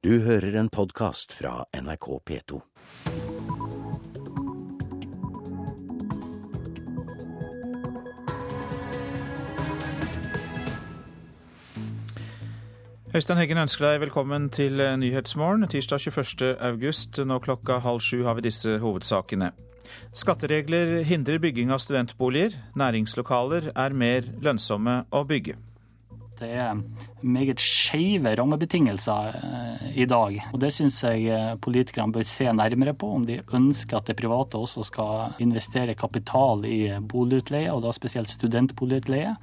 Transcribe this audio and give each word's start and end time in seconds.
Du 0.00 0.14
hører 0.24 0.54
en 0.56 0.68
podkast 0.72 1.34
fra 1.36 1.66
NRK 1.76 2.06
P2. 2.30 2.60
Øystein 13.12 13.36
Heggen 13.36 13.60
ønsker 13.60 13.90
deg 13.90 14.00
velkommen 14.06 14.48
til 14.48 14.80
Nyhetsmorgen 14.80 15.68
tirsdag 15.68 16.00
21. 16.00 16.56
august. 16.56 17.20
Nå 17.20 17.36
klokka 17.44 17.82
halv 17.84 18.00
sju 18.00 18.22
har 18.24 18.40
vi 18.40 18.48
disse 18.48 18.78
hovedsakene. 18.80 19.52
Skatteregler 20.16 21.02
hindrer 21.04 21.44
bygging 21.44 21.76
av 21.76 21.84
studentboliger. 21.84 22.56
Næringslokaler 22.72 23.74
er 23.76 23.92
mer 23.92 24.32
lønnsomme 24.40 25.02
å 25.12 25.28
bygge. 25.28 25.60
Det 26.40 26.48
er 26.56 26.78
meget 27.20 27.60
skeive 27.60 28.32
rammebetingelser 28.38 29.34
eh, 29.36 29.82
i 30.00 30.06
dag. 30.08 30.38
Og 30.54 30.60
det 30.62 30.70
syns 30.72 31.02
jeg 31.04 31.26
eh, 31.28 31.52
politikerne 31.60 32.14
bør 32.16 32.24
se 32.24 32.48
nærmere 32.48 32.94
på, 32.96 33.10
om 33.18 33.26
de 33.28 33.42
ønsker 33.52 33.98
at 33.98 34.08
det 34.08 34.16
private 34.16 34.56
også 34.56 34.86
skal 34.88 35.36
investere 35.44 35.94
kapital 35.94 36.64
i 36.64 36.80
boligutleie, 37.08 37.72
og 37.72 37.84
da 37.84 37.92
spesielt 37.92 38.32
studentboligutleie. 38.32 39.36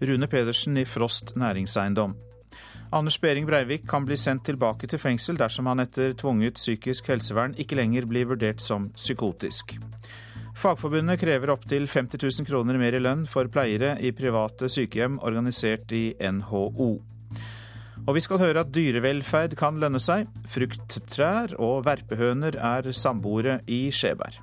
Rune 0.00 0.26
Pedersen 0.30 0.78
i 0.78 0.86
Frost 0.86 1.34
næringseiendom. 1.36 2.14
Anders 2.92 3.18
Behring 3.18 3.46
Breivik 3.46 3.88
kan 3.88 4.06
bli 4.06 4.16
sendt 4.16 4.44
tilbake 4.46 4.86
til 4.90 4.98
fengsel 4.98 5.38
dersom 5.38 5.68
han 5.70 5.82
etter 5.82 6.14
tvunget 6.18 6.58
psykisk 6.58 7.10
helsevern 7.12 7.54
ikke 7.58 7.78
lenger 7.78 8.06
blir 8.10 8.26
vurdert 8.32 8.62
som 8.62 8.88
psykotisk. 8.96 9.76
Fagforbundet 10.56 11.20
krever 11.20 11.50
opptil 11.54 11.86
50 11.88 12.18
000 12.40 12.46
kroner 12.48 12.78
mer 12.80 12.96
i 12.96 13.00
lønn 13.00 13.24
for 13.30 13.48
pleiere 13.52 13.94
i 14.02 14.12
private 14.12 14.68
sykehjem 14.72 15.20
organisert 15.22 15.92
i 15.96 16.10
NHO. 16.20 16.90
Og 18.08 18.16
vi 18.16 18.22
skal 18.24 18.40
høre 18.40 18.64
at 18.64 18.72
dyrevelferd 18.74 19.56
kan 19.60 19.78
lønne 19.80 20.00
seg. 20.02 20.28
Frukttrær 20.50 21.54
og 21.60 21.84
verpehøner 21.86 22.56
er 22.56 22.90
samboere 22.96 23.60
i 23.70 23.86
Skjeberg. 23.94 24.40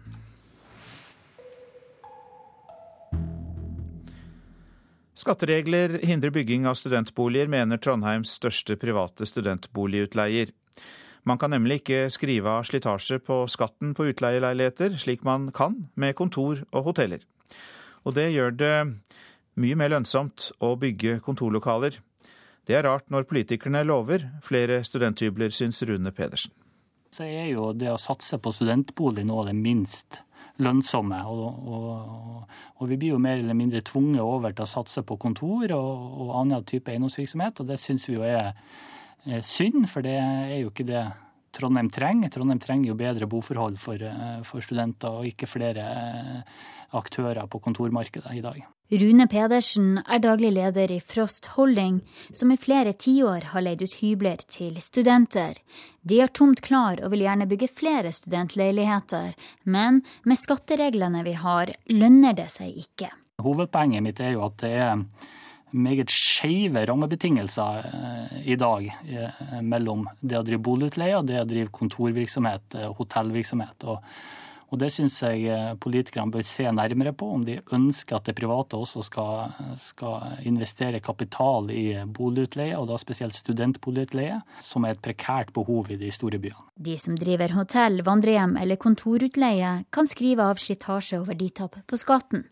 Skatteregler 5.18 5.98
hindrer 6.06 6.30
bygging 6.30 6.68
av 6.70 6.78
studentboliger, 6.78 7.50
mener 7.50 7.82
Trondheims 7.82 8.36
største 8.38 8.78
private 8.78 9.26
studentboligutleier. 9.26 10.54
Man 11.28 11.40
kan 11.42 11.52
nemlig 11.52 11.82
ikke 11.82 12.08
skrive 12.14 12.54
av 12.60 12.68
slitasje 12.68 13.20
på 13.20 13.42
skatten 13.52 13.92
på 13.98 14.06
utleieleiligheter, 14.14 14.96
slik 15.02 15.26
man 15.28 15.50
kan 15.52 15.90
med 16.00 16.16
kontor 16.16 16.62
og 16.72 16.92
hoteller. 16.92 17.26
Og 18.08 18.16
det 18.16 18.30
gjør 18.32 18.54
det 18.56 18.76
mye 19.60 19.76
mer 19.76 19.92
lønnsomt 19.92 20.52
å 20.64 20.76
bygge 20.80 21.18
kontorlokaler. 21.26 21.98
Det 22.68 22.78
er 22.78 22.86
rart 22.88 23.10
når 23.12 23.28
politikerne 23.28 23.84
lover 23.88 24.24
flere 24.44 24.80
studenthybler, 24.88 25.52
syns 25.52 25.82
Rune 25.88 26.14
Pedersen. 26.16 26.54
Så 27.12 27.26
er 27.26 27.50
jo 27.50 27.72
det 27.74 27.90
å 27.92 28.00
satse 28.00 28.38
på 28.40 28.54
studentbolig 28.54 29.26
nå 29.28 29.42
det 29.48 29.56
minst 29.58 30.22
lønnsomme. 30.64 31.22
Og, 31.28 31.46
og, 31.68 32.44
og, 32.78 32.84
vi 32.90 32.98
blir 33.00 33.16
jo 33.16 33.22
mer 33.24 33.40
eller 33.42 33.58
mindre 33.58 33.82
tvunget 33.86 34.24
over 34.24 34.54
til 34.54 34.66
å 34.66 34.70
satse 34.70 35.04
på 35.08 35.18
kontor 35.22 35.72
og, 35.76 35.90
og 36.24 36.36
annen 36.42 36.68
type 36.68 36.92
eiendomsvirksomhet, 36.94 37.62
og 37.62 37.72
det 37.72 37.80
syns 37.82 38.08
vi 38.10 38.18
jo 38.18 38.26
er, 38.28 38.54
synd, 39.44 39.88
for 39.92 40.06
det 40.06 40.18
er 40.20 40.58
jo 40.62 40.72
ikke 40.72 40.88
det 40.88 41.04
Trondheim 41.58 41.90
trenger. 41.90 42.30
Trondheim 42.30 42.60
trenger 42.62 42.92
jo 42.92 42.98
bedre 43.00 43.28
boforhold 43.30 43.78
for, 43.82 44.02
for 44.46 44.64
studenter, 44.64 45.20
og 45.20 45.28
ikke 45.30 45.50
flere 45.50 45.86
aktører 46.96 47.48
på 47.50 47.62
kontormarkedet 47.64 48.36
i 48.38 48.44
dag. 48.44 48.66
Rune 48.88 49.26
Pedersen 49.28 49.98
er 50.08 50.22
daglig 50.24 50.54
leder 50.56 50.92
i 50.96 51.02
Frost 51.04 51.50
Holding, 51.58 51.98
som 52.32 52.54
i 52.54 52.60
flere 52.62 52.94
tiår 52.96 53.50
har 53.52 53.66
leid 53.66 53.82
ut 53.84 53.98
hybler 54.00 54.40
til 54.48 54.78
studenter. 54.80 55.60
De 56.08 56.22
har 56.22 56.32
tomt 56.32 56.62
klar 56.64 57.02
og 57.04 57.12
vil 57.12 57.26
gjerne 57.26 57.50
bygge 57.52 57.68
flere 57.68 58.14
studentleiligheter, 58.16 59.34
men 59.68 60.00
med 60.24 60.40
skattereglene 60.40 61.26
vi 61.28 61.36
har, 61.36 61.74
lønner 61.92 62.38
det 62.38 62.48
seg 62.54 62.80
ikke. 62.86 63.12
Hovedpoenget 63.44 64.06
mitt 64.06 64.24
er 64.24 64.38
jo 64.38 64.46
at 64.48 64.56
det 64.64 64.72
er 64.80 65.04
meget 65.72 66.12
skeive 66.14 66.86
rammebetingelser 66.88 67.88
eh, 67.92 68.36
i 68.54 68.56
dag 68.60 68.88
eh, 69.08 69.62
mellom 69.62 70.08
det 70.22 70.40
å 70.40 70.46
drive 70.48 70.64
boligutleie 70.64 71.18
og 71.20 71.28
det 71.28 71.42
å 71.42 71.48
drive 71.48 71.74
kontorvirksomhet, 71.76 72.78
eh, 72.80 72.92
hotellvirksomhet. 73.00 73.88
og 73.88 74.04
og 74.68 74.80
Det 74.82 74.90
syns 74.92 75.22
jeg 75.24 75.46
eh, 75.48 75.76
politikerne 75.80 76.34
bør 76.34 76.44
se 76.44 76.68
nærmere 76.72 77.14
på, 77.16 77.30
om 77.38 77.46
de 77.48 77.60
ønsker 77.74 78.18
at 78.18 78.28
det 78.28 78.36
private 78.36 78.76
også 78.76 79.04
skal, 79.08 79.56
skal 79.80 80.44
investere 80.50 81.00
kapital 81.00 81.72
i 81.72 81.86
boligutleie, 82.04 82.76
og 82.78 82.90
da 82.92 83.00
spesielt 83.00 83.38
studentboligutleie, 83.38 84.42
som 84.62 84.86
er 84.86 84.98
et 84.98 85.04
prekært 85.04 85.54
behov 85.56 85.92
i 85.94 86.00
de 86.02 86.12
store 86.12 86.42
byene. 86.44 86.68
De 86.76 86.98
som 87.00 87.16
driver 87.18 87.56
hotell, 87.56 88.04
vandrehjem 88.04 88.58
eller 88.60 88.80
kontorutleie, 88.82 89.74
kan 89.94 90.10
skrive 90.10 90.52
av 90.52 90.60
slitasje 90.62 91.22
og 91.22 91.32
verditap 91.32 91.80
på 91.88 92.00
skatten. 92.00 92.48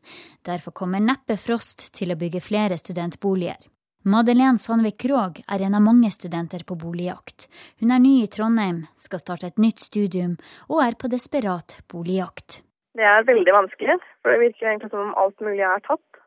Derfor 0.45 0.75
kommer 0.75 1.03
neppe 1.03 1.35
Frost 1.41 1.89
til 1.95 2.13
å 2.13 2.19
bygge 2.19 2.43
flere 2.43 2.79
studentboliger. 2.79 3.59
Madeleine 4.07 4.59
Sandvik 4.61 4.99
Krogh 5.01 5.39
er 5.49 5.63
en 5.65 5.73
av 5.73 5.81
mange 5.81 6.11
studenter 6.13 6.61
på 6.69 6.75
boligjakt. 6.77 7.47
Hun 7.81 7.89
er 7.89 8.03
ny 8.03 8.11
i 8.21 8.27
Trondheim, 8.29 8.83
skal 9.01 9.17
starte 9.23 9.47
et 9.49 9.57
nytt 9.57 9.81
studium, 9.81 10.35
og 10.69 10.83
er 10.83 10.97
på 11.01 11.09
desperat 11.09 11.73
boligjakt. 11.89 12.59
Det 12.93 13.07
er 13.09 13.25
veldig 13.25 13.55
vanskelig, 13.55 13.95
for 14.21 14.29
det 14.29 14.43
virker 14.43 14.69
egentlig 14.69 14.91
som 14.91 15.07
om 15.07 15.15
alt 15.17 15.41
mulig 15.41 15.65
er 15.65 15.81
tatt. 15.89 16.21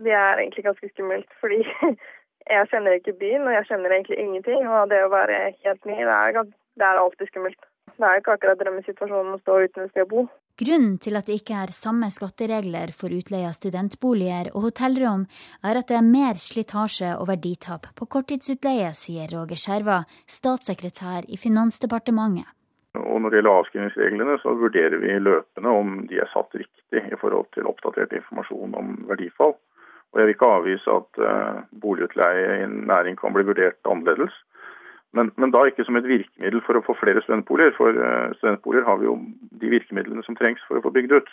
Det 0.00 0.16
er 0.16 0.40
egentlig 0.40 0.64
ganske 0.70 0.88
skummelt, 0.94 1.28
fordi 1.44 1.60
jeg 2.54 2.70
kjenner 2.72 2.96
ikke 2.96 3.18
byen, 3.20 3.44
og 3.44 3.52
jeg 3.58 3.68
kjenner 3.68 3.96
egentlig 3.98 4.20
ingenting. 4.24 4.64
Og 4.64 4.88
det 4.88 5.04
å 5.04 5.12
være 5.12 5.42
helt 5.60 5.92
ny, 5.92 5.98
det 6.00 6.16
er, 6.16 6.52
det 6.80 6.88
er 6.88 7.02
alltid 7.04 7.34
skummelt. 7.34 7.68
Det 8.00 8.08
er 8.08 8.22
ikke 8.22 8.38
akkurat 8.38 8.64
drømmesituasjonen 8.64 9.36
å 9.36 9.42
stå 9.44 9.60
uten 9.66 9.84
et 9.84 9.92
sted 9.92 10.08
å 10.08 10.12
bo. 10.14 10.24
Grunnen 10.60 10.98
til 11.00 11.16
at 11.16 11.24
det 11.24 11.38
ikke 11.40 11.56
er 11.56 11.70
samme 11.72 12.10
skatteregler 12.12 12.90
for 12.92 13.08
utleie 13.16 13.48
av 13.48 13.54
studentboliger 13.56 14.50
og 14.52 14.66
hotellrom, 14.66 15.22
er 15.64 15.78
at 15.80 15.88
det 15.88 15.96
er 15.96 16.04
mer 16.04 16.36
slitasje 16.36 17.14
og 17.14 17.30
verditap 17.30 17.88
på 17.96 18.08
korttidsutleie, 18.12 18.90
sier 18.92 19.32
Roger 19.32 19.56
Skjerva, 19.56 20.02
statssekretær 20.28 21.24
i 21.32 21.40
Finansdepartementet. 21.40 22.52
Og 22.92 23.22
Når 23.22 23.32
det 23.32 23.40
gjelder 23.40 23.56
avskrivningsreglene, 23.62 24.36
så 24.42 24.52
vurderer 24.60 25.00
vi 25.00 25.16
løpende 25.22 25.72
om 25.80 25.96
de 26.10 26.20
er 26.20 26.28
satt 26.34 26.52
riktig 26.52 27.06
i 27.08 27.20
forhold 27.22 27.48
til 27.56 27.70
oppdatert 27.70 28.12
informasjon 28.20 28.76
om 28.76 28.92
verdifall. 29.08 29.56
Og 30.12 30.20
Jeg 30.20 30.26
vil 30.26 30.34
ikke 30.34 30.54
avvise 30.58 30.98
at 31.00 31.24
uh, 31.24 31.64
boligutleie 31.72 32.56
i 32.58 32.62
en 32.66 32.82
næring 32.90 33.16
kan 33.16 33.32
bli 33.32 33.46
vurdert 33.48 33.80
annerledes. 33.88 34.36
Men, 35.16 35.32
men, 35.40 35.50
da 35.50 35.64
ikke 35.66 35.82
som 35.86 35.96
et 35.98 36.06
virkemiddel 36.06 36.62
for 36.62 36.78
å 36.78 36.82
få 36.86 36.94
flere 37.00 37.22
studentboliger, 37.24 37.72
for 37.74 37.96
uh, 37.98 38.30
studentboliger 38.38 38.86
har 38.86 39.00
vi 39.00 39.08
jo 39.08 39.16
de 39.62 39.72
virkemidlene 39.72 40.22
som 40.22 40.36
trengs 40.38 40.62
for 40.68 40.78
å 40.78 40.84
få 40.84 40.92
bygd 40.94 41.16
ut. 41.16 41.32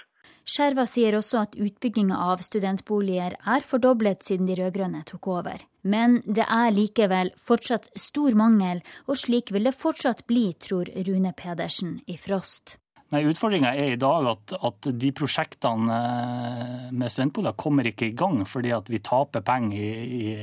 Skjerva 0.49 0.87
sier 0.89 1.17
også 1.17 1.43
at 1.43 1.53
utbygginga 1.61 2.17
av 2.31 2.41
studentboliger 2.45 3.37
er 3.37 3.67
fordoblet 3.69 4.25
siden 4.25 4.49
de 4.49 4.57
rød-grønne 4.57 5.03
tok 5.05 5.29
over. 5.35 5.61
Men 5.85 6.19
det 6.25 6.47
er 6.49 6.73
likevel 6.73 7.31
fortsatt 7.37 7.91
stor 7.99 8.33
mangel, 8.39 8.81
og 9.05 9.21
slik 9.21 9.53
vil 9.53 9.69
det 9.69 9.77
fortsatt 9.77 10.25
bli, 10.25 10.49
tror 10.57 10.89
Rune 11.07 11.35
Pedersen 11.37 11.99
i 12.09 12.17
Frost. 12.17 12.79
Nei, 13.07 13.21
Utfordringa 13.23 13.69
er 13.71 13.93
i 13.93 13.99
dag 13.99 14.25
at, 14.27 14.51
at, 14.67 14.87
de 14.99 15.13
prosjektene 15.15 15.95
eh, 15.95 16.89
med 16.91 17.11
studentboliger 17.13 17.55
kommer 17.55 17.87
ikke 17.87 18.09
i 18.09 18.15
gang 18.19 18.41
fordi 18.43 18.73
at 18.75 18.91
vi 18.91 18.99
taper 18.99 19.45
penger 19.47 19.79
i, 19.79 19.93
i, 20.17 20.33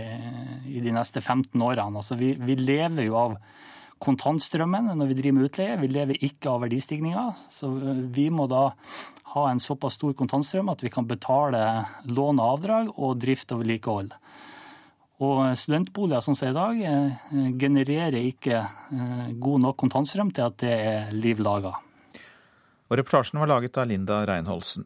i 0.73 0.81
de 0.81 0.95
neste 0.97 1.21
15 1.21 1.61
årene. 1.61 2.01
Altså, 2.01 2.17
vi, 2.17 2.33
vi, 2.41 2.57
lever 2.57 3.11
jo 3.11 3.19
av 3.21 3.37
kontantstrømmen 4.05 4.95
når 4.97 5.13
vi 5.13 5.19
driver 5.21 5.37
med 5.37 5.51
utleie. 5.51 5.77
Vi 5.83 5.93
lever 5.93 6.25
ikke 6.25 6.55
av 6.55 6.65
verdistigninga. 6.65 7.27
Så 7.53 7.69
eh, 7.69 8.03
vi 8.17 8.31
må 8.33 8.49
da 8.49 8.71
ha 9.35 9.47
en 9.51 9.61
såpass 9.61 10.01
stor 10.01 10.17
kontantstrøm 10.17 10.73
at 10.73 10.89
vi 10.89 10.95
kan 10.95 11.05
betale 11.11 11.61
lån 12.09 12.41
og 12.41 12.49
avdrag 12.49 12.93
og 12.97 13.21
drift 13.21 13.53
og 13.53 13.61
vedlikehold. 13.61 14.15
Og 15.21 15.47
studentboliger 15.61 16.25
som 16.25 16.41
i 16.41 16.57
dag 16.57 16.85
eh, 16.89 17.49
genererer 17.61 18.23
ikke 18.25 18.65
god 19.37 19.67
nok 19.69 19.83
kontantstrøm 19.85 20.33
til 20.33 20.49
at 20.49 20.63
det 20.65 20.79
er 20.79 21.13
liv 21.13 21.45
laga. 21.45 21.77
Og 22.91 22.99
reportasjen 23.01 23.41
var 23.41 23.51
laget 23.51 23.79
av 23.81 23.89
Linda 23.89 24.23
Reinholsen. 24.29 24.85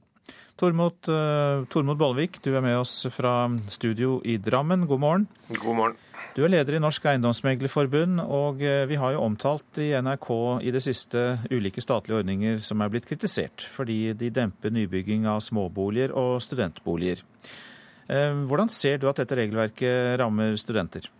Tormod, 0.58 1.06
uh, 1.06 1.64
Tormod 1.70 1.98
Bollvik, 2.00 2.40
du 2.42 2.50
er 2.56 2.62
med 2.64 2.80
oss 2.80 3.04
fra 3.14 3.46
studio 3.70 4.18
i 4.26 4.38
Drammen. 4.42 4.86
God 4.90 5.02
morgen. 5.02 5.26
God 5.54 5.76
morgen. 5.78 5.98
Du 6.38 6.44
er 6.46 6.52
leder 6.52 6.76
i 6.76 6.78
Norsk 6.78 7.02
Eiendomsmeglerforbund, 7.10 8.20
og 8.22 8.60
eh, 8.62 8.84
vi 8.86 8.94
har 9.00 9.10
jo 9.10 9.24
omtalt 9.24 9.80
i 9.82 9.88
NRK 9.98 10.28
i 10.62 10.70
det 10.70 10.84
siste 10.84 11.22
ulike 11.50 11.82
statlige 11.82 12.20
ordninger 12.20 12.60
som 12.62 12.78
er 12.84 12.92
blitt 12.92 13.08
kritisert 13.10 13.64
fordi 13.72 14.12
de 14.14 14.28
demper 14.36 14.70
nybygging 14.70 15.26
av 15.26 15.40
småboliger 15.42 16.14
og 16.14 16.36
studentboliger. 16.44 17.24
Eh, 18.06 18.38
hvordan 18.46 18.70
ser 18.70 19.02
du 19.02 19.08
at 19.10 19.18
dette 19.18 19.34
regelverket 19.40 20.14
rammer 20.22 20.54
studenter? 20.60 21.10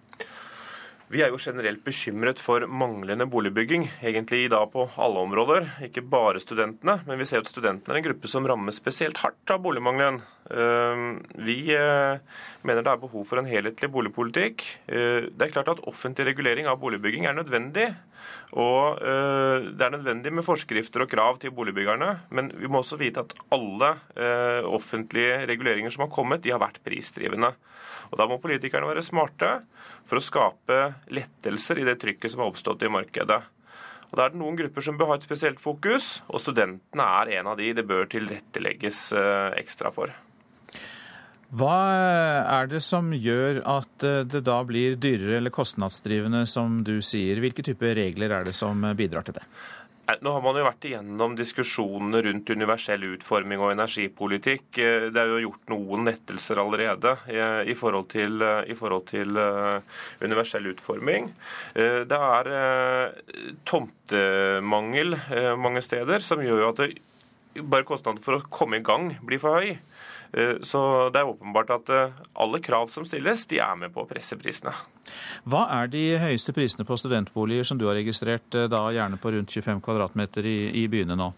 Vi 1.08 1.22
er 1.24 1.30
jo 1.32 1.38
generelt 1.40 1.80
bekymret 1.86 2.36
for 2.44 2.66
manglende 2.68 3.24
boligbygging, 3.32 3.86
egentlig 4.04 4.42
i 4.44 4.50
dag 4.52 4.66
på 4.68 4.82
alle 5.00 5.22
områder. 5.24 5.70
Ikke 5.86 6.02
bare 6.04 6.42
studentene, 6.42 6.98
men 7.06 7.16
vi 7.16 7.24
ser 7.30 7.40
at 7.40 7.48
studentene 7.48 7.94
er 7.94 8.02
en 8.02 8.04
gruppe 8.10 8.28
som 8.28 8.44
rammes 8.44 8.76
spesielt 8.76 9.16
hardt 9.22 9.54
av 9.54 9.62
boligmangelen. 9.64 10.18
Ehm, 10.52 11.06
vi 11.48 11.56
eh, 11.72 12.20
mener 12.60 12.84
det 12.84 12.92
er 12.92 13.00
behov 13.00 13.24
for 13.24 13.40
en 13.40 13.48
helhetlig 13.48 13.88
boligpolitikk. 13.94 14.66
Eh, 14.84 15.30
det 15.32 15.48
er 15.48 15.54
klart 15.54 15.72
at 15.72 15.80
offentlig 15.88 16.28
regulering 16.28 16.68
av 16.68 16.76
boligbygging 16.82 17.24
er 17.24 17.40
nødvendig. 17.40 17.88
Og 18.60 19.00
eh, 19.00 19.72
det 19.72 19.88
er 19.88 19.96
nødvendig 19.96 20.34
med 20.36 20.44
forskrifter 20.44 21.06
og 21.06 21.12
krav 21.14 21.40
til 21.40 21.56
boligbyggerne, 21.56 22.10
men 22.36 22.52
vi 22.52 22.68
må 22.68 22.82
også 22.82 23.00
vite 23.00 23.24
at 23.24 23.32
alle 23.54 23.94
offentlige 24.68 25.46
reguleringer 25.48 25.94
som 25.94 26.04
har 26.04 26.12
kommet, 26.12 26.44
de 26.44 26.52
har 26.52 26.60
vært 26.60 26.82
prisdrivende. 26.84 27.54
Og 28.10 28.18
Da 28.18 28.26
må 28.28 28.40
politikerne 28.42 28.88
være 28.88 29.04
smarte 29.04 29.58
for 30.08 30.18
å 30.18 30.24
skape 30.24 30.78
lettelser 31.12 31.82
i 31.82 31.86
det 31.88 31.98
trykket 32.02 32.32
som 32.32 32.44
har 32.44 32.52
oppstått 32.52 32.84
i 32.86 32.92
markedet. 32.92 33.42
Og 34.08 34.16
Da 34.16 34.24
er 34.24 34.32
det 34.32 34.40
noen 34.40 34.56
grupper 34.56 34.84
som 34.84 34.96
bør 34.96 35.12
ha 35.12 35.18
et 35.18 35.26
spesielt 35.26 35.60
fokus, 35.60 36.22
og 36.28 36.40
studentene 36.40 37.10
er 37.20 37.34
en 37.38 37.52
av 37.52 37.58
de 37.60 37.74
det 37.76 37.84
bør 37.88 38.08
tilrettelegges 38.08 39.12
eh, 39.12 39.58
ekstra 39.60 39.92
for. 39.92 40.14
Hva 41.48 41.76
er 42.44 42.66
det 42.68 42.82
som 42.84 43.08
gjør 43.12 43.62
at 43.64 44.04
eh, 44.04 44.24
det 44.28 44.42
da 44.44 44.58
blir 44.68 44.96
dyrere 45.00 45.38
eller 45.38 45.52
kostnadsdrivende, 45.52 46.46
som 46.48 46.82
du 46.84 46.98
sier? 47.04 47.40
Hvilke 47.40 47.64
typer 47.64 47.96
regler 48.00 48.32
er 48.36 48.48
det 48.48 48.56
som 48.56 48.84
bidrar 48.96 49.28
til 49.28 49.36
det? 49.40 49.44
Nå 50.08 50.30
har 50.32 50.40
man 50.40 50.56
jo 50.56 50.64
vært 50.64 50.86
igjennom 50.88 51.34
diskusjonene 51.36 52.22
rundt 52.24 52.48
universell 52.48 53.02
utforming 53.10 53.60
og 53.60 53.74
energipolitikk. 53.74 54.78
Eh, 54.80 55.08
det 55.12 55.20
er 55.20 55.32
jo 55.34 55.42
gjort 55.42 55.72
noen 55.74 56.06
nettelser 56.08 56.60
allerede 56.62 57.12
eh, 57.28 57.68
i 57.68 57.74
forhold 57.76 58.08
til, 58.14 58.40
eh, 58.40 58.70
i 58.72 58.76
forhold 58.78 59.04
til 59.10 59.36
universell 60.24 60.70
utforming. 60.70 61.28
Det 61.74 62.18
er 62.18 62.48
tomtemangel 63.68 65.16
mange 65.60 65.82
steder, 65.84 66.24
som 66.24 66.40
gjør 66.42 66.70
at 66.70 66.80
det, 66.80 66.88
bare 67.60 67.86
kostnaden 67.86 68.22
for 68.24 68.38
å 68.38 68.46
komme 68.52 68.80
i 68.80 68.84
gang 68.84 69.12
blir 69.26 69.42
for 69.42 69.60
høy. 69.60 69.76
Så 70.60 70.80
det 71.14 71.22
er 71.22 71.30
åpenbart 71.30 71.70
at 71.72 71.90
alle 72.36 72.60
krav 72.60 72.90
som 72.92 73.06
stilles, 73.08 73.46
de 73.48 73.62
er 73.64 73.78
med 73.80 73.94
på 73.94 74.04
å 74.04 74.08
presse 74.08 74.36
prisene. 74.36 74.74
Hva 75.48 75.64
er 75.80 75.90
de 75.92 76.04
høyeste 76.20 76.54
prisene 76.56 76.86
på 76.88 76.98
studentboliger 77.00 77.66
som 77.66 77.80
du 77.80 77.86
har 77.88 77.98
registrert, 77.98 78.48
eh, 78.54 78.68
da 78.70 78.88
gjerne 78.94 79.20
på 79.20 79.32
rundt 79.34 79.54
25 79.54 79.82
kvm 79.84 80.24
i, 80.44 80.58
i 80.82 80.86
byene 80.90 81.16
nå? 81.18 81.32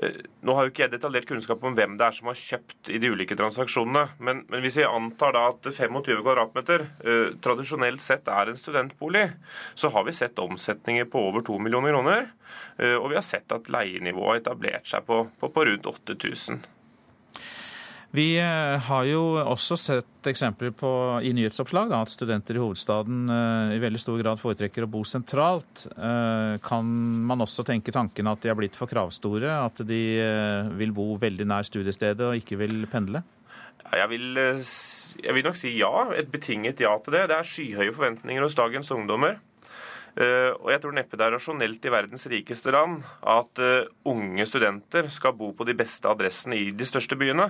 Eh, 0.00 0.20
nå 0.40 0.54
har 0.56 0.66
jo 0.66 0.72
ikke 0.72 0.86
jeg 0.86 0.94
detaljert 0.94 1.28
kunnskap 1.28 1.64
om 1.68 1.74
hvem 1.76 1.98
det 2.00 2.06
er 2.06 2.16
som 2.16 2.30
har 2.30 2.38
kjøpt 2.38 2.92
i 2.92 3.00
de 3.02 3.10
ulike 3.12 3.36
transaksjonene. 3.38 4.04
Men, 4.24 4.44
men 4.48 4.64
hvis 4.64 4.78
vi 4.80 4.88
antar 4.88 5.36
da 5.36 5.46
at 5.52 5.68
25 5.68 6.02
kvm 6.06 6.60
eh, 6.76 7.32
tradisjonelt 7.44 8.04
sett 8.04 8.28
er 8.32 8.52
en 8.52 8.60
studentbolig, 8.60 9.26
så 9.74 9.92
har 9.92 10.06
vi 10.08 10.16
sett 10.16 10.40
omsetninger 10.42 11.08
på 11.12 11.26
over 11.30 11.44
2 11.48 11.58
millioner 11.64 11.96
kroner. 11.96 12.30
Eh, 12.78 12.96
og 12.96 13.10
vi 13.12 13.20
har 13.20 13.26
sett 13.26 13.52
at 13.52 13.72
leienivået 13.72 14.32
har 14.32 14.44
etablert 14.44 14.88
seg 14.88 15.04
på, 15.08 15.26
på, 15.40 15.52
på 15.52 15.68
rundt 15.68 15.90
8000. 15.96 16.64
Vi 18.12 18.34
eh, 18.36 18.76
har 18.84 19.06
jo 19.08 19.20
også 19.40 19.76
sett 19.80 20.28
eksempler 20.28 20.74
på 20.76 20.88
i 21.24 21.30
nyhetsoppslag 21.32 21.88
da, 21.88 22.02
at 22.04 22.12
studenter 22.12 22.58
i 22.58 22.60
hovedstaden 22.60 23.22
uh, 23.32 23.72
i 23.72 23.78
veldig 23.80 24.02
stor 24.02 24.18
grad 24.20 24.40
foretrekker 24.40 24.84
å 24.84 24.90
bo 24.92 25.00
sentralt. 25.08 25.86
Uh, 25.96 26.60
kan 26.62 26.90
man 27.24 27.40
også 27.40 27.64
tenke 27.64 27.94
tanken 27.94 28.28
at 28.28 28.44
de 28.44 28.52
har 28.52 28.58
blitt 28.58 28.76
for 28.76 28.90
kravstore? 28.90 29.48
At 29.48 29.80
de 29.88 30.02
uh, 30.20 30.68
vil 30.76 30.92
bo 30.92 31.08
veldig 31.24 31.48
nær 31.48 31.64
studiestedet 31.64 32.28
og 32.28 32.36
ikke 32.36 32.60
vil 32.60 32.84
pendle? 32.92 33.24
Jeg 33.88 34.12
vil, 34.12 34.28
jeg 34.36 35.38
vil 35.38 35.48
nok 35.48 35.58
si 35.58 35.72
ja. 35.80 35.90
Et 36.12 36.28
betinget 36.28 36.84
ja 36.84 36.92
til 37.00 37.16
det. 37.16 37.24
Det 37.32 37.40
er 37.40 37.48
skyhøye 37.48 37.96
forventninger 37.96 38.44
hos 38.44 38.60
dagens 38.60 38.92
ungdommer. 38.92 39.40
Og 40.12 40.68
jeg 40.68 40.80
tror 40.82 40.92
neppe 40.92 41.16
det 41.16 41.24
er 41.24 41.32
rasjonelt 41.32 41.86
i 41.88 41.92
verdens 41.92 42.26
rikeste 42.28 42.72
land 42.74 43.00
at 43.24 43.60
unge 44.08 44.44
studenter 44.48 45.08
skal 45.12 45.32
bo 45.36 45.50
på 45.56 45.64
de 45.64 45.74
beste 45.76 46.08
adressene 46.08 46.60
i 46.60 46.70
de 46.76 46.88
største 46.88 47.16
byene. 47.20 47.48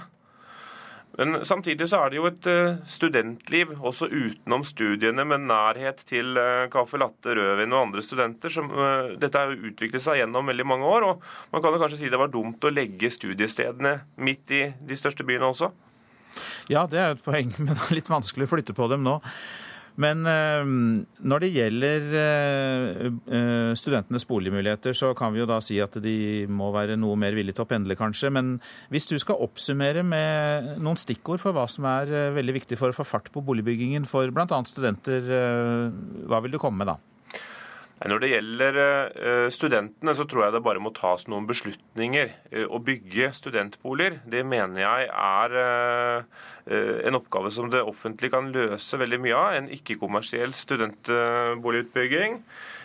Men 1.18 1.42
samtidig 1.44 1.88
så 1.90 2.00
er 2.00 2.12
det 2.12 2.18
jo 2.18 2.26
et 2.30 2.46
eh, 2.48 2.78
studentliv 2.88 3.74
også 3.76 4.08
utenom 4.08 4.64
studiene, 4.64 5.26
med 5.28 5.44
nærhet 5.44 6.00
til 6.08 6.38
caffè 6.72 6.96
eh, 6.96 7.02
latte, 7.02 7.34
rødvin 7.36 7.74
og 7.74 7.86
andre 7.86 8.04
studenter. 8.04 8.52
Som, 8.52 8.70
eh, 8.72 9.12
dette 9.20 9.42
har 9.42 9.52
utviklet 9.52 10.04
seg 10.04 10.22
gjennom 10.22 10.48
veldig 10.48 10.66
mange 10.68 10.88
år. 10.88 11.08
og 11.10 11.26
Man 11.52 11.64
kan 11.64 11.76
jo 11.76 11.82
kanskje 11.82 12.00
si 12.00 12.12
det 12.12 12.20
var 12.20 12.32
dumt 12.32 12.64
å 12.64 12.72
legge 12.72 13.12
studiestedene 13.12 13.98
midt 14.24 14.56
i 14.56 14.62
de 14.80 14.98
største 14.98 15.26
byene 15.28 15.52
også. 15.52 15.72
Ja, 16.72 16.86
det 16.88 17.00
er 17.00 17.12
jo 17.12 17.18
et 17.18 17.26
poeng, 17.26 17.52
men 17.60 17.74
det 17.74 17.82
er 17.90 18.00
litt 18.00 18.12
vanskelig 18.12 18.48
å 18.48 18.54
flytte 18.54 18.76
på 18.76 18.88
dem 18.88 19.04
nå. 19.04 19.18
Men 20.00 20.24
eh, 20.24 20.62
når 21.28 21.44
det 21.44 21.50
gjelder 21.52 22.06
eh, 22.16 23.06
eh, 23.36 23.72
studentenes 23.76 24.24
boligmuligheter, 24.28 24.96
så 24.96 25.12
kan 25.16 25.34
vi 25.34 25.42
jo 25.42 25.48
da 25.48 25.58
si 25.64 25.76
at 25.84 25.98
de 26.00 26.46
må 26.48 26.70
være 26.72 26.96
noe 27.00 27.18
mer 27.20 27.36
villige 27.36 27.58
til 27.58 27.66
å 27.66 27.68
pendle, 27.68 27.96
kanskje. 27.98 28.32
Men 28.32 28.54
hvis 28.92 29.10
du 29.10 29.18
skal 29.20 29.42
oppsummere 29.44 30.04
med 30.06 30.80
noen 30.80 31.00
stikkord 31.00 31.42
for 31.44 31.56
hva 31.56 31.66
som 31.68 31.88
er 31.90 32.32
veldig 32.38 32.56
viktig 32.62 32.80
for 32.80 32.92
å 32.92 32.96
få 32.96 33.06
fart 33.08 33.28
på 33.34 33.44
boligbyggingen 33.44 34.08
for 34.08 34.32
bl.a. 34.32 34.62
studenter, 34.68 35.28
hva 36.28 36.40
vil 36.44 36.54
du 36.54 36.62
komme 36.62 36.82
med 36.82 36.94
da? 36.94 36.98
Når 38.02 38.18
det 38.18 38.28
gjelder 38.32 38.76
studentene, 39.54 40.14
så 40.18 40.24
tror 40.26 40.48
jeg 40.48 40.54
det 40.56 40.64
bare 40.66 40.80
må 40.82 40.90
tas 40.96 41.28
noen 41.30 41.44
beslutninger. 41.46 42.32
Å 42.66 42.80
bygge 42.82 43.28
studentboliger, 43.38 44.18
det 44.26 44.42
mener 44.48 44.82
jeg 44.82 45.12
er 45.12 45.54
en 46.66 47.16
oppgave 47.18 47.50
som 47.50 47.70
det 47.72 47.80
offentlige 47.82 48.30
kan 48.36 48.52
løse 48.54 48.98
veldig 49.00 49.18
mye 49.24 49.34
av. 49.34 49.56
En 49.58 49.70
ikke-kommersiell 49.74 50.54
studentboligutbygging. 50.54 52.38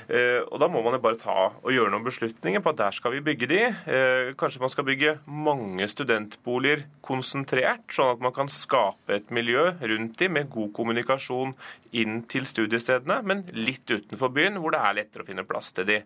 Eh, 0.07 0.39
og 0.47 0.59
Da 0.61 0.69
må 0.71 0.79
man 0.83 0.95
jo 0.95 1.03
bare 1.03 1.19
ta 1.19 1.35
og 1.51 1.73
gjøre 1.73 1.91
noen 1.91 2.05
beslutninger 2.05 2.63
på 2.63 2.71
at 2.71 2.79
der 2.79 2.95
skal 2.95 3.11
vi 3.11 3.23
bygge 3.25 3.49
de. 3.51 3.59
Eh, 3.91 4.31
kanskje 4.39 4.63
man 4.63 4.71
skal 4.71 4.87
bygge 4.87 5.17
mange 5.27 5.83
studentboliger 5.91 6.85
konsentrert, 7.03 7.83
sånn 7.91 8.15
at 8.15 8.23
man 8.23 8.35
kan 8.35 8.47
skape 8.47 9.17
et 9.19 9.31
miljø 9.35 9.73
rundt 9.81 10.17
de 10.21 10.31
med 10.31 10.49
god 10.49 10.71
kommunikasjon 10.77 11.53
inn 11.91 12.21
til 12.31 12.47
studiestedene, 12.47 13.19
men 13.27 13.43
litt 13.51 13.87
utenfor 13.87 14.31
byen, 14.31 14.61
hvor 14.63 14.71
det 14.71 14.79
er 14.79 14.99
lettere 15.01 15.27
å 15.27 15.27
finne 15.27 15.47
plass 15.47 15.73
til 15.75 15.89
de. 15.91 16.01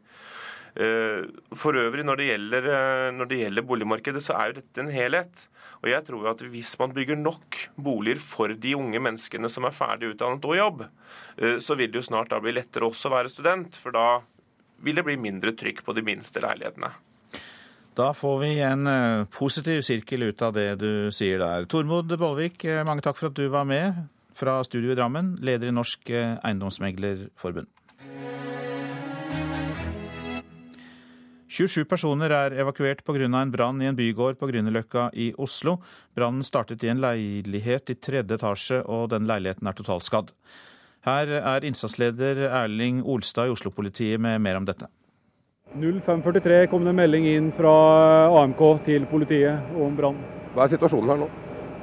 Eh, 0.76 1.28
for 1.58 1.76
øvrig, 1.76 2.06
når 2.08 2.22
det, 2.22 2.28
gjelder, 2.32 2.68
når 3.16 3.32
det 3.32 3.42
gjelder 3.44 3.68
boligmarkedet, 3.68 4.24
så 4.24 4.38
er 4.40 4.52
jo 4.52 4.60
dette 4.62 4.84
en 4.84 4.94
helhet. 4.94 5.48
Og 5.82 5.90
jeg 5.90 6.06
tror 6.06 6.30
at 6.32 6.42
hvis 6.54 6.76
man 6.80 6.94
bygger 6.94 7.18
nok 7.18 7.58
boliger 7.82 8.22
for 8.22 8.54
de 8.54 8.74
unge 8.78 9.02
menneskene 9.02 9.50
som 9.50 9.66
er 9.66 9.74
ferdig 9.74 10.14
utdannet 10.14 10.46
og 10.46 10.58
jobb, 10.58 10.84
eh, 11.42 11.58
så 11.58 11.78
vil 11.78 11.92
det 11.92 12.04
jo 12.04 12.10
snart 12.12 12.30
da 12.34 12.42
bli 12.42 12.54
lettere 12.54 12.86
også 12.86 13.10
å 13.10 13.16
være 13.16 13.34
student. 13.34 13.80
For 13.82 13.96
da 13.96 14.22
vil 14.86 15.00
det 15.00 15.06
bli 15.08 15.18
mindre 15.22 15.56
trykk 15.58 15.84
på 15.86 15.98
de 15.98 16.06
minste 16.06 16.44
leilighetene. 16.44 16.94
Da 17.98 18.14
får 18.16 18.38
vi 18.46 18.54
en 18.64 18.88
eh, 18.88 19.26
positiv 19.34 19.82
sirkel 19.86 20.30
ut 20.30 20.46
av 20.46 20.54
det 20.56 20.70
du 20.80 21.10
sier 21.14 21.42
der. 21.42 21.66
Tormod 21.66 22.14
Bollvik, 22.14 22.64
eh, 22.66 22.86
mange 22.88 23.04
takk 23.06 23.18
for 23.18 23.34
at 23.34 23.42
du 23.42 23.48
var 23.52 23.66
med 23.68 24.06
fra 24.38 24.62
studio 24.64 24.94
i 24.94 24.98
Drammen, 24.98 25.36
leder 25.44 25.70
i 25.70 25.76
Norsk 25.76 26.14
Eiendomsmeglerforbund. 26.14 27.68
27 31.52 31.84
personer 31.84 32.32
er 32.32 32.54
evakuert 32.64 33.02
pga. 33.04 33.26
en 33.28 33.52
brann 33.52 33.82
i 33.82 33.86
en 33.86 33.96
bygård 33.96 34.38
på 34.40 34.48
Grünerløkka 34.48 35.10
i 35.14 35.34
Oslo. 35.38 35.82
Brannen 36.16 36.44
startet 36.44 36.84
i 36.84 36.88
en 36.88 37.02
leilighet 37.02 37.90
i 37.90 37.96
tredje 37.96 38.38
etasje, 38.38 38.82
og 38.88 39.10
den 39.10 39.28
leiligheten 39.28 39.68
er 39.68 39.76
totalskadd. 39.76 40.32
Her 41.04 41.28
er 41.28 41.66
innsatsleder 41.68 42.48
Erling 42.48 43.04
Olstad 43.04 43.50
i 43.50 43.52
Oslo-politiet 43.52 44.20
med 44.20 44.40
mer 44.40 44.62
om 44.62 44.66
dette. 44.66 44.88
05.43 45.76 46.70
kom 46.72 46.86
det 46.86 46.96
melding 46.96 47.28
inn 47.28 47.52
fra 47.52 47.76
AMK 48.44 48.64
til 48.86 49.06
politiet 49.12 49.76
om 49.76 49.96
brann. 49.98 50.24
Hva 50.56 50.64
er 50.64 50.72
situasjonen 50.72 51.12
her 51.12 51.22
nå? 51.26 51.30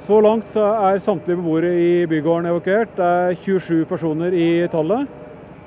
Så 0.07 0.17
langt 0.23 0.49
så 0.53 0.65
er 0.89 1.01
samtlige 1.03 1.37
beboere 1.37 1.75
i 1.77 1.93
bygården 2.09 2.49
evakuert. 2.49 2.97
Det 2.97 3.05
er 3.05 3.37
27 3.45 3.85
personer 3.85 4.33
i 4.33 4.65
tallet. 4.73 5.05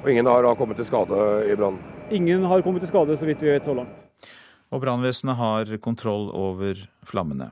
Og 0.02 0.10
ingen 0.10 0.26
har 0.26 0.54
kommet 0.58 0.80
til 0.80 0.90
skade 0.90 1.22
i 1.46 1.54
brannen? 1.54 1.91
Ingen 2.12 2.44
har 2.44 2.62
kommet 2.62 2.84
til 2.84 2.92
skade, 2.92 3.16
så 3.16 3.26
vidt 3.28 3.42
vi 3.42 3.52
vet 3.54 3.64
så 3.64 3.74
langt. 3.76 4.28
Og 4.72 4.80
brannvesenet 4.84 5.36
har 5.36 5.76
kontroll 5.84 6.30
over 6.36 6.78
flammene. 7.08 7.50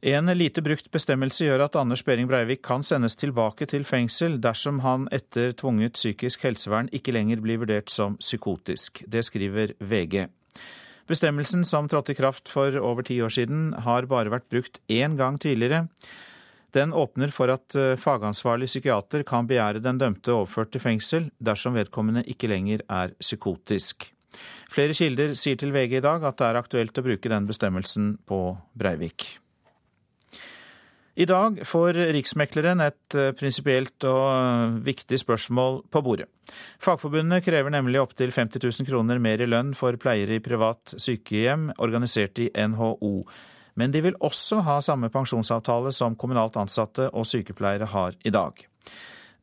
En 0.00 0.30
lite 0.30 0.62
brukt 0.62 0.92
bestemmelse 0.94 1.48
gjør 1.48 1.64
at 1.64 1.76
Anders 1.76 2.04
Behring 2.06 2.28
Breivik 2.30 2.60
kan 2.62 2.84
sendes 2.86 3.16
tilbake 3.18 3.66
til 3.66 3.82
fengsel 3.84 4.36
dersom 4.38 4.78
han 4.84 5.08
etter 5.10 5.50
tvunget 5.58 5.98
psykisk 5.98 6.44
helsevern 6.46 6.90
ikke 6.94 7.16
lenger 7.16 7.42
blir 7.42 7.58
vurdert 7.58 7.90
som 7.90 8.14
psykotisk. 8.22 9.02
Det 9.10 9.24
skriver 9.26 9.74
VG. 9.80 10.28
Bestemmelsen 11.08 11.64
som 11.64 11.88
trådte 11.88 12.14
i 12.14 12.18
kraft 12.20 12.52
for 12.52 12.78
over 12.78 13.02
ti 13.02 13.18
år 13.24 13.32
siden, 13.32 13.72
har 13.72 14.06
bare 14.06 14.30
vært 14.30 14.46
brukt 14.52 14.78
én 14.86 15.16
gang 15.18 15.40
tidligere. 15.40 15.88
Den 16.76 16.92
åpner 16.92 17.32
for 17.32 17.52
at 17.52 17.74
eh, 17.78 17.96
fagansvarlig 18.00 18.68
psykiater 18.68 19.24
kan 19.28 19.48
begjære 19.48 19.82
den 19.84 20.00
dømte 20.00 20.34
overført 20.34 20.74
til 20.74 20.84
fengsel 20.84 21.30
dersom 21.40 21.78
vedkommende 21.78 22.26
ikke 22.28 22.50
lenger 22.52 22.84
er 22.88 23.16
psykotisk. 23.20 24.10
Flere 24.68 24.92
kilder 24.92 25.32
sier 25.38 25.56
til 25.56 25.72
VG 25.72 25.98
i 25.98 26.04
dag 26.04 26.24
at 26.28 26.38
det 26.38 26.48
er 26.48 26.60
aktuelt 26.60 27.00
å 27.00 27.04
bruke 27.06 27.32
den 27.32 27.48
bestemmelsen 27.48 28.16
på 28.28 28.42
Breivik. 28.78 29.38
I 31.18 31.26
dag 31.26 31.56
får 31.66 31.96
Riksmekleren 32.14 32.78
et 32.84 33.14
eh, 33.18 33.32
prinsipielt 33.34 34.04
og 34.06 34.26
eh, 34.28 34.76
viktig 34.86 35.18
spørsmål 35.18 35.80
på 35.90 36.02
bordet. 36.06 36.28
Fagforbundet 36.78 37.42
krever 37.48 37.74
nemlig 37.74 37.98
opptil 37.98 38.30
50 38.30 38.62
000 38.62 38.86
kroner 38.86 39.18
mer 39.18 39.42
i 39.42 39.48
lønn 39.48 39.72
for 39.74 39.98
pleiere 39.98 40.36
i 40.36 40.44
privat 40.44 40.94
sykehjem 40.94 41.72
organisert 41.82 42.38
i 42.44 42.52
NHO. 42.54 43.16
Men 43.78 43.94
de 43.94 44.02
vil 44.02 44.18
også 44.24 44.64
ha 44.66 44.80
samme 44.82 45.10
pensjonsavtale 45.14 45.92
som 45.94 46.18
kommunalt 46.18 46.58
ansatte 46.58 47.06
og 47.14 47.28
sykepleiere 47.30 47.86
har 47.92 48.18
i 48.26 48.34
dag. 48.34 48.66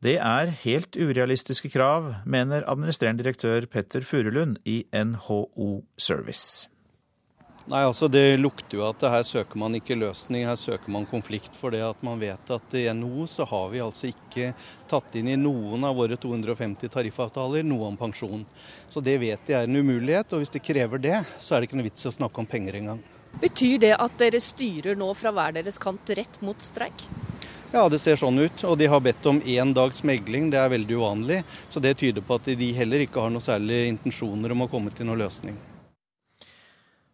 Det 0.04 0.18
er 0.20 0.52
helt 0.60 0.96
urealistiske 1.00 1.70
krav, 1.72 2.12
mener 2.28 2.66
administrerende 2.68 3.24
direktør 3.24 3.64
Petter 3.72 4.04
Furulund 4.04 4.58
i 4.68 4.82
NHO 4.92 5.70
Service. 5.96 6.68
Nei, 7.66 7.80
altså 7.82 8.06
Det 8.06 8.36
lukter 8.38 8.76
jo 8.78 8.84
at 8.86 9.02
her 9.10 9.24
søker 9.26 9.58
man 9.58 9.74
ikke 9.74 9.96
løsning, 9.98 10.44
her 10.46 10.60
søker 10.60 10.92
man 10.92 11.08
konflikt. 11.10 11.56
For 11.58 11.74
det 11.74 11.80
at 11.82 12.04
man 12.06 12.20
vet 12.22 12.52
at 12.54 12.76
i 12.78 12.84
NHO 12.94 13.26
så 13.32 13.48
har 13.50 13.72
vi 13.72 13.82
altså 13.82 14.12
ikke 14.12 14.52
tatt 14.86 15.16
inn 15.18 15.32
i 15.32 15.40
noen 15.40 15.88
av 15.88 15.96
våre 15.98 16.20
250 16.20 16.92
tariffavtaler 16.92 17.66
noe 17.66 17.88
om 17.88 17.98
pensjon. 17.98 18.46
Så 18.92 19.02
det 19.02 19.16
vet 19.24 19.48
de 19.48 19.58
er 19.58 19.66
en 19.66 19.80
umulighet, 19.80 20.30
og 20.30 20.44
hvis 20.44 20.54
de 20.54 20.62
krever 20.62 21.02
det, 21.02 21.18
så 21.40 21.56
er 21.56 21.64
det 21.64 21.70
ikke 21.72 21.80
noe 21.80 21.88
vits 21.88 22.06
i 22.06 22.12
å 22.12 22.18
snakke 22.20 22.44
om 22.44 22.52
penger 22.52 22.78
engang. 22.84 23.02
Betyr 23.40 23.78
det 23.78 23.92
at 24.00 24.16
dere 24.16 24.40
styrer 24.40 24.96
nå 24.96 25.10
fra 25.14 25.32
hver 25.34 25.58
deres 25.58 25.76
kant 25.80 26.08
rett 26.16 26.38
mot 26.40 26.62
streik? 26.64 27.04
Ja, 27.74 27.82
det 27.92 27.98
ser 28.00 28.16
sånn 28.16 28.38
ut. 28.40 28.62
Og 28.64 28.78
de 28.80 28.88
har 28.88 29.02
bedt 29.04 29.26
om 29.28 29.42
én 29.44 29.74
dags 29.76 30.00
megling, 30.06 30.48
det 30.50 30.60
er 30.62 30.72
veldig 30.72 30.96
uvanlig. 30.96 31.42
Så 31.68 31.82
det 31.84 31.98
tyder 32.00 32.24
på 32.24 32.38
at 32.38 32.48
de 32.48 32.70
heller 32.78 33.04
ikke 33.04 33.20
har 33.20 33.32
noe 33.34 33.44
særlig 33.44 33.82
intensjoner 33.90 34.54
om 34.54 34.64
å 34.64 34.70
komme 34.72 34.94
til 34.94 35.10
noen 35.10 35.20
løsning. 35.26 35.58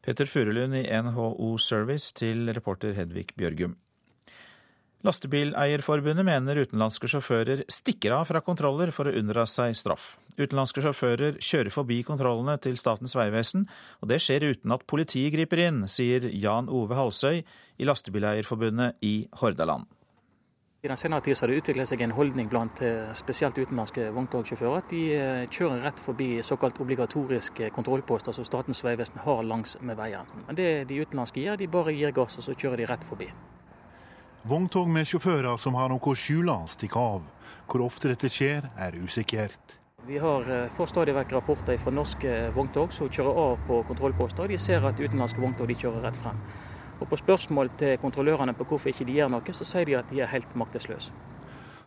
Petter 0.03 0.27
Furulund 0.27 0.77
i 0.79 0.87
NHO 0.87 1.57
Service 1.63 2.15
til 2.15 2.51
reporter 2.55 2.95
Hedvig 2.95 3.33
Bjørgum. 3.39 3.75
Lastebileierforbundet 5.03 6.23
mener 6.23 6.61
utenlandske 6.63 7.09
sjåfører 7.11 7.65
stikker 7.67 8.15
av 8.15 8.29
fra 8.29 8.39
kontroller 8.45 8.93
for 8.95 9.11
å 9.11 9.15
unndra 9.19 9.43
seg 9.51 9.75
straff. 9.75 10.13
Utenlandske 10.39 10.85
sjåfører 10.85 11.41
kjører 11.43 11.75
forbi 11.75 11.97
kontrollene 12.07 12.55
til 12.63 12.77
Statens 12.79 13.17
vegvesen, 13.19 13.65
og 13.99 14.13
det 14.13 14.21
skjer 14.23 14.47
uten 14.53 14.75
at 14.77 14.87
politiet 14.87 15.35
griper 15.35 15.65
inn, 15.65 15.83
sier 15.91 16.29
Jan 16.31 16.71
Ove 16.71 16.95
Halsøy 16.95 17.43
i 17.43 17.89
Lastebileierforbundet 17.89 19.03
i 19.03 19.17
Hordaland. 19.41 19.91
I 20.83 20.91
den 20.91 20.99
senere 20.99 21.23
tid 21.23 21.39
har 21.39 21.51
det 21.51 21.61
utviklet 21.61 21.91
seg 21.91 22.01
en 22.03 22.15
holdning 22.15 22.49
blant 22.51 22.81
eh, 22.83 23.11
spesielt 23.15 23.59
utenlandske 23.59 24.09
vogntogsjåfører 24.15 24.81
at 24.81 24.91
de 24.91 25.03
eh, 25.15 25.45
kjører 25.47 25.83
rett 25.87 26.03
forbi 26.03 26.29
såkalt 26.47 26.79
obligatoriske 26.83 27.71
kontrollposter 27.75 28.35
som 28.35 28.47
Statens 28.47 28.83
vegvesen 28.83 29.23
har 29.23 29.43
langs 29.47 29.77
med 29.83 29.99
veien. 29.99 30.31
Men 30.47 30.59
det 30.59 30.71
de 30.91 31.03
utenlandske 31.03 31.43
gjør, 31.43 31.59
de 31.59 31.71
bare 31.71 31.95
gir 31.95 32.15
gass 32.15 32.39
og 32.39 32.47
så 32.47 32.55
kjører 32.55 32.83
de 32.83 32.91
rett 32.91 33.07
forbi. 33.07 33.31
Vogntog 34.43 34.89
med 34.91 35.07
sjåfører 35.07 35.55
som 35.63 35.77
har 35.79 35.93
noe 35.93 36.03
å 36.03 36.17
skjule, 36.19 36.57
stikker 36.67 36.99
av. 36.99 37.27
Hvor 37.71 37.85
ofte 37.85 38.11
dette 38.11 38.27
skjer, 38.27 38.65
er 38.75 38.97
usikkert. 38.99 39.77
Vi 40.03 40.19
har, 40.19 40.43
eh, 40.51 40.69
får 40.69 40.89
stadig 40.91 41.15
vekk 41.15 41.33
rapporter 41.33 41.79
fra 41.79 41.93
norske 41.93 42.51
vogntog 42.53 42.93
som 42.93 43.09
kjører 43.09 43.39
av 43.39 43.59
på 43.69 43.85
kontrollposter. 43.87 44.49
De 44.49 44.59
ser 44.59 44.85
at 44.85 44.99
utenlandske 44.99 45.39
vogntog 45.39 45.69
kjører 45.69 46.03
rett 46.03 46.17
frem. 46.17 46.37
Og 47.01 47.09
På 47.09 47.17
spørsmål 47.17 47.71
til 47.79 47.97
kontrollørene 47.99 48.55
på 48.55 48.65
hvorfor 48.65 48.91
ikke 48.91 49.07
de 49.07 49.13
gjør 49.13 49.31
noe, 49.31 49.53
så 49.53 49.65
sier 49.65 49.85
de 49.85 49.95
at 49.95 50.09
de 50.11 50.21
er 50.21 50.27
helt 50.27 50.55
maktesløse. 50.57 51.13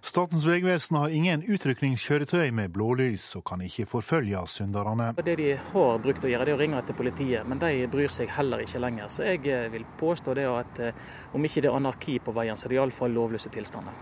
Statens 0.05 0.43
vegvesen 0.45 0.99
har 1.01 1.09
ingen 1.09 1.41
utrykningskjøretøy 1.49 2.51
med 2.53 2.69
blålys 2.75 3.23
og 3.39 3.41
kan 3.49 3.63
ikke 3.65 3.87
forfølge 3.89 4.43
synderne. 4.45 5.07
Det 5.17 5.33
de 5.39 5.47
har 5.57 6.01
brukt 6.03 6.27
å 6.27 6.29
gjøre, 6.29 6.45
det 6.45 6.51
er 6.53 6.57
å 6.59 6.59
ringe 6.59 6.81
til 6.85 6.97
politiet, 6.99 7.47
men 7.49 7.57
de 7.57 7.87
bryr 7.89 8.11
seg 8.13 8.29
heller 8.35 8.61
ikke 8.61 8.83
lenger. 8.83 9.07
Så 9.09 9.23
jeg 9.25 9.41
eh, 9.49 9.63
vil 9.73 9.87
påstå 9.97 10.35
det 10.37 10.43
at 10.45 10.81
eh, 10.85 10.99
om 11.33 11.47
ikke 11.47 11.63
det 11.65 11.71
er 11.71 11.77
anarki 11.79 12.19
på 12.21 12.35
veien, 12.37 12.53
så 12.53 12.67
er 12.67 12.75
det 12.75 12.77
iallfall 12.77 13.17
lovløse 13.17 13.49
tilstander. 13.49 13.97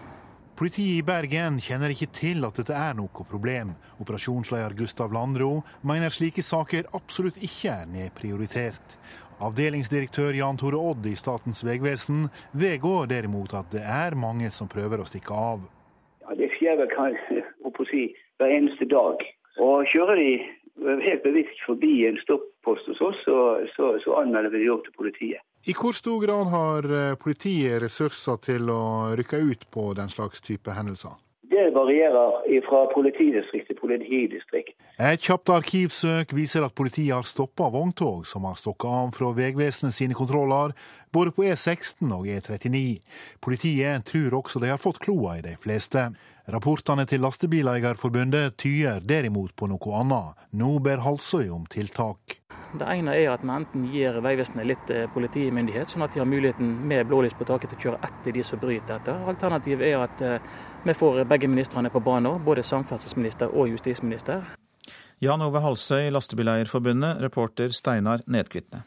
Politiet 0.60 0.98
i 1.00 1.06
Bergen 1.08 1.62
kjenner 1.64 1.94
ikke 1.96 2.10
til 2.12 2.44
at 2.44 2.60
dette 2.60 2.76
er 2.76 2.98
noe 3.00 3.24
problem. 3.30 3.72
Operasjonsleder 4.04 4.76
Gustav 4.82 5.16
Landro 5.16 5.62
mener 5.88 6.12
slike 6.12 6.44
saker 6.44 6.90
absolutt 7.00 7.40
ikke 7.40 7.78
er 7.78 7.88
nedprioritert. 7.94 8.98
Avdelingsdirektør 9.40 10.36
Jan 10.36 10.60
Tore 10.60 10.84
Odd 10.84 11.08
i 11.08 11.16
Statens 11.16 11.64
vegvesen 11.64 12.28
vedgår 12.52 13.08
derimot 13.16 13.56
at 13.56 13.72
det 13.72 13.86
er 13.88 14.20
mange 14.20 14.52
som 14.52 14.68
prøver 14.68 15.00
å 15.00 15.08
stikke 15.08 15.40
av. 15.40 15.64
Skjer 16.64 17.88
si, 17.92 18.04
hver 18.40 18.52
eneste 18.58 18.86
dag. 18.88 19.24
Og 19.60 19.88
Kjører 19.92 20.16
de 20.16 20.30
helt 21.04 21.24
bevisst 21.24 21.60
forbi 21.68 22.06
en 22.08 22.18
stoppost 22.24 22.88
hos 22.88 23.02
oss, 23.02 23.20
så, 23.26 23.38
så, 23.76 23.98
så 24.04 24.16
anmelder 24.22 24.56
vi 24.56 24.70
opp 24.72 24.86
til 24.88 24.96
politiet. 24.98 25.44
I 25.68 25.76
hvor 25.78 25.96
stor 25.96 26.20
grad 26.20 26.50
har 26.52 26.88
eh, 26.92 27.20
politiet 27.20 27.80
ressurser 27.84 28.40
til 28.44 28.72
å 28.72 29.14
rykke 29.16 29.40
ut 29.40 29.70
på 29.72 29.94
den 29.96 30.10
slags 30.12 30.44
type 30.44 30.72
hendelser? 30.76 31.16
Det 31.54 31.70
varierer 31.76 32.42
fra 32.66 32.82
politidistrikt 32.92 33.70
til 33.70 33.78
politidistrikt. 33.78 34.74
Et 35.00 35.22
kjapt 35.22 35.52
arkivsøk 35.54 36.34
viser 36.34 36.66
at 36.66 36.76
politiet 36.76 37.14
har 37.14 37.28
stoppa 37.28 37.70
vogntog 37.72 38.26
som 38.28 38.48
har 38.50 38.58
stokket 38.58 38.90
av 38.90 39.14
fra 39.14 39.30
Vegvesenet 39.38 39.96
sine 39.96 40.18
kontroller, 40.18 40.74
både 41.14 41.32
på 41.32 41.46
E16 41.46 42.10
og 42.16 42.26
E39. 42.26 42.82
Politiet 43.44 44.08
tror 44.10 44.40
også 44.42 44.64
de 44.64 44.74
har 44.74 44.82
fått 44.82 45.04
kloa 45.06 45.38
i 45.38 45.46
de 45.46 45.54
fleste. 45.62 46.10
Rapportene 46.44 47.06
til 47.08 47.22
Lastebileierforbundet 47.24 48.58
tyder 48.60 49.00
derimot 49.08 49.54
på 49.56 49.70
noe 49.72 49.94
annet. 49.96 50.42
Nå 50.60 50.74
ber 50.84 51.00
Halsøy 51.00 51.48
om 51.56 51.64
tiltak. 51.72 52.42
Det 52.74 52.84
ene 52.90 53.14
er 53.16 53.30
at 53.32 53.46
vi 53.46 53.54
enten 53.54 53.86
gir 53.88 54.18
Vegvesenet 54.26 54.68
litt 54.68 54.92
eh, 54.92 55.06
politimyndighet, 55.14 55.88
sånn 55.88 56.04
at 56.04 56.12
de 56.12 56.20
har 56.20 56.28
muligheten 56.28 56.74
med 56.90 57.08
blålys 57.08 57.38
på 57.40 57.48
taket 57.48 57.72
til 57.72 57.80
å 57.80 57.84
kjøre 57.86 58.10
etter 58.10 58.36
de 58.36 58.44
som 58.44 58.60
bryter 58.60 58.98
dette. 58.98 59.16
Alternativet 59.30 59.88
er 59.88 60.04
at 60.04 60.24
eh, 60.26 60.54
vi 60.84 60.98
får 61.00 61.24
begge 61.32 61.48
ministrene 61.48 61.94
på 61.94 62.04
banen, 62.04 62.44
både 62.44 62.66
samferdselsminister 62.68 63.54
og 63.54 63.72
justisminister. 63.72 64.44
Jan 65.24 65.46
Ove 65.46 65.64
Halsøy, 65.64 66.10
Lastebileierforbundet, 66.12 67.24
reporter 67.24 67.72
Steinar 67.72 68.26
Nedkvitne. 68.28 68.84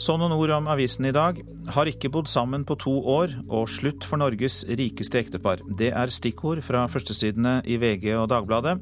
Så 0.00 0.14
noen 0.16 0.32
ord 0.34 0.50
om 0.56 0.68
avisen 0.72 1.06
i 1.06 1.12
dag. 1.14 1.40
Har 1.74 1.88
ikke 1.90 2.10
bodd 2.12 2.30
sammen 2.30 2.64
på 2.66 2.76
to 2.80 2.94
år, 3.08 3.34
og 3.52 3.68
slutt 3.70 4.06
for 4.08 4.20
Norges 4.22 4.62
rikeste 4.66 5.20
ektepar. 5.20 5.62
Det 5.78 5.92
er 5.92 6.12
stikkord 6.14 6.62
fra 6.64 6.86
førstesidene 6.90 7.60
i 7.68 7.76
VG 7.80 8.08
og 8.16 8.30
Dagbladet, 8.32 8.78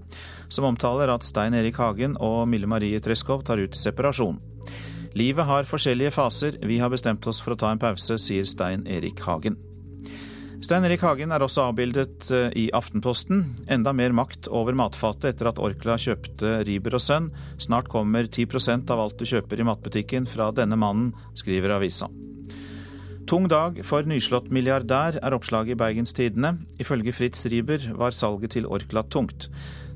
som 0.49 0.69
omtaler 0.71 1.13
at 1.13 1.27
Stein 1.27 1.57
Erik 1.59 1.81
Hagen 1.83 2.17
og 2.21 2.47
Mille 2.49 2.71
Marie 2.71 3.01
Treskov 3.03 3.45
tar 3.45 3.61
ut 3.61 3.77
separasjon. 3.77 4.39
Livet 5.19 5.49
har 5.49 5.67
forskjellige 5.67 6.15
faser, 6.15 6.61
vi 6.63 6.79
har 6.79 6.93
bestemt 6.93 7.27
oss 7.27 7.43
for 7.43 7.57
å 7.57 7.59
ta 7.59 7.73
en 7.75 7.83
pause, 7.83 8.19
sier 8.23 8.47
Stein 8.47 8.87
Erik 8.87 9.25
Hagen. 9.27 9.59
Stein 10.61 10.85
Erik 10.85 11.01
Hagen 11.01 11.33
er 11.33 11.41
også 11.41 11.71
avbildet 11.71 12.27
eh, 12.37 12.51
i 12.61 12.67
Aftenposten. 12.77 13.43
Enda 13.73 13.95
mer 13.97 14.13
makt 14.13 14.45
over 14.53 14.77
matfatet 14.77 15.31
etter 15.33 15.49
at 15.49 15.61
Orkla 15.63 15.97
kjøpte 15.99 16.59
Riber 16.69 16.99
og 16.99 17.01
Sønn. 17.01 17.31
Snart 17.57 17.89
kommer 17.89 18.29
10% 18.29 18.93
av 18.93 19.01
alt 19.01 19.17
du 19.17 19.25
kjøper 19.29 19.63
i 19.63 19.67
matbutikken 19.67 20.29
fra 20.29 20.51
denne 20.53 20.77
mannen, 20.81 21.15
skriver 21.33 21.79
avisa. 21.79 22.11
Tung 23.31 23.47
dag 23.49 23.79
for 23.87 24.05
nyslått 24.05 24.51
milliardær, 24.53 25.17
er 25.23 25.37
oppslaget 25.37 25.77
i 25.77 25.81
Bergens 25.81 26.13
Tidende. 26.17 26.59
Ifølge 26.83 27.15
Fritz 27.17 27.47
Riber 27.49 27.87
var 27.97 28.13
salget 28.13 28.53
til 28.59 28.69
Orkla 28.69 29.07
tungt. 29.09 29.49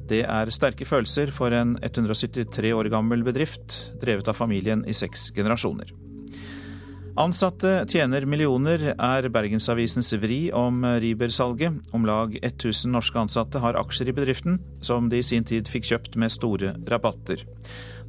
Det 0.08 0.22
er 0.24 0.52
sterke 0.52 0.88
følelser 0.88 1.32
for 1.34 1.52
en 1.52 1.76
173 1.82 2.72
år 2.72 2.88
gammel 2.92 3.24
bedrift, 3.26 3.76
drevet 4.00 4.32
av 4.32 4.40
familien 4.40 4.84
i 4.88 4.96
seks 4.96 5.28
generasjoner. 5.36 5.92
Ansatte 7.14 7.84
tjener 7.86 8.24
millioner, 8.26 8.88
er 8.98 9.28
Bergensavisens 9.30 10.08
vri 10.18 10.48
om 10.50 10.80
Riiber-salget. 10.82 11.76
Om 11.94 12.06
lag 12.08 12.32
1000 12.40 12.90
norske 12.90 13.20
ansatte 13.20 13.60
har 13.62 13.76
aksjer 13.78 14.08
i 14.10 14.14
bedriften, 14.16 14.56
som 14.82 15.06
de 15.08 15.20
i 15.22 15.22
sin 15.22 15.44
tid 15.46 15.70
fikk 15.70 15.86
kjøpt 15.92 16.16
med 16.18 16.32
store 16.34 16.72
rabatter. 16.90 17.44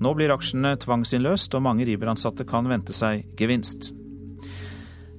Nå 0.01 0.15
blir 0.17 0.33
aksjene 0.33 0.71
tvangsinnløst, 0.81 1.53
og 1.53 1.61
mange 1.67 1.85
Riiber-ansatte 1.85 2.47
kan 2.49 2.65
vente 2.65 2.97
seg 2.97 3.27
gevinst. 3.37 3.91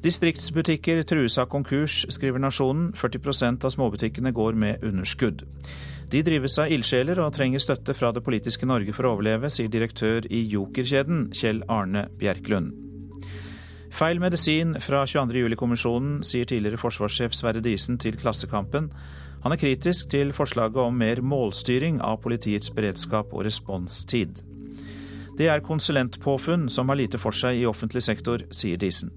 Distriktsbutikker 0.03 1.05
trues 1.07 1.39
av 1.39 1.47
konkurs, 1.55 2.01
skriver 2.11 2.43
Nasjonen. 2.43 2.89
40% 2.99 3.69
av 3.69 3.75
småbutikkene 3.75 4.33
går 4.35 4.59
med 4.59 4.83
underskudd. 4.83 5.45
De 6.11 6.25
drives 6.27 6.59
av 6.59 6.75
ildsjeler 6.75 7.23
og 7.23 7.31
trenger 7.39 7.63
støtte 7.63 7.95
fra 7.95 8.11
det 8.11 8.25
politiske 8.27 8.67
Norge 8.67 8.95
for 8.99 9.07
å 9.07 9.15
overleve, 9.15 9.51
sier 9.51 9.71
direktør 9.71 10.27
i 10.27 10.43
Joker-kjeden, 10.51 11.29
Kjell 11.31 11.63
Arne 11.71 12.09
Bjerklund. 12.19 12.86
Feil 13.97 14.19
medisin 14.21 14.75
fra 14.85 15.07
22.07-kommisjonen, 15.09 16.19
sier 16.27 16.45
tidligere 16.45 16.77
forsvarssjef 16.77 17.33
Sverre 17.33 17.63
Disen 17.65 17.97
til 17.97 18.19
Klassekampen. 18.21 18.91
Han 19.41 19.55
er 19.55 19.61
kritisk 19.61 20.11
til 20.13 20.35
forslaget 20.37 20.77
om 20.83 20.99
mer 21.01 21.23
målstyring 21.25 22.03
av 22.05 22.19
politiets 22.21 22.69
beredskap 22.77 23.33
og 23.33 23.47
responstid. 23.47 24.43
Det 25.39 25.49
er 25.49 25.65
konsulentpåfunn 25.65 26.67
som 26.73 26.93
har 26.93 27.01
lite 27.01 27.21
for 27.21 27.33
seg 27.33 27.63
i 27.63 27.65
offentlig 27.69 28.03
sektor, 28.05 28.45
sier 28.53 28.77
Disen. 28.77 29.15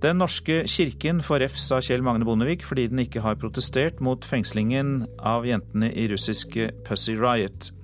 Den 0.00 0.16
norske 0.22 0.62
kirken 0.64 1.20
får 1.20 1.42
refs 1.44 1.68
av 1.76 1.84
Kjell 1.84 2.00
Magne 2.00 2.24
Bondevik 2.24 2.64
fordi 2.64 2.86
den 2.88 3.04
ikke 3.04 3.20
har 3.20 3.36
protestert 3.36 4.00
mot 4.00 4.24
fengslingen 4.24 5.02
av 5.20 5.44
jentene 5.44 5.92
i 5.92 6.08
russiske 6.08 6.70
Pussy 6.88 7.18
Riot. 7.20 7.74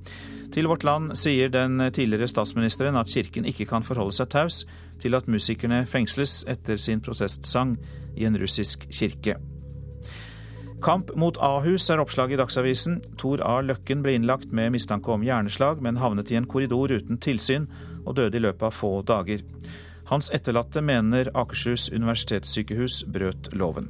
Til 0.57 0.71
Vårt 0.71 0.89
Land 0.89 1.13
sier 1.21 1.53
den 1.53 1.83
tidligere 1.93 2.31
statsministeren 2.33 2.97
at 2.97 3.13
kirken 3.13 3.45
ikke 3.45 3.69
kan 3.69 3.85
forholde 3.85 4.17
seg 4.17 4.33
taus 4.33 4.63
til 5.03 5.15
at 5.19 5.29
musikerne 5.29 5.85
fengsles 5.87 6.43
etter 6.49 6.81
sin 6.81 7.03
protestsang 7.05 7.77
i 8.17 8.25
en 8.25 8.39
russisk 8.41 8.89
kirke. 8.91 9.37
Kamp 10.85 11.11
mot 11.17 11.39
Ahus 11.41 11.89
er 11.91 12.01
oppslaget 12.03 12.37
i 12.37 12.41
Dagsavisen. 12.41 13.01
Tor 13.19 13.41
A. 13.41 13.61
Løkken 13.65 14.03
ble 14.05 14.17
innlagt 14.17 14.53
med 14.53 14.75
mistanke 14.75 15.13
om 15.13 15.25
hjerneslag, 15.25 15.81
men 15.83 15.97
havnet 15.97 16.31
i 16.31 16.37
en 16.37 16.47
korridor 16.47 16.93
uten 16.93 17.19
tilsyn 17.19 17.67
og 18.05 18.19
døde 18.19 18.37
i 18.37 18.45
løpet 18.45 18.69
av 18.69 18.77
få 18.77 18.93
dager. 19.09 19.43
Hans 20.07 20.29
etterlatte 20.31 20.85
mener 20.85 21.33
Akershus 21.35 21.89
universitetssykehus 21.91 23.03
brøt 23.11 23.51
loven. 23.57 23.89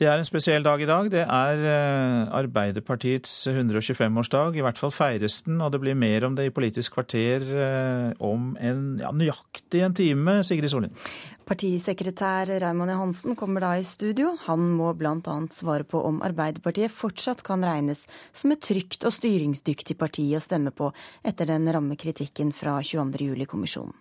Det 0.00 0.06
er 0.08 0.16
en 0.16 0.24
spesiell 0.24 0.64
dag 0.64 0.80
i 0.80 0.86
dag. 0.88 1.10
Det 1.12 1.26
er 1.28 1.58
eh, 1.68 2.30
Arbeiderpartiets 2.38 3.34
125-årsdag. 3.50 4.56
I 4.56 4.62
hvert 4.64 4.80
fall 4.80 4.94
feires 4.96 5.42
den, 5.44 5.58
og 5.60 5.74
det 5.74 5.82
blir 5.82 5.98
mer 5.98 6.24
om 6.24 6.38
det 6.38 6.46
i 6.48 6.52
Politisk 6.56 6.96
kvarter 6.96 7.44
eh, 7.44 8.06
om 8.24 8.54
en, 8.56 8.80
ja, 9.02 9.12
nøyaktig 9.12 9.84
en 9.84 9.98
time. 9.98 10.38
Sigrid 10.48 10.72
Sollien. 10.72 10.96
Partisekretær 11.44 12.48
Raymond 12.64 12.94
Johansen 12.94 13.36
kommer 13.36 13.60
da 13.60 13.74
i 13.76 13.84
studio. 13.84 14.38
Han 14.48 14.70
må 14.80 14.94
bl.a. 14.96 15.36
svare 15.52 15.84
på 15.84 16.00
om 16.08 16.24
Arbeiderpartiet 16.24 16.96
fortsatt 16.96 17.44
kan 17.44 17.60
regnes 17.68 18.06
som 18.32 18.56
et 18.56 18.64
trygt 18.64 19.04
og 19.04 19.12
styringsdyktig 19.12 20.00
parti 20.00 20.30
å 20.32 20.40
stemme 20.40 20.72
på 20.72 20.94
etter 21.20 21.52
den 21.52 21.68
ramme 21.68 22.00
kritikken 22.00 22.56
fra 22.56 22.80
22.07-kommisjonen. 22.80 23.92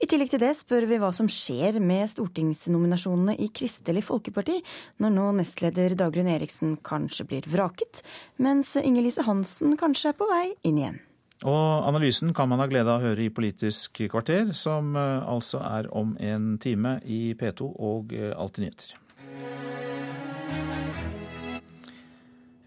I 0.00 0.08
tillegg 0.08 0.32
til 0.32 0.42
det 0.42 0.54
spør 0.58 0.86
vi 0.88 0.98
hva 1.02 1.10
som 1.14 1.28
skjer 1.30 1.80
med 1.84 2.08
stortingsnominasjonene 2.12 3.36
i 3.44 3.50
Kristelig 3.54 4.02
Folkeparti, 4.06 4.56
når 5.02 5.14
nå 5.16 5.26
nestleder 5.40 5.96
Dagrun 5.98 6.30
Eriksen 6.32 6.78
kanskje 6.86 7.28
blir 7.28 7.48
vraket, 7.52 8.02
mens 8.40 8.72
Inger-Lise 8.80 9.26
Hansen 9.28 9.76
kanskje 9.80 10.14
er 10.14 10.18
på 10.18 10.28
vei 10.30 10.46
inn 10.64 10.80
igjen. 10.80 11.00
Og 11.40 11.86
analysen 11.88 12.34
kan 12.36 12.50
man 12.50 12.60
ha 12.60 12.66
glede 12.68 12.90
av 12.92 13.00
å 13.00 13.10
høre 13.10 13.24
i 13.24 13.32
Politisk 13.32 14.02
kvarter, 14.12 14.50
som 14.52 14.92
eh, 14.96 15.22
altså 15.24 15.62
er 15.64 15.88
om 15.96 16.12
en 16.20 16.58
time 16.60 16.98
i 17.08 17.30
P2 17.32 17.70
og 17.80 18.12
eh, 18.12 18.34
Alltid 18.36 18.66
nyheter. 18.66 18.98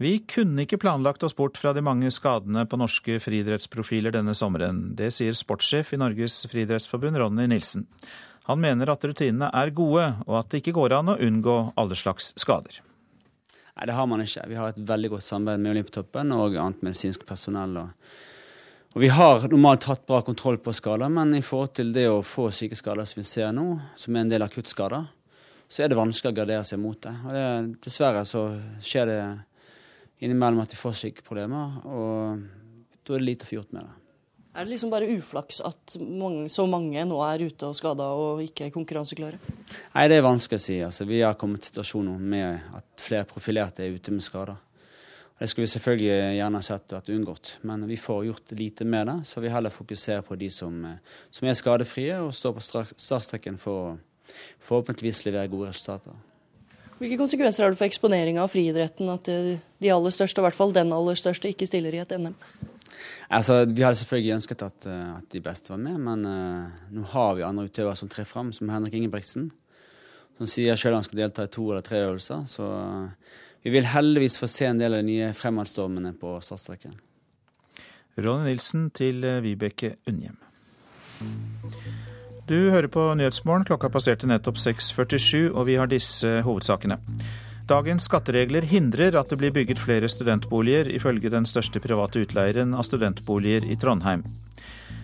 Vi 0.03 0.17
kunne 0.27 0.65
ikke 0.65 0.81
planlagt 0.81 1.23
oss 1.23 1.35
bort 1.37 1.55
fra 1.55 1.71
de 1.71 1.79
mange 1.85 2.09
skadene 2.11 2.65
på 2.67 2.75
norske 2.79 3.21
friidrettsprofiler 3.23 4.11
denne 4.11 4.33
sommeren. 4.35 4.89
Det 4.97 5.13
sier 5.15 5.35
sportssjef 5.37 5.93
i 5.95 5.99
Norges 6.01 6.41
friidrettsforbund, 6.51 7.15
Ronny 7.21 7.45
Nilsen. 7.47 7.85
Han 8.49 8.59
mener 8.59 8.91
at 8.91 9.05
rutinene 9.07 9.47
er 9.55 9.71
gode, 9.71 10.09
og 10.25 10.41
at 10.41 10.49
det 10.51 10.59
ikke 10.59 10.73
går 10.75 10.97
an 10.97 11.13
å 11.13 11.15
unngå 11.23 11.55
alle 11.79 11.95
slags 11.95 12.33
skader. 12.41 12.81
Nei, 13.77 13.87
det 13.87 13.95
har 13.95 14.09
man 14.11 14.25
ikke. 14.25 14.43
Vi 14.51 14.57
har 14.59 14.73
et 14.73 14.81
veldig 14.91 15.13
godt 15.13 15.27
samarbeid 15.29 15.63
med 15.63 15.71
Olympiatoppen 15.77 16.35
og 16.35 16.59
annet 16.59 16.83
medisinsk 16.83 17.23
personell. 17.29 17.79
Og, 17.85 18.11
og 18.91 18.99
vi 19.05 19.13
har 19.13 19.47
normalt 19.53 19.87
hatt 19.87 20.03
bra 20.09 20.19
kontroll 20.27 20.59
på 20.59 20.75
skader, 20.75 21.07
men 21.15 21.31
i 21.39 21.45
forhold 21.45 21.77
til 21.79 21.95
det 21.95 22.09
å 22.11 22.19
få 22.27 22.49
syke 22.51 22.75
skader 22.75 23.07
som 23.07 23.23
vi 23.23 23.27
ser 23.29 23.55
nå, 23.55 23.69
som 23.95 24.19
er 24.19 24.27
en 24.27 24.35
del 24.35 24.43
akuttskader, 24.43 25.07
så 25.71 25.87
er 25.87 25.89
det 25.89 26.01
vanskelig 26.01 26.35
å 26.35 26.39
gardere 26.43 26.67
seg 26.67 26.83
mot 26.83 26.99
det. 27.07 27.15
Og 27.23 27.33
det, 27.39 27.47
dessverre 27.87 28.27
så 28.27 28.49
skjer 28.83 29.07
det 29.09 29.19
innimellom 30.23 30.63
at 30.63 30.71
de 30.73 30.79
får 30.79 30.95
sykeproblemer, 31.01 31.83
og 31.85 33.03
da 33.03 33.13
er 33.13 33.21
det 33.21 33.27
lite 33.27 33.47
å 33.47 33.51
få 33.51 33.59
gjort 33.59 33.75
med 33.75 33.85
det. 33.85 33.99
Er 34.53 34.67
det 34.67 34.75
liksom 34.75 34.91
bare 34.93 35.09
uflaks 35.09 35.63
at 35.65 35.95
mange, 35.97 36.45
så 36.53 36.67
mange 36.69 37.01
nå 37.09 37.17
er 37.25 37.41
ute 37.47 37.71
og 37.71 37.77
skada 37.77 38.11
og 38.13 38.43
ikke 38.43 38.67
er 38.67 38.75
konkurranseklare? 38.75 39.39
Nei, 39.95 40.03
det 40.11 40.19
er 40.19 40.27
vanskelig 40.27 40.59
å 40.59 40.63
si. 40.67 40.75
Altså, 40.85 41.07
vi 41.09 41.23
har 41.25 41.39
kommet 41.41 41.63
til 41.63 41.71
situasjoner 41.71 42.19
med 42.21 42.67
at 42.77 43.01
flere 43.01 43.25
profilerte 43.29 43.81
er 43.81 43.97
ute 43.97 44.13
med 44.13 44.21
skader. 44.21 44.59
Det 45.39 45.49
skulle 45.49 45.65
vi 45.65 45.73
selvfølgelig 45.73 46.35
gjerne 46.37 46.61
sett 46.63 46.93
vært 46.93 47.09
unngått, 47.15 47.49
men 47.65 47.87
vi 47.89 47.97
får 47.97 48.27
gjort 48.27 48.53
lite 48.59 48.85
med 48.85 49.09
det. 49.09 49.15
Så 49.25 49.41
vi 49.41 49.51
heller 49.51 49.73
fokuserer 49.73 50.21
på 50.23 50.37
de 50.37 50.51
som, 50.53 50.77
som 51.33 51.49
er 51.49 51.57
skadefrie 51.57 52.19
og 52.21 52.29
står 52.37 52.53
på 52.53 52.67
startstreken 52.93 53.57
for 53.59 53.79
å 53.81 54.37
forhåpentligvis 54.69 55.25
levere 55.25 55.49
gode 55.49 55.73
resultater. 55.73 56.13
Hvilke 56.99 57.17
konsekvenser 57.19 57.65
har 57.65 57.73
det 57.73 57.79
for 57.79 57.89
eksponeringa 57.89 58.43
av 58.43 58.51
friidretten 58.53 59.09
at 59.11 59.25
de 59.27 59.91
aller 59.91 60.13
største, 60.13 60.39
i 60.39 60.45
hvert 60.45 60.57
fall 60.57 60.75
den 60.75 60.93
aller 60.95 61.17
største, 61.19 61.49
ikke 61.51 61.67
stiller 61.67 61.95
i 61.95 62.01
et 62.03 62.13
NM? 62.15 62.35
Altså, 63.29 63.65
Vi 63.65 63.81
hadde 63.81 63.95
selvfølgelig 63.95 64.35
ønsket 64.35 64.61
at, 64.61 64.85
eh, 64.85 65.17
at 65.17 65.29
de 65.31 65.41
beste 65.41 65.69
var 65.69 65.77
med, 65.77 65.97
men 65.97 66.25
uh, 66.25 66.69
nå 66.91 67.05
har 67.13 67.35
vi 67.35 67.45
andre 67.47 67.65
utøvere 67.65 67.95
som 67.95 68.09
trer 68.09 68.27
fram, 68.29 68.51
som 68.53 68.69
Henrik 68.69 68.93
Ingebrigtsen. 68.93 69.49
Som 70.37 70.49
sier 70.49 70.75
selv 70.75 70.97
han 70.97 71.03
skal 71.05 71.23
delta 71.23 71.45
i 71.45 71.51
to 71.51 71.65
eller 71.69 71.81
tre 71.85 72.03
øvelser. 72.05 72.45
Så 72.49 72.63
uh, 72.63 73.09
vi 73.63 73.73
vil 73.73 73.89
heldigvis 73.89 74.39
få 74.39 74.47
se 74.47 74.69
en 74.69 74.79
del 74.79 74.93
av 74.93 75.03
de 75.03 75.09
nye 75.09 75.33
fremadstormene 75.33 76.13
på 76.19 76.37
startstreken. 76.41 76.95
Ronny 78.17 78.51
Nilsen 78.51 78.89
til 78.93 79.25
Vibeke 79.41 79.95
Unnhjem. 80.09 80.37
Du 82.43 82.57
hører 82.73 82.89
på 82.91 83.03
Nyhetsmorgen. 83.15 83.63
Klokka 83.63 83.87
passerte 83.87 84.27
nettopp 84.27 84.57
6.47, 84.59 85.53
og 85.53 85.63
vi 85.69 85.77
har 85.79 85.87
disse 85.87 86.41
hovedsakene. 86.43 86.97
Dagens 87.69 88.09
skatteregler 88.09 88.65
hindrer 88.67 89.15
at 89.15 89.29
det 89.31 89.37
blir 89.39 89.53
bygget 89.55 89.79
flere 89.79 90.09
studentboliger, 90.11 90.89
ifølge 90.91 91.31
den 91.31 91.47
største 91.47 91.79
private 91.79 92.25
utleieren 92.25 92.73
av 92.75 92.83
studentboliger 92.83 93.63
i 93.63 93.77
Trondheim. 93.79 94.25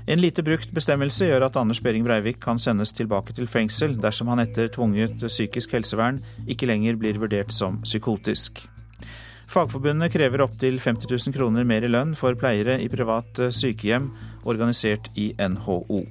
En 0.10 0.20
lite 0.20 0.44
brukt 0.44 0.74
bestemmelse 0.76 1.30
gjør 1.30 1.46
at 1.48 1.56
Anders 1.62 1.80
Behring 1.86 2.04
Breivik 2.04 2.42
kan 2.44 2.60
sendes 2.60 2.92
tilbake 2.98 3.32
til 3.38 3.48
fengsel 3.48 3.96
dersom 4.02 4.28
han 4.34 4.42
etter 4.44 4.68
tvunget 4.74 5.22
psykisk 5.30 5.78
helsevern 5.78 6.20
ikke 6.50 6.68
lenger 6.68 6.98
blir 7.00 7.22
vurdert 7.22 7.54
som 7.56 7.78
psykotisk. 7.86 8.66
Fagforbundet 9.50 10.12
krever 10.12 10.44
opptil 10.44 10.82
50 10.82 11.08
000 11.30 11.38
kroner 11.38 11.64
mer 11.64 11.88
i 11.88 11.94
lønn 11.94 12.18
for 12.20 12.36
pleiere 12.36 12.82
i 12.84 12.90
privat 12.92 13.40
sykehjem 13.56 14.12
organisert 14.50 15.08
i 15.16 15.32
NHO. 15.40 16.04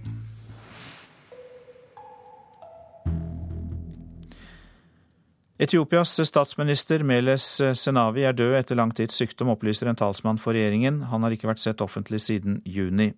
Etiopias 5.59 6.13
statsminister 6.23 7.03
Meles 7.03 7.47
Senawi 7.75 8.23
er 8.29 8.37
død 8.39 8.53
etter 8.61 8.79
lang 8.79 8.93
tids 8.95 9.17
sykdom, 9.19 9.51
opplyser 9.51 9.89
en 9.91 9.99
talsmann 9.99 10.39
for 10.39 10.55
regjeringen. 10.55 11.01
Han 11.11 11.27
har 11.27 11.35
ikke 11.35 11.49
vært 11.51 11.63
sett 11.65 11.83
offentlig 11.83 12.21
siden 12.23 12.61
juni. 12.63 13.09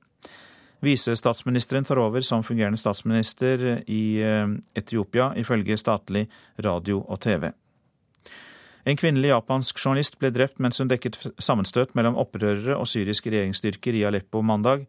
Visestatsministeren 0.80 1.84
tar 1.84 2.00
over 2.00 2.24
som 2.24 2.40
fungerende 2.40 2.80
statsminister 2.80 3.82
i 3.84 4.04
eh, 4.24 4.54
Etiopia, 4.72 5.34
ifølge 5.36 5.76
statlig 5.76 6.24
radio 6.64 7.02
og 7.04 7.20
TV. 7.20 7.50
En 8.88 8.96
kvinnelig 8.96 9.34
japansk 9.34 9.76
journalist 9.84 10.16
ble 10.16 10.32
drept 10.32 10.56
mens 10.64 10.80
hun 10.80 10.88
dekket 10.88 11.18
sammenstøt 11.36 11.92
mellom 11.92 12.16
opprørere 12.16 12.78
og 12.80 12.88
syriske 12.88 13.28
regjeringsstyrker 13.28 14.00
i 14.00 14.06
Aleppo 14.08 14.40
mandag. 14.40 14.86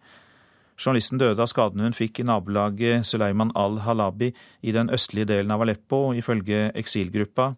Journalisten 0.80 1.20
døde 1.22 1.42
av 1.42 1.50
skadene 1.52 1.86
hun 1.86 1.96
fikk 1.96 2.22
i 2.22 2.26
nabolaget 2.26 3.06
Suleiman 3.06 3.54
al-Halabi 3.56 4.32
i 4.62 4.74
den 4.76 4.90
østlige 4.90 5.30
delen 5.34 5.54
av 5.54 5.62
Aleppo, 5.66 6.10
ifølge 6.14 6.72
eksilgruppa 6.78 7.54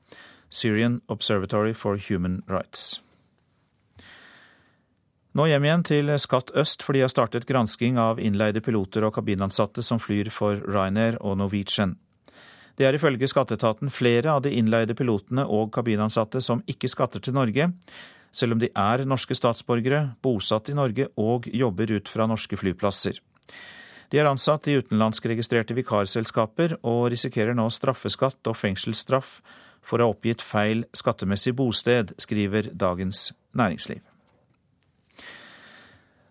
Syrian 0.49 1.01
Observatory 1.07 1.73
for 1.73 1.97
Human 2.09 2.41
Rights. 2.47 2.99
Nå 5.33 5.47
hjem 5.49 5.65
igjen 5.65 5.83
til 5.87 6.11
Skatt 6.21 6.51
øst, 6.53 6.83
for 6.85 6.93
de 6.93 7.01
har 7.01 7.09
startet 7.09 7.47
gransking 7.49 7.97
av 7.97 8.19
innleide 8.21 8.61
piloter 8.61 9.07
og 9.07 9.15
kabinansatte 9.15 9.81
som 9.81 9.97
flyr 9.97 10.29
for 10.29 10.61
Ryanair 10.61 11.17
og 11.25 11.39
Norwegian. 11.39 11.95
Det 12.77 12.85
er 12.85 12.97
ifølge 12.97 13.29
skatteetaten 13.29 13.89
flere 13.93 14.31
av 14.33 14.43
de 14.45 14.51
innleide 14.57 14.95
pilotene 14.97 15.45
og 15.45 15.71
kabinansatte 15.73 16.41
som 16.41 16.61
ikke 16.69 16.89
skatter 16.89 17.21
til 17.21 17.35
Norge, 17.37 17.71
selv 18.33 18.55
om 18.55 18.63
de 18.63 18.71
er 18.73 19.05
norske 19.07 19.37
statsborgere, 19.37 20.15
bosatt 20.25 20.71
i 20.73 20.77
Norge 20.77 21.07
og 21.21 21.47
jobber 21.53 21.93
ut 21.93 22.09
fra 22.09 22.27
norske 22.29 22.57
flyplasser. 22.59 23.19
De 24.13 24.19
er 24.21 24.29
ansatt 24.29 24.67
i 24.69 24.77
utenlandskregistrerte 24.77 25.73
vikarselskaper 25.77 26.77
og 26.81 27.11
risikerer 27.13 27.55
nå 27.57 27.65
straffeskatt 27.73 28.49
og 28.49 28.57
fengselsstraff 28.59 29.39
for 29.83 29.99
å 29.99 30.07
ha 30.07 30.15
oppgitt 30.15 30.43
feil 30.45 30.85
skattemessig 30.95 31.55
bosted, 31.57 32.13
skriver 32.21 32.69
Dagens 32.73 33.31
Næringsliv. 33.57 34.01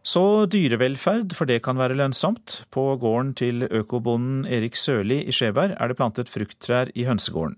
Så 0.02 0.46
dyrevelferd, 0.50 1.34
for 1.38 1.46
det 1.46 1.60
kan 1.62 1.78
være 1.78 1.94
lønnsomt. 1.94 2.64
På 2.74 2.96
gården 2.98 3.34
til 3.38 3.66
økobonden 3.70 4.46
Erik 4.50 4.74
Sørli 4.74 5.20
i 5.22 5.34
Skjeberg 5.34 5.76
er 5.78 5.90
det 5.90 5.98
plantet 5.98 6.32
frukttrær 6.32 6.90
i 6.98 7.06
hønsegården. 7.06 7.54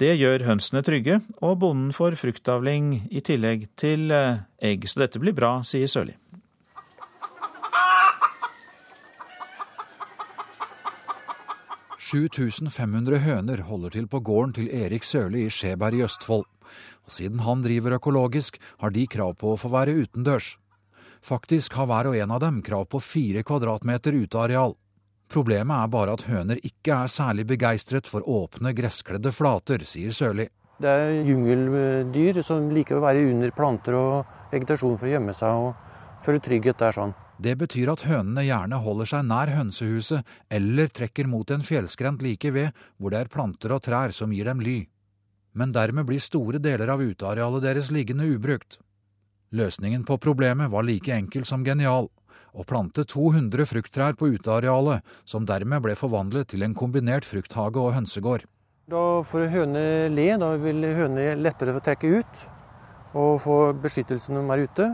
Det 0.00 0.14
gjør 0.16 0.46
hønsene 0.48 0.80
trygge, 0.84 1.20
og 1.44 1.58
bonden 1.60 1.92
får 1.92 2.16
fruktavling 2.20 2.94
i 3.12 3.20
tillegg 3.24 3.68
til 3.78 4.10
eh, 4.14 4.40
egg. 4.64 4.86
Så 4.88 5.02
dette 5.04 5.20
blir 5.20 5.36
bra, 5.36 5.58
sier 5.66 5.90
Sørli. 5.90 6.16
«7500 12.12 13.22
høner 13.24 13.62
holder 13.64 13.94
til 13.94 14.08
på 14.10 14.18
gården 14.20 14.50
til 14.58 14.66
Erik 14.68 15.04
Sørli 15.04 15.46
i 15.46 15.52
Skjeberg 15.52 15.96
i 15.96 16.02
Østfold. 16.04 16.44
Og 17.08 17.14
siden 17.14 17.40
han 17.44 17.62
driver 17.64 17.96
økologisk, 17.96 18.58
har 18.82 18.92
de 18.92 19.06
krav 19.08 19.38
på 19.40 19.54
å 19.54 19.60
få 19.60 19.70
være 19.72 19.94
utendørs. 19.96 20.56
Faktisk 21.24 21.78
har 21.78 21.88
hver 21.88 22.10
og 22.10 22.18
en 22.18 22.34
av 22.34 22.42
dem 22.42 22.60
krav 22.66 22.88
på 22.92 23.00
fire 23.00 23.44
kvadratmeter 23.46 24.16
uteareal. 24.24 24.76
Problemet 25.32 25.72
er 25.72 25.88
bare 25.88 26.12
at 26.12 26.26
høner 26.28 26.58
ikke 26.60 26.92
er 26.92 27.08
særlig 27.08 27.46
begeistret 27.48 28.08
for 28.10 28.26
åpne, 28.28 28.74
gresskledde 28.76 29.32
flater, 29.32 29.80
sier 29.88 30.12
Sørli. 30.12 30.44
Det 30.82 30.90
er 30.90 31.22
jungeldyr 31.24 32.42
som 32.44 32.66
liker 32.74 32.98
å 32.98 33.04
være 33.04 33.22
under 33.30 33.52
planter 33.56 33.96
og 33.96 34.52
vegetasjon 34.52 34.98
for 35.00 35.08
å 35.08 35.12
gjemme 35.14 35.32
seg 35.36 35.64
og 35.68 36.20
føle 36.24 36.42
trygghet 36.42 36.80
der 36.82 36.96
sånn. 36.96 37.14
Det 37.42 37.54
betyr 37.58 37.94
at 37.94 38.04
hønene 38.06 38.44
gjerne 38.44 38.80
holder 38.84 39.08
seg 39.08 39.24
nær 39.26 39.50
hønsehuset 39.56 40.34
eller 40.52 40.92
trekker 40.92 41.30
mot 41.30 41.48
en 41.50 41.64
fjellskrent 41.64 42.22
like 42.22 42.52
ved, 42.52 42.76
hvor 42.98 43.14
det 43.14 43.22
er 43.22 43.32
planter 43.32 43.72
og 43.72 43.82
trær 43.86 44.12
som 44.14 44.34
gir 44.36 44.50
dem 44.50 44.60
ly. 44.60 44.82
Men 45.56 45.72
dermed 45.72 46.08
blir 46.08 46.20
store 46.20 46.60
deler 46.62 46.92
av 46.92 47.00
utearealet 47.00 47.64
deres 47.64 47.90
liggende 47.94 48.28
ubrukt. 48.28 48.82
Løsningen 49.52 50.04
på 50.08 50.16
problemet 50.20 50.70
var 50.72 50.84
like 50.84 51.12
enkel 51.12 51.44
som 51.48 51.64
genial 51.64 52.08
å 52.52 52.64
plante 52.68 53.04
200 53.08 53.66
frukttrær 53.68 54.18
på 54.18 54.32
utearealet, 54.34 55.04
som 55.24 55.46
dermed 55.48 55.84
ble 55.84 55.96
forvandlet 55.98 56.52
til 56.52 56.66
en 56.66 56.76
kombinert 56.76 57.28
frukthage 57.28 57.80
og 57.80 57.94
hønsegård. 57.96 58.46
Da 58.92 59.04
får 59.24 59.48
høne 59.52 59.84
le, 60.12 60.28
da 60.42 60.52
vil 60.60 60.84
høne 60.98 61.32
lettere 61.38 61.74
få 61.76 61.82
trekke 61.86 62.12
ut 62.18 62.44
og 63.12 63.34
få 63.44 63.56
beskyttelse 63.82 64.32
når 64.32 64.46
de 64.46 64.54
er 64.54 64.68
ute. 64.68 64.88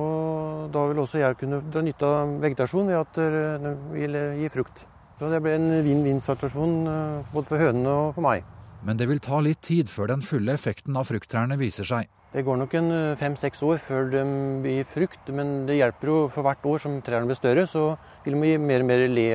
Og 0.00 0.70
da 0.70 0.86
vil 0.86 1.02
også 1.02 1.18
jeg 1.18 1.38
kunne 1.40 1.60
dra 1.66 1.82
nytte 1.82 2.06
av 2.06 2.38
vegetasjon 2.42 2.90
ved 2.90 3.00
at 3.00 3.20
den 3.64 3.84
vil 3.90 4.18
gi 4.38 4.50
frukt. 4.54 4.86
Så 5.20 5.28
det 5.28 5.42
blir 5.44 5.58
en 5.58 5.82
vinn-vinn-situasjon 5.84 6.76
eh, 6.88 7.32
både 7.34 7.50
for 7.50 7.60
hønene 7.60 7.90
og 8.06 8.14
for 8.16 8.24
meg. 8.24 8.46
Men 8.86 8.96
det 8.96 9.10
vil 9.10 9.18
ta 9.20 9.42
litt 9.44 9.60
tid 9.60 9.90
før 9.92 10.14
den 10.14 10.22
fulle 10.24 10.54
effekten 10.56 10.96
av 10.96 11.10
frukttrærne 11.10 11.58
viser 11.60 11.84
seg. 11.84 12.08
Det 12.30 12.44
går 12.46 12.60
nok 12.60 12.74
en 12.78 12.92
eh, 12.94 13.16
fem-seks 13.18 13.62
år 13.66 13.80
før 13.82 14.10
de 14.12 14.20
blir 14.62 14.84
frukt, 14.86 15.32
men 15.34 15.64
det 15.66 15.80
hjelper 15.80 16.12
jo 16.12 16.18
for 16.30 16.46
hvert 16.46 16.66
år 16.70 16.82
som 16.84 17.00
trærne 17.02 17.26
blir 17.26 17.38
større, 17.38 17.64
så 17.66 17.96
vil 18.22 18.36
de 18.38 18.52
gi 18.52 18.60
mer 18.62 18.84
og 18.84 18.86
mer 18.86 19.02
le 19.10 19.26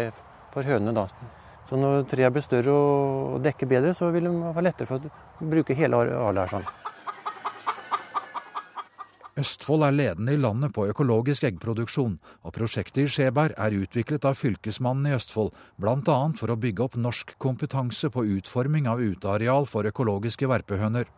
for 0.54 0.64
hønene. 0.64 0.96
da. 0.96 1.10
Så 1.68 1.76
når 1.76 2.06
trærne 2.08 2.32
blir 2.38 2.46
større 2.46 2.72
og 2.72 3.42
dekker 3.44 3.68
bedre, 3.68 3.92
så 3.98 4.14
vil 4.16 4.30
de 4.30 4.32
være 4.46 4.64
lettere 4.70 4.88
for 4.88 5.04
å 5.04 5.50
bruke 5.52 5.76
hele 5.76 6.00
arealet 6.06 6.46
her. 6.46 6.54
sånn. 6.56 6.94
Østfold 9.36 9.84
er 9.84 9.92
ledende 9.92 10.32
i 10.32 10.40
landet 10.40 10.72
på 10.72 10.88
økologisk 10.88 11.44
eggproduksjon, 11.44 12.16
og 12.48 12.56
prosjektet 12.56 13.02
i 13.04 13.10
Skjeberg 13.12 13.58
er 13.60 13.76
utviklet 13.76 14.24
av 14.24 14.40
Fylkesmannen 14.40 15.12
i 15.12 15.18
Østfold, 15.18 15.52
bl.a. 15.76 16.18
for 16.40 16.48
å 16.48 16.56
bygge 16.56 16.88
opp 16.88 16.96
norsk 16.96 17.36
kompetanse 17.44 18.08
på 18.08 18.24
utforming 18.38 18.88
av 18.88 19.04
uteareal 19.04 19.68
for 19.68 19.84
økologiske 19.92 20.48
verpehøner. 20.48 21.12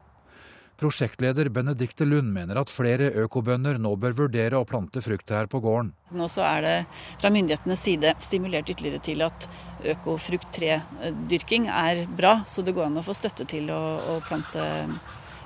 Prosjektleder 0.78 1.50
Benedikte 1.50 2.06
Lund 2.06 2.30
mener 2.36 2.60
at 2.62 2.70
flere 2.70 3.10
økobønder 3.24 3.80
nå 3.82 3.96
bør 3.98 4.14
vurdere 4.24 4.60
å 4.60 4.68
plante 4.68 5.02
frukttrær 5.02 5.50
på 5.50 5.62
gården. 5.64 5.90
Nå 6.14 6.28
så 6.30 6.46
er 6.46 6.66
det 6.66 6.76
fra 7.18 7.32
myndighetenes 7.34 7.82
side 7.82 8.14
stimulert 8.22 8.70
ytterligere 8.70 9.02
til 9.02 9.26
at 9.26 9.48
økofrukttredyrking 9.96 11.70
er 11.74 12.06
bra, 12.20 12.40
så 12.46 12.62
det 12.66 12.76
går 12.78 12.92
an 12.92 13.02
å 13.02 13.06
få 13.06 13.18
støtte 13.18 13.48
til 13.50 13.72
å, 13.74 13.82
å 14.14 14.20
plante 14.28 14.68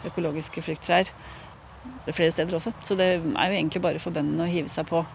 økologiske 0.09 0.63
frukttrær 0.65 1.13
flere 2.11 2.31
steder 2.31 2.57
også. 2.57 2.73
Så 2.83 2.95
det 2.99 3.07
er 3.07 3.19
jo 3.21 3.57
egentlig 3.57 3.81
bare 3.83 4.01
for 4.03 4.13
bøndene 4.15 4.45
å 4.45 4.51
hive 4.51 4.69
seg 4.69 4.87
på, 4.89 5.05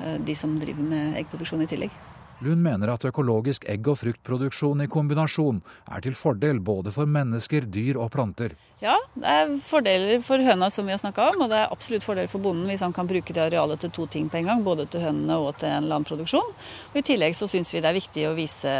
eh, 0.00 0.18
de 0.18 0.34
som 0.34 0.58
driver 0.60 0.82
med 0.82 1.18
eggproduksjon 1.22 1.62
i 1.62 1.70
tillegg. 1.70 2.05
Lund 2.44 2.60
mener 2.60 2.90
at 2.92 3.04
økologisk 3.08 3.64
egg- 3.70 3.88
og 3.88 3.96
fruktproduksjon 4.02 4.84
i 4.84 4.88
kombinasjon 4.92 5.62
er 5.88 6.02
til 6.04 6.16
fordel 6.18 6.60
både 6.60 6.92
for 6.92 7.08
mennesker, 7.08 7.64
dyr 7.72 7.96
og 7.96 8.10
planter. 8.12 8.52
Ja, 8.82 8.96
det 9.16 9.24
er 9.24 9.54
fordeler 9.64 10.20
for 10.24 10.42
høna 10.44 10.68
som 10.72 10.84
vi 10.84 10.92
har 10.92 11.00
snakka 11.00 11.30
om, 11.32 11.46
og 11.46 11.52
det 11.52 11.62
er 11.62 11.72
absolutt 11.72 12.04
fordeler 12.04 12.28
for 12.28 12.44
bonden 12.44 12.68
hvis 12.68 12.84
han 12.84 12.92
kan 12.92 13.08
bruke 13.08 13.32
det 13.32 13.46
arealet 13.46 13.80
til 13.80 13.94
to 13.96 14.04
ting 14.12 14.28
på 14.28 14.42
en 14.42 14.50
gang. 14.50 14.64
Både 14.66 14.84
til 14.90 15.06
hønene 15.06 15.38
og 15.40 15.56
til 15.62 15.72
en 15.72 15.88
landproduksjon. 15.88 16.52
Og 16.92 17.00
I 17.00 17.06
tillegg 17.06 17.38
så 17.38 17.48
syns 17.48 17.72
vi 17.72 17.80
det 17.80 17.88
er 17.88 17.96
viktig 17.96 18.28
å 18.28 18.36
vise 18.36 18.76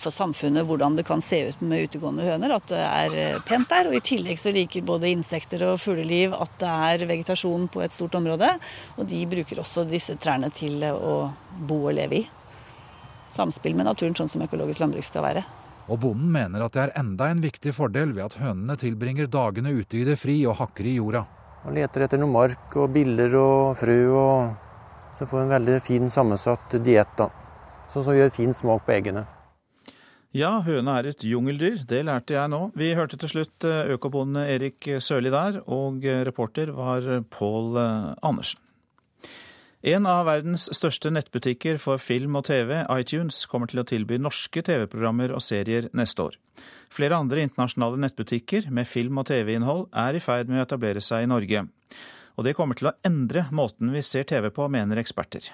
for 0.00 0.14
samfunnet 0.14 0.66
hvordan 0.68 0.96
det 0.98 1.04
kan 1.08 1.22
se 1.24 1.40
ut 1.48 1.60
med 1.60 1.88
utegående 1.88 2.26
høner. 2.26 2.56
At 2.56 2.68
det 2.72 2.82
er 2.82 3.16
eh, 3.18 3.40
pent 3.46 3.70
der. 3.70 3.88
Og 3.90 3.96
i 3.96 4.02
tillegg 4.04 4.40
så 4.40 4.52
liker 4.54 4.84
både 4.86 5.10
insekter 5.12 5.64
og 5.70 5.80
fugleliv 5.82 6.36
at 6.36 6.54
det 6.60 6.74
er 6.90 7.06
vegetasjon 7.10 7.68
på 7.72 7.82
et 7.84 7.96
stort 7.96 8.14
område. 8.18 8.54
Og 8.98 9.08
de 9.08 9.24
bruker 9.30 9.62
også 9.62 9.86
disse 9.88 10.18
trærne 10.20 10.52
til 10.54 10.82
å 10.90 11.16
bo 11.68 11.82
og 11.86 11.96
leve 11.98 12.22
i. 12.22 12.22
Samspill 13.32 13.74
med 13.78 13.88
naturen, 13.88 14.16
sånn 14.16 14.28
som 14.28 14.44
økologisk 14.44 14.82
landbruk 14.82 15.06
skal 15.08 15.24
være. 15.24 15.44
Og 15.90 15.98
bonden 15.98 16.30
mener 16.30 16.62
at 16.62 16.74
det 16.76 16.82
er 16.84 16.98
enda 17.00 17.28
en 17.32 17.42
viktig 17.42 17.72
fordel 17.74 18.12
ved 18.14 18.26
at 18.28 18.38
hønene 18.40 18.76
tilbringer 18.78 19.30
dagene 19.30 19.72
ute 19.74 19.98
i 19.98 20.04
det 20.06 20.18
fri 20.20 20.38
og 20.46 20.60
hakker 20.60 20.86
i 20.86 20.98
jorda. 20.98 21.24
Man 21.64 21.76
leter 21.78 22.06
etter 22.06 22.20
noe 22.20 22.30
mark 22.30 22.76
og 22.78 22.90
biller 22.94 23.34
og 23.38 23.76
frø, 23.78 23.98
og 24.18 25.16
så 25.18 25.28
får 25.28 25.44
en 25.44 25.54
veldig 25.56 25.78
fin 25.84 26.10
sammensatt 26.10 26.78
diett. 26.82 27.22
Sånn 27.92 28.06
som 28.06 28.16
gjør 28.16 28.32
fin 28.34 28.54
smak 28.56 28.86
på 28.86 28.94
eggene. 28.94 29.26
Ja, 30.32 30.62
høna 30.64 30.94
er 30.96 31.10
et 31.10 31.24
jungeldyr, 31.28 31.82
det 31.84 32.06
lærte 32.08 32.32
jeg 32.32 32.48
nå. 32.48 32.70
Vi 32.72 32.94
hørte 32.96 33.18
til 33.20 33.28
slutt 33.28 33.66
eh, 33.68 33.90
økobonde 33.92 34.46
Erik 34.48 34.86
Sørli 35.04 35.28
der, 35.28 35.58
og 35.68 36.06
eh, 36.08 36.22
reporter 36.24 36.72
var 36.72 37.04
Pål 37.28 37.76
eh, 37.76 38.06
Andersen. 38.24 38.62
En 39.82 40.06
av 40.08 40.24
verdens 40.30 40.70
største 40.72 41.10
nettbutikker 41.12 41.76
for 41.82 42.00
film 42.00 42.38
og 42.38 42.46
TV, 42.48 42.78
iTunes, 42.96 43.42
kommer 43.50 43.68
til 43.68 43.82
å 43.82 43.84
tilby 43.84 44.16
norske 44.22 44.62
TV-programmer 44.64 45.34
og 45.36 45.44
serier 45.44 45.90
neste 45.92 46.24
år. 46.24 46.38
Flere 46.88 47.18
andre 47.20 47.44
internasjonale 47.44 48.00
nettbutikker 48.06 48.70
med 48.72 48.88
film- 48.88 49.20
og 49.20 49.28
TV-innhold 49.28 49.90
er 49.92 50.16
i 50.16 50.22
ferd 50.22 50.48
med 50.48 50.62
å 50.62 50.64
etablere 50.64 51.02
seg 51.04 51.26
i 51.26 51.28
Norge. 51.28 51.66
Og 52.38 52.48
det 52.48 52.56
kommer 52.56 52.78
til 52.78 52.88
å 52.88 52.94
endre 53.04 53.50
måten 53.52 53.92
vi 53.92 54.00
ser 54.00 54.24
TV 54.32 54.48
på, 54.48 54.70
mener 54.72 55.02
eksperter. 55.02 55.50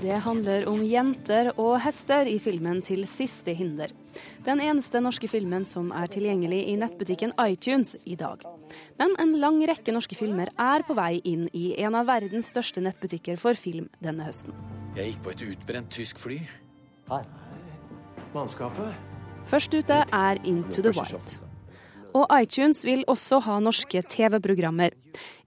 Det 0.00 0.16
handler 0.24 0.64
om 0.64 0.80
jenter 0.80 1.50
og 1.60 1.74
hester 1.84 2.24
i 2.24 2.38
filmen 2.40 2.78
'Til 2.82 3.04
siste 3.04 3.52
hinder'. 3.52 3.92
Den 4.44 4.60
eneste 4.60 5.00
norske 5.00 5.28
filmen 5.28 5.66
som 5.66 5.92
er 5.92 6.06
tilgjengelig 6.06 6.68
i 6.68 6.76
nettbutikken 6.76 7.32
iTunes 7.44 7.96
i 8.06 8.14
dag. 8.14 8.40
Men 8.98 9.14
en 9.20 9.34
lang 9.40 9.60
rekke 9.68 9.92
norske 9.92 10.16
filmer 10.16 10.48
er 10.58 10.82
på 10.88 10.96
vei 10.96 11.20
inn 11.24 11.50
i 11.52 11.74
en 11.78 11.94
av 11.94 12.06
verdens 12.06 12.48
største 12.48 12.80
nettbutikker 12.80 13.36
for 13.36 13.52
film 13.52 13.90
denne 14.00 14.24
høsten. 14.24 14.54
Jeg 14.96 15.12
gikk 15.12 15.22
på 15.22 15.30
et 15.30 15.42
utbrent 15.52 15.90
tysk 15.90 16.18
fly. 16.18 16.40
Her. 17.10 17.26
Mannskapet. 18.34 18.94
Først 19.44 19.74
ute 19.74 20.04
er 20.12 20.40
Into 20.44 20.80
the 20.80 20.96
White. 20.96 21.42
Og 22.14 22.26
iTunes 22.40 22.84
vil 22.84 23.04
også 23.06 23.38
ha 23.44 23.60
norske 23.60 24.02
TV-programmer. 24.02 24.96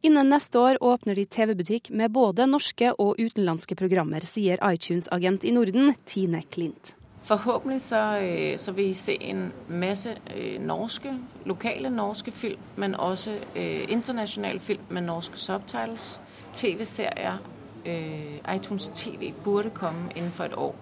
Innen 0.04 0.30
neste 0.34 0.60
år 0.60 0.82
åpner 0.84 1.16
de 1.16 1.26
TV-butikk 1.26 1.90
med 1.92 2.12
både 2.16 2.48
norske 2.50 2.94
og 2.98 3.20
utenlandske 3.20 3.78
programmer, 3.80 4.26
sier 4.26 4.62
iTunes-agent 4.68 5.46
i 5.46 5.54
Norden, 5.56 5.96
Tine 6.06 6.44
Klint. 6.52 6.96
Forhåpentlig 7.24 7.82
så, 7.82 8.20
øh, 8.20 8.58
så 8.58 8.72
vil 8.72 8.86
vi 8.86 8.94
se 8.94 9.18
en 9.22 9.52
masse 9.68 10.18
øh, 10.38 10.62
norske, 10.62 11.14
lokale 11.46 11.90
norske 11.90 12.32
film, 12.32 12.60
men 12.76 12.96
også 12.96 13.32
eh, 13.56 13.92
internasjonale 13.92 14.60
film 14.60 14.82
med 14.90 15.02
norske 15.02 15.38
subtitles. 15.38 16.20
TV-serier. 16.54 17.38
iTunes 18.56 18.90
TV 18.90 19.34
burde 19.44 19.70
komme 19.70 20.12
innenfor 20.16 20.44
et 20.44 20.54
år. 20.58 20.76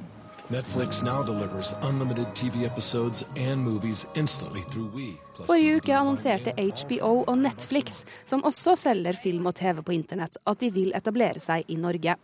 Netflix 0.51 1.01
now 1.01 1.23
delivers 1.23 1.73
unlimited 1.81 2.27
TV 2.35 2.65
episodes 2.65 3.25
and 3.37 3.63
movies 3.63 4.05
instantly 4.15 4.61
through 4.61 4.89
We. 4.95 5.13
Forrige 5.47 5.77
uke 5.79 5.93
annonserte 5.95 6.51
HBO 6.59 7.23
og 7.23 7.37
Netflix, 7.39 8.01
som 8.25 8.43
også 8.43 8.75
selger 8.75 9.15
film 9.15 9.47
og 9.47 9.55
TV 9.55 9.79
på 9.81 9.95
internett, 9.95 10.35
at 10.45 10.59
de 10.59 10.67
vil 10.75 10.91
etablere 10.91 11.39
seg 11.39 11.63
i 11.71 11.79
Norge. 11.79 12.17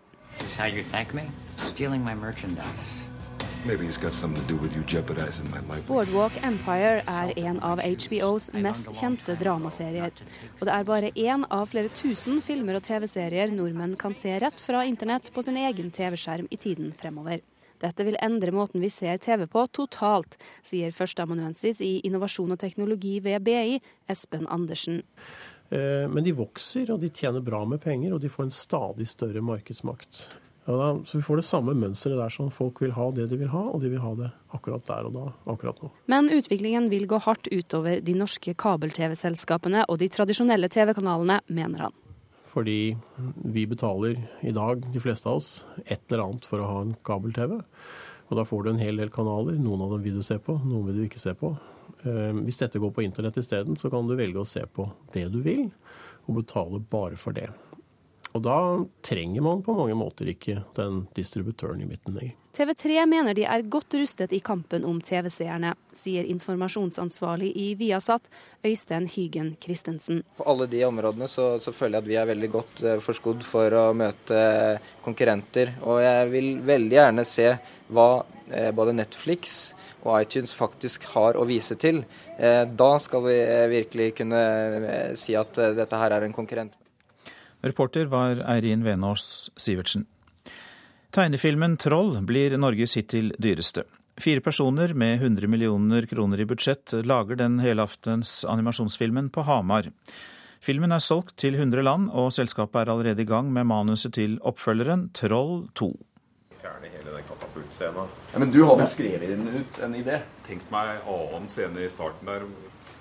Boardwalk 5.87 6.43
Empire 6.43 7.01
er 7.07 7.33
en 7.47 7.63
av 7.63 7.79
HBOs 7.79 8.51
mest 8.59 8.91
kjente 8.99 9.39
dramaserier. 9.39 10.11
Og 10.59 10.67
det 10.67 10.75
er 10.75 10.87
bare 10.91 11.15
én 11.15 11.47
av 11.47 11.69
flere 11.71 11.95
tusen 11.95 12.43
filmer 12.43 12.75
og 12.81 12.83
TV-serier 12.91 13.55
nordmenn 13.55 13.95
kan 13.95 14.11
se 14.11 14.35
rett 14.43 14.59
fra 14.59 14.83
internett 14.83 15.31
på 15.31 15.47
sin 15.47 15.63
egen 15.63 15.95
TV-skjerm 15.95 16.51
i 16.51 16.59
tiden 16.59 16.91
fremover. 16.91 17.39
Dette 17.83 18.07
vil 18.07 18.17
endre 18.23 18.53
måten 18.55 18.81
vi 18.83 18.89
ser 18.93 19.19
TV 19.21 19.45
på 19.51 19.67
totalt, 19.75 20.39
sier 20.65 20.95
førsteamanuensis 20.95 21.81
i 21.85 21.97
innovasjon 22.07 22.55
og 22.55 22.61
teknologi 22.61 23.17
ved 23.25 23.45
BI, 23.45 23.77
Espen 24.09 24.49
Andersen. 24.49 25.03
Eh, 25.69 26.07
men 26.09 26.23
de 26.25 26.33
vokser, 26.37 26.89
og 26.93 27.01
de 27.03 27.11
tjener 27.13 27.43
bra 27.43 27.63
med 27.67 27.83
penger, 27.83 28.15
og 28.15 28.23
de 28.23 28.31
får 28.31 28.47
en 28.47 28.55
stadig 28.55 29.07
større 29.09 29.43
markedsmakt. 29.43 30.27
Ja, 30.67 30.75
da, 30.75 30.87
så 31.07 31.17
vi 31.17 31.23
får 31.23 31.39
det 31.39 31.45
samme 31.47 31.73
mønsteret 31.79 32.19
der 32.19 32.33
som 32.33 32.49
folk 32.51 32.81
vil 32.83 32.91
ha 32.91 33.05
det 33.15 33.29
de 33.31 33.37
vil 33.39 33.51
ha, 33.53 33.61
og 33.71 33.79
de 33.83 33.91
vil 33.93 34.01
ha 34.03 34.09
det 34.19 34.31
akkurat 34.55 34.83
der 34.89 35.07
og 35.07 35.13
da, 35.15 35.27
akkurat 35.53 35.79
nå. 35.79 35.91
Men 36.11 36.27
utviklingen 36.33 36.89
vil 36.91 37.07
gå 37.07 37.21
hardt 37.23 37.47
utover 37.53 38.01
de 38.03 38.15
norske 38.17 38.51
kabel-TV-selskapene 38.51 39.85
og 39.87 40.01
de 40.01 40.11
tradisjonelle 40.11 40.67
TV-kanalene, 40.71 41.39
mener 41.47 41.87
han. 41.87 41.95
Fordi 42.57 42.97
vi 43.45 43.67
betaler 43.69 44.17
i 44.41 44.51
dag, 44.55 44.81
de 44.89 45.01
fleste 45.01 45.29
av 45.29 45.37
oss, 45.37 45.49
et 45.85 46.01
eller 46.09 46.23
annet 46.23 46.45
for 46.49 46.57
å 46.63 46.69
ha 46.71 46.77
en 46.81 46.95
kabel-TV. 47.05 47.59
Og 48.27 48.39
da 48.39 48.45
får 48.47 48.63
du 48.63 48.71
en 48.71 48.81
hel 48.81 48.97
del 48.97 49.11
kanaler. 49.13 49.59
Noen 49.61 49.83
av 49.85 49.93
dem 49.93 50.07
vil 50.07 50.17
du 50.17 50.25
se 50.25 50.39
på, 50.41 50.55
noen 50.65 50.87
vil 50.87 50.97
du 50.97 51.03
ikke 51.05 51.21
se 51.21 51.35
på. 51.37 51.51
Eh, 52.01 52.33
hvis 52.47 52.57
dette 52.63 52.81
går 52.81 52.95
på 52.95 53.05
internett 53.05 53.37
isteden, 53.37 53.77
så 53.77 53.91
kan 53.93 54.09
du 54.09 54.15
velge 54.17 54.41
å 54.41 54.49
se 54.49 54.65
på 54.73 54.87
det 55.13 55.27
du 55.35 55.37
vil, 55.45 55.67
og 56.25 56.41
betale 56.41 56.81
bare 56.81 57.19
for 57.21 57.37
det. 57.37 57.51
Og 58.37 58.43
da 58.45 58.57
trenger 59.01 59.41
man 59.41 59.63
på 59.65 59.73
mange 59.73 59.95
måter 59.97 60.29
ikke 60.29 60.59
den 60.77 61.07
distributøren 61.17 61.81
i 61.81 61.87
midten 61.89 62.13
lenger. 62.13 62.35
TV3 62.57 63.03
mener 63.09 63.37
de 63.37 63.43
er 63.45 63.65
godt 63.69 63.93
rustet 63.97 64.31
i 64.33 64.39
kampen 64.41 64.85
om 64.85 64.97
TV-seerne, 65.01 65.75
sier 65.93 66.25
informasjonsansvarlig 66.29 67.49
i 67.57 67.67
Viasat, 67.77 68.29
Øystein 68.65 69.05
Hygen 69.13 69.51
Christensen. 69.61 70.23
På 70.37 70.45
alle 70.49 70.65
de 70.69 70.83
områdene 70.85 71.29
så, 71.29 71.49
så, 71.61 71.73
føler 71.73 71.97
jeg 71.97 72.05
at 72.05 72.09
vi 72.11 72.17
er 72.21 72.29
veldig 72.31 72.49
godt 72.53 72.81
eh, 72.85 73.01
forskodd 73.01 73.45
for 73.45 73.77
å 73.77 73.83
møte 73.97 74.39
konkurrenter. 75.05 75.75
Og 75.85 76.01
jeg 76.05 76.31
vil 76.33 76.49
veldig 76.65 76.97
gjerne 76.97 77.27
se 77.29 77.51
hva 77.93 78.09
eh, 78.49 78.71
både 78.73 78.97
Netflix 78.97 79.59
og 80.01 80.15
iTunes 80.21 80.53
faktisk 80.57 81.09
har 81.13 81.37
å 81.37 81.45
vise 81.49 81.77
til. 81.77 82.03
Eh, 82.37 82.63
da 82.69 82.91
skal 83.01 83.25
vi 83.29 83.37
virkelig 83.77 84.11
kunne 84.21 84.41
si 85.17 85.37
at 85.37 85.61
dette 85.77 86.05
her 86.05 86.17
er 86.17 86.25
en 86.25 86.37
konkurrent. 86.37 86.77
Reporter 87.61 88.05
var 88.05 88.43
Eirin 88.45 88.83
Venås 88.83 89.51
Sivertsen. 89.55 90.05
Tegnefilmen 91.11 91.77
'Troll' 91.77 92.21
blir 92.25 92.57
Norges 92.57 92.97
hittil 92.97 93.33
dyreste. 93.39 93.83
Fire 94.17 94.41
personer 94.41 94.93
med 94.93 95.21
100 95.21 95.47
millioner 95.47 96.05
kroner 96.05 96.39
i 96.39 96.45
budsjett 96.45 96.93
lager 97.05 97.35
den 97.35 97.59
helaftens 97.59 98.45
animasjonsfilmen 98.45 99.29
på 99.29 99.41
Hamar. 99.41 99.89
Filmen 100.61 100.91
er 100.91 101.01
solgt 101.01 101.37
til 101.37 101.55
100 101.55 101.81
land, 101.81 102.09
og 102.11 102.33
selskapet 102.33 102.81
er 102.81 102.91
allerede 102.93 103.21
i 103.21 103.29
gang 103.29 103.51
med 103.53 103.65
manuset 103.65 104.13
til 104.13 104.39
oppfølgeren 104.41 105.09
'Troll 105.13 105.67
2'. 105.73 105.93
Fjerne 106.61 106.93
hele 106.93 107.11
den 107.17 107.25
katapultscenen. 107.29 108.07
Ja, 108.33 108.39
men 108.39 108.51
du 108.51 108.63
har 108.63 108.77
vel 108.77 108.87
skrevet 108.87 109.29
den 109.29 109.47
ut 109.47 109.79
en 109.83 109.95
idé? 109.95 110.21
Tenk 110.47 110.61
meg 110.71 110.97
annen 111.07 111.47
scene 111.47 111.85
i 111.85 111.89
starten 111.89 112.27
der 112.27 112.45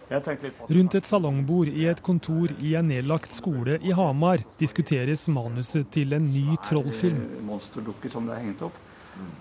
Rundt 0.06 0.94
et 0.94 1.08
salongbord 1.08 1.66
i 1.66 1.88
et 1.90 2.02
kontor 2.04 2.52
i 2.62 2.76
en 2.78 2.86
nedlagt 2.86 3.34
skole 3.34 3.80
i 3.82 3.94
Hamar 3.96 4.44
diskuteres 4.60 5.24
manuset 5.32 5.88
til 5.90 6.14
en 6.14 6.28
ny 6.30 6.54
trollfilm. 6.62 7.24
Monsterdukker 7.48 8.12
som 8.12 8.28
det 8.28 8.36
er 8.36 8.44
hengt 8.44 8.62
opp. 8.62 8.78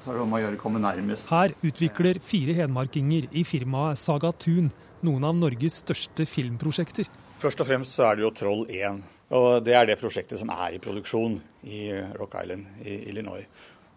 Så 0.01 0.09
er 0.09 0.17
det 0.17 0.23
om 0.23 0.33
å 0.33 0.39
gjøre 0.41 0.57
komme 0.57 0.81
nærmest. 0.81 1.29
Her 1.29 1.53
utvikler 1.61 2.17
fire 2.23 2.55
hedmarkinger 2.57 3.27
i 3.35 3.43
firmaet 3.45 3.99
Saga 4.01 4.31
Tun 4.31 4.71
noen 5.05 5.27
av 5.27 5.35
Norges 5.37 5.81
største 5.83 6.25
filmprosjekter. 6.29 7.09
Først 7.41 7.61
og 7.61 7.69
fremst 7.69 7.93
så 7.97 8.09
er 8.09 8.17
det 8.17 8.25
jo 8.25 8.33
Troll 8.33 8.65
1. 8.65 9.03
Og 9.35 9.49
det 9.65 9.73
er 9.77 9.89
det 9.89 9.99
prosjektet 10.01 10.39
som 10.41 10.51
er 10.53 10.77
i 10.77 10.81
produksjon 10.81 11.39
i 11.65 11.87
Rock 12.17 12.37
Island 12.41 12.85
i 12.85 13.03
Illinois. 13.11 13.45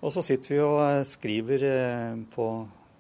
Og 0.04 0.12
så 0.14 0.22
sitter 0.24 0.54
vi 0.54 0.60
og 0.62 1.06
skriver 1.08 1.64
eh, 1.68 2.20
på 2.34 2.46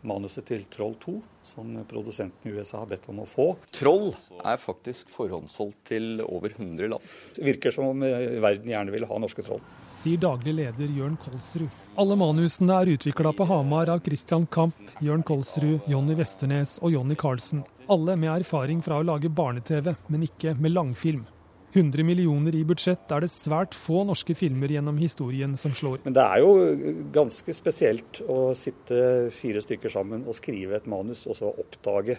manuset 0.06 0.46
til 0.48 0.64
Troll 0.72 0.94
2, 1.02 1.14
som 1.42 1.72
produsenten 1.88 2.50
i 2.50 2.54
USA 2.54 2.82
har 2.82 2.90
bedt 2.90 3.08
om 3.10 3.22
å 3.22 3.26
få. 3.28 3.48
Troll 3.74 4.12
er 4.44 4.60
faktisk 4.60 5.10
forhåndsholdt 5.14 5.78
til 5.90 6.22
over 6.26 6.54
100 6.54 6.90
land. 6.92 7.14
Det 7.36 7.46
virker 7.46 7.74
som 7.74 7.90
om 7.92 8.04
eh, 8.06 8.38
verden 8.42 8.70
gjerne 8.70 8.94
vil 8.94 9.08
ha 9.10 9.20
norske 9.22 9.44
troll. 9.46 9.62
Sier 9.98 10.20
daglig 10.22 10.54
leder 10.54 10.92
Jørn 10.94 11.16
Kolsrud. 11.18 11.72
Alle 11.98 12.14
manusene 12.18 12.76
er 12.78 12.92
utvikla 12.92 13.32
på 13.34 13.48
Hamar 13.50 13.90
av 13.90 14.04
Christian 14.06 14.46
Kamp, 14.46 14.78
Jørn 15.02 15.24
Kolsrud, 15.26 15.88
Jonny 15.90 16.14
Westernes 16.18 16.76
og 16.78 16.94
Jonny 16.94 17.18
Carlsen. 17.18 17.64
Alle 17.90 18.14
med 18.20 18.30
erfaring 18.36 18.84
fra 18.84 19.00
å 19.00 19.06
lage 19.08 19.32
barne-TV, 19.32 19.94
men 20.06 20.28
ikke 20.28 20.54
med 20.60 20.76
langfilm. 20.76 21.26
100 21.74 22.04
millioner 22.04 22.54
i 22.56 22.64
budsjett 22.64 23.10
er 23.12 23.24
det 23.24 23.30
svært 23.32 23.76
få 23.76 24.00
norske 24.08 24.32
filmer 24.36 24.72
gjennom 24.72 24.96
historien 25.00 25.56
som 25.60 25.74
slår. 25.76 26.00
Men 26.06 26.16
det 26.16 26.24
er 26.24 26.40
jo 26.40 26.52
ganske 27.12 27.54
spesielt 27.56 28.22
å 28.24 28.54
sitte 28.56 29.28
fire 29.36 29.60
stykker 29.64 29.92
sammen 29.92 30.24
og 30.24 30.36
skrive 30.38 30.78
et 30.78 30.88
manus, 30.88 31.26
og 31.28 31.36
så 31.36 31.52
oppdage 31.52 32.16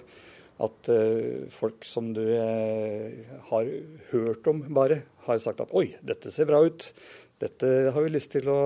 at 0.60 0.92
uh, 0.92 1.48
folk 1.56 1.88
som 1.88 2.12
du 2.14 2.22
uh, 2.22 3.40
har 3.50 3.74
hørt 4.12 4.50
om 4.52 4.62
bare, 4.76 5.02
har 5.26 5.42
sagt 5.42 5.64
at 5.64 5.74
oi, 5.74 5.88
dette 6.06 6.34
ser 6.36 6.50
bra 6.50 6.62
ut. 6.68 6.92
Dette 7.40 7.68
har 7.96 8.04
vi 8.04 8.12
lyst 8.12 8.34
til 8.36 8.50
å 8.52 8.60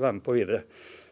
være 0.00 0.16
med 0.16 0.24
på 0.24 0.34
videre. 0.38 0.64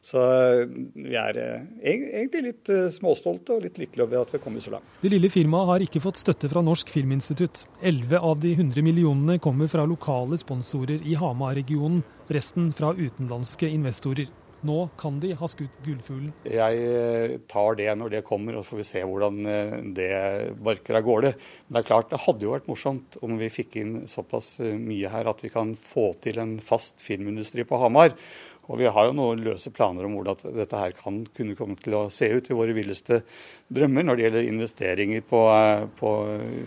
Så 0.03 0.19
eh, 0.19 0.65
vi 0.99 1.15
er 1.15 1.37
eh, 1.39 1.67
egentlig 1.93 2.43
litt 2.49 2.71
eh, 2.75 2.89
småstolte 2.91 3.55
og 3.55 3.63
litt 3.69 3.79
lykkelige 3.79 4.09
over 4.09 4.25
at 4.25 4.33
vi 4.33 4.39
har 4.41 4.43
kommet 4.43 4.65
så 4.65 4.75
langt. 4.75 4.99
Det 4.99 5.13
lille 5.13 5.31
firmaet 5.31 5.71
har 5.71 5.87
ikke 5.87 6.03
fått 6.03 6.19
støtte 6.19 6.51
fra 6.51 6.65
Norsk 6.67 6.91
Filminstitutt. 6.91 7.69
11 7.87 8.19
av 8.19 8.41
de 8.43 8.57
100 8.57 8.83
millionene 8.83 9.39
kommer 9.43 9.71
fra 9.71 9.87
lokale 9.87 10.41
sponsorer 10.43 11.07
i 11.07 11.15
Hamar-regionen, 11.21 12.03
resten 12.35 12.73
fra 12.75 12.91
utenlandske 12.99 13.71
investorer. 13.71 14.27
Nå 14.67 14.77
kan 14.99 15.17
de 15.23 15.33
ha 15.39 15.47
skutt 15.51 15.81
gullfuglen. 15.83 16.35
Jeg 16.47 17.41
tar 17.51 17.79
det 17.79 17.89
når 17.99 18.13
det 18.13 18.27
kommer, 18.27 18.55
og 18.55 18.63
så 18.63 18.75
får 18.75 18.79
vi 18.79 18.87
se 18.87 19.01
hvordan 19.03 19.41
det 19.97 20.13
barker 20.63 20.99
av 21.01 21.03
gårde. 21.07 21.33
Men 21.67 21.75
det 21.75 21.81
er 21.81 21.89
klart, 21.89 22.13
det 22.13 22.23
hadde 22.23 22.47
jo 22.47 22.53
vært 22.55 22.71
morsomt 22.71 23.19
om 23.27 23.35
vi 23.43 23.51
fikk 23.51 23.81
inn 23.83 23.97
såpass 24.11 24.55
mye 24.63 25.11
her 25.11 25.31
at 25.35 25.43
vi 25.43 25.51
kan 25.51 25.75
få 25.75 26.13
til 26.23 26.39
en 26.39 26.61
fast 26.63 27.03
filmindustri 27.03 27.67
på 27.67 27.83
Hamar. 27.83 28.15
Og 28.71 28.79
vi 28.79 28.87
har 28.87 29.09
jo 29.09 29.17
noen 29.17 29.43
løse 29.43 29.73
planer 29.75 30.07
om 30.07 30.15
hvordan 30.17 30.55
dette 30.55 30.79
her 30.79 30.95
kan 30.95 31.25
kunne 31.35 31.57
komme 31.59 31.75
til 31.83 31.97
å 31.99 32.07
se 32.15 32.29
ut 32.31 32.47
i 32.51 32.57
våre 32.57 32.77
villeste 32.77 33.23
drømmer 33.73 34.07
når 34.07 34.19
det 34.19 34.27
gjelder 34.27 34.49
investeringer 34.53 35.27
på, 35.27 35.43
eh, 35.51 35.85
på 35.99 36.15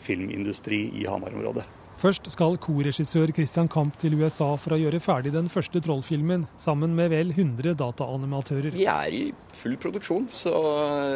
filmindustri 0.04 0.84
i 1.00 1.08
Hamar-området. 1.08 1.66
Først 1.96 2.28
skal 2.28 2.58
korregissør 2.60 3.32
Christian 3.32 3.70
Kamp 3.72 3.96
til 4.02 4.18
USA 4.20 4.50
for 4.60 4.76
å 4.76 4.80
gjøre 4.82 5.00
ferdig 5.00 5.32
den 5.32 5.48
første 5.48 5.80
Troll-filmen, 5.80 6.44
sammen 6.60 6.92
med 6.98 7.14
vel 7.14 7.32
100 7.32 7.78
dataanimatører. 7.80 8.76
Vi 8.76 8.88
er 8.92 9.16
i 9.16 9.22
full 9.56 9.78
produksjon, 9.80 10.28
så 10.28 10.56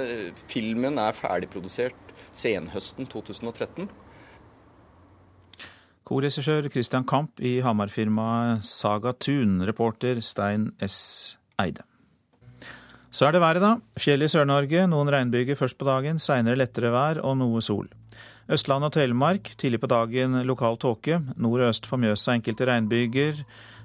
eh, 0.07 0.29
filmen 0.47 1.01
er 1.03 1.17
ferdigprodusert 1.17 2.15
senhøsten 2.31 3.09
2013. 3.11 3.89
Korregissør 6.09 6.65
Christian 6.73 7.03
Kamp 7.05 7.37
i 7.45 7.59
Hamar-firmaet 7.61 8.63
Saga 8.65 9.11
Tun, 9.13 9.59
reporter 9.61 10.17
Stein 10.25 10.71
S. 10.81 11.37
Eide. 11.61 11.83
Så 13.13 13.27
er 13.27 13.35
det 13.35 13.41
været, 13.43 13.61
da. 13.61 13.75
Fjell 13.93 14.25
i 14.25 14.29
Sør-Norge, 14.31 14.87
noen 14.89 15.11
regnbyger 15.13 15.57
først 15.59 15.77
på 15.77 15.85
dagen, 15.85 16.17
seinere 16.17 16.57
lettere 16.57 16.89
vær 16.89 17.19
og 17.21 17.35
noe 17.37 17.61
sol. 17.61 17.91
Østland 18.49 18.87
og 18.87 18.95
Telemark 18.95 19.51
tidlig 19.61 19.83
på 19.83 19.89
dagen 19.91 20.33
lokal 20.49 20.79
tåke. 20.81 21.19
Nord 21.37 21.61
og 21.61 21.69
øst 21.75 21.85
for 21.85 22.01
Mjøsa 22.01 22.33
enkelte 22.39 22.65
regnbyger 22.65 23.43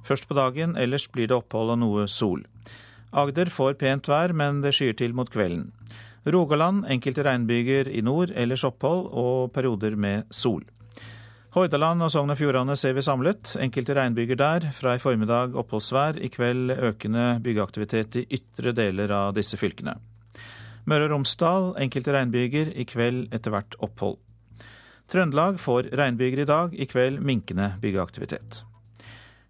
først 0.08 0.24
på 0.24 0.36
dagen, 0.38 0.78
ellers 0.80 1.04
blir 1.12 1.28
det 1.28 1.36
opphold 1.36 1.74
og 1.74 1.80
noe 1.82 2.06
sol. 2.08 2.46
Agder 3.12 3.52
får 3.52 3.76
pent 3.76 4.08
vær, 4.08 4.32
men 4.32 4.62
det 4.64 4.72
skyer 4.78 4.96
til 4.96 5.12
mot 5.12 5.28
kvelden. 5.28 5.74
Rogaland 6.24 6.86
enkelte 6.88 7.28
regnbyger 7.28 7.92
i 7.92 8.00
nord, 8.00 8.32
ellers 8.32 8.64
opphold 8.64 9.10
og 9.12 9.52
perioder 9.52 9.92
med 9.92 10.24
sol. 10.32 10.64
Hordaland 11.54 12.02
og 12.02 12.08
Sogn 12.10 12.32
og 12.34 12.38
Fjordane 12.40 12.74
ser 12.74 12.96
vi 12.96 13.02
samlet. 13.06 13.52
Enkelte 13.62 13.94
regnbyger 13.94 14.38
der. 14.40 14.64
Fra 14.74 14.96
i 14.96 14.98
formiddag 14.98 15.52
oppholdsvær, 15.54 16.16
i 16.18 16.26
kveld 16.26 16.72
økende 16.74 17.36
byggeaktivitet 17.44 18.18
i 18.18 18.24
ytre 18.40 18.72
deler 18.74 19.12
av 19.14 19.36
disse 19.36 19.54
fylkene. 19.60 19.94
Møre 20.90 21.06
og 21.06 21.12
Romsdal 21.12 21.68
enkelte 21.84 22.16
regnbyger, 22.16 22.72
i 22.74 22.82
kveld 22.90 23.30
etter 23.30 23.54
hvert 23.54 23.78
opphold. 23.78 24.18
Trøndelag 25.06 25.62
får 25.62 25.92
regnbyger 25.94 26.42
i 26.42 26.48
dag, 26.50 26.74
i 26.74 26.90
kveld 26.90 27.22
minkende 27.22 27.70
byggeaktivitet. 27.78 28.64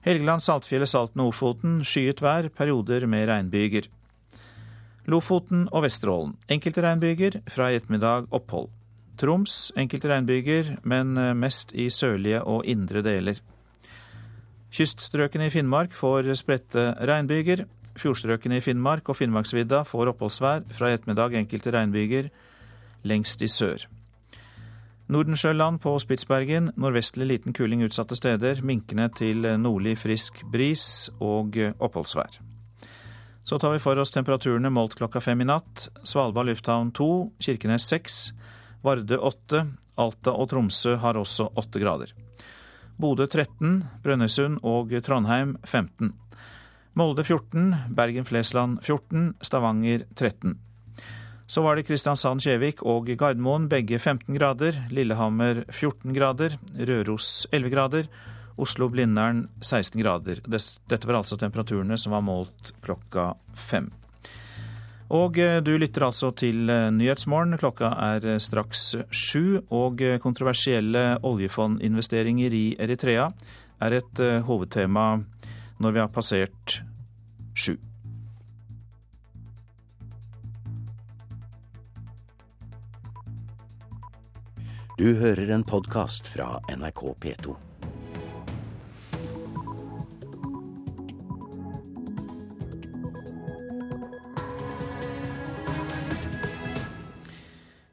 Helgeland, 0.05 0.45
Saltfjellet, 0.45 0.93
Salten 0.93 1.25
og 1.25 1.33
Ofoten 1.33 1.81
skyet 1.89 2.21
vær, 2.21 2.53
perioder 2.53 3.09
med 3.09 3.31
regnbyger. 3.33 3.89
Lofoten 5.09 5.71
og 5.73 5.89
Vesterålen 5.89 6.37
enkelte 6.53 6.85
regnbyger, 6.85 7.41
fra 7.49 7.73
i 7.73 7.81
ettermiddag 7.81 8.29
opphold. 8.29 8.69
Troms 9.21 9.73
enkelte 9.79 10.11
regnbyger, 10.11 10.77
men 10.83 11.17
eh, 11.21 11.35
mest 11.39 11.75
i 11.75 11.89
sørlige 11.91 12.43
og 12.43 12.65
indre 12.67 13.03
deler. 13.07 13.39
Kyststrøkene 14.75 15.47
i 15.47 15.53
Finnmark 15.55 15.95
får 15.95 16.33
spredte 16.41 16.93
regnbyger. 16.99 17.65
Fjordstrøkene 17.95 18.59
i 18.59 18.65
Finnmark 18.65 19.09
og 19.09 19.21
Finnmarksvidda 19.21 19.85
får 19.87 20.11
oppholdsvær, 20.15 20.65
fra 20.75 20.91
i 20.91 20.97
ettermiddag 20.97 21.37
enkelte 21.39 21.75
regnbyger 21.77 22.33
lengst 23.07 23.43
i 23.45 23.49
sør. 23.49 23.85
Nordensjøland 25.13 25.79
på 25.85 25.93
Spitsbergen, 26.01 26.73
nordvestlig 26.81 27.29
liten 27.29 27.53
kuling 27.53 27.85
utsatte 27.85 28.17
steder. 28.17 28.63
Minkende 28.65 29.11
til 29.15 29.45
nordlig 29.61 29.99
frisk 30.01 30.41
bris 30.51 31.11
og 31.21 31.59
oppholdsvær. 31.79 32.41
Så 33.45 33.59
tar 33.61 33.75
vi 33.75 33.83
for 33.83 34.01
oss 34.01 34.15
temperaturene 34.15 34.73
målt 34.73 34.97
klokka 34.97 35.21
fem 35.21 35.43
i 35.45 35.47
natt. 35.49 35.91
Svalbard 36.09 36.49
lufthavn 36.49 36.95
to, 36.97 37.29
Kirkenes 37.45 37.85
seks. 37.93 38.33
Vardø 38.85 39.17
8, 39.17 39.65
Alta 39.97 40.35
og 40.35 40.51
Tromsø 40.51 40.99
har 41.01 41.17
også 41.17 41.49
8 41.57 41.81
grader. 41.81 42.13
Bodø 43.01 43.27
13, 43.27 43.81
Brønnøysund 44.05 44.61
og 44.63 44.93
Trondheim 45.03 45.57
15. 45.65 46.13
Molde 46.95 47.25
14, 47.25 47.73
Bergen-Flesland 47.97 48.79
14, 48.85 49.33
Stavanger 49.43 50.05
13. 50.15 50.55
Så 51.47 51.63
var 51.65 51.77
det 51.77 51.87
Kristiansand-Kjevik 51.89 52.85
og 52.87 53.11
Gardermoen, 53.19 53.67
begge 53.69 53.99
15 53.99 54.37
grader. 54.39 54.79
Lillehammer 54.95 55.65
14 55.69 56.15
grader. 56.15 56.55
Røros 56.79 57.49
11 57.53 57.75
grader. 57.75 58.09
Oslo-Blindern 58.57 59.49
16 59.61 60.01
grader. 60.01 60.41
Dette 60.47 61.05
var 61.09 61.19
altså 61.19 61.37
temperaturene 61.41 61.99
som 61.99 62.15
var 62.15 62.25
målt 62.25 62.73
klokka 62.85 63.33
fem. 63.59 63.91
Og 65.13 65.39
eh, 65.39 65.61
du 65.61 65.75
lytter 65.77 66.07
altså 66.07 66.31
til 66.33 66.71
eh, 66.71 66.91
Nyhetsmorgen. 66.95 67.59
Klokka 67.61 67.93
er 68.07 68.25
eh, 68.25 68.41
straks 68.41 68.95
sju. 69.11 69.61
Og 69.69 70.01
kontroversielle 70.23 71.19
oljefondinvesteringer 71.23 72.55
i 72.55 72.65
Eritrea 72.81 73.29
er 73.85 73.99
et 73.99 74.21
hovedtema 74.47 75.19
når 75.83 75.93
vi 75.93 76.01
har 76.01 76.13
passert 76.15 76.79
sju. 77.53 77.75
Du 84.95 85.09
hører 85.19 85.51
en 85.51 85.67
podkast 85.67 86.31
fra 86.31 86.61
NRK 86.71 87.03
P2. 87.21 87.74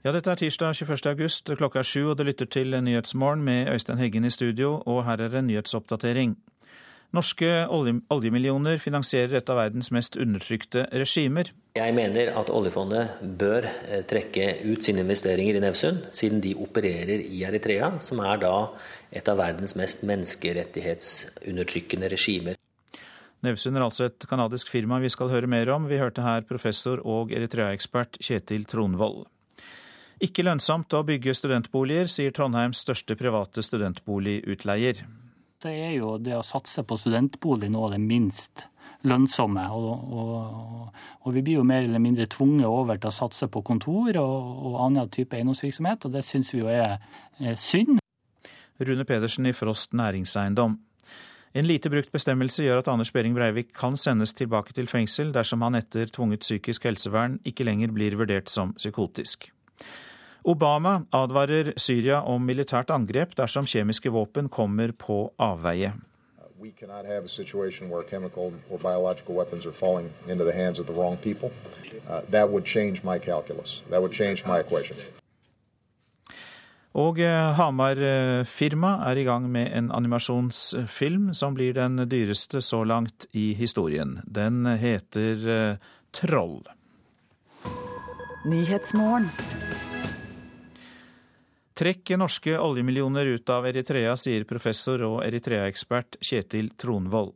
Ja, 0.02 0.10
dette 0.10 0.32
er 0.34 0.40
tirsdag 0.40 0.74
21. 0.74 1.12
august. 1.12 1.52
Klokka 1.60 1.84
er 1.84 1.86
sju, 1.86 2.08
og 2.10 2.16
du 2.18 2.24
lytter 2.26 2.48
til 2.50 2.74
Nyhetsmorgen 2.74 3.44
med 3.46 3.70
Øystein 3.70 4.00
Heggen 4.02 4.26
i 4.26 4.34
studio, 4.34 4.82
og 4.90 5.06
her 5.06 5.22
er 5.22 5.30
en 5.38 5.46
nyhetsoppdatering. 5.46 6.34
Norske 7.14 7.70
oljemillioner 7.70 8.82
finansierer 8.82 9.38
et 9.38 9.46
av 9.54 9.60
verdens 9.60 9.92
mest 9.94 10.18
undertrykte 10.18 10.90
regimer. 10.90 11.54
Jeg 11.78 11.94
mener 11.94 12.34
at 12.40 12.50
oljefondet 12.50 13.22
bør 13.38 13.68
eh, 13.70 14.02
trekke 14.10 14.66
ut 14.72 14.82
sine 14.82 15.06
investeringer 15.06 15.54
i 15.60 15.62
Nevsund, 15.62 16.10
siden 16.18 16.42
de 16.42 16.58
opererer 16.58 17.22
i 17.22 17.46
Eritrea, 17.46 18.02
som 18.02 18.18
er 18.26 18.42
da 18.42 18.74
et 19.14 19.30
av 19.30 19.38
verdens 19.38 19.78
mest 19.78 20.02
menneskerettighetsundertrykkende 20.10 22.10
regimer. 22.10 22.58
Nevsund 23.46 23.78
er 23.78 23.86
altså 23.86 24.10
et 24.10 24.26
canadisk 24.26 24.66
firma 24.74 24.98
vi 25.04 25.14
skal 25.14 25.30
høre 25.30 25.46
mer 25.52 25.70
om. 25.76 25.86
Vi 25.92 26.02
hørte 26.02 26.26
her 26.26 26.42
professor 26.50 26.98
og 27.06 27.30
Eritrea-ekspert 27.38 28.18
Kjetil 28.18 28.66
Tronvoll. 28.66 29.30
Ikke 30.22 30.44
lønnsomt 30.46 30.94
å 30.94 31.02
bygge 31.02 31.34
studentboliger, 31.34 32.10
sier 32.12 32.34
Trondheims 32.36 32.84
største 32.84 33.16
private 33.18 33.64
studentboligutleier. 33.66 35.02
Det 35.62 35.72
er 35.72 35.96
jo 35.96 36.18
det 36.22 36.36
å 36.38 36.44
satse 36.46 36.84
på 36.86 36.98
studentbolig 36.98 37.72
nå 37.74 37.88
det 37.90 37.98
minst 38.02 38.68
lønnsomme. 39.10 39.64
Og, 39.74 40.14
og, 40.14 41.00
og, 41.24 41.32
vi 41.34 41.42
blir 41.42 41.58
jo 41.60 41.66
mer 41.66 41.88
eller 41.88 42.02
mindre 42.04 42.28
tvunget 42.30 42.70
over 42.70 43.02
til 43.02 43.10
å 43.10 43.16
satse 43.16 43.50
på 43.50 43.64
kontor 43.66 44.18
og, 44.22 44.36
og 44.70 44.78
annen 44.86 45.10
type 45.14 45.38
eiendomsvirksomhet, 45.38 46.06
og 46.06 46.14
det 46.14 46.24
syns 46.28 46.54
vi 46.54 46.62
jo 46.62 46.70
er, 46.70 47.00
er 47.42 47.58
synd. 47.58 47.98
Rune 48.82 49.06
Pedersen 49.06 49.50
i 49.50 49.54
Frost 49.58 49.94
næringseiendom. 49.98 50.78
En 51.54 51.68
lite 51.68 51.90
brukt 51.92 52.14
bestemmelse 52.14 52.64
gjør 52.64 52.80
at 52.80 52.92
Anders 52.94 53.12
Behring 53.12 53.34
Breivik 53.36 53.74
kan 53.76 53.98
sendes 54.00 54.34
tilbake 54.38 54.74
til 54.78 54.88
fengsel 54.88 55.34
dersom 55.36 55.66
han 55.66 55.76
etter 55.82 56.14
tvunget 56.14 56.46
psykisk 56.46 56.86
helsevern 56.88 57.42
ikke 57.44 57.66
lenger 57.68 57.92
blir 57.92 58.16
vurdert 58.22 58.54
som 58.54 58.72
psykotisk. 58.78 59.50
Obama 60.44 61.06
advarer 61.14 61.74
Syria 61.78 62.22
om 62.26 62.42
militært 62.46 62.90
angrep 62.90 63.36
dersom 63.38 63.68
kjemiske 63.70 64.10
våpen 64.10 64.50
kommer 64.50 64.92
på 64.92 65.28
avveie. 65.38 65.94
We 66.62 66.72
cannot 66.80 67.06
have 67.06 67.26
a 67.26 67.28
situation 67.28 67.90
where 67.90 68.04
chemical 68.10 68.54
or 68.70 68.78
biological 68.78 69.36
weapons 69.36 69.66
are 69.66 69.74
falling 69.74 70.10
into 70.28 70.46
the 70.46 70.54
hands 70.54 70.80
of 70.80 70.86
the 70.86 70.94
wrong 70.94 71.18
people. 71.18 71.52
Uh, 72.10 72.22
that 72.30 72.50
would 72.50 72.66
change 72.66 73.04
my 73.04 73.18
calculus. 73.20 73.82
That 73.90 74.02
would 74.02 74.14
change 74.14 74.46
my 74.46 74.60
equation. 74.60 74.98
Og 76.92 77.20
eh, 77.24 77.54
Hamar-firma 77.56 78.90
er 79.08 79.16
i 79.22 79.24
gang 79.24 79.46
med 79.52 79.72
en 79.78 79.92
animasjonsfilm 79.96 81.30
som 81.34 81.56
blir 81.56 81.74
den 81.74 82.04
dyreste 82.12 82.62
så 82.62 82.84
langt 82.84 83.26
i 83.32 83.54
historien. 83.56 84.20
Den 84.28 84.66
heter 84.66 85.48
eh, 85.48 85.78
Troll. 86.12 86.60
Trekk 91.82 92.12
norske 92.14 92.54
oljemillioner 92.62 93.26
ut 93.26 93.50
av 93.50 93.66
Eritrea, 93.66 94.14
sier 94.14 94.46
professor 94.46 95.02
og 95.02 95.26
Eritrea-ekspert 95.26 96.14
Kjetil 96.22 96.70
Tronvoll. 96.78 97.34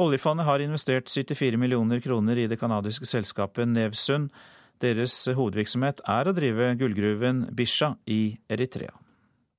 Oljefondet 0.00 0.48
har 0.48 0.64
investert 0.64 1.12
74 1.12 1.60
millioner 1.60 2.00
kroner 2.00 2.40
i 2.40 2.48
det 2.48 2.56
canadiske 2.56 3.04
selskapet 3.10 3.68
Nevsund. 3.68 4.32
Deres 4.80 5.28
hovedvirksomhet 5.36 6.00
er 6.08 6.24
å 6.24 6.32
drive 6.32 6.72
gullgruven 6.80 7.52
Bisha 7.52 8.00
i 8.08 8.40
Eritrea. 8.48 8.96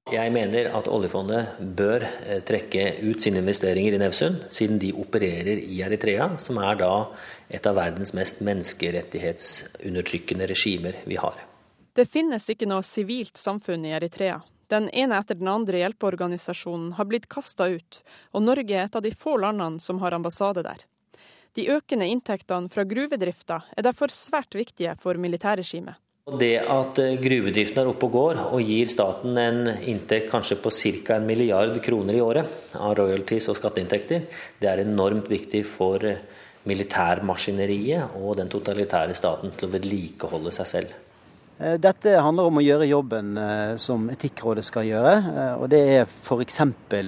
Jeg 0.09 0.33
mener 0.33 0.73
at 0.73 0.89
oljefondet 0.89 1.61
bør 1.77 2.01
eh, 2.01 2.41
trekke 2.49 2.97
ut 3.05 3.21
sine 3.21 3.45
investeringer 3.45 3.93
i 3.93 4.01
Nevsund, 4.01 4.49
siden 4.49 4.81
de 4.81 4.89
opererer 5.05 5.61
i 5.69 5.85
Eritrea, 5.85 6.33
som 6.41 6.57
er 6.65 6.81
da 6.81 7.13
et 7.45 7.61
av 7.69 7.77
verdens 7.77 8.17
mest 8.17 8.41
menneskerettighetsundertrykkende 8.41 10.49
regimer 10.49 10.97
vi 11.05 11.21
har. 11.21 11.52
Det 11.93 12.07
finnes 12.09 12.47
ikke 12.49 12.65
noe 12.65 12.81
sivilt 12.81 13.37
samfunn 13.37 13.83
i 13.85 13.91
Eritrea. 13.93 14.39
Den 14.71 14.87
ene 14.89 15.19
etter 15.21 15.37
den 15.37 15.49
andre 15.51 15.83
hjelpeorganisasjonen 15.83 16.95
har 16.97 17.05
blitt 17.05 17.27
kasta 17.29 17.67
ut, 17.69 17.99
og 18.33 18.41
Norge 18.41 18.73
er 18.73 18.87
et 18.87 18.95
av 18.97 19.03
de 19.05 19.11
få 19.13 19.35
landene 19.37 19.83
som 19.83 19.99
har 20.01 20.15
ambassade 20.17 20.63
der. 20.65 20.87
De 21.53 21.67
økende 21.69 22.07
inntektene 22.09 22.71
fra 22.73 22.87
gruvedrifta 22.89 23.59
er 23.77 23.85
derfor 23.85 24.09
svært 24.09 24.57
viktige 24.57 24.95
for 24.97 25.21
militærregimet. 25.21 25.99
Det 26.39 26.55
at 26.71 26.97
eh, 27.03 27.17
gruvedriften 27.21 27.83
er 27.83 27.91
oppe 27.91 28.07
og 28.07 28.13
går 28.15 28.41
og 28.47 28.65
gir 28.65 28.89
staten 28.89 29.37
en 29.37 29.67
inntekt 29.75 30.31
kanskje 30.31 30.57
på 30.63 30.71
ca. 30.71 31.19
en 31.19 31.27
milliard 31.29 31.77
kroner 31.83 32.17
i 32.17 32.23
året 32.23 32.73
av 32.79 32.95
royalties 32.97 33.51
og 33.51 33.59
skatteinntekter, 33.59 34.25
det 34.57 34.71
er 34.71 34.81
enormt 34.87 35.29
viktig 35.29 35.65
for 35.67 36.01
eh, 36.09 36.25
militærmaskineriet 36.65 38.17
og 38.17 38.37
den 38.39 38.49
totalitære 38.49 39.13
staten 39.19 39.53
til 39.53 39.67
å 39.67 39.75
vedlikeholde 39.75 40.55
seg 40.55 40.71
selv. 40.77 41.02
Eh, 41.59 41.77
dette 41.77 42.15
handler 42.17 42.49
om 42.49 42.57
å 42.57 42.63
gjøre 42.63 42.89
jobben 42.89 43.37
eh, 43.37 43.75
som 43.81 44.07
Etikkrådet 44.11 44.65
skal 44.65 44.87
gjøre. 44.87 45.13
Eh, 45.21 45.53
og 45.61 45.69
Det 45.69 45.81
er 45.95 46.05
f.eks. 46.07 46.59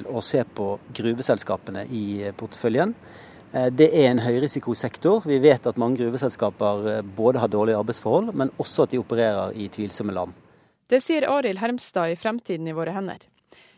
å 0.06 0.24
se 0.24 0.44
på 0.46 0.72
gruveselskapene 0.96 1.88
i 1.90 2.06
porteføljen. 2.38 2.96
Det 3.72 3.86
er 3.88 4.10
en 4.10 4.20
høyrisikosektor. 4.20 5.24
Vi 5.30 5.38
vet 5.40 5.64
at 5.70 5.78
mange 5.80 6.02
gruveselskaper 6.02 7.06
både 7.16 7.40
har 7.40 7.48
dårlige 7.48 7.78
arbeidsforhold, 7.80 8.34
men 8.36 8.50
også 8.60 8.84
at 8.84 8.92
de 8.92 9.00
opererer 9.00 9.54
i 9.56 9.70
tvilsomme 9.72 10.12
land. 10.12 10.34
Det 10.92 11.00
sier 11.00 11.24
Arild 11.32 11.62
Hermstad 11.62 12.12
i 12.12 12.18
Fremtiden 12.20 12.68
i 12.68 12.76
våre 12.76 12.92
hender. 12.92 13.24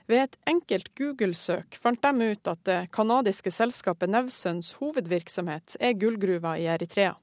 Ved 0.10 0.23
et 0.23 0.39
enkelt 0.49 0.89
Google-søk 0.97 1.77
fant 1.77 2.01
de 2.01 2.32
ut 2.32 2.49
at 2.49 2.63
det 2.65 2.80
canadiske 2.95 3.53
selskapet 3.53 4.10
Nevsøns 4.10 4.73
hovedvirksomhet 4.80 5.77
er 5.77 5.93
gullgruva 6.01 6.56
i 6.58 6.65
Eritrea. 6.73 7.13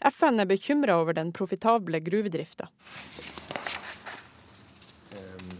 FN 0.00 0.40
er 0.40 0.46
bekymra 0.46 0.96
over 1.00 1.12
den 1.12 1.32
profitable 1.32 2.00
gruvedrifta. 2.00 2.68
Um, 5.12 5.50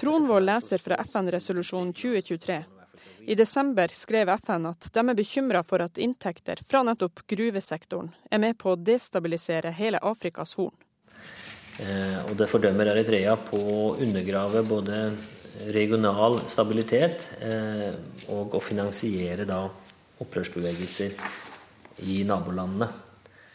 Tronvoll 0.00 0.44
leser 0.48 0.78
fra 0.78 0.96
FN-resolusjon 1.04 1.92
2023. 1.92 2.64
I 3.26 3.34
desember 3.34 3.88
skrev 3.92 4.28
FN 4.28 4.66
at 4.66 4.88
de 4.92 5.02
er 5.02 5.14
bekymra 5.14 5.60
for 5.62 5.84
at 5.84 5.98
inntekter 6.00 6.62
fra 6.68 6.80
nettopp 6.86 7.26
gruvesektoren 7.28 8.08
er 8.30 8.40
med 8.40 8.56
på 8.58 8.72
å 8.72 8.78
destabilisere 8.80 9.74
hele 9.76 10.00
Afrikas 10.00 10.56
horn. 10.56 10.72
Eh, 11.80 12.16
og 12.30 12.32
det 12.40 12.48
fordømmer 12.50 12.90
Eritrea 12.92 13.36
på 13.36 13.60
å 13.60 13.84
undergrave 14.00 14.64
både 14.66 15.02
regional 15.74 16.40
stabilitet 16.48 17.28
eh, 17.40 17.92
og 18.32 18.56
å 18.56 18.62
finansiere 18.64 19.46
da 19.48 19.62
opprørsbevegelser 20.20 21.14
i 22.08 22.22
nabolandene. 22.28 22.88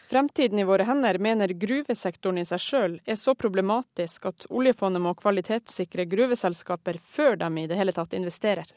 Fremtiden 0.05 0.59
i 0.61 0.63
våre 0.63 0.85
hender 0.85 1.17
mener 1.17 1.49
gruvesektoren 1.57 2.37
i 2.37 2.45
seg 2.45 2.61
sjøl 2.61 2.97
er 3.09 3.17
så 3.17 3.33
problematisk 3.33 4.27
at 4.29 4.45
oljefondet 4.53 5.01
må 5.01 5.15
kvalitetssikre 5.17 6.05
gruveselskaper 6.05 6.99
før 7.01 7.39
de 7.41 7.49
i 7.63 7.67
det 7.69 7.79
hele 7.79 7.95
tatt 7.95 8.13
investerer. 8.13 8.69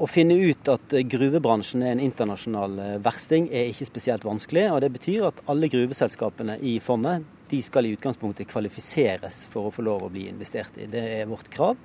Å 0.00 0.08
finne 0.08 0.38
ut 0.40 0.68
at 0.72 0.94
gruvebransjen 1.12 1.84
er 1.84 1.92
en 1.92 2.00
internasjonal 2.00 2.78
eh, 2.80 2.96
versting 3.04 3.50
er 3.52 3.68
ikke 3.68 3.90
spesielt 3.90 4.24
vanskelig. 4.24 4.70
og 4.72 4.80
Det 4.80 4.90
betyr 4.96 5.28
at 5.28 5.42
alle 5.52 5.68
gruveselskapene 5.72 6.56
i 6.64 6.78
fondet 6.80 7.28
de 7.52 7.60
skal 7.60 7.84
i 7.84 7.92
utgangspunktet 7.92 8.48
kvalifiseres 8.48 9.44
for 9.52 9.68
å 9.68 9.74
få 9.74 9.84
lov 9.84 10.06
å 10.06 10.12
bli 10.12 10.24
investert 10.30 10.78
i. 10.80 10.88
Det 10.88 11.04
er 11.20 11.28
vårt 11.28 11.52
krav. 11.52 11.76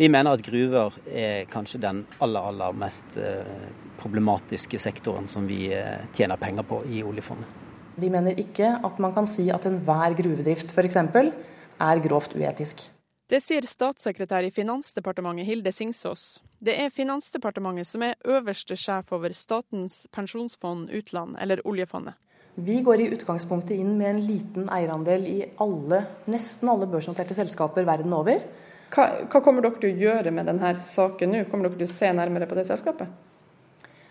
Vi 0.00 0.08
mener 0.08 0.32
at 0.32 0.40
gruver 0.40 0.94
er 1.12 1.42
kanskje 1.52 1.78
den 1.82 1.98
aller, 2.24 2.46
aller 2.48 2.72
mest 2.72 3.18
eh, 3.20 3.66
problematiske 4.00 4.78
sektoren 4.80 5.26
som 5.28 5.44
vi 5.44 5.66
eh, 5.76 6.06
tjener 6.16 6.40
penger 6.40 6.64
på 6.64 6.78
i 6.88 7.02
oljefondet. 7.04 7.58
Vi 8.00 8.08
mener 8.08 8.38
ikke 8.40 8.70
at 8.80 9.02
man 9.02 9.12
kan 9.12 9.28
si 9.28 9.50
at 9.52 9.66
enhver 9.68 10.16
gruvedrift 10.16 10.72
f.eks. 10.72 10.96
er 10.96 12.00
grovt 12.06 12.32
uetisk. 12.32 12.86
Det 13.28 13.42
sier 13.44 13.68
statssekretær 13.68 14.48
i 14.48 14.50
Finansdepartementet 14.50 15.44
Hilde 15.44 15.70
Singsås. 15.70 16.40
Det 16.64 16.78
er 16.80 16.88
Finansdepartementet 16.88 17.90
som 17.90 18.06
er 18.06 18.16
øverste 18.24 18.78
sjef 18.80 19.12
over 19.12 19.36
Statens 19.36 20.06
pensjonsfond 20.16 20.88
utland, 20.96 21.36
eller 21.36 21.60
oljefondet. 21.68 22.16
Vi 22.56 22.80
går 22.88 23.04
i 23.04 23.10
utgangspunktet 23.18 23.76
inn 23.76 23.92
med 24.00 24.14
en 24.14 24.24
liten 24.24 24.72
eierandel 24.72 25.28
i 25.28 25.38
alle, 25.60 26.06
nesten 26.32 26.72
alle 26.72 26.88
børsnoterte 26.88 27.36
selskaper 27.36 27.84
verden 27.84 28.16
over. 28.16 28.40
Hva, 28.90 29.06
hva, 29.30 29.40
kommer 29.40 29.62
dere 29.62 29.78
til 29.78 29.92
å 29.92 29.98
gjøre 30.04 30.32
med 30.34 30.48
denne 30.50 30.72
saken 30.82 31.30
nå? 31.30 31.44
Kommer 31.50 31.68
dere 31.68 31.78
til 31.78 31.86
å 31.86 31.92
se 31.92 32.10
nærmere 32.16 32.48
på 32.50 32.58
det 32.58 32.66
selskapet? 32.66 33.10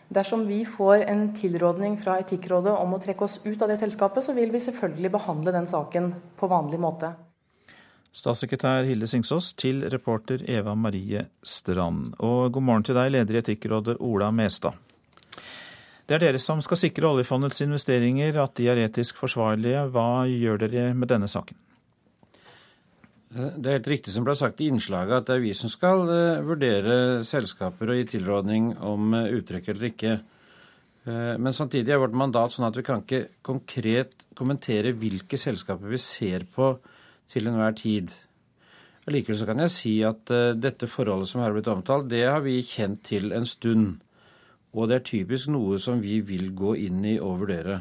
Dersom 0.10 0.48
vi 0.48 0.64
får 0.66 1.04
en 1.12 1.28
tilrådning 1.38 2.00
fra 2.02 2.16
Etikkrådet 2.24 2.74
om 2.74 2.96
å 2.96 3.00
trekke 3.02 3.28
oss 3.28 3.42
ut 3.44 3.62
av 3.62 3.70
det 3.70 3.78
selskapet, 3.82 4.26
så 4.26 4.34
vil 4.34 4.50
vi 4.56 4.62
selvfølgelig 4.64 5.12
behandle 5.14 5.54
den 5.54 5.70
saken 5.70 6.14
på 6.40 6.50
vanlig 6.50 6.80
måte. 6.82 7.12
Statssekretær 8.16 8.88
Hilde 8.90 9.06
Singsås 9.06 9.52
til 9.54 9.84
reporter 9.94 10.42
Eva 10.50 10.74
Marie 10.74 11.28
Strand. 11.46 12.16
Og 12.26 12.56
god 12.56 12.66
morgen 12.66 12.88
til 12.88 12.98
deg, 12.98 13.12
leder 13.14 13.38
i 13.38 13.44
Etikkrådet 13.44 14.00
Ola 14.02 14.32
Mestad. 14.34 14.80
Det 16.10 16.18
er 16.18 16.24
dere 16.24 16.42
som 16.42 16.58
skal 16.66 16.80
sikre 16.82 17.12
oljefondets 17.12 17.62
investeringer, 17.62 18.40
at 18.42 18.56
de 18.58 18.66
er 18.72 18.82
etisk 18.88 19.20
forsvarlige. 19.22 19.86
Hva 19.94 20.26
gjør 20.26 20.64
dere 20.64 20.88
med 20.98 21.12
denne 21.12 21.30
saken? 21.30 21.60
Eh, 23.36 23.54
det 23.58 23.70
er 23.70 23.78
helt 23.78 23.92
riktig 23.94 24.14
som 24.14 24.26
ble 24.26 24.36
sagt 24.38 24.62
i 24.64 24.70
innslaget, 24.72 25.22
at 25.22 25.30
det 25.30 25.38
er 25.38 25.44
vi 25.44 25.54
som 25.58 25.72
skal 25.72 26.06
eh, 26.14 26.46
vurdere 26.46 26.98
selskaper 27.26 27.92
og 27.92 28.00
gi 28.00 28.08
tilrådning 28.16 28.72
om 28.86 29.14
eh, 29.18 29.34
uttrekk 29.40 29.74
eller 29.74 29.92
ikke. 29.94 30.20
Men 31.10 31.56
samtidig 31.56 31.94
er 31.96 32.02
vårt 32.04 32.14
mandat 32.14 32.52
sånn 32.54 32.68
at 32.68 32.76
vi 32.76 32.84
kan 32.86 33.00
ikke 33.02 33.40
konkret 33.48 34.26
kommentere 34.38 34.92
hvilke 35.00 35.40
selskaper 35.42 35.90
vi 35.90 35.98
ser 36.04 36.44
på 36.54 36.68
til 37.32 37.48
enhver 37.50 37.72
tid. 37.80 38.12
Likevel 39.10 39.40
så 39.40 39.48
kan 39.48 39.64
jeg 39.64 39.74
si 39.74 39.94
at 40.06 40.30
dette 40.60 40.90
forholdet 40.92 41.32
som 41.32 41.40
her 41.40 41.48
har 41.48 41.56
blitt 41.56 41.72
omtalt, 41.72 42.12
det 42.12 42.22
har 42.28 42.44
vi 42.46 42.60
kjent 42.68 43.02
til 43.08 43.32
en 43.34 43.48
stund. 43.48 44.04
Og 44.76 44.92
det 44.92 45.00
er 45.00 45.08
typisk 45.08 45.50
noe 45.56 45.80
som 45.82 46.04
vi 46.04 46.20
vil 46.22 46.52
gå 46.54 46.76
inn 46.84 47.02
i 47.08 47.16
og 47.18 47.40
vurdere. 47.46 47.80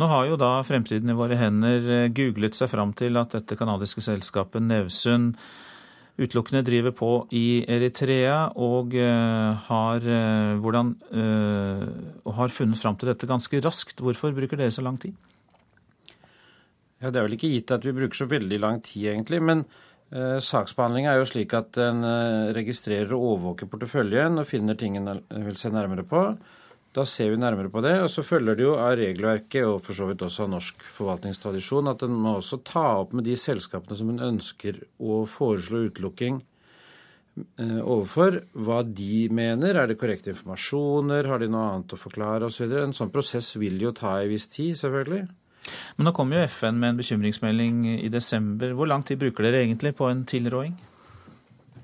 Nå 0.00 0.08
har 0.10 0.28
jo 0.30 0.38
da 0.40 0.52
Fremtiden 0.66 1.12
i 1.12 1.16
våre 1.16 1.38
hender 1.38 1.88
eh, 1.96 2.12
googlet 2.14 2.56
seg 2.56 2.70
fram 2.72 2.94
til 2.96 3.18
at 3.20 3.34
dette 3.36 3.58
kanadiske 3.58 4.04
selskapet 4.04 4.64
Nevsund 4.64 5.36
utelukkende 6.20 6.64
driver 6.66 6.92
på 6.92 7.10
i 7.32 7.62
Eritrea 7.64 8.50
og 8.60 8.92
uh, 8.92 9.56
har, 9.70 10.04
uh, 10.04 10.58
hvordan, 10.60 10.90
og 12.28 12.34
har 12.36 12.52
funnet 12.52 12.76
fram 12.76 12.98
til 13.00 13.08
dette 13.08 13.28
ganske 13.30 13.62
raskt. 13.64 14.02
Hvorfor 14.04 14.34
bruker 14.36 14.60
dere 14.60 14.74
så 14.74 14.84
lang 14.84 14.98
tid? 15.00 15.14
Ja, 17.00 17.08
Det 17.08 17.16
er 17.16 17.24
vel 17.24 17.38
ikke 17.38 17.48
gitt 17.54 17.72
at 17.72 17.86
vi 17.88 17.96
bruker 17.96 18.20
så 18.20 18.28
veldig 18.28 18.58
lang 18.60 18.82
tid, 18.84 19.06
egentlig. 19.14 19.40
Men 19.40 19.64
Eh, 20.10 20.38
Saksbehandlinga 20.42 21.12
er 21.12 21.20
jo 21.20 21.28
slik 21.30 21.52
at 21.54 21.76
en 21.78 22.02
eh, 22.02 22.50
registrerer 22.56 23.12
og 23.14 23.26
overvåker 23.34 23.70
porteføljen 23.70 24.42
og 24.42 24.48
finner 24.48 24.74
ting 24.78 24.96
en 24.98 25.20
vil 25.30 25.58
se 25.58 25.70
nærmere 25.70 26.02
på. 26.02 26.24
Da 26.96 27.04
ser 27.06 27.30
vi 27.30 27.38
nærmere 27.38 27.70
på 27.70 27.82
det. 27.84 27.94
Og 28.02 28.10
så 28.10 28.24
følger 28.26 28.58
det 28.58 28.66
jo 28.66 28.74
av 28.74 28.96
regelverket 28.98 29.62
og 29.62 29.78
for 29.84 29.96
så 29.96 30.08
vidt 30.08 30.24
også 30.26 30.46
av 30.46 30.54
norsk 30.56 30.86
forvaltningstradisjon 30.96 31.90
at 31.92 32.02
en 32.06 32.16
må 32.18 32.36
også 32.40 32.60
ta 32.66 32.86
opp 33.04 33.14
med 33.14 33.28
de 33.28 33.36
selskapene 33.38 33.98
som 33.98 34.10
en 34.10 34.24
ønsker 34.32 34.82
å 34.98 35.22
foreslå 35.30 35.84
utelukking 35.90 36.40
eh, 37.62 37.78
overfor, 37.78 38.40
hva 38.58 38.82
de 38.82 39.28
mener. 39.30 39.78
Er 39.78 39.90
det 39.90 40.00
korrekte 40.02 40.34
informasjoner? 40.34 41.30
Har 41.30 41.42
de 41.42 41.50
noe 41.52 41.68
annet 41.76 41.94
å 41.94 42.00
forklare 42.00 42.50
osv.? 42.50 42.74
En 42.82 42.96
sånn 42.96 43.14
prosess 43.14 43.54
vil 43.60 43.78
jo 43.78 43.94
ta 43.94 44.18
en 44.18 44.32
viss 44.34 44.50
tid, 44.50 44.74
selvfølgelig. 44.82 45.28
Men 45.94 46.08
nå 46.08 46.16
kom 46.16 46.32
jo 46.34 46.42
FN 46.42 46.78
med 46.80 46.96
en 46.96 47.02
bekymringsmelding 47.04 47.82
i 48.00 48.10
desember. 48.10 48.74
Hvor 48.74 48.90
lang 48.90 49.06
tid 49.06 49.20
bruker 49.20 49.46
dere 49.46 49.62
egentlig 49.62 49.94
på 49.94 50.10
en 50.10 50.24
tilråding? 50.26 50.74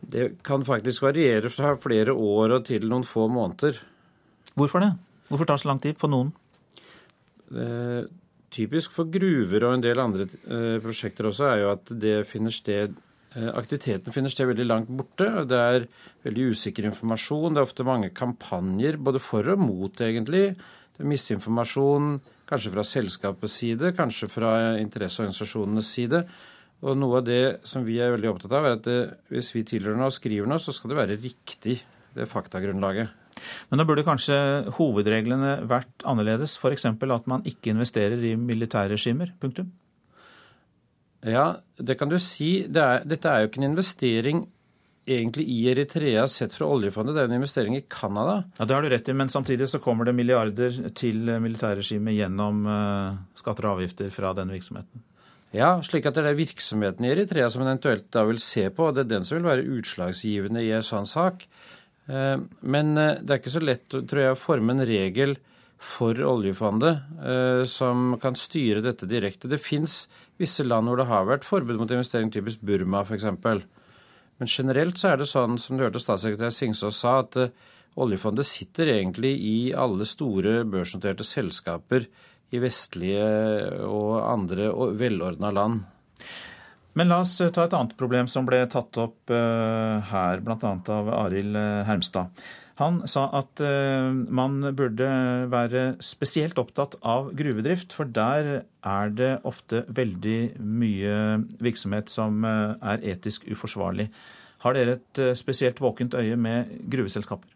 Det 0.07 0.31
kan 0.47 0.65
faktisk 0.67 1.03
variere 1.03 1.51
fra 1.51 1.77
flere 1.79 2.15
år 2.15 2.59
og 2.59 2.67
til 2.67 2.87
noen 2.91 3.07
få 3.07 3.27
måneder. 3.31 3.79
Hvorfor 4.57 4.83
det? 4.83 4.93
Hvorfor 5.29 5.49
tar 5.49 5.59
det 5.59 5.65
så 5.65 5.71
lang 5.71 5.81
tid 5.83 5.99
for 6.01 6.13
noen? 6.13 6.31
Eh, 7.53 8.07
typisk 8.57 8.95
for 8.97 9.11
gruver 9.13 9.67
og 9.67 9.77
en 9.77 9.85
del 9.85 10.01
andre 10.01 10.27
eh, 10.27 10.79
prosjekter 10.83 11.29
også 11.29 11.51
er 11.51 11.59
jo 11.63 11.73
at 11.75 11.93
det 11.93 12.15
finner 12.31 12.55
sted 12.55 12.95
eh, 13.37 13.51
Aktiviteten 13.53 14.15
finner 14.15 14.33
sted 14.33 14.49
veldig 14.49 14.67
langt 14.67 14.89
borte. 14.89 15.29
og 15.43 15.51
Det 15.51 15.61
er 15.61 15.89
veldig 16.25 16.49
usikker 16.55 16.89
informasjon. 16.89 17.53
Det 17.53 17.61
er 17.61 17.69
ofte 17.69 17.87
mange 17.87 18.15
kampanjer, 18.17 18.97
både 18.97 19.21
for 19.21 19.53
og 19.53 19.61
mot, 19.61 20.01
egentlig. 20.01 20.49
Det 20.97 21.05
er 21.05 21.13
misinformasjon 21.13 22.17
Kanskje 22.47 22.71
fra 22.71 22.85
selskapets 22.87 23.57
side, 23.59 23.89
kanskje 23.99 24.29
fra 24.31 24.51
interesseorganisasjonenes 24.79 25.89
side. 25.91 26.21
Og 26.87 26.95
noe 26.95 27.19
av 27.19 27.25
det 27.27 27.67
som 27.67 27.83
vi 27.83 27.97
er 27.99 28.13
veldig 28.15 28.29
opptatt 28.31 28.55
av, 28.55 28.69
er 28.69 28.77
at 28.77 28.85
det, 28.87 28.99
hvis 29.33 29.51
vi 29.57 29.65
tilhører 29.67 29.99
noe 29.99 30.13
og 30.13 30.15
skriver 30.15 30.47
noe, 30.47 30.63
så 30.63 30.75
skal 30.77 30.93
det 30.93 30.99
være 31.01 31.17
riktig, 31.25 31.81
det 32.15 32.29
faktagrunnlaget. 32.31 33.26
Men 33.71 33.81
da 33.81 33.87
burde 33.89 34.07
kanskje 34.07 34.37
hovedreglene 34.79 35.59
vært 35.69 36.05
annerledes, 36.09 36.57
f.eks. 36.61 36.87
at 36.89 37.31
man 37.31 37.45
ikke 37.49 37.75
investerer 37.75 38.23
i 38.25 38.37
militærregimer? 38.41 39.35
Punktum. 39.41 39.73
Ja, 41.27 41.57
det 41.79 41.99
kan 41.99 42.11
du 42.13 42.19
si. 42.23 42.67
Det 42.71 42.83
er, 42.83 43.09
dette 43.09 43.31
er 43.31 43.43
jo 43.43 43.51
ikke 43.51 43.63
en 43.63 43.71
investering 43.73 44.45
egentlig 45.07 45.47
i 45.51 45.59
Eritrea 45.71 46.27
sett 46.31 46.55
fra 46.55 46.69
oljefondet. 46.71 47.15
Det 47.15 47.23
er 47.23 47.31
en 47.31 47.39
investering 47.39 47.77
i 47.79 47.85
Canada. 47.89 48.41
Ja, 48.59 48.65
Det 48.65 48.75
har 48.75 48.83
du 48.83 48.89
rett 48.91 49.09
i, 49.09 49.15
men 49.15 49.29
samtidig 49.29 49.69
så 49.71 49.79
kommer 49.83 50.05
det 50.05 50.15
milliarder 50.19 50.81
til 50.95 51.31
militærregimet 51.43 52.17
gjennom 52.19 52.67
uh, 52.67 53.19
skatter 53.39 53.69
og 53.69 53.79
avgifter 53.79 54.11
fra 54.11 54.35
denne 54.35 54.57
virksomheten. 54.57 55.05
Ja, 55.55 55.77
slik 55.87 56.09
at 56.09 56.19
det 56.19 56.27
er 56.27 56.37
virksomheten 56.37 57.07
i 57.07 57.13
Eritrea 57.15 57.49
som 57.51 57.63
en 57.63 57.71
eventuelt 57.71 58.11
da 58.13 58.27
vil 58.27 58.41
se 58.43 58.67
på, 58.75 58.89
og 58.89 58.97
det 58.97 59.07
er 59.07 59.13
den 59.15 59.25
som 59.25 59.39
vil 59.39 59.47
være 59.47 59.67
utslagsgivende 59.79 60.65
i 60.67 60.73
en 60.75 60.85
sånn 60.85 61.07
sak. 61.09 61.47
Uh, 62.07 62.39
men 62.63 62.95
uh, 62.99 63.19
det 63.21 63.33
er 63.33 63.41
ikke 63.41 63.55
så 63.57 63.63
lett, 63.63 63.87
tror 63.91 64.23
jeg, 64.23 64.35
å 64.35 64.41
forme 64.41 64.77
en 64.77 64.87
regel 64.87 65.37
for 65.77 66.17
oljefondet 66.25 67.03
som 67.69 68.15
kan 68.17 68.33
styre 68.41 68.81
dette 68.81 69.05
direkte. 69.07 69.45
Det 69.45 69.59
fins 69.61 70.07
visse 70.41 70.65
land 70.65 70.89
hvor 70.89 70.97
det 70.97 71.05
har 71.11 71.27
vært 71.29 71.45
forbud 71.45 71.77
mot 71.77 71.93
investering, 71.93 72.31
typisk 72.33 72.63
Burma 72.65 73.03
f.eks. 73.05 73.27
Men 73.37 74.49
generelt 74.49 74.97
så 74.97 75.11
er 75.11 75.21
det 75.21 75.29
sånn, 75.29 75.59
som 75.61 75.77
du 75.77 75.85
hørte 75.85 76.01
statssekretær 76.01 76.55
Singsås 76.57 77.03
sa, 77.05 77.19
at 77.21 77.37
oljefondet 78.01 78.49
sitter 78.49 78.95
egentlig 78.95 79.35
i 79.37 79.57
alle 79.77 80.09
store 80.09 80.63
børsnoterte 80.65 81.29
selskaper 81.29 82.09
i 82.57 82.63
vestlige 82.63 83.29
og 83.85 84.17
andre 84.23 84.71
velordna 84.97 85.53
land. 85.55 85.85
Men 86.97 87.13
la 87.13 87.21
oss 87.23 87.35
eh, 87.45 87.53
ta 87.53 87.67
et 87.67 87.75
annet 87.77 87.97
problem 88.01 88.29
som 88.31 88.47
ble 88.49 88.63
tatt 88.73 88.97
opp 89.01 89.33
uh, 89.33 90.01
her, 90.11 90.41
bl.a. 90.45 90.73
av 90.97 91.11
Arild 91.13 91.59
Hermstad. 91.89 92.47
Han 92.77 92.99
sa 93.09 93.23
at 93.39 93.57
man 94.37 94.59
burde 94.77 95.07
være 95.49 95.85
spesielt 96.05 96.59
opptatt 96.61 96.99
av 97.01 97.31
gruvedrift, 97.33 97.95
for 97.97 98.05
der 98.05 98.67
er 98.85 99.15
det 99.17 99.31
ofte 99.49 99.81
veldig 99.97 100.61
mye 100.61 101.15
virksomhet 101.65 102.13
som 102.13 102.45
er 102.45 103.01
etisk 103.15 103.49
uforsvarlig. 103.49 104.11
Har 104.67 104.77
dere 104.77 104.99
et 104.99 105.23
spesielt 105.41 105.81
våkent 105.81 106.19
øye 106.21 106.37
med 106.37 106.77
gruveselskaper? 106.93 107.49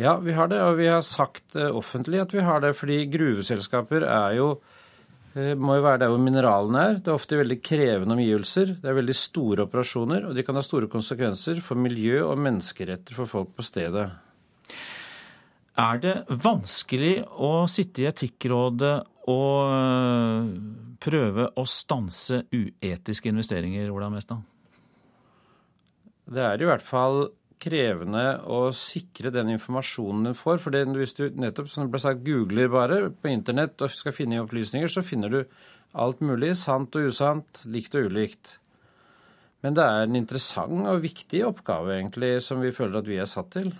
Ja, 0.00 0.16
vi 0.24 0.32
har 0.32 0.48
det, 0.48 0.62
og 0.64 0.80
vi 0.80 0.88
har 0.88 1.04
sagt 1.04 1.52
offentlig 1.60 2.24
at 2.24 2.32
vi 2.32 2.48
har 2.48 2.64
det, 2.64 2.72
fordi 2.80 3.02
gruveselskaper 3.12 4.08
er 4.08 4.38
jo 4.40 4.54
må 5.36 5.74
jo 5.76 5.84
være 5.84 6.00
der 6.00 6.12
hvor 6.12 6.20
mineralene 6.22 6.82
er. 6.82 7.00
Det 7.00 7.10
er 7.10 7.18
ofte 7.18 7.36
veldig 7.36 7.58
krevende 7.64 8.14
omgivelser. 8.16 8.76
Det 8.80 8.88
er 8.88 8.96
veldig 8.96 9.16
store 9.20 9.66
operasjoner, 9.66 10.24
og 10.28 10.36
de 10.36 10.44
kan 10.46 10.56
ha 10.56 10.62
store 10.64 10.88
konsekvenser 10.92 11.60
for 11.64 11.76
miljø 11.76 12.22
og 12.24 12.40
menneskeretter 12.40 13.18
for 13.18 13.28
folk 13.28 13.52
på 13.56 13.66
stedet. 13.66 14.06
Er 15.76 16.00
det 16.00 16.14
vanskelig 16.40 17.18
å 17.36 17.66
sitte 17.68 18.00
i 18.00 18.08
Etikkrådet 18.08 18.94
og 19.28 19.72
øh, 19.76 20.46
prøve 21.04 21.50
å 21.52 21.66
stanse 21.68 22.46
uetiske 22.48 23.28
investeringer, 23.28 23.90
Ola 23.92 24.08
Mestad? 24.12 24.40
Det 26.32 26.42
er 26.42 26.62
i 26.62 26.70
hvert 26.70 26.86
fall 26.86 27.26
krevende 27.62 28.24
å 28.52 28.68
sikre 28.76 29.32
den 29.34 29.54
informasjonen 29.54 30.30
du 30.30 30.36
får. 30.36 30.60
For 30.62 30.76
hvis 30.98 31.16
du 31.18 31.24
nettopp, 31.34 31.70
som 31.72 31.86
det 31.86 31.94
ble 31.94 32.02
sagt, 32.02 32.24
googler 32.26 32.70
bare 32.72 33.00
på 33.10 33.32
internett 33.32 33.80
og 33.84 33.94
skal 33.94 34.14
finne 34.16 34.42
opplysninger, 34.44 34.90
så 34.92 35.04
finner 35.06 35.32
du 35.32 35.40
alt 35.96 36.20
mulig, 36.24 36.54
sant 36.60 36.96
og 36.98 37.10
usant, 37.10 37.62
likt 37.64 37.96
og 37.96 38.10
ulikt. 38.10 38.58
Men 39.64 39.76
det 39.76 39.84
er 39.86 40.04
en 40.04 40.18
interessant 40.18 40.86
og 40.86 41.02
viktig 41.04 41.42
oppgave, 41.48 41.96
egentlig, 41.96 42.36
som 42.44 42.60
vi 42.62 42.74
føler 42.76 43.00
at 43.00 43.08
vi 43.08 43.20
er 43.22 43.30
satt 43.30 43.54
til. 43.56 43.72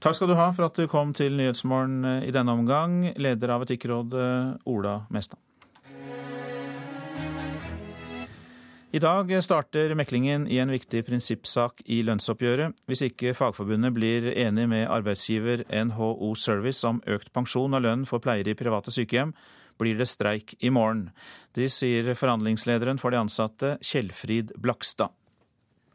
Takk 0.00 0.18
skal 0.18 0.30
du 0.30 0.36
ha 0.38 0.50
for 0.52 0.68
at 0.68 0.76
du 0.78 0.86
kom 0.92 1.14
til 1.16 1.38
Nyhetsmorgen 1.38 2.04
eh, 2.04 2.28
i 2.28 2.34
denne 2.34 2.54
omgang, 2.54 3.00
leder 3.16 3.56
av 3.56 3.64
Etikkrådet, 3.66 4.28
Ola 4.68 5.00
Mestad. 5.10 5.40
I 8.94 8.98
dag 9.02 9.32
starter 9.42 9.94
meklingen 9.98 10.46
i 10.46 10.60
en 10.62 10.70
viktig 10.70 11.00
prinsippsak 11.08 11.82
i 11.90 11.98
lønnsoppgjøret. 12.06 12.76
Hvis 12.86 13.02
ikke 13.08 13.34
Fagforbundet 13.34 13.90
blir 13.96 14.28
enig 14.30 14.68
med 14.70 14.86
arbeidsgiver 14.86 15.64
NHO 15.66 16.30
Service 16.38 16.86
om 16.86 17.02
økt 17.02 17.32
pensjon 17.34 17.74
og 17.74 17.82
lønn 17.82 18.06
for 18.06 18.22
pleiere 18.22 18.54
i 18.54 18.58
private 18.58 18.94
sykehjem, 18.94 19.34
blir 19.76 19.98
det 19.98 20.06
streik 20.06 20.54
i 20.62 20.70
morgen. 20.70 21.08
Det 21.52 21.66
sier 21.74 22.14
forhandlingslederen 22.14 23.02
for 23.02 23.10
de 23.10 23.18
ansatte, 23.24 23.74
Kjellfrid 23.82 24.54
Blakstad. 24.54 25.10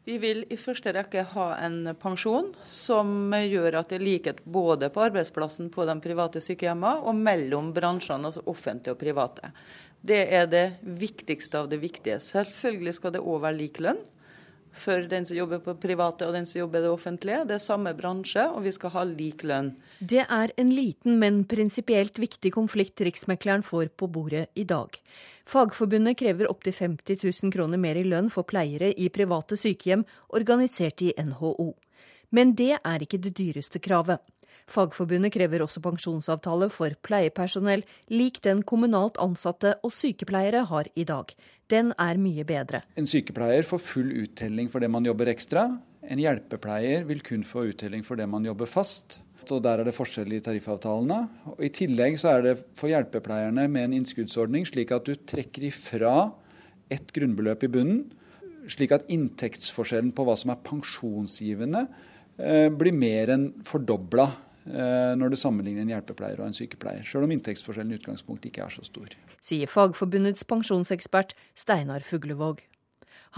Vi 0.04 0.16
vil 0.18 0.42
i 0.50 0.58
første 0.58 0.90
rekke 0.92 1.22
ha 1.30 1.44
en 1.62 1.92
pensjon 2.02 2.48
som 2.66 3.30
gjør 3.38 3.76
at 3.78 3.92
det 3.92 4.00
er 4.00 4.04
likhet 4.04 4.40
både 4.44 4.88
på 4.90 5.04
arbeidsplassen 5.04 5.68
på 5.70 5.86
de 5.86 5.94
private 6.02 6.42
sykehjemmene 6.42 7.06
og 7.06 7.14
mellom 7.16 7.70
bransjene, 7.72 8.26
altså 8.28 8.42
offentlige 8.50 8.96
og 8.96 8.98
private. 8.98 9.52
Det 10.02 10.22
er 10.34 10.48
det 10.50 10.66
viktigste 10.82 11.62
av 11.62 11.70
det 11.70 11.78
viktige. 11.82 12.18
Selvfølgelig 12.22 12.96
skal 12.98 13.14
det 13.14 13.22
òg 13.22 13.44
være 13.44 13.60
lik 13.60 13.80
lønn. 13.82 14.02
for 14.72 15.04
den 15.04 15.26
som 15.26 15.36
jobber 15.36 15.60
på 15.60 15.74
private 15.76 16.26
og 16.26 16.32
den 16.32 16.46
som 16.48 16.62
jobber 16.62 16.80
i 16.80 16.86
det 16.86 16.90
offentlige. 16.90 17.42
Det 17.44 17.56
er 17.58 17.60
samme 17.60 17.92
bransje, 17.96 18.46
og 18.48 18.64
vi 18.64 18.72
skal 18.72 18.90
ha 18.94 19.04
lik 19.04 19.44
lønn. 19.44 19.74
Det 20.00 20.24
er 20.24 20.52
en 20.56 20.70
liten, 20.72 21.18
men 21.20 21.42
prinsipielt 21.44 22.18
viktig 22.18 22.54
konflikt 22.54 23.00
Riksmekleren 23.04 23.62
får 23.62 23.92
på 23.96 24.08
bordet 24.08 24.46
i 24.54 24.64
dag. 24.64 24.96
Fagforbundet 25.44 26.16
krever 26.18 26.50
opptil 26.50 26.72
50 26.72 27.20
000 27.20 27.52
kroner 27.52 27.78
mer 27.78 28.00
i 28.00 28.06
lønn 28.08 28.30
for 28.32 28.48
pleiere 28.48 28.92
i 28.96 29.10
private 29.12 29.58
sykehjem 29.60 30.06
organisert 30.32 31.02
i 31.02 31.12
NHO. 31.20 31.74
Men 32.32 32.54
det 32.56 32.78
er 32.78 33.04
ikke 33.04 33.20
det 33.20 33.36
dyreste 33.36 33.82
kravet. 33.82 34.22
Fagforbundet 34.72 35.34
krever 35.34 35.60
også 35.64 35.82
pensjonsavtale 35.84 36.70
for 36.72 36.94
pleiepersonell, 37.04 37.82
lik 38.12 38.40
den 38.44 38.62
kommunalt 38.64 39.18
ansatte 39.20 39.74
og 39.84 39.92
sykepleiere 39.92 40.64
har 40.70 40.88
i 40.96 41.04
dag. 41.08 41.32
Den 41.68 41.92
er 42.00 42.20
mye 42.20 42.44
bedre. 42.48 42.80
En 42.96 43.08
sykepleier 43.08 43.66
får 43.68 43.82
full 43.84 44.14
uttelling 44.22 44.70
for 44.72 44.80
det 44.80 44.88
man 44.92 45.04
jobber 45.04 45.28
ekstra. 45.32 45.66
En 46.02 46.20
hjelpepleier 46.20 47.04
vil 47.08 47.20
kun 47.24 47.44
få 47.46 47.66
uttelling 47.72 48.04
for 48.06 48.16
det 48.16 48.28
man 48.30 48.46
jobber 48.48 48.70
fast. 48.70 49.18
Og 49.50 49.60
Der 49.62 49.80
er 49.80 49.84
det 49.84 49.96
forskjell 49.96 50.32
i 50.32 50.40
tariffavtalene. 50.40 51.18
Og 51.52 51.60
I 51.66 51.72
tillegg 51.74 52.16
så 52.20 52.36
er 52.36 52.42
det 52.46 52.54
for 52.78 52.88
hjelpepleierne 52.88 53.66
med 53.68 53.88
en 53.88 53.96
innskuddsordning 53.98 54.64
slik 54.68 54.94
at 54.94 55.04
du 55.04 55.16
trekker 55.18 55.66
ifra 55.68 56.30
et 56.92 57.12
grunnbeløp 57.12 57.66
i 57.66 57.70
bunnen, 57.72 58.00
slik 58.70 58.94
at 58.94 59.08
inntektsforskjellen 59.10 60.12
på 60.14 60.24
hva 60.24 60.36
som 60.38 60.52
er 60.54 60.62
pensjonsgivende, 60.64 61.86
eh, 62.38 62.68
blir 62.70 62.94
mer 62.94 63.34
enn 63.34 63.48
fordobla 63.66 64.30
når 64.66 65.32
du 65.32 65.36
sammenligner 65.38 65.82
en 65.82 65.90
hjelpepleier 65.94 66.40
og 66.40 66.46
en 66.48 66.56
sykepleier, 66.56 67.02
selv 67.06 67.26
om 67.26 67.32
inntektsforskjellen 67.34 67.94
i 67.94 67.98
utgangspunktet 67.98 68.50
ikke 68.50 68.66
er 68.66 68.74
så 68.74 68.84
stor. 68.86 69.16
Sier 69.42 69.70
Fagforbundets 69.70 70.46
pensjonsekspert 70.46 71.34
Steinar 71.58 72.04
Fuglevåg. 72.06 72.62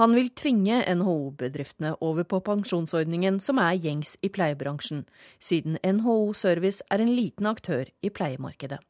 Han 0.01 0.15
vil 0.17 0.29
tvinge 0.35 0.81
NHO-bedriftene 0.91 1.93
over 2.03 2.27
på 2.27 2.41
pensjonsordningen 2.43 3.39
som 3.41 3.61
er 3.63 3.77
gjengs 3.79 4.17
i 4.27 4.31
pleiebransjen, 4.35 5.05
siden 5.39 5.79
NHO 5.87 6.33
Service 6.35 6.83
er 6.91 7.05
en 7.05 7.15
liten 7.15 7.47
aktør 7.47 7.87
i 8.03 8.11
pleiemarkedet. 8.11 8.81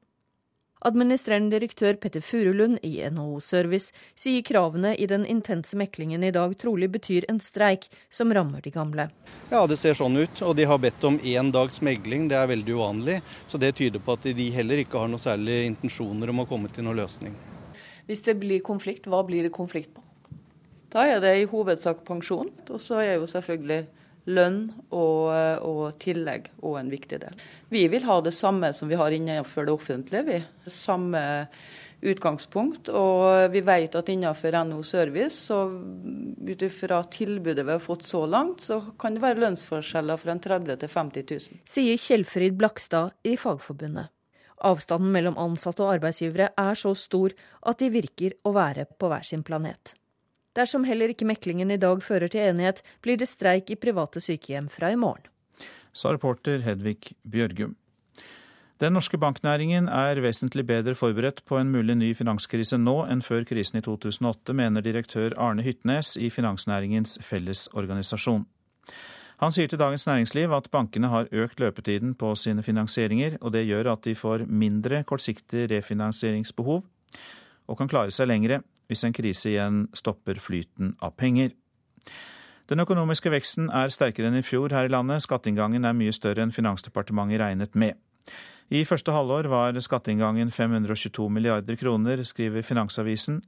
Administrerende 0.84 1.56
direktør 1.56 1.96
Petter 1.96 2.20
Furulund 2.20 2.82
i 2.84 2.98
NHO 3.08 3.38
Service 3.40 3.94
sier 4.20 4.42
kravene 4.44 4.90
i 5.00 5.06
den 5.08 5.22
intense 5.24 5.78
meklingen 5.80 6.26
i 6.28 6.32
dag 6.34 6.52
trolig 6.60 6.90
betyr 6.92 7.24
en 7.32 7.38
streik 7.40 7.86
som 8.12 8.34
rammer 8.36 8.60
de 8.60 8.72
gamle. 8.74 9.06
Ja, 9.48 9.62
det 9.64 9.78
ser 9.80 9.96
sånn 9.96 10.18
ut. 10.20 10.42
Og 10.44 10.52
de 10.58 10.66
har 10.68 10.82
bedt 10.82 11.06
om 11.08 11.16
én 11.24 11.48
dags 11.56 11.80
megling. 11.80 12.26
Det 12.28 12.36
er 12.36 12.50
veldig 12.52 12.76
uvanlig. 12.76 13.16
Så 13.48 13.56
det 13.62 13.72
tyder 13.80 14.04
på 14.04 14.12
at 14.12 14.28
de 14.28 14.50
heller 14.52 14.84
ikke 14.84 15.00
har 15.00 15.08
noe 15.08 15.24
særlig 15.24 15.62
intensjoner 15.70 16.34
om 16.34 16.44
å 16.44 16.48
komme 16.52 16.68
til 16.68 16.84
noen 16.84 17.00
løsning. 17.00 17.32
Hvis 18.04 18.20
det 18.28 18.36
blir 18.44 18.60
konflikt, 18.60 19.08
hva 19.08 19.22
blir 19.24 19.48
det 19.48 19.56
konflikt 19.56 19.94
på? 19.96 20.04
Da 20.92 21.08
er 21.08 21.24
det 21.24 21.32
i 21.40 21.48
hovedsak 21.48 22.04
pensjon. 22.04 22.52
Og 22.68 22.76
så 22.76 23.00
er 23.00 23.14
jo 23.16 23.30
selvfølgelig 23.32 23.86
lønn 24.24 24.62
og, 24.88 25.32
og, 25.60 25.82
tillegg 26.00 26.48
òg 26.64 26.78
en 26.80 26.92
viktig 26.92 27.20
del. 27.22 27.40
Vi 27.72 27.86
vil 27.92 28.06
ha 28.08 28.20
det 28.24 28.32
samme 28.36 28.72
som 28.76 28.88
vi 28.88 28.98
har 29.00 29.12
innenfor 29.12 29.68
det 29.68 29.74
offentlige. 29.74 30.24
vi. 30.24 30.70
Samme 30.70 31.24
utgangspunkt. 32.04 32.90
Og 32.92 33.50
vi 33.52 33.62
vet 33.64 33.96
at 33.96 34.10
innenfor 34.12 34.58
NO 34.68 34.82
Service, 34.86 35.36
så 35.48 35.64
ut 35.68 36.64
ifra 36.66 37.02
tilbudet 37.12 37.64
vi 37.64 37.74
har 37.74 37.82
fått 37.82 38.06
så 38.08 38.24
langt, 38.26 38.64
så 38.64 38.80
kan 39.00 39.16
det 39.16 39.24
være 39.24 39.40
lønnsforskjeller 39.44 40.20
fra 40.20 40.36
30 40.36 40.80
til 40.82 40.92
50 40.96 41.26
000. 41.30 41.62
Sier 41.76 42.00
Kjellfrid 42.00 42.58
Blakstad 42.60 43.14
i 43.24 43.36
Fagforbundet. 43.40 44.12
Avstanden 44.64 45.12
mellom 45.12 45.36
ansatte 45.40 45.82
og 45.84 45.96
arbeidsgivere 45.96 46.52
er 46.56 46.78
så 46.78 46.94
stor 46.96 47.34
at 47.68 47.82
de 47.82 47.90
virker 47.92 48.38
å 48.46 48.54
være 48.54 48.86
på 48.98 49.10
hver 49.10 49.26
sin 49.26 49.42
planet. 49.44 49.96
Dersom 50.54 50.84
heller 50.86 51.10
ikke 51.10 51.26
meklingen 51.26 51.72
i 51.74 51.80
dag 51.82 52.02
fører 52.02 52.30
til 52.30 52.44
enighet, 52.46 52.82
blir 53.02 53.18
det 53.18 53.26
streik 53.28 53.70
i 53.74 53.78
private 53.80 54.22
sykehjem 54.22 54.68
fra 54.70 54.92
i 54.94 54.98
morgen. 54.98 55.26
Sa 55.94 56.12
reporter 56.14 56.62
Hedvig 56.62 57.14
Bjørgum. 57.22 57.74
Den 58.82 58.92
norske 58.92 59.18
banknæringen 59.18 59.86
er 59.88 60.18
vesentlig 60.22 60.66
bedre 60.66 60.94
forberedt 60.98 61.44
på 61.46 61.58
en 61.58 61.70
mulig 61.70 61.94
ny 61.94 62.08
finanskrise 62.18 62.78
nå 62.78 62.96
enn 63.06 63.22
før 63.22 63.46
krisen 63.46 63.78
i 63.78 63.84
2008, 63.86 64.54
mener 64.54 64.82
direktør 64.82 65.36
Arne 65.38 65.62
Hytnes 65.62 66.16
i 66.18 66.30
Finansnæringens 66.30 67.18
Fellesorganisasjon. 67.22 68.42
Han 69.42 69.54
sier 69.54 69.70
til 69.70 69.78
Dagens 69.78 70.06
Næringsliv 70.06 70.52
at 70.54 70.70
bankene 70.74 71.10
har 71.10 71.30
økt 71.32 71.62
løpetiden 71.62 72.14
på 72.18 72.34
sine 72.38 72.62
finansieringer, 72.62 73.38
og 73.40 73.54
det 73.54 73.64
gjør 73.66 73.92
at 73.92 74.04
de 74.04 74.14
får 74.14 74.46
mindre 74.46 75.02
kortsiktig 75.06 75.68
refinansieringsbehov 75.70 76.82
og 77.66 77.78
kan 77.78 77.90
klare 77.90 78.14
seg 78.14 78.28
lengre 78.30 78.60
hvis 78.88 79.04
en 79.06 79.14
krise 79.16 79.50
igjen 79.52 79.84
stopper 79.96 80.40
flyten 80.42 80.94
av 81.02 81.16
penger. 81.20 81.52
Den 82.70 82.80
økonomiske 82.80 83.28
veksten 83.32 83.68
er 83.68 83.92
sterkere 83.92 84.30
enn 84.30 84.38
i 84.40 84.44
fjor 84.44 84.72
her 84.72 84.88
i 84.88 84.92
landet. 84.92 85.24
Skatteinngangen 85.24 85.84
er 85.84 85.96
mye 85.96 86.14
større 86.16 86.44
enn 86.44 86.54
Finansdepartementet 86.54 87.42
regnet 87.42 87.76
med. 87.76 87.98
I 88.72 88.86
første 88.88 89.12
halvår 89.12 89.50
var 89.52 89.76
skatteinngangen 89.84 90.48
522 90.50 91.28
milliarder 91.28 91.76
kroner, 91.76 92.22
skriver 92.24 92.64
Finansavisen. 92.64 93.42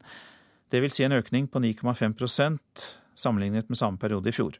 Det 0.68 0.82
vil 0.84 0.92
si 0.92 1.06
en 1.06 1.16
økning 1.16 1.48
på 1.48 1.62
9,5% 1.64 2.86
sammenlignet 3.16 3.70
med 3.70 3.80
samme 3.80 3.98
periode 3.98 4.28
i 4.28 4.36
fjor. 4.36 4.58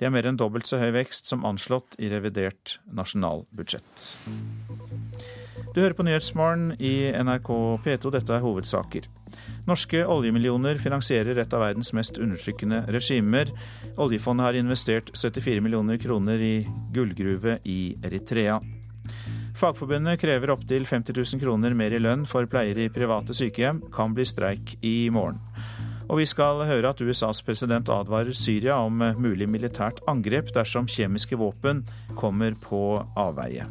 Det 0.00 0.08
er 0.08 0.14
mer 0.14 0.26
enn 0.26 0.40
dobbelt 0.40 0.66
så 0.66 0.80
høy 0.80 0.90
vekst 0.96 1.28
som 1.30 1.44
anslått 1.46 1.98
i 2.02 2.08
revidert 2.10 2.78
nasjonalbudsjett. 2.96 4.08
Du 5.74 5.80
hører 5.82 5.96
på 5.98 6.04
Nyhetsmorgen 6.06 6.76
i 6.78 7.10
NRK 7.18 7.48
P2. 7.82 8.10
Dette 8.14 8.30
er 8.36 8.44
hovedsaker. 8.44 9.08
Norske 9.66 10.04
oljemillioner 10.06 10.78
finansierer 10.78 11.40
et 11.42 11.56
av 11.56 11.64
verdens 11.64 11.90
mest 11.98 12.20
undertrykkende 12.22 12.84
regimer. 12.94 13.50
Oljefondet 13.98 14.46
har 14.46 14.60
investert 14.60 15.10
74 15.18 15.64
millioner 15.64 15.98
kroner 15.98 16.38
i 16.38 16.54
gullgruve 16.94 17.58
i 17.66 17.96
Eritrea. 18.06 18.60
Fagforbundet 19.58 20.22
krever 20.22 20.54
opptil 20.54 20.86
50 20.86 21.18
000 21.18 21.42
kroner 21.42 21.74
mer 21.74 21.98
i 21.98 22.02
lønn 22.02 22.22
for 22.22 22.46
pleiere 22.46 22.86
i 22.86 22.94
private 22.94 23.34
sykehjem. 23.34 23.82
Kan 23.94 24.14
bli 24.14 24.30
streik 24.30 24.76
i 24.86 25.10
morgen. 25.10 25.42
Og 26.06 26.20
vi 26.22 26.28
skal 26.30 26.62
høre 26.68 26.94
at 26.94 27.02
USAs 27.02 27.42
president 27.42 27.90
advarer 27.90 28.30
Syria 28.30 28.78
om 28.78 29.02
mulig 29.18 29.50
militært 29.50 30.04
angrep 30.06 30.54
dersom 30.54 30.86
kjemiske 30.86 31.34
våpen 31.40 31.82
kommer 32.14 32.54
på 32.62 32.84
avveie. 33.18 33.66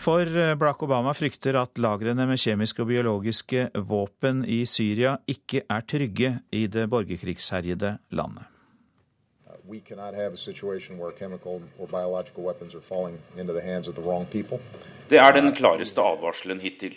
For 0.00 0.24
Barack 0.56 0.82
Obama 0.82 1.12
frykter 1.12 1.58
at 1.60 1.76
lagrene 1.76 2.24
med 2.24 2.40
kjemiske 2.40 2.80
og 2.80 2.88
biologiske 2.88 3.66
våpen 3.84 4.46
i 4.48 4.62
Syria 4.64 5.18
ikke 5.28 5.66
er 5.68 5.84
trygge 5.84 6.30
i 6.56 6.62
det 6.72 6.86
borgerkrigsherjede 6.88 7.98
landet. 8.16 8.46
We 9.68 9.80
cannot 9.88 10.14
have 10.14 10.32
a 10.32 10.36
situation 10.36 10.98
where 10.98 11.12
chemical 11.18 11.60
or 11.78 11.86
biological 11.86 12.44
weapons 12.44 12.74
are 12.74 12.80
falling 12.80 13.18
into 13.36 13.52
the 13.52 13.60
hands 13.60 13.88
of 13.88 13.94
the 13.94 14.02
wrong 14.02 14.26
people. 14.26 14.58
Det 15.10 15.18
er 15.18 15.32
den 15.32 15.52
klareste 15.52 16.00
advarselen 16.00 16.60
hittil. 16.60 16.96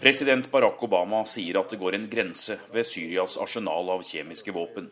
President 0.00 0.50
Barack 0.50 0.82
Obama 0.82 1.24
sier 1.24 1.60
at 1.60 1.70
det 1.70 1.78
går 1.78 1.94
en 1.94 2.08
grense 2.10 2.58
ved 2.72 2.84
Syrias 2.84 3.36
arsenal 3.36 3.90
av 3.90 4.02
kjemiske 4.02 4.52
våpen. 4.52 4.88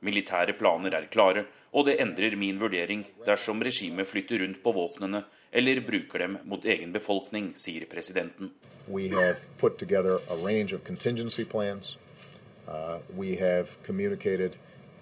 Militære 0.00 0.52
planer 0.58 0.94
er 0.94 1.08
klare, 1.10 1.44
og 1.72 1.86
det 1.86 2.00
endrer 2.00 2.36
min 2.36 2.60
vurdering 2.60 3.04
dersom 3.26 3.62
regimet 3.62 4.06
flytter 4.06 4.42
rundt 4.42 4.62
på 4.62 4.72
våpnene 4.72 5.22
eller 5.52 5.80
bruker 5.80 6.18
dem 6.18 6.38
mot 6.44 6.64
egen 6.64 6.92
befolkning, 6.92 7.52
sier 7.56 7.86
presidenten. 7.86 8.50
We 8.88 9.08
have 9.08 9.36
put 9.58 9.78
together 9.78 10.20
a 10.30 10.36
range 10.36 10.72
of 10.74 10.84
contingency 10.84 11.44
plans. 11.44 11.96
Uh, 12.68 12.98
we 13.16 13.36
have 13.36 13.66
communicated 13.86 14.56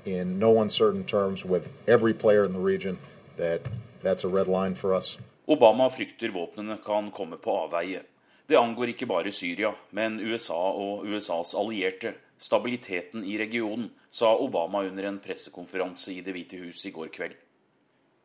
in 0.05 0.39
no 0.39 0.61
uncertain 0.61 1.05
terms 1.05 1.45
with 1.45 1.69
every 1.87 2.15
player 2.15 2.45
in 2.45 2.53
the 2.53 2.61
region 2.61 2.99
that 3.37 3.61
that's 4.03 4.25
a 4.25 4.29
red 4.29 4.47
line 4.47 4.75
for 4.75 4.95
us. 4.95 5.19
Obama 5.47 5.89
frykter 5.91 6.29
våpnene 6.29 6.77
kan 6.85 7.11
komme 7.11 7.37
på 7.37 7.51
avveie. 7.51 8.01
Det 8.47 8.57
angår 8.57 8.93
ikke 8.93 9.07
bare 9.07 9.33
Syria, 9.33 9.73
men 9.91 10.21
USA 10.21 10.73
og 10.73 11.07
USAs 11.07 11.55
allierte, 11.55 12.13
stabiliteten 12.45 13.25
i 13.25 13.39
regionen, 13.41 13.91
sa 14.11 14.35
Obama 14.37 14.85
under 14.85 15.09
en 15.09 15.19
pressekonferanse 15.21 16.13
i 16.13 16.21
Det 16.21 16.35
hvite 16.37 16.61
hus 16.61 16.85
i 16.87 16.93
går 16.93 17.09
kveld. 17.15 17.37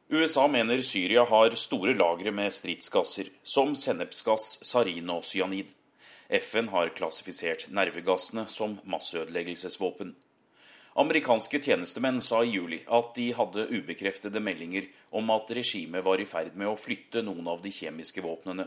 USA 0.10 0.48
mener 0.48 0.82
Syria 0.82 1.24
har 1.30 1.54
store 1.56 1.94
lagre 1.94 2.32
med 2.34 2.54
stridsgasser, 2.54 3.30
som 3.44 3.76
sennepsgass, 3.78 4.58
sarin 4.66 5.12
og 5.14 5.22
cyanid. 5.24 5.70
FN 6.30 6.72
har 6.74 6.92
klassifisert 6.98 7.68
nervegassene 7.70 8.48
som 8.50 8.80
masseødeleggelsesvåpen. 8.90 10.16
Amerikanske 11.00 11.62
tjenestemenn 11.62 12.20
sa 12.26 12.42
i 12.44 12.52
juli 12.58 12.82
at 12.90 13.14
de 13.16 13.30
hadde 13.38 13.70
ubekreftede 13.70 14.42
meldinger 14.44 14.90
om 15.16 15.30
at 15.32 15.54
regimet 15.56 16.04
var 16.04 16.20
i 16.20 16.28
ferd 16.28 16.58
med 16.58 16.68
å 16.68 16.78
flytte 16.78 17.24
noen 17.24 17.48
av 17.48 17.62
de 17.64 17.72
kjemiske 17.72 18.26
våpnene. 18.26 18.66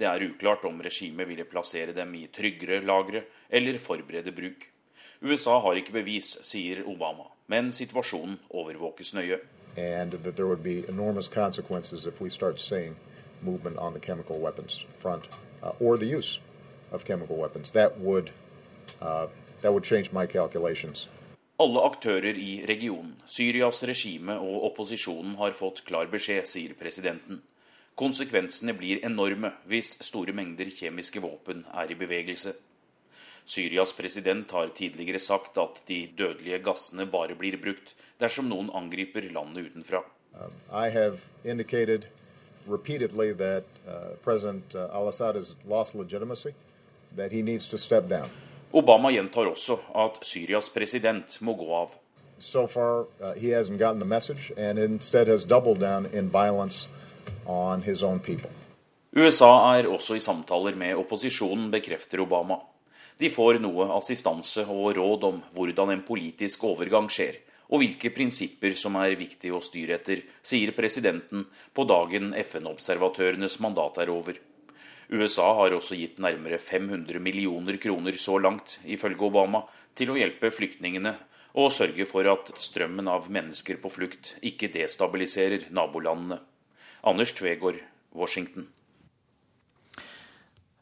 Det 0.00 0.08
er 0.08 0.24
uklart 0.32 0.64
om 0.64 0.80
regimet 0.82 1.28
ville 1.28 1.44
plassere 1.44 1.92
dem 1.92 2.16
i 2.16 2.26
tryggere 2.32 2.80
lagre 2.80 3.26
eller 3.52 3.78
forberede 3.78 4.32
bruk. 4.32 4.64
USA 5.22 5.58
har 5.60 5.76
ikke 5.76 5.92
bevis, 5.92 6.38
sier 6.48 6.80
Obama, 6.88 7.26
men 7.46 7.72
situasjonen 7.72 8.38
overvåkes 8.50 9.12
nøye. 9.12 9.36
And 9.76 10.12
that 10.12 10.36
there 10.36 10.46
would 10.46 10.62
be 10.62 10.88
enormous 10.88 11.28
consequences 11.28 12.06
if 12.06 12.20
we 12.20 12.30
start 12.30 12.60
seeing 12.60 12.96
movement 13.42 13.78
on 13.78 13.92
the 13.92 14.00
chemical 14.00 14.38
weapons 14.40 14.84
front 14.98 15.28
uh, 15.62 15.72
or 15.80 15.96
the 15.96 16.06
use 16.06 16.40
of 16.90 17.04
chemical 17.04 17.36
weapons. 17.36 17.70
That 17.70 18.00
would, 18.00 18.30
uh, 19.02 19.26
that 19.62 19.72
would 19.72 19.84
change 19.84 20.12
my 20.12 20.26
calculations. 20.26 21.08
Alle 21.60 21.82
aktører 21.84 22.38
i 22.40 22.64
regionen, 22.68 23.18
Syrias 23.26 23.84
regime 23.84 24.38
og 24.40 24.64
opposisjonen 24.70 25.36
har 25.36 25.52
fått 25.52 25.84
klar 25.84 26.08
beskjed, 26.08 26.48
sier 26.48 26.72
presidenten. 26.74 27.42
Konsekvensene 28.00 28.72
blir 28.72 29.04
enorme 29.04 29.52
hvis 29.68 29.98
store 30.00 30.32
mengder 30.32 30.72
kjemiske 30.72 31.20
våpen 31.20 31.66
er 31.68 31.92
i 31.92 31.98
bevegelse. 32.00 32.54
Syrias 33.50 33.92
president 33.92 34.50
har 34.50 34.68
tidligere 34.68 35.18
sagt 35.18 35.58
at 35.58 35.80
de 35.88 36.04
dødelige 36.18 36.60
gassene 36.62 37.06
bare 37.10 37.34
blir 37.34 37.56
brukt 37.58 37.96
dersom 38.22 38.46
noen 38.46 38.68
angriper 38.70 39.26
landet 39.34 39.72
utenfra. 39.72 40.04
Um, 40.38 40.52
that 43.38 43.64
uh, 43.88 44.14
uh, 44.78 44.96
al-Assad 44.98 45.34
has 45.34 45.56
lost 45.66 45.94
legitimacy, 45.94 46.54
that 47.16 47.32
he 47.32 47.42
needs 47.42 47.68
to 47.68 47.78
step 47.78 48.08
down. 48.08 48.30
Obama 48.72 49.10
gjentar 49.10 49.50
også 49.50 49.80
at 49.94 50.22
Syrias 50.22 50.68
president 50.68 51.40
må 51.40 51.54
gå 51.54 51.74
av. 51.74 51.88
So 52.38 52.68
far, 52.68 53.06
uh, 53.20 53.34
he 53.34 53.50
hasn't 53.50 53.78
gotten 53.78 53.98
the 53.98 54.06
message 54.06 54.52
and 54.56 54.78
instead 54.78 55.26
has 55.26 55.44
doubled 55.44 55.80
down 55.80 56.06
in 56.12 56.30
violence 56.30 56.86
on 57.46 57.82
his 57.82 58.02
own 58.02 58.20
people. 58.20 58.50
USA 59.12 59.74
er 59.74 59.88
også 59.90 60.14
i 60.14 60.20
samtaler 60.22 60.76
med 60.78 60.94
opposisjonen, 60.94 61.70
bekrefter 61.70 62.20
Obama. 62.22 62.69
De 63.18 63.30
får 63.32 63.58
noe 63.62 63.88
assistanse 63.96 64.66
og 64.68 64.94
råd 64.96 65.26
om 65.28 65.40
hvordan 65.56 65.94
en 65.94 66.04
politisk 66.06 66.64
overgang 66.68 67.10
skjer, 67.12 67.40
og 67.70 67.82
hvilke 67.82 68.10
prinsipper 68.14 68.74
som 68.78 68.96
er 69.00 69.18
viktig 69.18 69.52
å 69.54 69.62
styre 69.62 69.96
etter, 69.98 70.22
sier 70.42 70.74
presidenten 70.76 71.46
på 71.74 71.86
dagen 71.88 72.32
FN-observatørenes 72.34 73.60
mandat 73.62 74.00
er 74.02 74.10
over. 74.12 74.38
USA 75.10 75.48
har 75.58 75.74
også 75.74 75.98
gitt 75.98 76.20
nærmere 76.22 76.58
500 76.62 77.18
millioner 77.22 77.78
kroner 77.82 78.18
så 78.18 78.38
langt, 78.38 78.78
ifølge 78.86 79.26
Obama, 79.26 79.64
til 79.94 80.12
å 80.12 80.18
hjelpe 80.18 80.52
flyktningene 80.54 81.16
og 81.58 81.72
sørge 81.74 82.06
for 82.06 82.26
at 82.30 82.52
strømmen 82.58 83.10
av 83.10 83.26
mennesker 83.32 83.80
på 83.82 83.90
flukt 83.90 84.36
ikke 84.46 84.70
destabiliserer 84.70 85.66
nabolandene. 85.74 86.38
Anders 87.02 87.34
Tvegård, 87.34 87.80
Washington. 88.14 88.68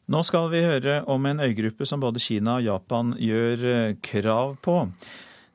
Nå 0.09 0.23
skal 0.25 0.47
vi 0.49 0.63
høre 0.65 1.03
om 1.05 1.25
en 1.29 1.41
øygruppe 1.45 1.85
som 1.85 2.01
både 2.01 2.21
Kina 2.23 2.55
og 2.57 2.63
Japan 2.65 3.11
gjør 3.21 3.65
eh, 3.69 3.97
krav 4.01 4.55
på. 4.65 4.79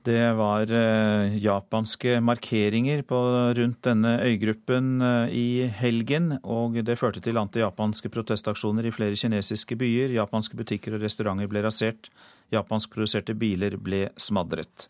Det 0.07 0.29
var 0.39 0.71
eh, 0.71 1.35
japanske 1.43 2.21
markeringer 2.23 3.03
på, 3.03 3.19
rundt 3.59 3.81
denne 3.83 4.13
øygruppen 4.23 5.03
eh, 5.03 5.35
i 5.35 5.49
helgen, 5.67 6.37
og 6.47 6.79
det 6.87 7.01
førte 7.01 7.25
til 7.25 7.41
anti-japanske 7.43 8.13
protestaksjoner 8.15 8.87
i 8.87 8.95
flere 8.95 9.19
kinesiske 9.19 9.75
byer. 9.81 10.15
Japanske 10.21 10.55
butikker 10.63 10.95
og 10.95 11.03
restauranter 11.03 11.51
ble 11.51 11.67
rasert. 11.67 12.13
Japanskproduserte 12.55 13.35
biler 13.35 13.75
ble 13.75 14.07
smadret. 14.15 14.87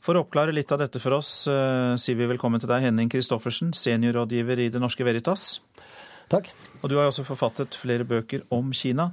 For 0.00 0.16
å 0.16 0.24
oppklare 0.24 0.56
litt 0.56 0.72
av 0.72 0.80
dette 0.80 1.02
for 1.02 1.18
oss, 1.18 1.42
sier 1.44 2.16
vi 2.16 2.30
velkommen 2.30 2.62
til 2.62 2.70
deg, 2.70 2.86
Henning 2.86 3.12
Christoffersen, 3.12 3.76
seniorrådgiver 3.76 4.62
i 4.62 4.70
Det 4.72 4.80
Norske 4.80 5.04
Veritas. 5.04 5.56
Takk. 6.32 6.50
Og 6.82 6.90
du 6.90 6.96
har 6.98 7.08
også 7.08 7.24
forfattet 7.26 7.76
flere 7.78 8.06
bøker 8.08 8.42
om 8.50 8.72
Kina. 8.74 9.10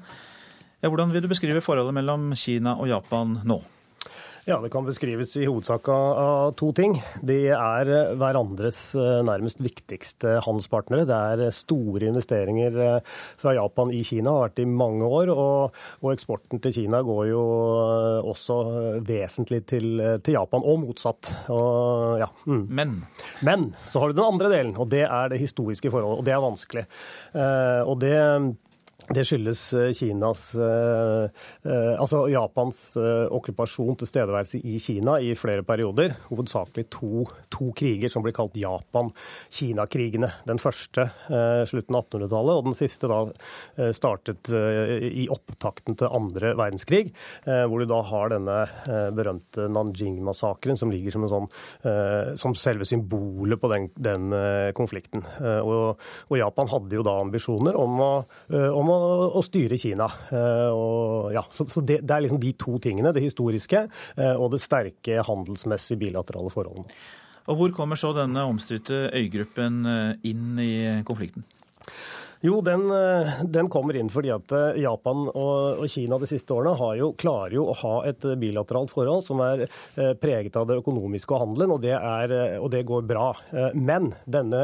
Hvordan 0.81 1.13
vil 1.13 1.23
du 1.23 1.29
beskrive 1.31 1.61
forholdet 1.63 1.93
mellom 1.95 2.33
Kina 2.35 2.75
og 2.75 2.89
Japan 2.89 3.37
nå? 3.47 3.61
Ja, 4.45 4.57
Det 4.59 4.69
kan 4.69 4.83
beskrives 4.83 5.37
i 5.39 5.45
hovedsak 5.47 5.87
av 5.87 6.51
to 6.59 6.73
ting. 6.75 6.97
De 7.23 7.37
er 7.55 7.87
eh, 7.87 8.09
hverandres 8.19 8.79
eh, 8.99 9.21
nærmest 9.23 9.61
viktigste 9.63 10.33
handelspartnere. 10.43 11.05
Det 11.07 11.15
er 11.15 11.43
eh, 11.45 11.53
store 11.55 12.09
investeringer 12.09 12.75
fra 13.39 13.53
Japan 13.55 13.93
i 13.95 14.01
Kina, 14.03 14.33
har 14.35 14.49
vært 14.49 14.59
i 14.59 14.67
mange 14.67 15.07
år. 15.07 15.31
Og, 15.31 15.79
og 16.03 16.11
eksporten 16.11 16.59
til 16.59 16.75
Kina 16.75 16.99
går 17.07 17.29
jo 17.29 17.45
også 18.33 18.57
vesentlig 19.07 19.61
til, 19.71 20.03
til 20.19 20.35
Japan, 20.35 20.67
og 20.67 20.81
motsatt. 20.83 21.31
Og, 21.47 22.19
ja. 22.19 22.27
mm. 22.43 22.65
Men? 22.67 22.97
Men 23.47 23.65
så 23.87 24.03
har 24.03 24.11
du 24.11 24.19
den 24.19 24.27
andre 24.27 24.51
delen, 24.51 24.75
og 24.75 24.91
det 24.91 25.05
er 25.07 25.31
det 25.31 25.39
historiske 25.39 25.93
forholdet. 25.93 26.19
Og 26.19 26.27
det 26.27 26.35
er 26.35 26.43
vanskelig. 26.43 26.85
og 27.87 27.95
det 28.03 28.19
det 29.11 29.23
skyldes 29.27 29.61
eh, 29.75 29.89
Kinas 29.95 30.43
eh, 30.55 31.25
eh, 31.67 31.93
Altså 31.99 32.23
Japans 32.31 32.79
okkupasjon, 33.33 33.97
tilstedeværelse 33.99 34.61
i 34.63 34.77
Kina 34.81 35.17
i 35.19 35.33
flere 35.37 35.63
perioder. 35.67 36.13
Hovedsakelig 36.29 36.85
to, 36.93 37.25
to 37.51 37.71
kriger 37.75 38.11
som 38.11 38.23
blir 38.23 38.35
kalt 38.35 38.55
Japan-Kina-krigene. 38.59 40.29
Den 40.47 40.61
første 40.61 41.07
slutten 41.69 41.97
av 41.97 42.05
1800-tallet, 42.05 42.53
og 42.53 42.67
den 42.67 42.77
siste 42.77 43.09
da 43.09 43.19
startet 43.95 44.49
i 44.53 45.25
opptakten 45.31 45.97
til 45.99 46.11
andre 46.13 46.53
verdenskrig. 46.59 47.11
Hvor 47.45 47.81
du 47.81 47.87
da 47.89 47.99
har 48.09 48.33
denne 48.33 48.57
berømte 49.15 49.67
Nanjing-massakren 49.73 50.79
som 50.79 50.91
ligger 50.93 51.15
som, 51.15 51.27
sånn, 51.31 51.49
som 52.39 52.57
selve 52.59 52.87
symbolet 52.87 53.61
på 53.61 53.71
den, 53.71 53.89
den 53.95 54.37
konflikten. 54.77 55.25
Og, 55.63 55.99
og, 56.29 56.37
Japan 56.39 56.71
hadde 56.73 56.99
jo 56.99 57.07
da 57.07 57.17
ambisjoner 57.23 57.77
om 57.79 58.03
å, 58.03 58.11
om 58.51 58.92
å 58.92 58.92
å, 58.93 59.41
styre 59.45 59.77
Kina. 59.79 60.07
Eh, 60.33 60.69
og, 60.71 61.31
ja, 61.35 61.43
så, 61.53 61.67
så 61.69 61.83
det, 61.85 62.01
det, 62.03 62.15
er 62.15 62.25
liksom 62.25 62.41
de 62.43 62.53
to 62.59 62.77
tingene, 62.83 63.13
det 63.15 63.25
historiske 63.25 63.85
eh, 63.87 64.33
og 64.33 64.53
det 64.53 64.61
sterke 64.63 65.25
handelsmessige 65.27 66.01
bilaterale 66.05 66.53
forholdene. 66.53 67.03
Og 67.51 67.59
Hvor 67.59 67.73
kommer 67.75 67.99
så 67.99 68.13
denne 68.15 68.45
omstridte 68.47 69.09
øygruppen 69.11 69.83
eh, 69.89 70.29
inn 70.31 70.59
i 70.63 70.73
konflikten? 71.07 71.43
Jo, 72.43 72.57
den, 72.61 72.91
eh, 72.91 73.29
den, 73.47 73.69
kommer 73.71 73.95
inn 73.95 74.09
fordi 74.11 74.27
at 74.33 74.51
eh, 74.51 74.81
Japan 74.83 75.29
og, 75.31 75.85
Kina 75.87 76.17
de 76.19 76.27
siste 76.27 76.51
årene 76.51 76.89
jo, 76.99 77.05
klarer 77.15 77.53
jo 77.55 77.69
å 77.71 77.75
ha 77.79 77.91
et 78.09 78.25
bilateralt 78.35 78.91
forhold 78.91 79.23
som 79.23 79.39
er 79.45 79.63
eh, 79.63 80.09
preget 80.19 80.57
av 80.59 80.67
det 80.67 80.75
økonomiske 80.81 81.31
og 81.31 81.39
handelen, 81.39 81.71
og 81.71 81.79
det, 81.85 81.93
er, 81.95 82.33
og 82.59 82.67
det 82.73 82.81
går 82.89 83.05
bra. 83.07 83.29
Men 83.79 84.09
denne 84.27 84.59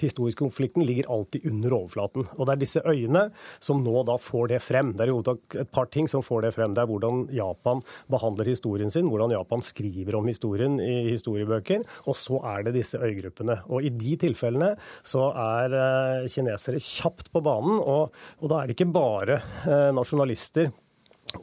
historiske 0.00 0.42
konflikten 0.42 0.82
ligger 0.82 1.06
alltid 1.14 1.46
under 1.52 1.76
overflaten. 1.76 2.26
Og 2.34 2.48
det 2.48 2.56
er 2.56 2.62
disse 2.64 2.82
øyene 2.82 3.28
som 3.62 3.84
nå 3.84 4.02
da 4.08 4.18
får 4.18 4.50
det 4.56 4.60
frem. 4.64 4.90
Det 4.98 5.06
er 5.06 5.12
jo 5.12 5.20
et 5.22 5.70
par 5.70 5.86
ting 5.94 6.10
som 6.10 6.24
får 6.24 6.48
det 6.48 6.52
frem. 6.56 6.74
Det 6.74 6.82
er 6.82 6.90
hvordan 6.90 7.22
Japan 7.34 7.84
behandler 8.10 8.50
historien 8.50 8.90
sin, 8.90 9.06
hvordan 9.12 9.36
Japan 9.36 9.62
skriver 9.62 10.18
om 10.18 10.32
historien 10.32 10.80
i 10.82 11.12
historiebøker, 11.12 11.86
og 12.10 12.18
så 12.18 12.42
er 12.56 12.66
det 12.66 12.74
disse 12.80 12.98
øygruppene. 12.98 13.60
Og 13.70 13.86
i 13.86 13.94
de 13.94 14.18
tilfellene 14.26 14.74
så 15.06 15.30
er 15.30 16.26
kinesere 16.26 16.82
kjappe 16.82 17.03
kjapt 17.04 17.30
på 17.32 17.44
banen. 17.44 17.76
Og, 17.78 18.16
og 18.40 18.50
da 18.50 18.62
er 18.62 18.70
det 18.70 18.78
ikke 18.78 18.90
bare 18.94 19.38
eh, 19.68 19.90
nasjonalister 19.94 20.72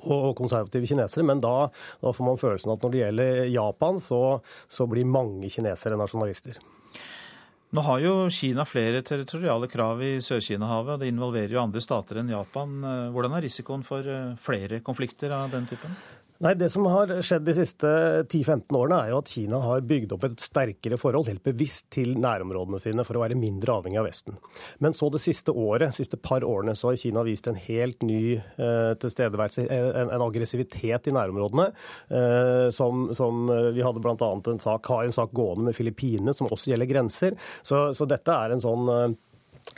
og 0.01 0.36
konservative 0.38 0.88
kinesere, 0.88 1.26
men 1.28 1.41
da, 1.43 1.66
da, 2.01 2.12
får 2.14 2.28
man 2.28 2.39
følelsen 2.39 2.72
at 2.74 2.84
når 2.84 2.93
det 2.93 3.01
gjelder 3.01 3.41
Japan, 3.51 3.97
så, 3.99 4.22
så 4.72 4.88
blir 4.88 5.09
mange 5.09 5.49
kinesere 5.51 5.97
nasjonalister. 5.99 6.59
Nå 7.72 7.84
har 7.88 8.01
jo 8.03 8.14
Kina 8.36 8.66
flere 8.68 8.99
territoriale 9.07 9.70
krav 9.72 10.01
i 10.03 10.18
Sør-Kina-havet, 10.24 10.97
og 10.97 11.03
det 11.03 11.12
involverer 11.12 11.55
jo 11.55 11.62
andre 11.62 11.84
stater 11.84 12.20
enn 12.20 12.32
Japan. 12.34 12.74
Eh, 12.84 13.05
hvordan 13.16 13.38
er 13.38 13.45
risikoen 13.47 13.86
for 13.88 14.07
eh, 14.07 14.34
flere 14.43 14.82
konflikter 14.84 15.32
av 15.36 15.53
den 15.53 15.70
typen? 15.70 15.95
Nei, 16.42 16.56
Det 16.58 16.72
som 16.74 16.88
har 16.89 17.12
skjedd 17.22 17.44
de 17.46 17.54
siste 17.54 17.89
10-15 18.26 18.74
årene, 18.74 18.98
er 18.98 19.12
jo 19.12 19.20
at 19.22 19.30
Kina 19.30 19.60
har 19.62 19.84
bygd 19.86 20.16
opp 20.16 20.24
et 20.26 20.42
sterkere 20.42 20.98
forhold, 20.98 21.30
helt 21.30 21.44
bevisst, 21.46 21.92
til 21.94 22.16
nærområdene 22.18 22.80
sine 22.82 23.06
for 23.06 23.20
å 23.20 23.22
være 23.22 23.38
mindre 23.38 23.76
avhengig 23.76 24.00
av 24.02 24.08
Vesten. 24.10 24.39
Men 24.82 24.96
så 24.98 25.12
det 25.14 25.22
siste 25.22 25.54
året, 25.54 25.94
siste 25.94 26.18
par 26.18 26.42
årene, 26.48 26.74
så 26.78 26.89
har 26.89 26.98
Kina 26.98 27.22
vist 27.28 27.50
en 27.52 27.60
helt 27.62 28.02
ny 28.02 28.24
eh, 28.39 28.94
tilstedeværelse, 29.02 29.68
en, 29.70 30.10
en, 30.10 30.26
aggressivitet 30.26 31.12
i 31.12 31.14
nærområdene. 31.14 31.68
Eh, 32.10 32.68
som, 32.74 33.12
som, 33.14 33.46
Vi 33.76 33.86
hadde 33.86 34.02
bl.a. 34.02 34.32
en 34.34 34.64
sak, 34.66 34.89
har 34.89 35.06
en 35.06 35.14
sak 35.14 35.36
gående 35.38 35.70
med 35.70 35.78
Filippinene, 35.78 36.34
som 36.34 36.50
også 36.50 36.74
gjelder 36.74 36.89
grenser. 36.89 37.38
Så, 37.62 37.92
så 37.94 38.10
dette 38.10 38.34
er 38.34 38.56
en 38.56 38.66
sånn 38.66 38.89
eh, 38.89 39.12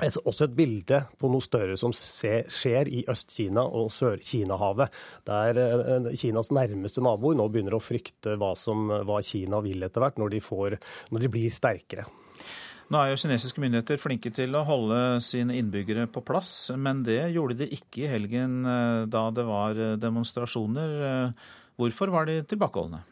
et, 0.01 0.17
også 0.23 0.47
et 0.47 0.55
bilde 0.57 0.99
på 1.19 1.29
noe 1.31 1.43
større 1.43 1.75
som 1.79 1.93
skjer 1.93 2.89
i 2.89 3.03
Øst-Kina 3.11 3.63
og 3.63 3.91
Sør-Kina-havet. 3.93 4.93
Der 5.27 5.59
eh, 5.61 6.09
Kinas 6.19 6.51
nærmeste 6.55 7.03
naboer 7.03 7.38
nå 7.39 7.47
begynner 7.51 7.77
å 7.77 7.84
frykte 7.84 8.38
hva, 8.39 8.53
som, 8.59 8.89
hva 9.07 9.21
Kina 9.25 9.61
vil 9.65 9.86
etter 9.86 10.03
hvert, 10.03 10.19
når 10.21 10.36
de, 10.36 10.43
får, 10.43 10.77
når 11.13 11.25
de 11.25 11.31
blir 11.36 11.53
sterkere. 11.53 12.07
Nå 12.91 12.99
er 12.99 13.13
jo 13.13 13.21
kinesiske 13.21 13.61
myndigheter 13.63 14.01
flinke 14.01 14.29
til 14.36 14.53
å 14.59 14.65
holde 14.67 14.99
sine 15.23 15.55
innbyggere 15.57 16.05
på 16.11 16.21
plass, 16.25 16.67
men 16.75 17.01
det 17.07 17.21
gjorde 17.34 17.61
de 17.63 17.69
ikke 17.77 18.03
i 18.03 18.11
helgen 18.11 18.61
eh, 18.67 19.05
da 19.11 19.27
det 19.34 19.47
var 19.47 19.79
demonstrasjoner. 20.01 20.99
Eh, 21.09 21.49
hvorfor 21.79 22.13
var 22.13 22.29
de 22.29 22.41
tilbakeholdne? 22.47 23.05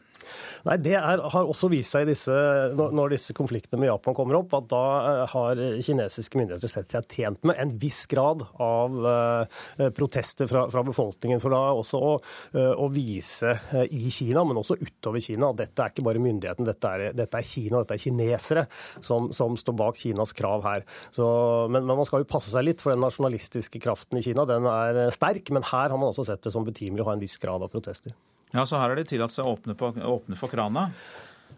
Nei, 0.68 0.78
Det 0.82 0.94
er, 0.98 1.22
har 1.34 1.48
også 1.48 1.70
vist 1.72 1.94
seg 1.94 2.08
disse, 2.08 2.34
når 2.76 3.16
disse 3.16 3.34
konfliktene 3.36 3.80
med 3.82 3.90
Japan 3.90 4.16
kommer 4.16 4.40
opp, 4.40 4.54
at 4.58 4.68
da 4.70 4.84
eh, 5.00 5.22
har 5.32 5.62
kinesiske 5.84 6.38
myndigheter 6.40 6.70
sett 6.70 6.92
seg 6.92 7.08
tjent 7.12 7.42
med 7.48 7.58
en 7.62 7.74
viss 7.80 8.04
grad 8.10 8.44
av 8.62 8.96
uh, 9.02 9.88
protester 9.96 10.48
fra, 10.50 10.64
fra, 10.72 10.82
befolkningen. 10.86 11.40
For 11.42 11.54
da 11.54 11.60
også 11.76 12.00
å, 12.00 12.12
uh, 12.56 12.72
å, 12.76 12.88
vise 12.92 13.54
i 13.94 14.10
Kina, 14.12 14.44
men 14.46 14.60
også 14.60 14.76
utover 14.80 15.22
Kina, 15.22 15.50
at 15.52 15.62
dette 15.62 15.84
er 15.84 15.92
ikke 15.92 16.04
bare 16.06 16.22
myndigheten, 16.22 16.68
dette 16.68 16.92
dette 17.16 17.38
er 17.38 17.46
Kina, 17.46 17.82
dette 17.82 17.96
er 17.96 18.02
kinesere 18.02 18.66
som, 19.00 19.30
som, 19.36 19.56
står 19.58 19.76
bak 19.78 19.98
Kinas 20.00 20.34
krav 20.36 20.64
her. 20.66 20.86
Så, 21.14 21.26
men, 21.70 21.86
men, 21.86 21.96
man 21.98 22.08
skal 22.08 22.24
jo 22.24 22.30
passe 22.30 22.52
seg 22.52 22.66
litt, 22.66 22.82
for 22.84 22.94
den 22.94 23.02
nasjonalistiske 23.04 23.82
kraften 23.82 24.20
i 24.20 24.24
Kina 24.24 24.46
den 24.48 24.68
er 24.70 25.04
sterk. 25.14 25.52
Men 25.54 25.66
her 25.70 25.92
har 25.92 25.98
man 25.98 26.10
også 26.12 26.26
sett 26.28 26.44
det 26.44 26.54
som 26.54 26.66
betimelig 26.66 27.04
å 27.04 27.10
ha 27.10 27.16
en 27.16 27.22
viss 27.24 27.38
grad 27.42 27.64
av 27.64 27.72
protester. 27.72 28.14
Ja, 28.52 28.64
så 28.68 28.80
her 28.80 28.92
er 28.92 29.00
de 29.00 29.06
tillatt 29.08 29.32
seg 29.34 29.48
å 29.48 29.54
åpne, 29.56 29.76
på, 29.78 29.92
åpne 29.96 30.38
for 30.38 30.52
krana. 30.52 30.90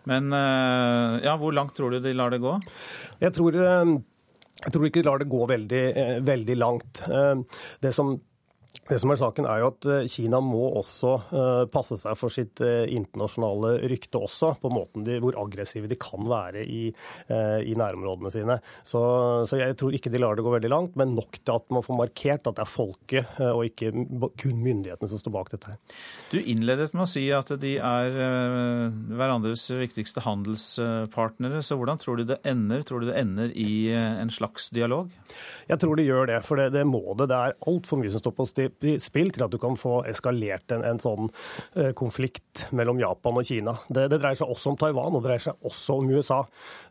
Men 0.08 0.32
eh, 0.36 1.24
ja, 1.24 1.34
hvor 1.40 1.54
langt 1.56 1.74
tror 1.76 1.94
du 1.94 2.00
de 2.04 2.12
lar 2.16 2.32
det 2.34 2.42
gå? 2.42 2.52
Jeg 3.22 3.34
tror, 3.36 3.56
eh, 3.56 3.94
jeg 4.64 4.74
tror 4.74 4.86
ikke 4.88 5.02
de 5.02 5.08
lar 5.08 5.22
det 5.22 5.30
gå 5.32 5.42
veldig, 5.50 5.84
eh, 6.02 6.14
veldig 6.24 6.56
langt. 6.60 7.02
Det 7.82 7.92
som 7.96 8.14
det 8.88 8.98
som 9.00 9.12
er 9.12 9.18
saken 9.20 9.46
er 9.48 9.62
jo 9.62 9.68
at 9.70 9.86
eh, 9.88 10.06
Kina 10.10 10.40
må 10.42 10.66
også 10.80 11.12
uh, 11.30 11.64
passe 11.72 11.96
seg 12.00 12.16
for 12.18 12.32
sitt 12.32 12.60
uh, 12.64 12.82
internasjonale 12.90 13.76
rykte 13.88 14.18
også, 14.18 14.54
på 14.60 14.70
måten 14.72 15.06
de, 15.06 15.16
hvor 15.22 15.36
aggressive 15.40 15.88
de 15.90 15.96
kan 16.00 16.26
være 16.28 16.64
i, 16.64 16.82
i 17.24 17.74
nærområdene 17.78 18.30
sine. 18.32 18.56
Så, 18.86 19.00
så, 19.48 19.58
jeg 19.60 19.76
tror 19.78 19.94
ikke 19.96 20.10
de 20.12 20.20
lar 20.20 20.36
det 20.36 20.44
gå 20.44 20.52
veldig 20.52 20.70
langt, 20.70 20.96
men 20.98 21.14
nok 21.16 21.38
til 21.40 21.54
at 21.54 21.72
man 21.74 21.84
får 21.84 21.98
markert 21.98 22.48
at 22.48 22.58
det 22.58 22.64
er 22.64 22.70
folket 22.70 23.40
og 23.44 23.62
ikke 23.66 23.90
kun 24.40 24.60
myndighetene 24.62 25.10
som 25.10 25.20
står 25.20 25.34
bak 25.34 25.52
dette 25.52 25.72
her. 25.72 25.78
Du 26.32 26.38
innledet 26.40 26.92
med 26.94 27.04
å 27.06 27.08
si 27.10 27.24
at 27.34 27.50
de 27.60 27.74
er 27.78 28.18
hverandres 29.14 29.66
viktigste 29.74 30.24
handelspartnere, 30.24 31.62
så 31.64 31.78
hvordan 31.80 32.00
tror 32.02 32.20
du 32.20 32.26
det 32.28 32.40
ender? 32.48 32.84
Tror 32.86 33.02
du 33.02 33.10
det 33.10 33.18
ender 33.20 33.54
i 33.54 33.92
en 33.94 34.32
slags 34.34 34.70
dialog? 34.74 35.12
Jeg 35.70 35.80
tror 35.82 35.98
de 35.98 36.08
gjør 36.08 36.30
det, 36.32 36.40
for 36.46 36.60
det, 36.60 36.70
det 36.76 36.84
må 36.88 37.02
det. 37.14 37.30
Det 37.32 37.40
er 37.40 37.58
altfor 37.70 38.00
mye 38.00 38.12
som 38.12 38.22
står 38.22 38.36
på 38.38 38.48
stil 38.50 38.63
spill 39.02 39.32
til 39.34 39.46
at 39.46 39.52
du 39.52 39.58
kan 39.62 39.76
få 39.78 40.00
eskalert 40.10 40.74
en, 40.74 40.84
en 40.86 41.00
sånn 41.02 41.28
eh, 41.76 41.92
konflikt 41.96 42.66
mellom 42.76 43.00
Japan 43.02 43.40
og 43.40 43.46
Kina. 43.48 43.76
Det, 43.88 44.06
det, 44.12 44.20
dreier 44.22 44.38
seg 44.38 44.50
også 44.50 44.72
om 44.72 44.78
Taiwan, 44.80 45.14
og 45.14 45.22
det 45.22 45.30
dreier 45.30 45.44
seg 45.48 45.68
også 45.68 45.98
om 46.00 46.12
USA. 46.14 46.40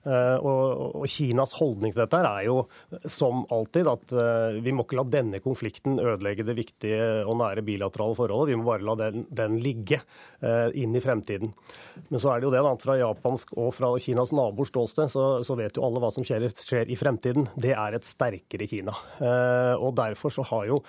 Eh, 0.03 0.37
og, 0.37 0.99
og, 0.99 1.07
Kinas 1.13 1.55
holdning 1.59 1.93
til 1.93 2.03
dette 2.03 2.19
er 2.27 2.47
jo 2.47 2.57
som 3.09 3.43
alltid 3.53 3.89
at 3.91 4.15
eh, 4.17 4.59
vi 4.63 4.73
må 4.75 4.85
ikke 4.85 4.99
la 4.99 5.07
denne 5.07 5.39
konflikten 5.43 5.99
ødelegge 6.01 6.45
det 6.47 6.57
viktige 6.57 7.23
og 7.23 7.37
nære 7.39 7.63
bilaterale 7.65 8.17
forholdet. 8.17 8.51
Vi 8.51 8.59
må 8.59 8.67
bare 8.67 8.87
la 8.87 8.97
den, 9.05 9.27
den 9.31 9.59
ligge 9.63 10.01
inn 10.43 10.95
i 10.95 10.99
fremtiden. 10.99 11.53
Men 12.09 12.19
så 12.19 12.33
er 12.33 12.41
det 12.41 12.47
jo 12.47 12.51
det, 12.51 12.61
da, 12.65 12.71
fra 12.81 12.95
japansk 12.99 13.53
og 13.55 13.69
fra 13.75 13.93
Kinas 14.01 14.33
naboers 14.35 14.73
ståsted, 14.73 15.11
så, 15.13 15.23
så, 15.45 15.55
vet 15.55 15.77
jo 15.77 15.85
alle 15.87 16.01
hva 16.03 16.09
som 16.11 16.25
skjer, 16.27 16.49
skjer, 16.57 16.91
i 16.91 16.97
fremtiden. 16.99 17.47
Det 17.55 17.71
er 17.71 17.95
et 17.95 18.07
sterkere 18.07 18.67
Kina. 18.67 18.95
Og 19.79 19.93
derfor 19.95 20.33
så 20.33 20.43
har 20.49 20.67
jo 20.67 20.81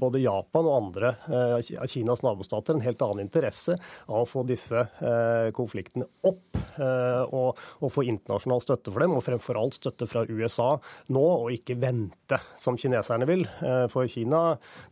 både 0.00 0.07
både 0.08 0.22
Japan 0.24 0.68
og 0.68 0.76
andre 0.76 1.12
eh, 1.28 1.54
av 1.78 1.88
Kinas 1.90 2.24
nabostater 2.24 2.76
en 2.76 2.84
helt 2.84 3.02
annen 3.04 3.26
interesse 3.26 3.76
av 4.06 4.22
å 4.22 4.28
få 4.28 4.44
disse 4.48 4.80
eh, 4.80 5.48
konfliktene 5.56 6.08
opp 6.28 6.58
eh, 6.58 7.22
og, 7.24 7.58
og 7.82 7.92
få 7.94 8.06
internasjonal 8.08 8.64
støtte 8.64 8.94
for 8.94 9.04
dem, 9.04 9.16
og 9.16 9.24
fremfor 9.26 9.60
alt 9.60 9.78
støtte 9.78 10.08
fra 10.10 10.24
USA 10.28 10.70
nå, 11.14 11.24
og 11.24 11.52
ikke 11.54 11.78
vente 11.80 12.40
som 12.58 12.78
kineserne 12.78 13.28
vil. 13.28 13.44
For 13.92 14.08
Kina, 14.10 14.42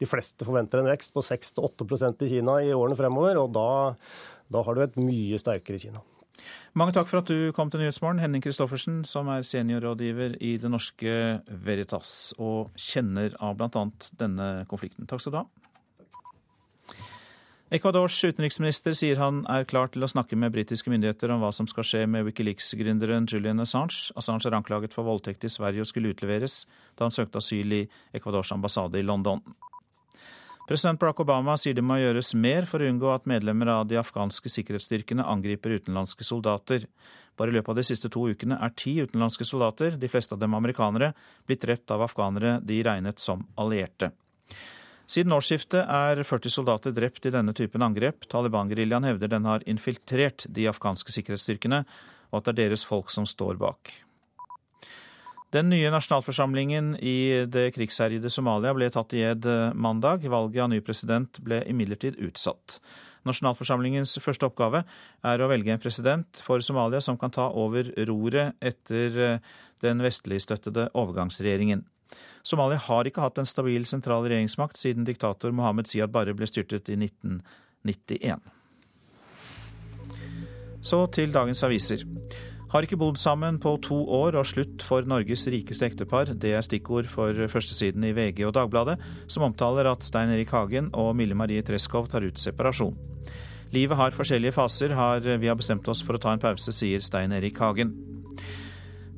de 0.01 0.09
fleste 0.09 0.47
forventer 0.47 0.83
en 0.83 0.91
vekst 0.91 1.15
på 1.15 1.25
6-8% 1.25 2.27
i 2.27 2.33
Kina 2.37 2.59
i 2.65 2.75
årene 2.77 2.99
fremover, 2.99 3.41
og 3.43 3.55
da, 3.57 3.71
da 4.53 4.67
har 4.67 4.77
du 4.77 4.85
et 4.87 5.01
mye 5.01 5.41
sterkere 5.41 5.81
Kina. 5.83 6.05
Mange 6.77 6.93
takk 6.93 7.09
for 7.09 7.23
at 7.23 7.31
du 7.31 7.53
kom 7.57 7.71
til 7.73 7.81
Nyhetsmorgen, 7.81 8.21
Henning 8.21 8.43
Christoffersen, 8.45 9.05
som 9.09 9.31
er 9.33 9.47
seniorrådgiver 9.47 10.37
i 10.45 10.57
Det 10.61 10.71
Norske 10.71 11.15
Veritas 11.49 12.35
og 12.37 12.75
kjenner 12.77 13.37
av 13.41 13.57
bl.a. 13.57 13.87
denne 14.21 14.51
konflikten. 14.69 15.09
Takk 15.09 15.25
skal 15.25 15.37
du 15.37 15.41
ha. 15.43 15.47
Ecuadors 17.75 18.21
utenriksminister 18.23 18.95
sier 18.95 19.19
han 19.19 19.41
er 19.51 19.65
klar 19.67 19.89
til 19.91 20.07
å 20.07 20.09
snakke 20.11 20.37
med 20.39 20.53
britiske 20.55 20.91
myndigheter 20.93 21.33
om 21.35 21.41
hva 21.43 21.49
som 21.51 21.67
skal 21.67 21.87
skje 21.89 22.05
med 22.07 22.23
Wikileaks-gründeren 22.29 23.27
Julian 23.27 23.59
Assange. 23.65 24.13
Assange 24.15 24.47
er 24.47 24.55
anklaget 24.55 24.95
for 24.95 25.09
voldtekt 25.09 25.49
i 25.49 25.51
Sverige 25.51 25.83
og 25.83 25.89
skulle 25.91 26.13
utleveres 26.15 26.61
da 26.95 27.09
han 27.09 27.15
søkte 27.15 27.43
asyl 27.43 27.75
i 27.75 27.81
Ecuadors 28.15 28.53
ambassade 28.55 29.01
i 29.01 29.07
London. 29.07 29.43
President 30.67 30.99
Barack 30.99 31.21
Obama 31.23 31.55
sier 31.55 31.77
det 31.79 31.85
må 31.87 32.01
gjøres 32.01 32.33
mer 32.35 32.65
for 32.67 32.83
å 32.83 32.89
unngå 32.91 33.13
at 33.15 33.29
medlemmer 33.31 33.69
av 33.71 33.85
de 33.87 34.01
afghanske 34.01 34.51
sikkerhetsstyrkene 34.51 35.23
angriper 35.23 35.77
utenlandske 35.79 36.27
soldater. 36.27 36.89
Bare 37.39 37.53
i 37.53 37.55
løpet 37.55 37.71
av 37.71 37.79
de 37.79 37.85
siste 37.87 38.11
to 38.11 38.25
ukene 38.27 38.59
er 38.59 38.73
ti 38.75 38.97
utenlandske 38.99 39.47
soldater, 39.47 39.95
de 39.95 40.11
fleste 40.11 40.35
av 40.35 40.41
dem 40.43 40.57
amerikanere, 40.59 41.13
blitt 41.47 41.63
drept 41.63 41.95
av 41.95 42.03
afghanere 42.09 42.57
de 42.67 42.81
regnet 42.83 43.23
som 43.23 43.45
allierte. 43.55 44.11
Siden 45.07 45.37
årsskiftet 45.37 45.87
er 45.87 46.25
40 46.27 46.51
soldater 46.51 46.97
drept 46.97 47.29
i 47.31 47.35
denne 47.35 47.55
typen 47.55 47.87
angrep. 47.87 48.27
Taliban-geriljaen 48.27 49.07
hevder 49.07 49.31
den 49.37 49.47
har 49.47 49.63
infiltrert 49.71 50.49
de 50.51 50.67
afghanske 50.67 51.15
sikkerhetsstyrkene, 51.15 51.85
og 52.33 52.41
at 52.41 52.49
det 52.49 52.57
er 52.57 52.61
deres 52.65 52.83
folk 52.89 53.15
som 53.15 53.29
står 53.29 53.55
bak. 53.63 53.95
Den 55.55 55.69
nye 55.71 55.91
nasjonalforsamlingen 55.95 56.97
i 56.99 57.47
det 57.47 57.69
krigsherjede 57.77 58.31
Somalia 58.35 58.73
ble 58.75 58.89
tatt 58.91 59.15
i 59.15 59.23
ed 59.29 59.47
eh, 59.47 59.75
mandag. 59.79 60.27
Valget 60.27 60.65
av 60.65 60.73
ny 60.73 60.81
president 60.83 61.39
ble 61.45 61.61
imidlertid 61.71 62.19
utsatt. 62.27 62.81
Nasjonalforsamlingens 63.27 64.19
første 64.23 64.47
oppgave 64.49 64.83
er 65.27 65.43
å 65.43 65.49
velge 65.51 65.73
en 65.75 65.83
president 65.83 66.43
for 66.43 66.63
Somalia 66.63 67.01
som 67.03 67.19
kan 67.19 67.35
ta 67.35 67.47
over 67.55 67.93
roret 68.09 68.59
etter 68.59 69.21
eh, 69.23 69.55
den 69.87 70.03
vestligstøttede 70.03 70.89
overgangsregjeringen. 70.99 71.85
Somalia 72.47 72.79
har 72.83 73.07
ikke 73.07 73.23
hatt 73.23 73.39
en 73.43 73.49
stabil 73.49 73.87
sentral 73.87 74.27
regjeringsmakt 74.27 74.79
siden 74.79 75.07
diktator 75.07 75.55
Mohammed 75.55 75.91
Siad 75.91 76.11
Barre 76.15 76.35
ble 76.35 76.47
styrtet 76.51 76.91
i 76.91 76.99
1991. 76.99 78.43
Så 80.87 81.01
til 81.15 81.33
dagens 81.35 81.65
aviser. 81.67 82.07
Har 82.73 82.83
ikke 82.83 82.99
bodd 82.99 83.19
sammen 83.23 83.61
på 83.63 83.77
to 83.85 83.97
år 84.11 84.37
og 84.41 84.49
slutt 84.51 84.83
for 84.83 85.07
Norges 85.07 85.47
rikeste 85.53 85.87
ektepar. 85.87 86.33
Det 86.35 86.51
er 86.57 86.65
stikkord 86.67 87.07
for 87.11 87.47
førstesiden 87.53 88.03
i 88.09 88.15
VG 88.17 88.43
og 88.49 88.57
Dagbladet, 88.57 88.97
som 89.31 89.47
omtaler 89.47 89.87
at 89.87 90.03
Stein 90.07 90.33
Erik 90.35 90.51
Hagen 90.51 90.91
og 90.93 91.15
Mille 91.19 91.39
Marie 91.39 91.63
Treskov 91.63 92.11
tar 92.11 92.27
ut 92.27 92.43
separasjon. 92.43 92.97
Livet 93.75 93.99
har 93.99 94.15
forskjellige 94.15 94.55
faser, 94.55 94.95
har 94.99 95.23
vi 95.23 95.49
har 95.51 95.59
bestemt 95.59 95.87
oss 95.91 96.03
for 96.03 96.19
å 96.19 96.23
ta 96.23 96.35
en 96.35 96.43
pause, 96.43 96.75
sier 96.75 97.03
Stein 97.03 97.35
Erik 97.35 97.59
Hagen. 97.63 97.95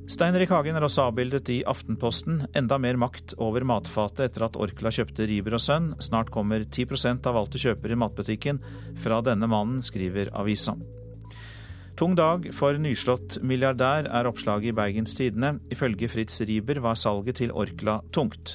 Stein 0.08 0.36
Erik 0.36 0.52
Hagen 0.52 0.76
er 0.76 0.84
også 0.84 1.08
avbildet 1.08 1.50
i 1.52 1.58
Aftenposten. 1.68 2.46
Enda 2.56 2.78
mer 2.80 2.96
makt 3.00 3.34
over 3.44 3.64
matfatet 3.68 4.30
etter 4.30 4.46
at 4.46 4.56
Orkla 4.56 4.92
kjøpte 4.92 5.26
Riber 5.28 5.58
og 5.58 5.64
Sønn. 5.64 5.90
Snart 6.00 6.32
kommer 6.32 6.64
10 6.64 7.26
av 7.28 7.36
alt 7.36 7.52
du 7.52 7.60
kjøper 7.60 7.92
i 7.92 8.00
matbutikken 8.00 8.62
fra 8.96 9.20
denne 9.24 9.48
mannen, 9.52 9.84
skriver 9.84 10.32
avisa. 10.32 10.78
Tung 11.98 12.12
dag 12.14 12.44
for 12.54 12.76
nyslått 12.78 13.40
milliardær, 13.42 14.06
er 14.06 14.26
oppslaget 14.30 14.70
i 14.70 14.74
Bergens 14.76 15.16
Tidende. 15.18 15.56
Ifølge 15.74 16.06
Fritz 16.06 16.36
Riber 16.46 16.78
var 16.84 16.94
salget 16.94 17.40
til 17.40 17.50
Orkla 17.50 17.96
tungt. 18.14 18.54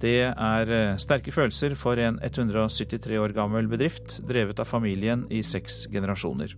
Det 0.00 0.22
er 0.30 0.72
eh, 0.72 0.96
sterke 0.96 1.28
følelser 1.28 1.76
for 1.76 2.00
en 2.00 2.16
173 2.24 3.20
år 3.20 3.36
gammel 3.36 3.68
bedrift, 3.68 4.22
drevet 4.24 4.64
av 4.64 4.70
familien 4.72 5.26
i 5.28 5.42
seks 5.44 5.90
generasjoner. 5.92 6.56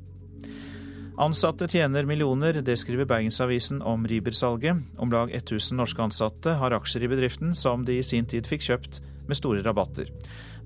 Ansatte 1.19 1.67
tjener 1.67 2.07
millioner, 2.07 2.63
det 2.63 2.79
skriver 2.79 3.11
Bergensavisen 3.11 3.83
om 3.83 4.07
Riber-salget. 4.07 4.79
Om 5.03 5.11
lag 5.11 5.35
1000 5.35 5.75
norske 5.83 6.07
ansatte 6.07 6.55
har 6.63 6.79
aksjer 6.79 7.03
i 7.03 7.11
bedriften, 7.11 7.51
som 7.51 7.83
de 7.83 7.99
i 7.99 8.07
sin 8.07 8.31
tid 8.31 8.47
fikk 8.47 8.71
kjøpt 8.71 9.03
med 9.27 9.43
store 9.43 9.67
rabatter. 9.67 10.15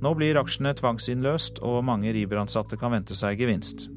Nå 0.04 0.18
blir 0.20 0.36
aksjene 0.36 0.76
tvangsinnløst, 0.76 1.64
og 1.64 1.80
mange 1.88 2.12
Riber-ansatte 2.12 2.76
kan 2.76 2.92
vente 2.92 3.16
seg 3.16 3.40
gevinst. 3.40 3.88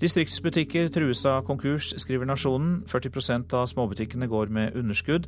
Distriktsbutikker 0.00 0.88
trues 0.88 1.26
av 1.28 1.42
konkurs, 1.44 1.90
skriver 2.00 2.24
Nasjonen. 2.24 2.78
40% 2.88 3.52
av 3.52 3.66
småbutikkene 3.68 4.30
går 4.32 4.48
med 4.48 4.76
underskudd. 4.80 5.26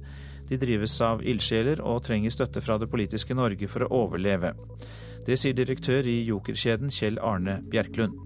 De 0.49 0.57
drives 0.57 0.95
av 1.05 1.20
ildsjeler 1.20 1.83
og 1.85 2.01
trenger 2.07 2.33
støtte 2.33 2.62
fra 2.64 2.79
det 2.81 2.89
politiske 2.89 3.37
Norge 3.37 3.68
for 3.68 3.85
å 3.85 3.91
overleve. 4.07 4.55
Det 5.27 5.37
sier 5.37 5.53
direktør 5.53 6.09
i 6.09 6.23
Jokerkjeden 6.25 6.89
Kjell 6.89 7.20
Arne 7.20 7.59
Bjerklund. 7.68 8.16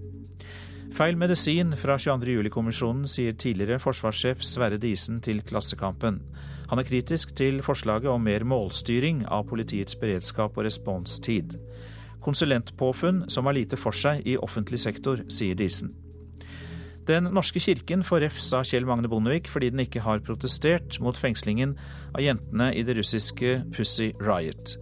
Feil 0.95 1.19
medisin 1.19 1.75
fra 1.75 1.99
22. 1.99 2.39
juli-kommisjonen, 2.39 3.11
sier 3.11 3.35
tidligere 3.35 3.83
forsvarssjef 3.83 4.47
Sverre 4.47 4.79
Disen 4.79 5.19
til 5.21 5.43
Klassekampen. 5.43 6.23
Han 6.71 6.79
er 6.79 6.87
kritisk 6.87 7.35
til 7.35 7.59
forslaget 7.67 8.07
om 8.15 8.23
mer 8.23 8.47
målstyring 8.47 9.27
av 9.27 9.49
politiets 9.51 9.99
beredskap 9.99 10.55
og 10.55 10.71
responstid. 10.71 11.59
Konsulentpåfunn 12.23 13.27
som 13.35 13.51
har 13.51 13.59
lite 13.59 13.77
for 13.77 13.95
seg 13.95 14.23
i 14.23 14.39
offentlig 14.39 14.79
sektor, 14.87 15.27
sier 15.27 15.59
Disen. 15.59 16.06
Den 17.07 17.29
norske 17.31 17.61
kirken 17.63 18.03
får 18.03 18.25
refs 18.25 18.49
av 18.57 18.65
Kjell 18.67 18.87
Magne 18.89 19.07
Bondevik 19.07 19.47
fordi 19.47 19.69
den 19.71 19.85
ikke 19.85 20.03
har 20.03 20.25
protestert 20.27 20.99
mot 20.99 21.19
fengslingen 21.19 21.77
av 22.11 22.25
jentene 22.25 22.73
i 22.75 22.83
det 22.83 22.97
russiske 22.99 23.61
Pussy 23.77 24.11
Riot. 24.19 24.75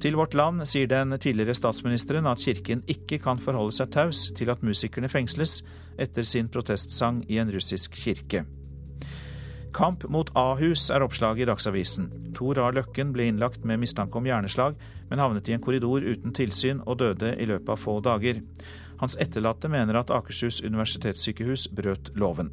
Til 0.00 0.16
Vårt 0.16 0.32
Land 0.36 0.64
sier 0.68 0.88
den 0.88 1.12
tidligere 1.20 1.56
statsministeren 1.56 2.28
at 2.28 2.40
kirken 2.40 2.80
ikke 2.88 3.18
kan 3.20 3.40
forholde 3.40 3.76
seg 3.76 3.92
taus 3.92 4.26
til 4.36 4.52
at 4.52 4.64
musikerne 4.64 5.10
fengsles 5.12 5.58
etter 6.00 6.24
sin 6.24 6.48
protestsang 6.52 7.22
i 7.28 7.40
en 7.42 7.52
russisk 7.52 7.96
kirke. 8.00 8.46
Kamp 9.76 10.06
mot 10.08 10.30
Ahus 10.32 10.88
er 10.88 11.04
oppslaget 11.04 11.44
i 11.44 11.50
Dagsavisen. 11.50 12.08
Tor 12.36 12.56
A. 12.64 12.70
Løkken 12.72 13.12
ble 13.12 13.28
innlagt 13.28 13.64
med 13.68 13.82
mistanke 13.82 14.16
om 14.16 14.24
hjerneslag, 14.24 14.76
men 15.10 15.20
havnet 15.20 15.48
i 15.50 15.56
en 15.56 15.60
korridor 15.60 16.00
uten 16.00 16.32
tilsyn 16.32 16.80
og 16.86 17.02
døde 17.04 17.34
i 17.36 17.48
løpet 17.48 17.74
av 17.74 17.82
få 17.84 17.98
dager. 18.00 18.40
Hans 19.00 19.16
etterlatte 19.20 19.68
mener 19.68 19.98
at 20.00 20.12
Akershus 20.14 20.62
universitetssykehus 20.64 21.68
brøt 21.76 22.12
loven. 22.16 22.52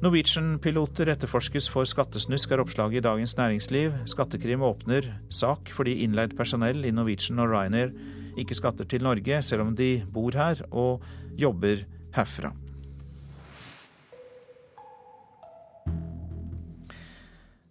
Norwegian-piloter 0.00 1.10
etterforskes 1.12 1.66
for 1.68 1.84
skattesnusk, 1.84 2.54
er 2.54 2.62
oppslaget 2.62 3.02
i 3.02 3.04
Dagens 3.04 3.36
Næringsliv. 3.36 3.98
Skattekrim 4.08 4.62
åpner 4.64 5.10
sak 5.28 5.68
fordi 5.76 5.98
innleid 6.06 6.32
personell 6.38 6.86
i 6.88 6.94
Norwegian 6.94 7.42
og 7.42 7.52
Ryanair 7.52 7.92
ikke 8.40 8.56
skatter 8.56 8.88
til 8.88 9.04
Norge, 9.04 9.42
selv 9.44 9.66
om 9.66 9.76
de 9.76 9.98
bor 10.08 10.32
her 10.32 10.64
og 10.70 11.04
jobber 11.36 11.84
herfra. 12.16 12.54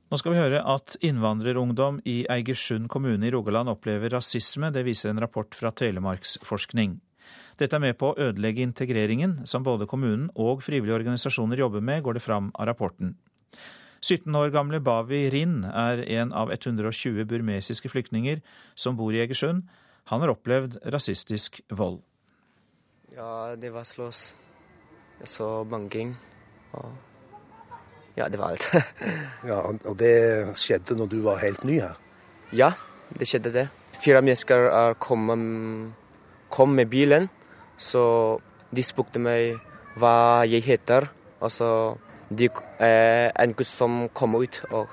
Nå 0.09 0.17
skal 0.17 0.33
vi 0.33 0.41
høre 0.41 0.61
at 0.65 0.95
innvandrerungdom 1.05 1.99
i 2.09 2.23
Eigersund 2.33 2.89
kommune 2.89 3.27
i 3.27 3.33
Rogaland 3.33 3.69
opplever 3.69 4.09
rasisme. 4.13 4.71
Det 4.73 4.81
viser 4.85 5.09
en 5.11 5.21
rapport 5.21 5.53
fra 5.53 5.69
Telemarksforskning. 5.69 6.97
Dette 7.59 7.75
er 7.75 7.83
med 7.83 7.97
på 7.99 8.13
å 8.13 8.19
ødelegge 8.29 8.63
integreringen, 8.63 9.41
som 9.43 9.65
både 9.65 9.87
kommunen 9.89 10.29
og 10.39 10.61
frivillige 10.63 10.95
organisasjoner 10.95 11.59
jobber 11.59 11.83
med, 11.83 12.05
går 12.05 12.15
det 12.15 12.23
fram 12.23 12.53
av 12.55 12.69
rapporten. 12.69 13.17
17 13.99 14.31
år 14.39 14.53
gamle 14.53 14.79
Bavi 14.79 15.25
Rin 15.33 15.65
er 15.67 16.05
en 16.21 16.31
av 16.31 16.53
120 16.55 17.25
burmesiske 17.27 17.91
flyktninger 17.91 18.39
som 18.79 18.95
bor 18.95 19.11
i 19.11 19.19
Egersund. 19.19 19.65
Han 20.07 20.23
har 20.23 20.31
opplevd 20.31 20.77
rasistisk 20.87 21.59
vold. 21.67 21.99
Ja, 23.11 23.57
det 23.59 23.73
var 23.75 23.83
slåss. 23.83 24.21
Jeg 25.19 25.27
så 25.27 25.49
banking. 25.67 26.13
Og 26.79 26.93
ja, 28.15 28.29
det 28.31 28.39
var 28.39 28.55
alt. 28.55 28.69
ja, 29.51 29.59
Og 29.67 29.97
det 29.99 30.55
skjedde 30.55 30.95
når 30.95 31.11
du 31.11 31.17
var 31.27 31.43
helt 31.43 31.65
ny 31.67 31.81
her? 31.83 31.99
Ja, 32.55 32.71
det 33.11 33.27
skjedde 33.27 33.51
det. 33.51 33.65
Fire 33.99 34.23
mennesker 34.23 34.95
kom, 35.03 35.27
kom 36.47 36.79
med 36.79 36.87
bilen. 36.87 37.27
Så 37.79 38.03
de 38.75 38.83
spurte 38.85 39.21
meg 39.23 39.57
hva 39.99 40.45
jeg 40.47 40.65
heter. 40.67 41.09
Og 41.39 41.51
så 41.53 41.69
de, 42.29 42.49
eh, 42.83 43.31
en 43.33 43.53
gutt 43.55 43.67
som 43.67 44.09
kom 44.13 44.35
ut 44.35 44.61
og 44.69 44.91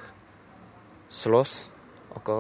slåss, 1.11 1.71
og 2.17 2.31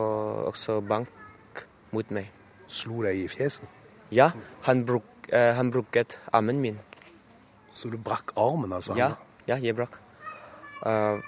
også 0.49 0.81
bank 0.81 1.67
mot 1.93 2.11
meg. 2.11 2.31
Slo 2.69 3.03
deg 3.03 3.25
i 3.25 3.29
fjeset? 3.29 3.67
Ja, 4.15 4.31
han, 4.63 4.85
bruk, 4.87 5.05
eh, 5.29 5.53
han 5.55 5.71
brukte 5.71 6.07
armen 6.33 6.61
min. 6.61 6.79
Så 7.75 7.91
du 7.91 7.99
brakk 7.99 8.33
armen, 8.37 8.73
altså? 8.73 8.97
Ja, 8.97 9.13
ja 9.47 9.59
jeg 9.61 9.77
brakk 9.77 9.99
uh, 10.87 11.21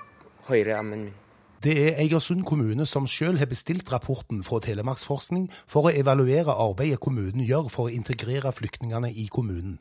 høyre 0.48 0.78
armen 0.78 1.08
min. 1.08 1.16
Det 1.58 1.74
er 1.74 1.96
Egersund 1.98 2.44
kommune 2.46 2.84
som 2.86 3.06
sjøl 3.10 3.40
har 3.40 3.48
bestilt 3.50 3.88
rapporten 3.90 4.44
fra 4.46 4.60
Telemarksforskning 4.62 5.48
for 5.66 5.88
å 5.88 5.90
evaluere 5.90 6.54
arbeidet 6.54 7.00
kommunen 7.02 7.42
gjør 7.42 7.66
for 7.74 7.88
å 7.88 7.94
integrere 7.96 8.52
flyktningene 8.54 9.10
i 9.10 9.24
kommunen. 9.26 9.80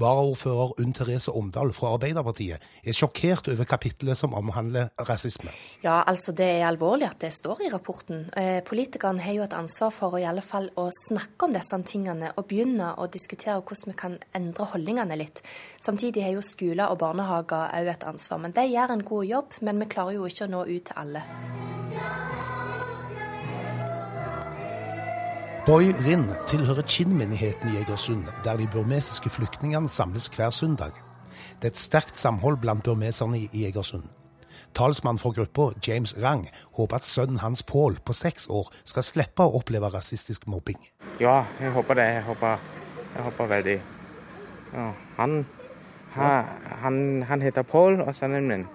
Varaordfører 0.00 0.78
Unn 0.80 0.94
Therese 0.96 1.32
Omdal 1.36 1.72
fra 1.76 1.90
Arbeiderpartiet 1.98 2.62
er 2.84 2.96
sjokkert 2.96 3.50
over 3.52 3.68
kapittelet 3.68 4.16
som 4.16 4.32
omhandler 4.34 4.88
rasisme. 5.08 5.52
Ja, 5.84 6.00
altså 6.06 6.32
Det 6.32 6.46
er 6.46 6.66
alvorlig 6.66 7.10
at 7.10 7.20
det 7.20 7.32
står 7.32 7.60
i 7.66 7.70
rapporten. 7.72 8.24
Eh, 8.36 8.62
politikerne 8.64 9.20
har 9.20 9.36
jo 9.36 9.44
et 9.44 9.52
ansvar 9.52 9.92
for 9.92 10.16
å 10.16 10.22
i 10.22 10.24
alle 10.24 10.40
fall 10.40 10.70
å 10.80 10.88
snakke 11.08 11.44
om 11.44 11.52
disse 11.52 11.82
tingene 11.84 12.32
og 12.36 12.48
begynne 12.48 12.94
å 12.96 13.10
diskutere 13.12 13.60
hvordan 13.60 13.92
vi 13.92 13.98
kan 13.98 14.18
endre 14.34 14.70
holdningene 14.72 15.20
litt. 15.20 15.44
Samtidig 15.84 16.24
har 16.24 16.32
jo 16.38 16.46
skoler 16.46 16.88
og 16.88 16.98
barnehager 17.04 17.68
òg 17.76 17.92
et 17.92 18.08
ansvar. 18.08 18.40
Men 18.40 18.56
de 18.56 18.66
gjør 18.72 18.96
en 18.96 19.06
god 19.12 19.28
jobb, 19.28 19.60
men 19.60 19.84
vi 19.84 19.92
klarer 19.92 20.16
jo 20.16 20.26
ikke 20.26 20.48
å 20.48 20.52
nå 20.56 20.66
ut 20.72 20.84
til 20.88 20.96
alle. 21.04 22.61
Boy 25.66 25.92
Rinn 26.06 26.24
tilhører 26.46 26.82
Kinn-menigheten 26.82 27.68
i 27.70 27.76
Egersund, 27.78 28.24
der 28.44 28.56
de 28.58 28.66
burmesiske 28.72 29.30
flyktningene 29.30 29.88
samles 29.88 30.26
hver 30.26 30.50
søndag. 30.50 30.90
Det 31.62 31.68
er 31.68 31.70
et 31.70 31.78
sterkt 31.78 32.18
samhold 32.18 32.56
blant 32.58 32.82
burmeserne 32.82 33.38
i 33.38 33.64
Egersund. 33.68 34.08
Talsmann 34.74 35.18
for 35.18 35.30
gruppa, 35.30 35.78
James 35.86 36.16
Rang, 36.22 36.48
håper 36.76 36.96
at 36.96 37.06
sønnen 37.06 37.38
hans 37.38 37.62
Paul 37.62 37.98
på 38.04 38.12
seks 38.12 38.48
år 38.50 38.72
skal 38.84 39.06
slippe 39.06 39.46
å 39.46 39.54
oppleve 39.60 39.92
rasistisk 39.94 40.48
mobbing. 40.50 40.82
Ja, 41.20 41.44
jeg 41.60 41.70
håper 41.70 41.94
det. 41.94 42.08
Jeg 42.16 42.26
håper, 42.26 42.58
jeg 43.14 43.26
håper 43.28 43.54
veldig. 43.54 43.78
Ja, 44.72 44.88
han, 45.20 45.46
han, 46.16 47.22
han, 47.28 47.42
heter 47.42 47.62
Paul, 47.62 48.00
og 48.00 48.14
sønnen 48.18 48.50
min. 48.50 48.66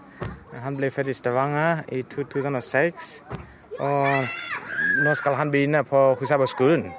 Han 0.63 0.79
ble 0.79 0.87
født 0.91 1.11
i 1.11 1.19
Stavanger 1.19 1.83
i 1.91 2.05
2006. 2.15 3.11
Og 3.79 4.23
nå 5.03 5.13
skal 5.15 5.37
han 5.39 5.51
begynne 5.51 5.83
på 5.87 6.15
skolen. 6.47 6.89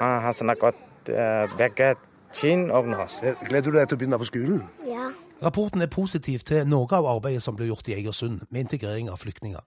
Han 0.00 0.20
har 0.22 0.32
snakket 0.32 0.74
uh, 1.10 1.56
begge 1.58 1.94
kinn 2.34 2.70
og 2.70 2.88
norsk. 2.88 3.24
Gleder 3.48 3.70
du 3.70 3.78
deg 3.78 3.88
til 3.88 3.96
å 3.96 4.00
begynne 4.02 4.20
på 4.20 4.28
skolen? 4.28 4.62
Ja. 4.86 5.10
Rapporten 5.42 5.82
er 5.82 5.90
positiv 5.90 6.44
til 6.46 6.66
noe 6.68 6.88
av 6.92 7.06
arbeidet 7.06 7.42
som 7.42 7.56
blir 7.56 7.70
gjort 7.70 7.88
i 7.88 7.96
Egersund 7.98 8.42
med 8.50 8.66
integrering 8.66 9.10
av 9.10 9.20
flyktninger. 9.22 9.62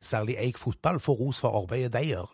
Særlig 0.00 0.38
Eik 0.40 0.58
fotball 0.58 1.00
får 1.02 1.18
ros 1.20 1.40
for 1.44 1.62
arbeidet 1.62 1.92
de 1.92 2.04
gjør. 2.12 2.28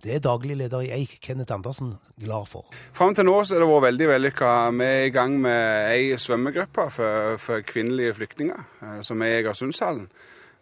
Det 0.00 0.14
er 0.14 0.22
daglig 0.24 0.54
leder 0.56 0.80
i 0.80 0.92
Eik, 0.96 1.18
Kenneth 1.20 1.52
Andersen, 1.52 1.92
glad 2.16 2.46
for. 2.48 2.64
Fram 2.96 3.12
til 3.14 3.26
nå 3.28 3.34
så 3.44 3.58
har 3.58 3.60
det 3.60 3.68
vært 3.68 3.84
veldig 3.84 4.06
vellykka. 4.08 4.52
Vi 4.72 4.86
er 4.86 5.02
i 5.04 5.12
gang 5.12 5.34
med 5.42 5.90
ei 5.90 6.16
svømmegruppe 6.16 6.86
for, 6.94 7.36
for 7.42 7.66
kvinnelige 7.68 8.14
flyktninger, 8.16 8.62
eh, 8.80 9.02
som 9.04 9.20
er 9.20 9.34
i 9.34 9.42
Egersundshallen. 9.42 10.06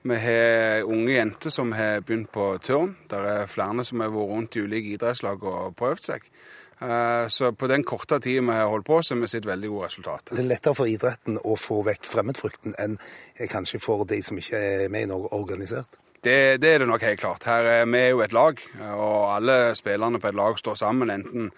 Vi 0.02 0.16
har 0.22 0.86
unge 0.86 1.16
jenter 1.16 1.50
som 1.50 1.72
har 1.74 2.00
begynt 2.06 2.30
på 2.32 2.52
turn. 2.62 2.94
Det 3.10 3.18
er 3.18 3.50
flere 3.50 3.84
som 3.84 4.00
har 4.04 4.12
vært 4.14 4.30
rundt 4.30 4.56
i 4.56 4.62
ulike 4.62 4.94
idrettslag 4.94 5.42
og 5.42 5.74
prøvd 5.78 6.04
seg. 6.12 6.28
Eh, 6.80 7.28
så 7.28 7.50
på 7.52 7.66
den 7.66 7.82
korte 7.84 8.20
tida 8.22 8.40
vi 8.40 8.54
har 8.54 8.68
holdt 8.70 8.86
på, 8.86 9.00
så 9.02 9.16
har 9.16 9.24
vi 9.24 9.30
sett 9.32 9.46
veldig 9.46 9.70
gode 9.72 9.88
resultater. 9.88 10.36
Det 10.36 10.44
er 10.44 10.52
lettere 10.52 10.78
for 10.78 10.90
idretten 10.90 11.40
å 11.42 11.56
få 11.58 11.80
vekk 11.88 12.06
fremmedfrukten 12.06 12.76
enn 12.78 12.98
kanskje 13.50 13.82
for 13.82 14.06
de 14.06 14.20
som 14.22 14.38
ikke 14.38 14.60
er 14.84 14.92
med 14.92 15.08
i 15.08 15.10
noe 15.10 15.32
organisert? 15.34 15.98
Det, 16.22 16.58
det, 16.62 16.70
er 16.70 16.82
det 16.82 16.88
nok 16.90 17.02
helt 17.06 17.20
klart. 17.20 17.46
Her 17.46 17.66
er 17.70 17.84
vi 17.86 18.00
jo 18.08 18.22
et 18.24 18.34
lag, 18.34 18.58
og 18.90 19.18
alle 19.36 19.74
spillerne 19.78 20.18
på 20.18 20.30
et 20.30 20.38
lag 20.38 20.58
står 20.58 20.78
sammen. 20.78 21.12
Enten 21.14 21.52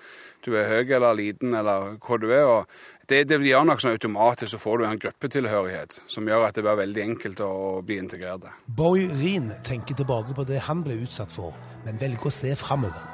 du 0.44 0.52
er 0.56 0.68
høy 0.68 0.92
eller 0.96 1.16
liten 1.16 1.54
eller 1.56 1.96
hva 2.00 2.18
du 2.20 2.28
er. 2.28 2.44
og 2.44 2.99
det, 3.10 3.24
det 3.26 3.40
gjør 3.42 3.64
nok 3.66 3.80
sånn 3.82 3.96
automatisk, 3.96 4.52
så 4.52 4.58
får 4.62 4.78
du 4.78 4.84
en 4.86 5.00
gruppetilhørighet 5.02 5.96
som 6.10 6.28
gjør 6.30 6.44
at 6.46 6.54
det 6.54 6.62
blir 6.62 6.78
veldig 6.78 7.02
enkelt 7.02 7.40
å 7.42 7.52
bli 7.86 7.96
integrert. 7.98 8.46
Boy 8.66 9.08
Reen 9.10 9.50
tenker 9.66 9.98
tilbake 9.98 10.36
på 10.36 10.44
det 10.46 10.62
han 10.68 10.84
ble 10.86 11.00
utsatt 11.02 11.34
for, 11.34 11.56
men 11.86 11.98
velger 11.98 12.30
å 12.30 12.34
se 12.34 12.54
framover. 12.58 13.08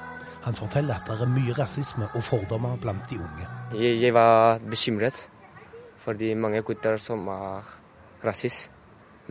Han 0.44 0.54
forteller 0.54 1.00
at 1.00 1.08
det 1.08 1.16
er 1.24 1.32
mye 1.32 1.56
rasisme 1.56 2.10
og 2.12 2.22
fordommer 2.22 2.76
blant 2.82 3.08
de 3.10 3.16
unge. 3.18 3.48
Jeg, 3.80 3.96
jeg 4.04 4.14
var 4.14 4.60
bekymret 4.62 5.24
fordi 6.06 6.34
mange 6.38 6.60
gutter 6.62 7.00
som 7.02 7.24
er 7.32 7.66
rasist 8.22 8.70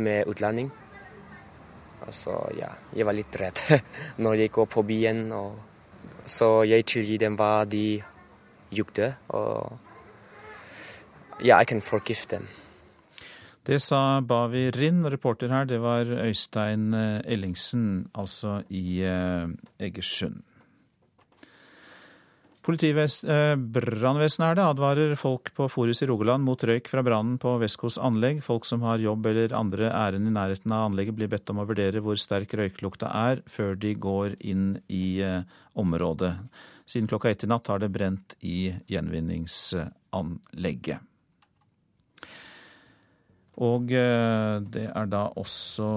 med 0.01 0.27
utlending. 0.27 0.73
Altså, 2.03 2.33
ja, 2.57 2.73
jeg 2.91 3.07
var 3.07 3.15
litt 3.15 3.37
redd 3.39 3.61
når 4.25 4.41
jeg 4.41 4.55
går 4.57 4.67
på 4.73 4.83
byen. 4.83 5.23
Og, 5.31 5.55
så 6.25 6.65
jeg 6.67 6.89
tilgir 6.89 7.21
dem 7.21 7.37
hva 7.39 7.63
de 7.69 8.01
gjorde. 8.75 9.13
og 9.29 9.84
yeah, 11.41 11.61
I 11.61 11.65
can 11.65 11.81
forgive 11.81 12.27
them. 12.27 12.47
Det 13.65 13.79
sa 13.81 14.21
Bavi 14.21 14.67
Rinn, 14.75 15.07
reporter 15.09 15.49
her 15.49 15.65
det 15.65 15.79
var 15.81 16.05
Øystein 16.05 16.93
eh, 16.93 17.33
Ellingsen, 17.33 18.11
altså 18.13 18.59
i 18.69 19.01
eh, 19.01 19.47
Egersund. 19.81 20.43
Eh, 22.65 23.55
Brannvesenet 23.57 24.47
er 24.47 24.55
det, 24.57 24.65
advarer 24.65 25.15
folk 25.17 25.53
på 25.57 25.67
Forus 25.69 26.01
i 26.01 26.07
Rogaland 26.09 26.43
mot 26.45 26.61
røyk 26.61 26.87
fra 26.89 27.03
brannen 27.05 27.37
på 27.41 27.57
Vestkos 27.61 27.97
anlegg. 27.97 28.43
Folk 28.45 28.65
som 28.69 28.81
har 28.85 29.01
jobb 29.01 29.25
eller 29.29 29.53
andre 29.57 29.89
ærend 29.89 30.27
i 30.29 30.33
nærheten 30.33 30.71
av 30.73 30.91
anlegget 30.91 31.17
blir 31.17 31.31
bedt 31.33 31.49
om 31.53 31.61
å 31.61 31.67
vurdere 31.69 32.01
hvor 32.05 32.17
sterk 32.21 32.53
røyklukta 32.57 33.07
er, 33.09 33.41
før 33.49 33.75
de 33.77 33.93
går 33.97 34.35
inn 34.45 34.77
i 34.89 35.21
området. 35.73 36.33
Siden 36.85 37.09
klokka 37.09 37.29
ett 37.33 37.43
i 37.45 37.47
natt 37.49 37.67
har 37.69 37.79
det 37.81 37.93
brent 37.93 38.35
i 38.45 38.73
gjenvinningsanlegget. 38.93 40.99
Og 43.63 43.91
eh, 43.95 44.57
det 44.73 44.89
er 44.91 45.07
da 45.11 45.29
også 45.39 45.87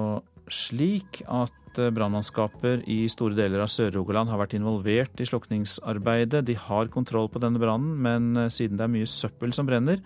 slik 0.52 1.22
at 1.26 1.80
eh, 1.80 1.90
brannmannskaper 1.94 2.84
i 2.86 3.00
store 3.11 3.36
deler 3.38 3.64
av 3.64 3.72
Sør-Rogaland 3.72 4.30
har 4.30 4.40
vært 4.40 4.54
involvert 4.59 5.18
i 5.18 5.26
slukningsarbeidet. 5.26 6.44
De 6.46 6.54
har 6.59 6.92
kontroll 6.94 7.30
på 7.32 7.42
denne 7.42 7.61
brannen, 7.62 7.98
men 8.04 8.30
eh, 8.36 8.52
siden 8.54 8.78
det 8.78 8.86
er 8.86 8.94
mye 8.94 9.11
søppel 9.11 9.54
som 9.56 9.66
brenner, 9.68 9.98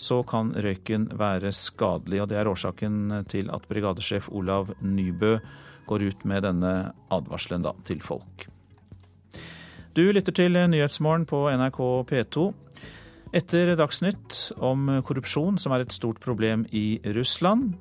så 0.00 0.20
kan 0.28 0.52
røyken 0.52 1.08
være 1.16 1.52
skadelig. 1.56 2.22
og 2.22 2.30
Det 2.30 2.40
er 2.40 2.52
årsaken 2.52 3.24
til 3.32 3.50
at 3.52 3.68
brigadesjef 3.68 4.28
Olav 4.32 4.74
Nybø 4.80 5.38
går 5.88 6.04
ut 6.06 6.24
med 6.28 6.44
denne 6.44 6.74
advarselen 7.12 7.64
da, 7.64 7.74
til 7.84 8.00
folk. 8.04 8.46
Du 9.96 10.04
lytter 10.14 10.32
til 10.36 10.54
Nyhetsmorgen 10.54 11.26
på 11.28 11.48
NRK 11.50 11.80
P2. 12.08 12.44
Etter 13.30 13.76
Dagsnytt 13.78 14.50
om 14.58 14.88
korrupsjon, 15.06 15.54
som 15.62 15.70
er 15.72 15.80
et 15.84 15.92
stort 15.94 16.18
problem 16.22 16.64
i 16.74 17.00
Russland. 17.14 17.74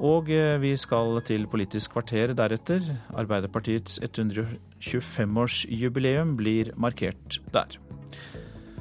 Og 0.00 0.26
vi 0.62 0.76
skal 0.80 1.20
til 1.28 1.46
Politisk 1.46 1.92
kvarter 1.94 2.34
deretter. 2.34 2.80
Arbeiderpartiets 3.14 4.00
125-årsjubileum 4.02 6.36
blir 6.40 6.72
markert 6.74 7.40
der. 7.52 7.66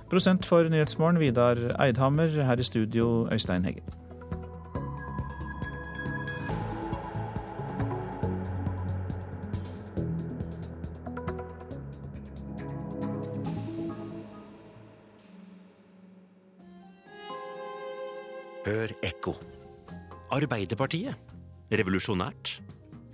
Prosent 0.10 0.46
for 0.50 0.64
Nyhetsmorgen, 0.64 1.20
Vidar 1.20 1.76
Eidhammer. 1.78 2.42
Her 2.42 2.58
i 2.58 2.64
studio, 2.64 3.28
Øystein 3.30 3.66
Heggen. 3.66 3.99
Arbeiderpartiet. 20.40 21.18
Revolusjonært. 21.74 22.60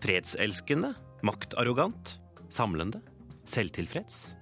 Fredselskende. 0.04 0.94
Maktarrogant. 1.26 2.20
Samlende. 2.54 3.02
Selvtilfreds. 3.50 4.36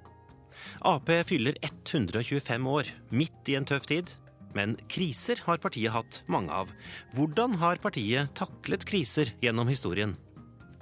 Ap 0.83 1.07
fyller 1.27 1.55
125 1.63 2.67
år, 2.67 2.91
midt 3.11 3.51
i 3.51 3.55
en 3.59 3.67
tøff 3.67 3.87
tid. 3.89 4.11
Men 4.53 4.75
kriser 4.91 5.39
har 5.47 5.63
partiet 5.63 5.95
hatt 5.95 6.21
mange 6.27 6.53
av. 6.53 6.69
Hvordan 7.15 7.57
har 7.63 7.81
partiet 7.81 8.35
taklet 8.37 8.85
kriser 8.89 9.33
gjennom 9.41 9.71
historien? 9.71 10.17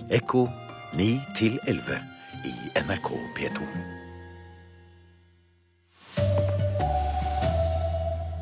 Ekko 0.10 0.48
9 0.98 1.14
11 1.70 2.02
i 2.50 2.56
NRK 2.82 3.16
P2. 3.38 4.01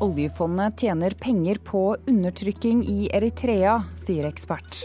Oljefondet 0.00 0.78
tjener 0.78 1.10
penger 1.10 1.58
på 1.64 1.96
undertrykking 2.06 2.86
i 2.88 3.10
Eritrea, 3.12 3.82
sier 4.00 4.24
ekspert. 4.24 4.78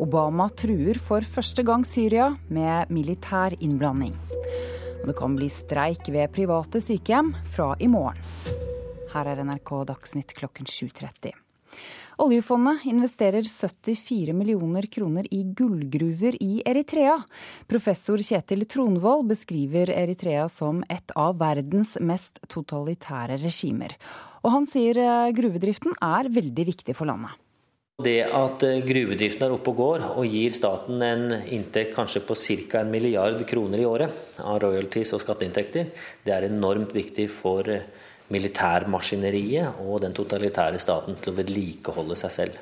Obama 0.00 0.46
truer 0.56 0.96
for 1.04 1.20
første 1.20 1.60
gang 1.68 1.84
Syria 1.84 2.30
med 2.48 2.88
militær 2.88 3.52
innblanding. 3.60 4.14
Og 5.02 5.10
det 5.10 5.16
kan 5.18 5.36
bli 5.36 5.50
streik 5.52 6.08
ved 6.14 6.32
private 6.32 6.80
sykehjem 6.80 7.34
fra 7.52 7.74
i 7.76 7.90
morgen. 7.92 8.16
Her 9.12 9.28
er 9.34 9.44
NRK 9.44 9.74
Dagsnytt 9.92 10.32
klokken 10.40 10.64
7.30. 10.64 11.36
Oljefondet 12.18 12.82
investerer 12.84 13.42
74 13.42 14.32
millioner 14.32 14.82
kroner 14.82 15.26
i 15.30 15.44
gullgruver 15.44 16.34
i 16.42 16.62
Eritrea. 16.66 17.14
Professor 17.70 18.18
Kjetil 18.18 18.64
Tronvold 18.66 19.28
beskriver 19.30 19.92
Eritrea 19.94 20.48
som 20.50 20.80
et 20.90 21.14
av 21.14 21.36
verdens 21.38 21.94
mest 22.02 22.40
totalitære 22.50 23.36
regimer. 23.38 23.94
Og 24.42 24.50
han 24.50 24.66
sier 24.66 24.98
eh, 24.98 25.30
gruvedriften 25.36 25.94
er 26.02 26.32
veldig 26.34 26.66
viktig 26.72 26.96
for 26.98 27.06
landet. 27.06 27.38
Det 28.02 28.18
at 28.26 28.66
eh, 28.66 28.82
gruvedriften 28.82 29.46
er 29.46 29.54
oppe 29.54 29.70
og 29.70 29.78
går 29.84 30.08
og 30.08 30.26
gir 30.26 30.58
staten 30.58 31.06
en 31.06 31.38
inntekt 31.38 31.94
kanskje 31.94 32.26
på 32.26 32.34
ca. 32.34 32.82
en 32.82 32.90
milliard 32.90 33.46
kroner 33.46 33.78
i 33.78 33.86
året 33.86 34.42
av 34.42 34.58
royalties 34.66 35.14
og 35.14 35.22
skatteinntekter, 35.22 35.94
det 36.26 36.34
er 36.34 36.50
enormt 36.50 36.90
viktig 36.98 37.30
for 37.30 37.70
eh, 37.70 37.86
militærmaskineriet 38.32 39.80
og 39.84 40.02
den 40.04 40.16
totalitære 40.16 40.80
staten 40.82 41.16
til 41.22 41.32
å 41.32 41.38
vedlikeholde 41.38 42.16
seg 42.18 42.34
selv. 42.34 42.58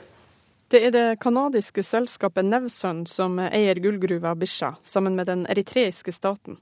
Det 0.71 0.81
er 0.83 0.91
det 0.95 1.19
canadiske 1.23 1.83
selskapet 1.87 2.47
Nevsun 2.47 3.05
som 3.07 3.39
eier 3.39 3.79
gullgruva 3.79 4.35
Bisha, 4.35 4.73
sammen 4.83 5.14
med 5.14 5.29
den 5.31 5.45
eritreiske 5.47 6.11
staten. 6.14 6.59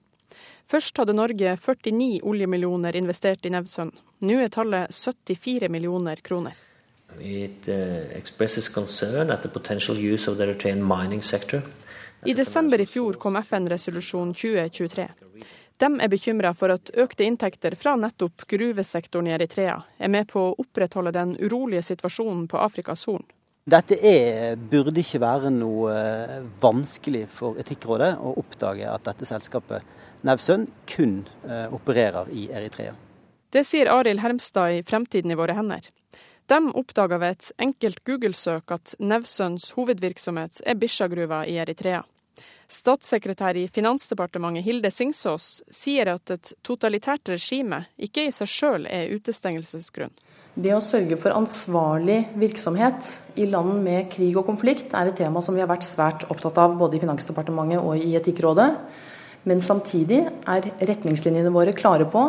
Først 0.69 0.97
hadde 1.01 1.17
Norge 1.17 1.57
49 1.57 2.21
oljemillioner 2.25 2.97
investert 2.97 3.45
i 3.49 3.53
Nevsun. 3.53 3.93
Nå 4.25 4.39
er 4.45 4.53
tallet 4.53 4.93
74 4.93 5.69
millioner 5.73 6.21
kroner. 6.25 6.57
It 7.21 7.69
uh, 7.69 8.11
expresses 8.17 8.69
concern 8.69 9.31
at 9.31 9.43
the 9.43 9.49
potential 9.49 9.97
use 9.97 10.31
of 10.31 10.37
the 10.37 10.45
Eritrean 10.45 10.83
mining 10.83 11.23
sector. 11.23 11.63
I 12.25 12.33
desember 12.33 12.81
i 12.81 12.87
fjor 12.87 13.21
kom 13.21 13.37
FN-resolusjon 13.37 14.33
2023. 14.35 15.09
De 15.77 15.89
er 16.01 16.11
bekymra 16.11 16.53
for 16.55 16.71
at 16.71 16.93
økte 16.95 17.27
inntekter 17.27 17.75
fra 17.79 17.97
nettopp 17.99 18.47
gruvesektoren 18.51 19.27
i 19.27 19.35
Eritrea 19.35 19.81
er 19.99 20.13
med 20.13 20.29
på 20.31 20.43
å 20.51 20.55
opprettholde 20.63 21.15
den 21.17 21.35
urolige 21.41 21.83
situasjonen 21.83 22.47
på 22.51 22.61
Afrikas 22.63 23.07
Horn. 23.11 23.27
Dette 23.65 23.97
er, 23.97 24.59
burde 24.61 25.01
ikke 25.01 25.23
være 25.23 25.51
noe 25.51 25.93
eh, 25.97 26.41
vanskelig 26.61 27.25
for 27.33 27.57
Etikkrådet 27.59 28.13
å 28.21 28.35
oppdage 28.43 28.87
at 28.91 29.07
dette 29.09 29.27
selskapet 29.27 29.83
Nevsøn 30.25 30.69
kun 30.89 31.23
eh, 31.49 31.73
opererer 31.73 32.29
i 32.31 32.47
Eritrea. 32.53 32.93
Det 33.51 33.65
sier 33.65 33.91
Arild 33.93 34.21
Hermstad 34.21 34.77
i 34.77 34.83
Fremtiden 34.85 35.33
i 35.33 35.39
våre 35.39 35.57
hender. 35.57 35.89
De 36.47 36.59
oppdaga 36.77 37.19
ved 37.23 37.39
et 37.39 37.51
enkelt 37.67 38.03
Google-søk 38.05 38.73
at 38.77 38.95
Nevsøns 39.01 39.71
hovedvirksomhet 39.79 40.61
er 40.69 40.77
Bisha-gruva 40.77 41.47
i 41.49 41.57
Eritrea. 41.63 42.03
Statssekretær 42.71 43.57
i 43.61 43.67
Finansdepartementet 43.69 44.65
Hilde 44.65 44.91
Singsås 44.93 45.63
sier 45.73 46.09
at 46.15 46.33
et 46.35 46.53
totalitært 46.65 47.29
regime 47.33 47.85
ikke 47.97 48.29
i 48.29 48.33
seg 48.35 48.51
sjøl 48.51 48.89
er 48.91 49.13
utestengelsesgrunn. 49.15 50.15
Det 50.55 50.71
å 50.71 50.83
sørge 50.85 51.17
for 51.19 51.35
ansvarlig 51.35 52.21
virksomhet 52.39 53.09
i 53.43 53.49
land 53.51 53.81
med 53.83 54.07
krig 54.13 54.37
og 54.39 54.47
konflikt 54.47 54.95
er 54.95 55.11
et 55.11 55.19
tema 55.19 55.43
som 55.43 55.57
vi 55.57 55.65
har 55.65 55.71
vært 55.71 55.87
svært 55.87 56.29
opptatt 56.31 56.61
av 56.63 56.77
både 56.79 56.97
i 56.97 57.03
Finansdepartementet 57.03 57.83
og 57.83 57.99
i 57.99 58.15
Etikkrådet. 58.15 58.69
Men 59.51 59.61
samtidig 59.61 60.23
er 60.47 60.71
retningslinjene 60.79 61.53
våre 61.53 61.75
klare 61.77 62.07
på 62.09 62.23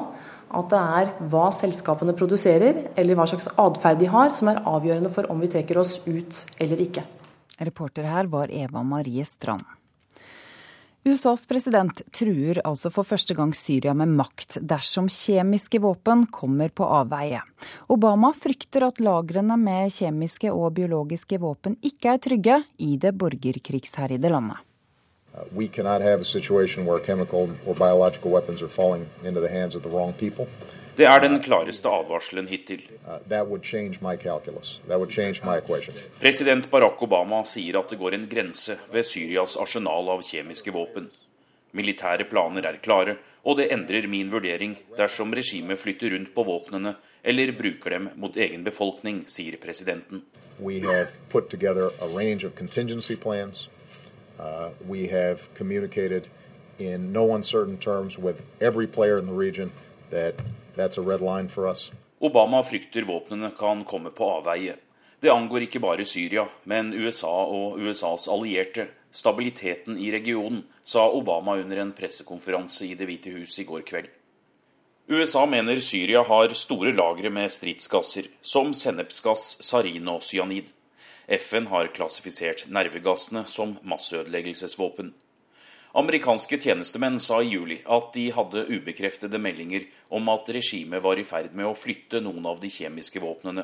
at 0.55 0.71
det 0.71 0.81
er 0.81 1.13
hva 1.29 1.45
selskapene 1.53 2.15
produserer, 2.17 2.85
eller 2.97 3.17
hva 3.17 3.27
slags 3.29 3.47
atferd 3.61 4.01
de 4.01 4.09
har, 4.09 4.33
som 4.37 4.49
er 4.51 4.61
avgjørende 4.73 5.11
for 5.13 5.29
om 5.31 5.41
vi 5.43 5.51
trekker 5.51 5.79
oss 5.81 5.99
ut 6.05 6.43
eller 6.57 6.81
ikke. 6.85 7.05
Reporter 7.61 8.09
her 8.09 8.29
var 8.31 8.51
Eva 8.51 8.83
Marie 8.83 9.25
Strand. 9.27 9.74
USAs 11.05 11.43
president 11.45 11.99
truer 12.09 12.57
altså 12.65 12.89
for 12.89 13.05
første 13.05 13.35
gang 13.37 13.51
Syria 13.53 13.91
med 13.93 14.09
makt 14.17 14.55
dersom 14.65 15.05
kjemiske 15.05 15.77
våpen 15.83 16.23
kommer 16.33 16.71
på 16.73 16.87
avveie. 16.97 17.43
Obama 17.93 18.31
frykter 18.33 18.87
at 18.87 18.97
lagrene 19.05 19.53
med 19.61 19.93
kjemiske 19.93 20.49
og 20.49 20.73
biologiske 20.79 21.37
våpen 21.43 21.77
ikke 21.85 22.15
er 22.15 22.23
trygge 22.25 22.57
i 22.81 22.95
det 22.97 23.13
borgerkrigsherjede 23.21 24.33
landet. 24.33 24.57
Uh, 25.35 25.45
we 25.53 25.67
cannot 25.67 26.01
have 26.01 26.21
a 26.21 26.23
situation 26.23 26.87
where 26.87 27.05
chemical 27.05 27.53
or 27.67 27.75
biological 27.75 28.31
weapons 28.31 28.63
are 28.63 28.69
falling 28.69 29.05
into 29.23 29.39
the 29.39 29.49
hands 29.49 29.75
of 29.75 29.83
the. 29.83 29.89
Det 30.95 31.03
er 31.03 31.19
den 31.19 31.41
klareste 31.43 31.91
advarselen 31.91 32.47
hittil. 32.47 32.85
Uh, 33.03 33.19
President 36.21 36.69
Barack 36.71 37.03
Obama 37.03 37.43
sier 37.43 37.79
at 37.79 37.91
det 37.91 37.99
går 37.99 38.15
en 38.15 38.27
grense 38.31 38.77
ved 38.93 39.03
Syrias 39.03 39.57
arsenal 39.59 40.09
av 40.13 40.23
kjemiske 40.23 40.71
våpen. 40.71 41.09
Militære 41.75 42.29
planer 42.31 42.63
er 42.69 42.79
klare, 42.79 43.17
og 43.43 43.59
det 43.59 43.67
endrer 43.75 44.07
min 44.07 44.31
vurdering 44.31 44.77
dersom 44.95 45.35
regimet 45.35 45.79
flytter 45.81 46.15
rundt 46.15 46.31
på 46.35 46.47
våpnene 46.47 46.95
eller 47.23 47.51
bruker 47.51 47.89
dem 47.89 48.09
mot 48.15 48.37
egen 48.37 48.63
befolkning, 48.63 49.25
sier 49.27 49.57
presidenten. 49.59 50.23
We 50.59 50.79
have 50.79 51.09
put 51.29 51.49
together 51.49 51.91
a 51.99 52.07
range 52.07 52.45
of 52.45 52.55
contingency 52.55 53.15
plans. 53.15 53.67
Uh, 54.39 54.69
we 54.87 55.07
have 55.07 55.49
communicated 55.55 56.29
in 56.79 57.11
no 57.11 57.35
uncertain 57.35 57.77
terms 57.77 58.17
with 58.17 58.43
every 58.61 58.87
player 58.87 59.17
in 59.17 59.27
the 59.27 59.33
region 59.33 59.71
that 60.11 60.35
Obama 62.19 62.63
frykter 62.63 63.01
våpnene 63.07 63.51
kan 63.57 63.83
komme 63.83 64.09
på 64.11 64.27
avveie. 64.39 64.75
Det 65.19 65.31
angår 65.31 65.65
ikke 65.65 65.79
bare 65.79 66.05
Syria, 66.05 66.45
men 66.63 66.93
USA 66.93 67.31
og 67.47 67.79
USAs 67.79 68.27
allierte. 68.27 68.89
Stabiliteten 69.15 69.97
i 69.97 70.11
regionen, 70.11 70.65
sa 70.83 71.07
Obama 71.07 71.55
under 71.55 71.79
en 71.79 71.93
pressekonferanse 71.95 72.85
i 72.85 72.95
Det 72.99 73.07
hvite 73.07 73.31
hus 73.31 73.59
i 73.59 73.63
går 73.63 73.85
kveld. 73.87 74.09
USA 75.07 75.45
mener 75.45 75.79
Syria 75.79 76.23
har 76.27 76.53
store 76.57 76.91
lagre 76.91 77.29
med 77.29 77.51
stridsgasser, 77.53 78.27
som 78.41 78.73
sennepsgass, 78.73 79.61
sarin 79.63 80.07
og 80.11 80.23
cyanid. 80.25 80.73
FN 81.29 81.69
har 81.71 81.93
klassifisert 81.95 82.65
nervegassene 82.67 83.45
som 83.45 83.77
masseødeleggelsesvåpen. 83.81 85.13
Amerikanske 85.95 86.57
tjenestemenn 86.59 87.21
sa 87.23 87.37
i 87.39 87.53
juli 87.53 87.77
at 87.87 88.09
de 88.11 88.25
hadde 88.35 88.65
ubekreftede 88.67 89.39
meldinger 89.39 89.85
om 90.17 90.27
at 90.33 90.49
regimet 90.51 90.99
var 91.05 91.15
i 91.15 91.23
ferd 91.23 91.53
med 91.55 91.69
å 91.69 91.77
flytte 91.77 92.19
noen 92.19 92.49
av 92.51 92.59
de 92.59 92.67
kjemiske 92.67 93.21
våpnene. 93.23 93.63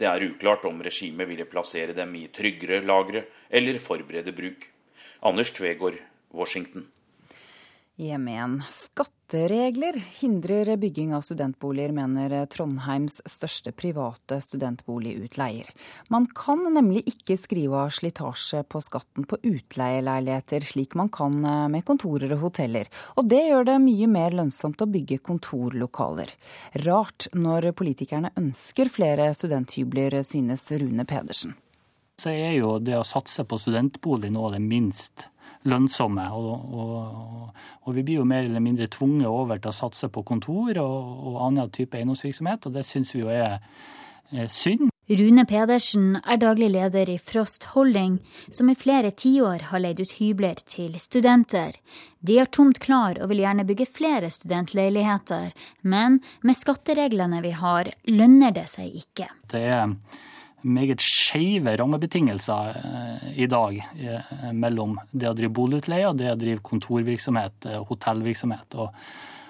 Det 0.00 0.08
er 0.08 0.24
uklart 0.30 0.64
om 0.64 0.80
regimet 0.80 1.28
ville 1.28 1.44
plassere 1.44 1.92
dem 1.92 2.14
i 2.16 2.24
tryggere 2.32 2.80
lagre 2.88 3.26
eller 3.50 3.76
forberede 3.84 4.32
bruk. 4.32 4.64
Anders 5.20 5.52
Tvegård, 5.52 6.00
Washington. 6.32 6.86
Hjem 7.98 8.28
igjen. 8.28 8.52
Skatteregler 8.70 9.96
hindrer 10.20 10.76
bygging 10.78 11.10
av 11.16 11.24
studentboliger, 11.26 11.90
mener 11.90 12.44
Trondheims 12.46 13.16
største 13.26 13.72
private 13.74 14.36
studentboligutleier. 14.44 15.66
Man 16.06 16.28
kan 16.30 16.62
nemlig 16.76 17.02
ikke 17.10 17.34
skrive 17.34 17.80
av 17.80 17.90
slitasje 17.96 18.60
på 18.70 18.78
skatten 18.86 19.26
på 19.26 19.40
utleieleiligheter, 19.42 20.62
slik 20.62 20.94
man 20.94 21.10
kan 21.10 21.40
med 21.42 21.82
kontorer 21.88 22.36
og 22.36 22.44
hoteller. 22.44 22.86
Og 23.18 23.26
det 23.32 23.40
gjør 23.48 23.66
det 23.66 23.74
mye 23.82 24.06
mer 24.12 24.36
lønnsomt 24.44 24.84
å 24.84 24.86
bygge 24.94 25.18
kontorlokaler. 25.26 26.30
Rart 26.84 27.26
når 27.34 27.72
politikerne 27.80 28.30
ønsker 28.38 28.92
flere 28.94 29.32
studenthybler, 29.34 30.20
synes 30.22 30.68
Rune 30.70 31.02
Pedersen. 31.02 31.58
Så 32.22 32.30
er 32.30 32.54
jo 32.60 32.76
det 32.78 32.94
å 32.94 33.02
satse 33.06 33.42
på 33.42 33.58
studentbolig 33.58 34.30
av 34.38 34.54
det 34.54 34.62
minst 34.62 35.26
lønnsomme. 35.68 36.26
Og, 36.34 36.74
og, 36.74 37.54
og, 37.84 37.94
vi 37.96 38.04
blir 38.04 38.20
jo 38.20 38.28
mer 38.28 38.46
eller 38.46 38.62
mindre 38.64 38.90
tvunget 38.92 39.28
over 39.30 39.58
til 39.58 39.72
å 39.72 39.78
satse 39.78 40.10
på 40.12 40.24
kontor 40.26 40.78
og, 40.82 41.24
og 41.30 41.40
annen 41.48 41.72
type 41.74 41.98
eiendomsvirksomhet, 41.98 42.68
og 42.68 42.78
det 42.78 42.86
syns 42.86 43.14
vi 43.16 43.24
jo 43.24 43.32
er, 43.32 43.58
er 44.30 44.52
synd. 44.52 44.88
Rune 45.08 45.46
Pedersen 45.48 46.18
er 46.20 46.36
daglig 46.36 46.66
leder 46.74 47.08
i 47.08 47.16
Frost 47.16 47.64
Holding, 47.72 48.18
som 48.52 48.68
i 48.68 48.76
flere 48.76 49.08
tiår 49.16 49.70
har 49.70 49.80
leid 49.80 50.02
ut 50.04 50.10
hybler 50.18 50.60
til 50.68 50.98
studenter. 51.00 51.78
De 52.20 52.36
har 52.36 52.50
tomt 52.52 52.76
klar 52.84 53.16
og 53.16 53.30
vil 53.32 53.40
gjerne 53.40 53.64
bygge 53.64 53.88
flere 53.88 54.28
studentleiligheter, 54.28 55.54
men 55.80 56.20
med 56.44 56.60
skattereglene 56.60 57.40
vi 57.40 57.54
har, 57.56 57.88
lønner 58.04 58.52
det 58.52 58.66
seg 58.68 59.00
ikke. 59.00 59.30
Det 59.48 59.64
er 59.64 59.96
meget 60.62 61.02
skeive 61.02 61.76
rammebetingelser 61.78 62.76
eh, 62.82 63.26
i 63.42 63.46
dag 63.46 63.78
eh, 63.78 64.52
mellom 64.52 64.98
det 65.10 65.30
å 65.30 65.34
drive 65.36 65.54
boligutleie 65.54 66.08
og 66.08 66.18
det 66.18 66.32
å 66.32 66.38
drive 66.38 66.62
kontorvirksomhet, 66.66 67.68
eh, 67.68 67.82
hotellvirksomhet. 67.90 68.78
Og, 68.78 68.94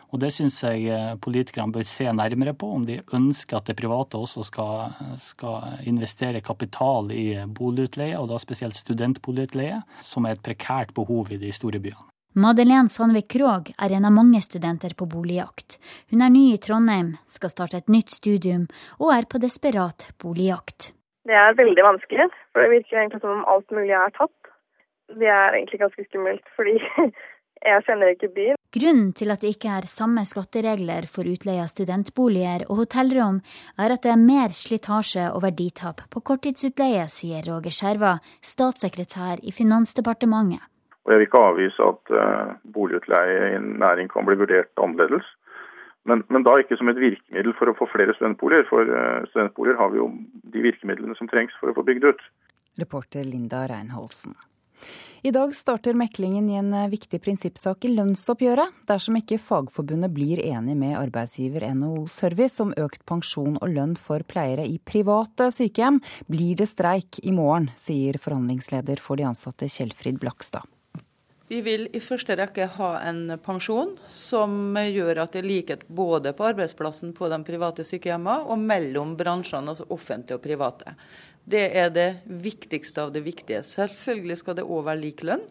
og 0.09 0.23
det 0.23 0.33
syns 0.33 0.61
jeg 0.65 1.17
politikerne 1.25 1.73
bør 1.73 1.87
se 1.89 2.09
nærmere 2.13 2.55
på, 2.57 2.71
om 2.79 2.85
de 2.89 3.01
ønsker 3.17 3.59
at 3.59 3.69
det 3.69 3.77
private 3.79 4.21
også 4.21 4.45
skal, 4.49 4.95
skal 5.21 5.85
investere 5.89 6.45
kapital 6.45 7.13
i 7.13 7.45
boligutleie, 7.45 8.17
og 8.17 8.31
da 8.33 8.41
spesielt 8.41 8.79
studentboligutleie, 8.79 9.83
som 10.05 10.25
er 10.25 10.37
et 10.37 10.45
prekært 10.45 10.95
behov 10.97 11.33
i 11.33 11.41
de 11.41 11.53
store 11.53 11.83
byene. 11.85 12.09
Madeleine 12.39 12.93
Sandvik 12.93 13.33
Krogh 13.33 13.73
er 13.83 13.93
en 13.97 14.05
av 14.05 14.13
mange 14.15 14.39
studenter 14.45 14.93
på 14.95 15.09
boligjakt. 15.11 15.79
Hun 16.13 16.23
er 16.23 16.31
ny 16.31 16.53
i 16.53 16.61
Trondheim, 16.63 17.17
skal 17.27 17.51
starte 17.51 17.81
et 17.81 17.89
nytt 17.91 18.13
studium, 18.15 18.69
og 19.01 19.11
er 19.17 19.27
på 19.27 19.41
desperat 19.43 20.07
boligjakt. 20.23 20.93
Det 21.29 21.37
er 21.37 21.57
veldig 21.59 21.85
vanskelig, 21.85 22.29
for 22.53 22.65
det 22.65 22.71
virker 22.73 23.03
egentlig 23.03 23.21
som 23.21 23.35
om 23.35 23.49
alt 23.53 23.75
mulig 23.77 23.93
er 23.93 24.15
tatt. 24.17 24.53
Det 25.21 25.29
er 25.29 25.57
egentlig 25.57 25.81
ganske 25.83 26.05
skummelt, 26.07 26.47
fordi 26.57 26.79
jeg 27.69 27.85
kjenner 27.85 28.15
ikke 28.15 28.31
byen. 28.33 28.57
Grunnen 28.79 29.13
til 29.17 29.33
at 29.33 29.45
det 29.45 29.51
ikke 29.55 29.75
er 29.77 29.89
samme 29.89 30.25
skatteregler 30.29 31.09
for 31.09 31.29
utleie 31.29 31.61
av 31.65 31.69
studentboliger 31.73 32.65
og 32.69 32.83
hotellrom, 32.83 33.43
er 33.81 33.93
at 33.93 34.05
det 34.05 34.13
er 34.15 34.21
mer 34.21 34.53
slitasje 34.57 35.29
og 35.35 35.45
verditap 35.45 36.05
på 36.13 36.25
korttidsutleie, 36.31 37.05
sier 37.13 37.45
Roger 37.49 37.77
Skjerva, 37.77 38.17
statssekretær 38.45 39.45
i 39.45 39.53
Finansdepartementet. 39.57 40.65
Og 41.05 41.13
jeg 41.13 41.21
vil 41.21 41.29
ikke 41.29 41.41
avvise 41.41 41.91
at 41.93 42.11
uh, 42.13 42.57
boligutleie 42.73 43.37
i 43.51 43.57
en 43.57 43.71
næring 43.81 44.09
kan 44.13 44.29
bli 44.29 44.37
vurdert 44.37 44.73
annerledes. 44.85 45.29
Men, 46.07 46.23
men, 46.33 46.45
da 46.47 46.55
ikke 46.61 46.79
som 46.79 46.89
et 46.93 47.01
virkemiddel 47.01 47.57
for 47.59 47.71
å 47.71 47.77
få 47.79 47.89
flere 47.93 48.15
studentboliger, 48.17 48.69
for 48.71 48.87
uh, 48.87 49.25
studentboliger 49.33 49.81
har 49.81 49.91
vi 49.93 50.01
jo 50.01 50.11
de 50.55 50.63
virkemidlene 50.69 51.17
som 51.19 51.29
trengs 51.31 51.57
for 51.61 51.73
å 51.73 51.77
få 51.77 51.85
bygd 51.89 52.07
ut. 52.13 52.23
Reporter 52.79 53.27
Linda 53.27 53.67
Reinholsen. 53.69 54.37
I 55.23 55.33
dag 55.35 55.55
starter 55.55 55.97
meklingen 55.99 56.47
i 56.51 56.55
en 56.61 56.71
eh, 56.75 56.87
viktig 56.93 57.19
prinsippsak 57.25 57.89
i 57.89 57.91
lønnsoppgjøret, 57.97 58.77
dersom 58.87 59.19
ikke 59.19 59.41
Fagforbundet 59.43 60.15
blir 60.15 60.39
enig 60.45 60.77
med 60.79 60.95
arbeidsgiver 60.95 61.67
NHO 61.75 62.07
Service 62.13 62.63
om 62.63 62.71
økt 62.79 63.03
pensjon 63.09 63.59
og 63.59 63.75
lønn 63.75 63.97
for 63.99 64.23
pleiere 64.31 64.63
i 64.63 64.79
private 64.79 65.51
sykehjem, 65.55 65.99
blir 66.31 66.55
det 66.63 66.71
streik 66.71 67.19
i 67.27 67.35
morgen, 67.35 67.73
sier 67.75 68.21
forhandlingsleder 68.23 69.03
for 69.03 69.19
de 69.19 69.27
ansatte 69.27 69.67
Kjellfrid 69.67 70.23
Blakstad. 70.23 70.63
Vi 71.49 71.63
vil 71.65 71.87
i 71.97 72.01
første 72.05 72.35
rekke 72.37 72.67
ha 72.75 72.89
en 73.09 73.31
pensjon 73.41 73.95
som 74.13 74.77
gjør 74.77 75.23
at 75.23 75.33
det 75.33 75.41
er 75.41 75.49
likhet 75.49 75.87
både 75.89 76.35
på 76.37 76.45
arbeidsplassen 76.51 77.15
på 77.17 77.31
de 77.33 77.39
private 77.47 77.87
sykehjemmene 77.89 78.45
og 78.53 78.61
mellom 78.61 79.15
bransjene, 79.17 79.73
altså 79.73 79.87
offentlige 79.89 80.37
og 80.37 80.45
private. 80.45 80.93
Det 81.49 81.65
er 81.81 81.89
det 81.95 82.09
viktigste 82.29 83.07
av 83.07 83.15
det 83.15 83.25
viktige. 83.25 83.63
Selvfølgelig 83.65 84.37
skal 84.43 84.59
det 84.59 84.67
òg 84.69 84.85
være 84.91 85.03
lik 85.07 85.25
lønn 85.25 85.47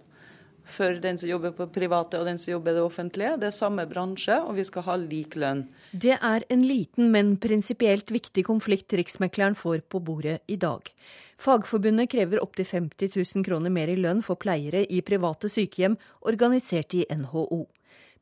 for 0.72 0.99
den 1.01 1.18
som 1.18 1.30
jobber 1.30 1.53
på 1.55 1.68
private 1.74 2.20
og 2.20 2.28
den 2.28 2.39
som 2.39 2.51
jobber 2.53 2.74
i 2.74 2.78
det 2.78 2.84
offentlige. 2.84 3.36
Det 3.41 3.49
er 3.49 3.55
samme 3.55 3.86
bransje, 3.89 4.38
og 4.43 4.57
vi 4.57 4.65
skal 4.68 4.86
ha 4.88 4.97
lik 5.01 5.38
lønn. 5.39 5.65
Det 5.91 6.18
er 6.18 6.45
en 6.53 6.65
liten, 6.68 7.11
men 7.13 7.36
prinsipielt 7.41 8.11
viktig 8.11 8.45
konflikt 8.47 8.93
Riksmekleren 8.97 9.55
får 9.55 9.86
på 9.89 10.01
bordet 10.03 10.39
i 10.47 10.59
dag. 10.61 10.91
Fagforbundet 11.38 12.09
krever 12.09 12.41
opptil 12.41 12.65
50 12.65 13.13
000 13.36 13.45
kroner 13.45 13.74
mer 13.74 13.91
i 13.93 13.97
lønn 13.99 14.24
for 14.26 14.39
pleiere 14.41 14.84
i 14.89 15.03
private 15.05 15.49
sykehjem 15.51 15.97
organisert 16.26 16.97
i 16.97 17.05
NHO. 17.13 17.65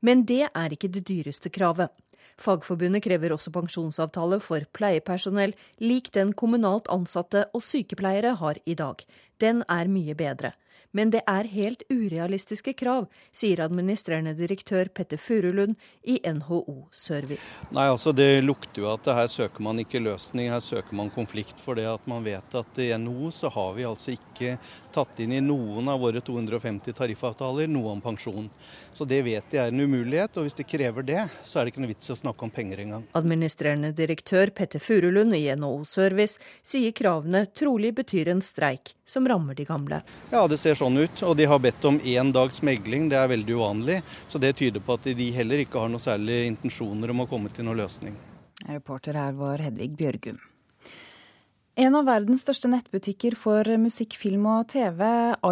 Men 0.06 0.26
det 0.28 0.50
er 0.52 0.76
ikke 0.76 0.92
det 0.92 1.06
dyreste 1.08 1.50
kravet. 1.50 1.94
Fagforbundet 2.36 3.04
krever 3.06 3.32
også 3.32 3.52
pensjonsavtale 3.56 4.42
for 4.44 4.66
pleiepersonell, 4.76 5.56
lik 5.80 6.12
den 6.12 6.34
kommunalt 6.36 6.90
ansatte 6.92 7.46
og 7.56 7.64
sykepleiere 7.64 8.36
har 8.42 8.60
i 8.66 8.76
dag. 8.76 9.00
Den 9.40 9.64
er 9.72 9.88
mye 9.88 10.16
bedre. 10.20 10.52
Men 10.96 11.12
det 11.12 11.26
er 11.28 11.50
helt 11.52 11.84
urealistiske 11.92 12.72
krav, 12.80 13.10
sier 13.36 13.60
administrerende 13.66 14.32
direktør 14.38 14.88
Petter 14.96 15.20
Furulund 15.20 15.76
i 16.08 16.22
NHO 16.24 16.88
Service. 16.96 17.60
Nei, 17.76 17.90
altså 17.92 18.14
Det 18.16 18.40
lukter 18.46 18.86
jo 18.86 18.88
at 18.94 19.10
her 19.18 19.28
søker 19.32 19.66
man 19.66 19.84
ikke 19.84 20.00
løsning, 20.00 20.48
her 20.54 20.64
søker 20.64 20.96
man 20.96 21.12
konflikt. 21.12 21.60
For 21.60 21.76
det 21.76 21.90
at 21.90 22.08
man 22.08 22.24
vet 22.24 22.56
at 22.56 22.80
i 22.80 22.94
NHO 22.96 23.34
så 23.36 23.52
har 23.52 23.76
vi 23.76 23.84
altså 23.90 24.16
ikke 24.16 24.56
tatt 24.96 25.20
inn 25.24 25.34
i 25.36 25.42
noen 25.44 25.90
av 25.92 26.00
våre 26.00 26.22
250 26.24 26.96
tariffavtaler 26.96 27.68
noe 27.72 27.92
om 27.92 28.02
pensjon. 28.04 28.48
Så 28.96 29.06
det 29.06 29.22
vet 29.28 29.50
de 29.52 29.60
er 29.60 29.74
en 29.74 29.84
umulighet, 29.84 30.38
og 30.40 30.48
hvis 30.48 30.56
de 30.56 30.66
krever 30.68 31.04
det, 31.08 31.26
så 31.44 31.60
er 31.60 31.66
det 31.66 31.74
ikke 31.74 31.84
noe 31.84 31.92
vits 31.92 32.10
i 32.10 32.14
å 32.16 32.20
snakke 32.20 32.48
om 32.48 32.54
penger 32.56 32.84
engang. 32.86 33.04
Administrerende 33.20 33.92
direktør 33.96 34.54
Petter 34.56 34.80
Furulund 34.80 35.36
i 35.36 35.44
NHO 35.56 35.84
Service 35.90 36.40
sier 36.64 36.96
kravene 36.96 37.46
trolig 37.52 37.92
betyr 37.98 38.32
en 38.32 38.44
streik 38.46 38.96
som 39.06 39.28
rammer 39.28 39.58
de 39.60 39.68
gamle. 39.68 40.02
Ja, 40.32 40.46
det 40.48 40.62
ser 40.64 40.80
sånn 40.80 40.98
ut. 40.98 41.24
Og 41.28 41.36
de 41.38 41.50
har 41.52 41.60
bedt 41.62 41.86
om 41.86 42.00
én 42.00 42.32
dags 42.36 42.64
megling, 42.66 43.10
det 43.12 43.20
er 43.20 43.32
veldig 43.36 43.60
uvanlig. 43.60 44.02
Så 44.32 44.42
det 44.42 44.56
tyder 44.62 44.84
på 44.84 44.96
at 44.96 45.12
de 45.12 45.30
heller 45.36 45.66
ikke 45.66 45.84
har 45.84 45.92
noe 45.92 46.04
særlig 46.04 46.46
intensjoner 46.54 47.12
om 47.12 47.26
å 47.26 47.30
komme 47.30 47.52
til 47.52 47.68
noen 47.68 47.84
løsning. 47.84 48.18
Reporter 48.66 49.18
her 49.20 49.36
var 49.38 49.62
Hedvig 49.62 49.94
Bjørgum. 50.00 50.40
En 51.76 51.92
av 51.92 52.06
verdens 52.08 52.40
største 52.46 52.70
nettbutikker 52.72 53.34
for 53.36 53.68
musikk, 53.84 54.14
film 54.16 54.46
og 54.48 54.70
TV, 54.72 55.02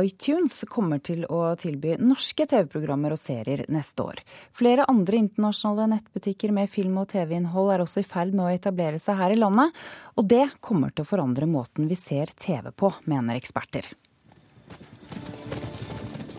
iTunes, 0.05 0.61
kommer 0.71 1.01
til 1.03 1.25
å 1.27 1.49
tilby 1.59 1.97
norske 1.99 2.45
TV-programmer 2.47 3.11
og 3.11 3.19
serier 3.19 3.65
neste 3.67 4.05
år. 4.05 4.21
Flere 4.55 4.85
andre 4.87 5.19
internasjonale 5.19 5.89
nettbutikker 5.97 6.55
med 6.55 6.71
film- 6.71 7.01
og 7.01 7.09
TV-innhold 7.11 7.73
er 7.73 7.83
også 7.83 8.05
i 8.05 8.07
ferd 8.07 8.31
med 8.31 8.45
å 8.45 8.53
etablere 8.55 9.03
seg 9.03 9.19
her 9.19 9.35
i 9.35 9.41
landet, 9.41 9.75
og 10.15 10.31
det 10.31 10.45
kommer 10.63 10.95
til 10.95 11.03
å 11.03 11.11
forandre 11.11 11.49
måten 11.59 11.91
vi 11.91 11.99
ser 11.99 12.31
TV 12.39 12.71
på, 12.71 12.93
mener 13.03 13.35
eksperter. 13.35 13.91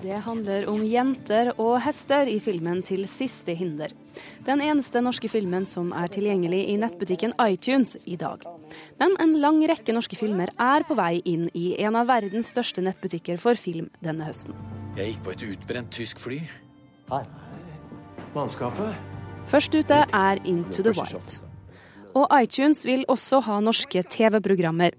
Det 0.05 0.18
handler 0.20 0.66
om 0.68 0.82
jenter 0.84 1.48
og 1.57 1.78
hester 1.80 2.28
i 2.28 2.36
filmen 2.36 2.82
'Til 2.82 3.07
siste 3.09 3.55
hinder'. 3.57 3.92
Den 4.44 4.61
eneste 4.61 5.00
norske 5.00 5.28
filmen 5.28 5.64
som 5.66 5.92
er 5.92 6.09
tilgjengelig 6.12 6.68
i 6.68 6.76
nettbutikken 6.76 7.32
iTunes 7.40 7.96
i 8.05 8.16
dag. 8.16 8.44
Men 9.00 9.16
en 9.20 9.40
lang 9.40 9.62
rekke 9.64 9.94
norske 9.96 10.16
filmer 10.16 10.52
er 10.61 10.84
på 10.84 10.94
vei 10.94 11.22
inn 11.24 11.48
i 11.55 11.80
en 11.80 11.96
av 11.96 12.07
verdens 12.07 12.52
største 12.52 12.84
nettbutikker 12.84 13.38
for 13.38 13.55
film 13.55 13.88
denne 14.02 14.28
høsten. 14.28 14.52
Jeg 14.96 15.14
gikk 15.14 15.24
på 15.24 15.30
et 15.30 15.42
utbrent 15.42 15.90
tysk 15.90 16.18
fly. 16.18 16.42
Her. 17.09 17.24
Mannskapet. 18.34 18.94
Først 19.46 19.74
ute 19.74 20.05
er 20.12 20.38
Into 20.44 20.82
the 20.82 20.92
Wild. 20.92 21.53
Og 22.14 22.30
iTunes 22.30 22.84
vil 22.86 23.02
også 23.10 23.40
ha 23.42 23.58
norske 23.62 24.04
TV-programmer. 24.06 24.94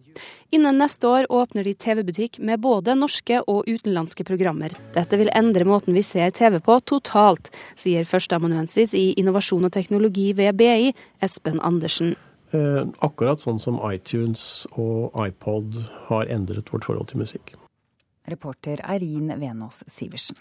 Innen 0.52 0.80
neste 0.80 1.08
år 1.08 1.28
åpner 1.32 1.64
de 1.64 1.74
TV-butikk 1.80 2.40
med 2.44 2.60
både 2.64 2.96
norske 3.00 3.40
og 3.48 3.70
utenlandske 3.70 4.26
programmer. 4.28 4.76
Dette 4.96 5.20
vil 5.20 5.32
endre 5.36 5.68
måten 5.68 5.96
vi 5.96 6.04
ser 6.04 6.36
TV 6.36 6.60
på 6.64 6.78
totalt, 6.84 7.52
sier 7.80 8.08
førsteamanuensis 8.08 8.96
i 9.00 9.14
innovasjon 9.20 9.68
og 9.68 9.74
teknologi 9.76 10.32
ved 10.36 10.60
BI, 10.60 10.92
Espen 11.24 11.62
Andersen. 11.64 12.16
Eh, 12.56 12.82
akkurat 13.04 13.42
sånn 13.44 13.60
som 13.60 13.80
iTunes 13.90 14.66
og 14.76 15.16
iPod 15.20 15.80
har 16.10 16.28
endret 16.32 16.72
vårt 16.72 16.88
forhold 16.88 17.10
til 17.12 17.24
musikk. 17.24 17.56
Reporter 18.30 18.82
Eirin 18.84 19.32
Venås 19.40 19.84
Sivertsen. 19.88 20.38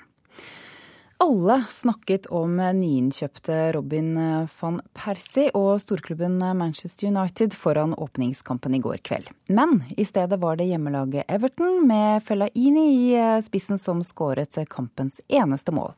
Alle 1.23 1.61
snakket 1.71 2.27
om 2.27 2.57
nyinnkjøpte 2.59 3.57
Robin 3.77 4.17
van 4.59 4.81
Persie 4.99 5.53
og 5.55 5.79
storklubben 5.81 6.41
Manchester 6.59 7.09
United 7.09 7.55
foran 7.55 7.95
åpningskampen 7.95 8.75
i 8.75 8.81
går 8.83 8.99
kveld. 9.07 9.31
Men 9.47 9.85
i 9.97 10.05
stedet 10.05 10.41
var 10.43 10.59
det 10.59 10.67
hjemmelaget 10.73 11.31
Everton 11.31 11.87
med 11.87 12.25
Fellaini 12.27 12.87
i 13.15 13.23
spissen 13.47 13.79
som 13.79 14.03
skåret 14.03 14.59
kampens 14.69 15.21
eneste 15.29 15.73
mål. 15.73 15.95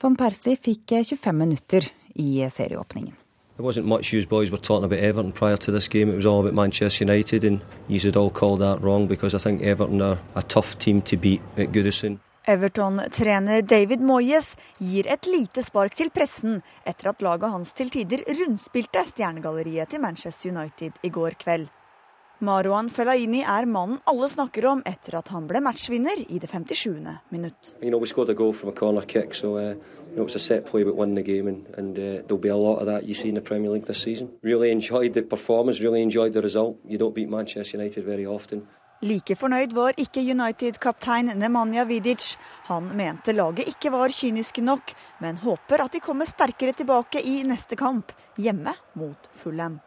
Van 0.00 0.16
Persie 0.16 0.56
fikk 0.56 0.88
25 0.88 1.36
minutter 1.36 1.90
i 2.14 2.48
serieåpningen. 2.50 3.14
It 3.60 3.64
wasn't 3.64 3.84
much 3.84 4.14
you 4.14 4.26
boys 4.26 4.50
were 4.50 4.56
talking 4.56 4.84
about 4.84 5.00
Everton 5.00 5.32
prior 5.32 5.56
to 5.56 5.70
this 5.70 5.86
game. 5.86 6.08
It 6.08 6.16
was 6.16 6.24
all 6.24 6.40
about 6.40 6.54
Manchester 6.54 7.04
United, 7.04 7.44
and 7.44 7.60
you 7.88 7.98
should 7.98 8.16
all 8.16 8.30
call 8.30 8.56
that 8.56 8.80
wrong 8.80 9.06
because 9.06 9.34
I 9.34 9.38
think 9.38 9.60
Everton 9.60 10.00
are 10.00 10.18
a 10.34 10.42
tough 10.42 10.78
team 10.78 11.02
to 11.02 11.16
beat 11.18 11.42
at 11.58 11.72
Goodison. 11.72 12.18
Everton-trener 12.48 13.60
David 13.68 14.00
Moyes 14.00 14.54
gir 14.80 15.04
et 15.12 15.26
lite 15.28 15.62
spark 15.62 15.94
til 15.98 16.08
pressen 16.14 16.62
etter 16.88 17.10
at 17.12 17.20
laget 17.22 17.52
hans 17.52 17.74
til 17.76 17.92
tider 17.92 18.24
rundspilte 18.40 19.04
stjernegalleriet 19.10 19.92
til 19.92 20.00
Manchester 20.00 20.50
United 20.50 20.92
i 21.04 21.10
går 21.12 21.36
kveld. 21.42 21.68
Marwan 22.40 22.88
Fellaini 22.88 23.42
er 23.44 23.66
mannen 23.68 23.98
alle 24.08 24.28
snakker 24.32 24.64
om 24.70 24.80
etter 24.88 25.18
at 25.18 25.28
han 25.28 25.44
ble 25.48 25.60
matchvinner 25.60 26.22
i 26.32 26.38
det 26.40 26.48
57. 26.48 26.96
minutt. 27.28 27.74
You 27.82 27.90
know, 27.90 28.00
kick, 29.06 29.34
so 29.34 29.58
uh, 29.58 29.74
you 30.10 30.16
know, 30.16 30.26
play 30.64 30.82
and, 31.40 31.66
and 31.76 31.98
uh. 31.98 32.22
Really 34.42 34.70
really 38.02 38.26
Like 39.02 39.36
fornøyd 39.40 39.72
var 39.72 39.96
ikke 39.96 40.20
United-kaptein 40.20 41.32
Nemanja 41.40 41.86
Vidic. 41.88 42.34
Han 42.68 42.90
mente 42.96 43.32
laget 43.32 43.72
ikke 43.72 43.92
var 43.92 44.12
kyniske 44.12 44.60
nok, 44.64 44.92
men 45.20 45.40
håper 45.40 45.86
at 45.86 45.94
de 45.96 46.04
kommer 46.04 46.28
sterkere 46.28 46.76
tilbake 46.76 47.22
i 47.24 47.40
neste 47.48 47.80
kamp, 47.80 48.12
hjemme 48.36 48.76
mot 48.94 49.30
Fulham 49.32 49.80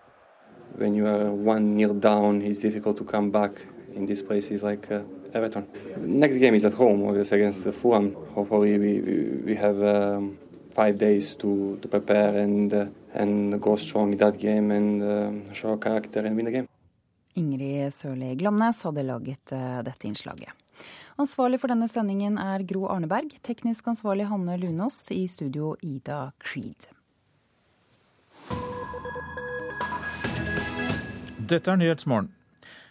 when 0.75 0.95
you 0.95 1.05
are 1.07 1.31
one 1.31 1.75
nil 1.75 1.93
down, 1.93 2.41
it's 2.41 2.59
difficult 2.59 2.97
to 2.97 3.03
come 3.03 3.29
back 3.31 3.51
in 3.95 4.05
these 4.05 4.21
places 4.21 4.63
like 4.63 4.91
uh, 4.91 5.01
Everton. 5.33 5.67
Next 5.97 6.37
game 6.37 6.55
is 6.55 6.65
at 6.65 6.73
home, 6.73 7.01
Fulham. 7.71 8.15
Hopefully, 8.35 8.77
we 8.77 9.01
we, 9.01 9.15
we 9.45 9.55
have 9.55 9.81
um, 9.81 10.37
five 10.73 10.97
prepare 10.97 12.37
and 12.37 12.73
uh, 12.73 12.85
and 13.13 13.61
go 13.61 13.75
strong 13.75 14.11
in 14.11 14.17
that 14.17 14.37
game 14.39 14.71
and 14.71 15.03
uh, 15.03 15.53
show 15.53 15.77
character 15.77 16.19
and 16.19 16.35
win 16.35 16.45
the 16.45 16.51
game. 16.51 16.67
Ingrid 17.39 17.93
Sørli 17.95 18.33
Glamnes 18.39 18.81
hadde 18.85 19.05
laget 19.07 19.53
uh, 19.55 19.81
dette 19.85 20.07
innslaget. 20.09 20.51
Ansvarlig 21.21 21.59
for 21.61 21.69
denne 21.69 21.87
sendingen 21.91 22.39
er 22.41 22.65
Gro 22.67 22.87
Arneberg, 22.89 23.35
teknisk 23.45 23.87
ansvarlig 23.91 24.25
Hanne 24.31 24.57
Lunås, 24.57 25.05
i 25.13 25.27
studio 25.29 25.75
Ida 25.85 26.31
Creed. 26.41 26.87
Dette 31.43 31.69
er 31.69 31.77
Nyhetsmorgen. 31.77 32.31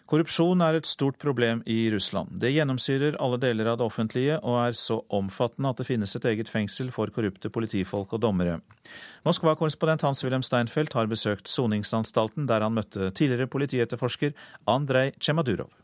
Korrupsjon 0.08 0.62
er 0.64 0.78
et 0.78 0.88
stort 0.88 1.18
problem 1.20 1.60
i 1.68 1.90
Russland. 1.91 2.30
Det 2.40 2.54
gjennomsyrer 2.54 3.18
alle 3.20 3.40
deler 3.44 3.68
av 3.68 3.80
det 3.82 3.88
offentlige 3.90 4.38
og 4.40 4.56
er 4.62 4.78
så 4.80 5.02
omfattende 5.12 5.74
at 5.74 5.82
det 5.82 5.88
finnes 5.90 6.16
et 6.16 6.28
eget 6.32 6.48
fengsel 6.48 6.94
for 6.95 7.12
korrupte 7.12 7.52
politifolk 7.52 8.16
og 8.16 8.22
dommere. 8.24 8.62
Moskva-korrespondent 9.28 10.06
Hans-Wilhelm 10.08 10.45
Steinfeld 10.48 10.95
har 10.95 11.12
besøkt 11.12 11.52
soningsanstalten, 11.52 12.48
der 12.48 12.64
han 12.64 12.78
møtte 12.78 13.12
tidligere 13.12 13.52
politietterforsker 13.52 14.32
Andrej 14.66 15.12
Tsjemadurov. 15.20 15.76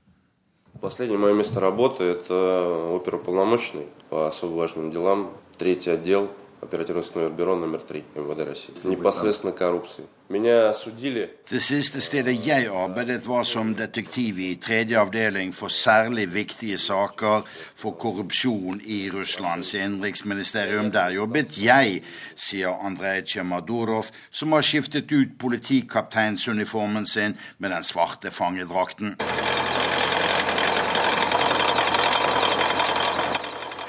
Последнее 0.82 1.20
мое 1.20 1.34
место 1.34 1.60
работы – 1.60 2.04
это 2.04 2.96
оперуполномоченный 2.96 3.88
по 4.10 4.28
особо 4.28 4.56
важным 4.56 4.90
делам, 4.92 5.30
третий 5.58 5.92
отдел 5.92 6.30
оперативно-становое 6.64 7.32
бюро 7.32 7.56
номер 7.56 7.80
3 7.80 8.04
МВД 8.16 8.48
России. 8.48 8.74
Непосредственно 8.84 9.54
коррупции. 9.54 10.06
Меня 10.30 10.74
судили. 10.74 11.30
Det 11.50 11.60
siste 11.60 12.02
stedet 12.02 12.48
jeg 12.48 12.68
arbeidet 12.68 13.28
var 13.28 13.44
som 13.44 13.76
detektiv 13.76 14.40
i 14.40 14.56
tredje 14.56 15.00
avdeling 15.00 15.54
for 15.54 15.68
særlig 15.68 16.34
viktige 16.34 16.78
saker 16.78 17.44
for 17.76 17.92
korrupsjon 17.92 18.82
i 18.86 19.10
Russlands 19.14 19.74
innenriksministerium. 19.74 20.92
Der 20.92 21.10
jobbet 21.10 21.58
jeg, 21.58 22.02
sier 22.36 22.70
Andrej 22.86 23.22
Tsjemadurov, 23.22 24.06
som 24.32 24.52
har 24.52 24.62
skiftet 24.62 25.12
ut 25.12 25.38
politikapteinsuniformen 25.40 27.06
sin 27.06 27.38
med 27.58 27.70
den 27.70 27.84
svarte 27.84 28.32
fangedrakten. 28.32 29.18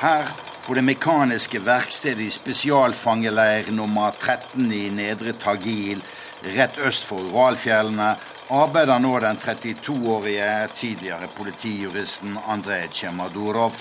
Her 0.00 0.47
på 0.69 0.75
det 0.77 0.83
mekaniske 0.85 1.59
verkstedet 1.65 2.21
i 2.21 2.29
spesialfangeleir 2.29 3.71
nummer 3.73 4.11
13 4.21 4.67
i 4.69 4.83
Nedre 4.93 5.31
Tagil, 5.33 6.03
rett 6.45 6.75
øst 6.85 7.07
for 7.09 7.25
Uralfjellene, 7.25 8.11
arbeider 8.53 9.01
nå 9.01 9.15
den 9.23 9.39
32-årige 9.41 10.67
tidligere 10.77 11.29
politijuristen 11.37 12.37
Andrej 12.45 12.85
Tsjemadurov. 12.93 13.79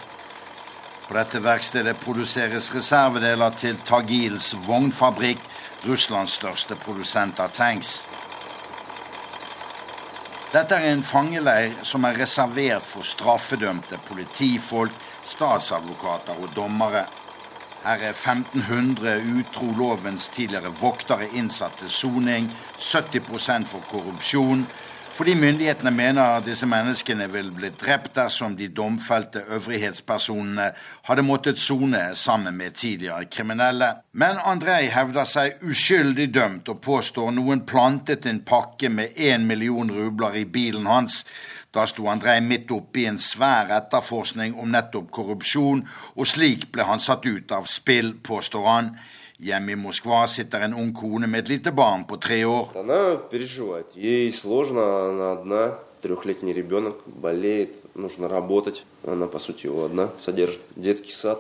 På 1.09 1.19
dette 1.19 1.43
verkstedet 1.45 2.01
produseres 2.01 2.71
reservedeler 2.73 3.53
til 3.61 3.77
Tagils 3.85 4.55
vognfabrikk, 4.65 5.45
Russlands 5.85 6.39
største 6.41 6.81
produsent 6.87 7.45
av 7.45 7.53
tanks. 7.53 8.07
Dette 10.57 10.81
er 10.81 10.89
en 10.95 11.05
fangeleir 11.05 11.77
som 11.85 12.09
er 12.09 12.17
reservert 12.17 12.89
for 12.89 13.05
straffedømte 13.05 14.01
politifolk 14.09 14.97
statsadvokater 15.29 16.43
og 16.43 16.53
dommere. 16.57 17.05
Her 17.85 18.05
er 18.11 18.13
1500 18.13 19.21
utro 19.39 19.71
lovens 19.79 20.29
tidligere 20.35 20.73
voktere 20.81 21.29
innsatt 21.39 21.79
til 21.79 21.91
soning, 21.91 22.51
70% 22.79 23.69
for 23.71 23.85
korrupsjon, 23.91 24.67
fordi 25.19 25.35
myndighetene 25.35 25.91
mener 25.91 26.43
disse 26.47 26.67
menneskene 26.67 27.27
vil 27.33 27.49
bli 27.55 27.73
drept 27.75 28.13
dersom 28.15 28.53
de 28.57 28.69
domfelte 28.71 29.41
øvrighetspersonene 29.57 30.69
hadde 31.09 31.25
måttet 31.27 31.59
sone 31.59 32.03
sammen 32.15 32.55
med 32.57 32.77
tidligere 32.79 33.25
kriminelle. 33.25 33.89
Men 34.13 34.39
Andrej 34.45 34.91
hevder 34.95 35.27
seg 35.27 35.65
uskyldig 35.67 36.29
dømt 36.35 36.71
og 36.71 36.79
påstår 36.87 37.33
noen 37.35 37.65
plantet 37.67 38.27
en 38.31 38.45
pakke 38.47 38.93
med 38.95 39.19
én 39.19 39.47
million 39.51 39.91
rubler 39.91 40.39
i 40.39 40.45
bilen 40.45 40.87
hans 40.87 41.25
da 41.79 41.85
sto 41.87 42.09
Andrej 42.11 42.41
midt 42.43 42.73
oppe 42.75 43.05
i 43.05 43.07
en 43.07 43.19
svær 43.23 43.69
etterforskning 43.77 44.57
om 44.59 44.73
nettopp 44.75 45.13
korrupsjon, 45.15 45.85
og 46.19 46.27
slik 46.27 46.73
ble 46.75 46.83
han 46.89 46.99
satt 46.99 47.23
ut 47.29 47.55
av 47.55 47.69
spill, 47.71 48.17
påstår 48.19 48.65
han. 48.67 48.89
Hjemme 49.39 49.77
i 49.77 49.79
Moskva 49.79 50.25
sitter 50.27 50.65
en 50.67 50.75
ung 50.75 50.91
kone 50.91 51.29
med 51.31 51.45
et 51.45 51.53
lite 51.53 51.71
barn 51.71 52.03
på 52.11 52.19
tre 52.19 52.41
år. 52.43 52.73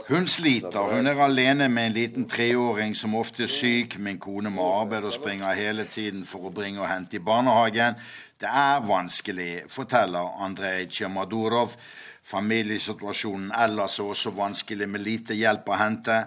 Hun 0.06 0.27
sliter, 0.27 0.78
hun 0.93 1.06
er 1.06 1.24
alene 1.27 1.69
med 1.69 1.86
en 1.86 1.98
liten 1.98 2.31
treåring 2.31 2.94
som 2.94 3.19
ofte 3.19 3.43
er 3.48 3.51
syk. 3.51 3.98
Min 3.98 4.23
kone 4.23 4.55
må 4.55 4.70
arbeide 4.78 5.10
og 5.10 5.19
springe 5.19 5.51
hele 5.59 5.90
tiden 5.90 6.23
for 6.27 6.47
å 6.47 6.55
bringe 6.55 6.82
og 6.82 6.90
hente 6.90 7.19
i 7.19 7.23
barnehagen. 7.23 7.98
Det 8.39 8.49
er 8.49 8.81
vanskelig, 8.88 9.64
forteller 9.72 10.41
Andrej 10.43 10.88
Tsjemadurov. 10.89 11.76
Familiesituasjonen 12.23 13.51
ellers 13.55 13.99
er 13.99 14.10
også 14.11 14.31
vanskelig, 14.35 14.88
med 14.89 15.03
lite 15.03 15.35
hjelp 15.35 15.69
å 15.69 15.80
hente. 15.80 16.18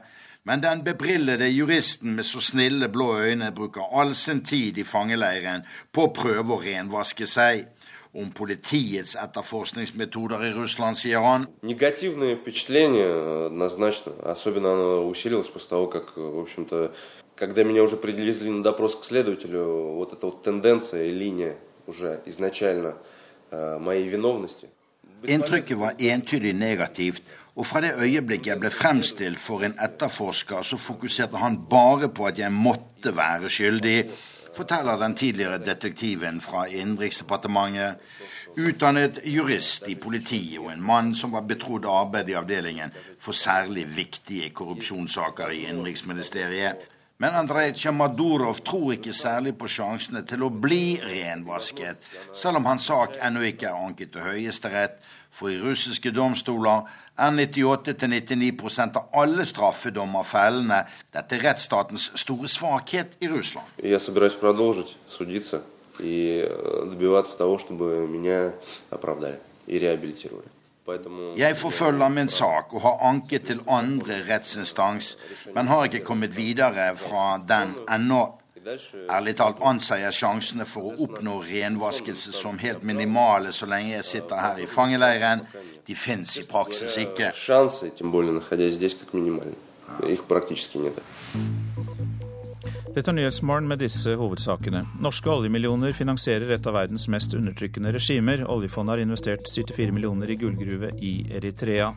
Men 0.47 0.63
den 0.63 0.85
bebrillede 0.87 1.49
juristen 1.51 2.15
med 2.15 2.25
så 2.25 2.41
snille 2.41 2.89
blå 2.89 3.17
øyne 3.19 3.51
bruker 3.53 3.89
all 4.01 4.15
sin 4.15 4.45
tid 4.45 4.79
i 4.79 4.85
fangeleiren 4.87 5.65
på 5.93 6.07
å 6.07 6.13
prøve 6.15 6.55
å 6.55 6.61
renvaske 6.63 7.27
seg 7.27 7.65
om 8.17 8.31
politiets 8.33 9.17
etterforskningsmetoder 9.21 10.45
i 10.47 10.53
Russland, 10.55 10.97
sier 10.97 11.21
han. 11.21 11.49
Негативное 11.63 12.37
впечатление 12.37 13.47
однозначно. 13.47 14.13
Особенно 14.23 14.73
оно 14.73 15.09
усилилось 15.09 15.49
после 15.49 15.69
того, 15.69 15.87
как, 15.89 16.17
в 16.17 16.39
общем-то, 16.39 16.93
когда 17.35 17.65
меня 17.65 17.83
уже 17.83 17.97
привезли 17.97 18.49
на 18.49 18.63
допрос 18.63 18.97
к 18.97 19.05
следователю, 19.05 19.95
вот 19.97 20.13
эта 20.13 20.27
вот 20.27 20.43
тенденция 20.43 21.05
и 21.05 21.11
линия 21.11 21.57
уже 21.91 22.21
изначально 22.27 22.95
моей 23.81 24.09
виновности. 24.09 24.69
Inntrykket 25.23 25.79
var 25.79 25.95
entydig 25.99 26.55
negativt, 26.55 27.23
og 27.57 27.67
fra 27.67 27.81
det 27.81 27.95
øyeblikk 27.97 28.47
jeg 28.47 28.61
ble 28.61 28.71
fremstilt 28.71 29.41
for 29.41 29.65
en 29.65 29.75
etterforsker, 29.83 30.63
så 30.63 30.77
fokuserte 30.77 31.37
han 31.37 31.57
bare 31.71 32.09
på 32.09 32.27
at 32.27 32.39
jeg 32.39 32.53
måtte 32.53 33.17
være 33.17 33.49
skyldig 33.49 34.11
forteller 34.57 34.97
den 34.97 35.15
tidligere 35.15 35.59
detektiven 35.59 36.41
fra 36.41 36.67
Innenriksdepartementet, 36.67 37.95
utdannet 38.57 39.21
jurist 39.25 39.89
i 39.89 39.95
politiet 40.01 40.59
og 40.63 40.71
en 40.73 40.83
mann 40.83 41.15
som 41.15 41.35
var 41.37 41.45
betrodd 41.49 41.85
arbeid 41.91 42.31
i 42.33 42.37
avdelingen 42.39 42.95
for 43.21 43.37
særlig 43.37 43.85
viktige 43.97 44.51
korrupsjonssaker 44.57 45.53
i 45.53 45.67
Innenriksministeriet. 45.69 46.87
Men 47.21 47.33
Andrej 47.35 47.73
Tsjamadurov 47.79 48.59
tror 48.61 48.93
ikke 48.93 49.13
særlig 49.17 49.55
på 49.57 49.69
sjansene 49.73 50.21
til 50.29 50.43
å 50.45 50.51
bli 50.53 50.99
renvasket, 51.01 52.03
selv 52.37 52.61
om 52.61 52.69
hans 52.69 52.91
sak 52.91 53.17
ennå 53.25 53.47
ikke 53.49 53.71
er 53.71 53.87
anket 53.87 54.13
til 54.13 54.27
Høyesterett, 54.27 54.99
for 55.33 55.53
i 55.53 55.57
russiske 55.61 56.13
domstoler 56.13 56.85
er 57.17 57.33
98-99 57.33 58.85
av 59.01 59.17
alle 59.17 59.45
straffedommer 59.49 60.29
fellende. 60.29 60.83
Dette 61.13 61.39
er 61.39 61.45
rettsstatens 61.49 62.11
store 62.21 62.49
svakhet 62.53 63.17
i 63.21 63.29
Russland. 63.33 63.67
Jeg 63.83 64.01
собираюсь 64.01 64.37
продолжить 64.37 64.97
и 65.99 66.47
добиваться 66.85 67.39
того, 67.39 67.59
чтобы 67.59 68.07
меня 68.07 68.53
оправдали 68.91 69.39
и 69.67 69.79
реабилитировали. 69.79 70.49
Jeg 71.38 71.58
forfølger 71.58 72.10
min 72.10 72.28
sak 72.28 72.74
og 72.74 72.82
har 72.82 73.02
anket 73.10 73.44
til 73.52 73.60
andre 73.70 74.22
rettsinstans, 74.30 75.18
men 75.56 75.68
har 75.68 75.84
ikke 75.86 76.06
kommet 76.06 76.38
videre 76.38 76.96
fra 76.98 77.38
den 77.38 77.76
ennå. 77.86 78.24
Ærlig 79.10 79.36
talt 79.38 79.62
anser 79.66 80.04
jeg 80.04 80.14
sjansene 80.14 80.66
for 80.70 80.92
å 80.92 81.06
oppnå 81.06 81.40
renvaskelse 81.48 82.34
som 82.36 82.60
helt 82.62 82.84
minimale 82.86 83.54
så 83.54 83.66
lenge 83.70 83.96
jeg 83.96 84.06
sitter 84.06 84.42
her 84.42 84.62
i 84.62 84.68
fangeleiren. 84.70 85.42
De 85.88 85.96
fins 85.98 86.36
i 86.38 86.46
praksis 86.50 86.98
ikke. 87.02 87.32
Dette 92.92 93.08
er 93.08 93.16
Nyhetsmorgen 93.16 93.70
med 93.72 93.80
disse 93.80 94.18
hovedsakene. 94.20 94.82
Norske 95.00 95.30
oljemillioner 95.32 95.94
finansierer 95.96 96.50
et 96.52 96.66
av 96.68 96.76
verdens 96.76 97.06
mest 97.08 97.32
undertrykkende 97.38 97.94
regimer. 97.96 98.44
Oljefondet 98.52 98.98
har 98.98 99.04
investert 99.06 99.48
74 99.48 99.94
millioner 99.96 100.34
i 100.34 100.36
gullgruve 100.42 100.90
i 101.00 101.14
Eritrea. 101.32 101.94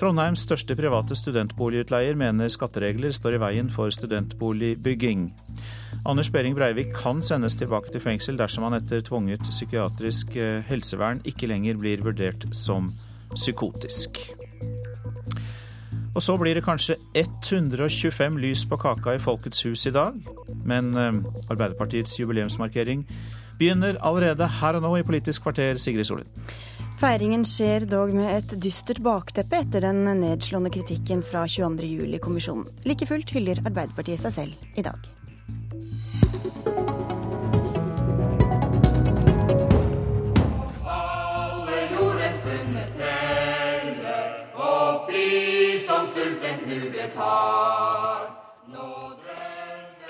Trondheims 0.00 0.42
største 0.42 0.74
private 0.74 1.14
studentboligutleier 1.14 2.18
mener 2.18 2.50
skatteregler 2.50 3.14
står 3.14 3.38
i 3.38 3.42
veien 3.44 3.70
for 3.70 3.94
studentboligbygging. 3.94 5.28
Anders 6.02 6.32
Behring 6.34 6.58
Breivik 6.58 6.90
kan 6.96 7.22
sendes 7.22 7.54
tilbake 7.60 7.94
til 7.94 8.02
fengsel 8.02 8.40
dersom 8.40 8.66
han 8.66 8.80
etter 8.80 9.06
tvunget 9.06 9.46
psykiatrisk 9.46 10.34
eh, 10.34 10.64
helsevern 10.66 11.22
ikke 11.22 11.52
lenger 11.54 11.78
blir 11.78 12.02
vurdert 12.02 12.50
som 12.50 12.90
psykotisk. 13.36 14.24
Og 16.14 16.22
så 16.22 16.34
blir 16.40 16.58
det 16.58 16.64
kanskje 16.66 16.96
125 17.14 18.38
lys 18.42 18.64
på 18.66 18.78
kaka 18.80 19.14
i 19.14 19.22
Folkets 19.22 19.62
hus 19.66 19.86
i 19.86 19.94
dag. 19.94 20.16
Men 20.64 20.90
eh, 20.96 21.20
Arbeiderpartiets 21.50 22.18
jubileumsmarkering 22.20 23.06
begynner 23.60 24.00
allerede 24.00 24.48
her 24.60 24.78
og 24.78 24.82
nå 24.86 24.96
i 24.98 25.06
Politisk 25.06 25.46
kvarter, 25.46 25.78
Sigrid 25.78 26.08
Solund. 26.08 26.28
Feiringen 27.00 27.46
skjer 27.48 27.86
dog 27.88 28.10
med 28.12 28.28
et 28.34 28.56
dystert 28.60 29.00
bakteppe 29.04 29.62
etter 29.62 29.86
den 29.86 30.02
nedslående 30.20 30.72
kritikken 30.74 31.22
fra 31.24 31.46
22.07-kommisjonen. 31.48 32.68
Like 32.84 33.08
fullt 33.08 33.32
hyller 33.36 33.62
Arbeiderpartiet 33.64 34.20
seg 34.20 34.36
selv 34.36 34.76
i 34.76 34.84
dag. 34.84 35.08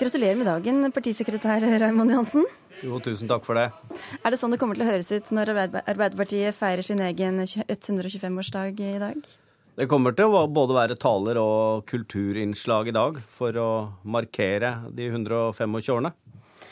Gratulerer 0.01 0.37
med 0.39 0.47
dagen, 0.47 0.91
partisekretær 0.95 1.65
Raymond 1.81 2.13
Johansen. 2.13 2.47
Jo, 2.81 2.97
tusen 3.03 3.29
takk 3.29 3.43
for 3.45 3.59
det. 3.59 3.67
Er 4.23 4.33
det 4.33 4.39
sånn 4.41 4.55
det 4.55 4.59
kommer 4.61 4.77
til 4.77 4.87
å 4.87 4.89
høres 4.89 5.11
ut 5.13 5.29
når 5.35 5.51
Arbeiderpartiet 5.53 6.57
feirer 6.57 6.81
sin 6.85 7.03
egen 7.05 7.43
125-årsdag 7.43 8.81
i 8.81 8.97
dag? 9.03 9.19
Det 9.77 9.87
kommer 9.91 10.15
til 10.17 10.33
å 10.33 10.47
både 10.51 10.75
være 10.75 10.97
taler 10.99 11.37
og 11.41 11.85
kulturinnslag 11.91 12.89
i 12.91 12.95
dag 12.95 13.21
for 13.37 13.55
å 13.59 13.69
markere 14.03 14.77
de 14.95 15.11
125 15.11 15.77
årene 15.93 16.11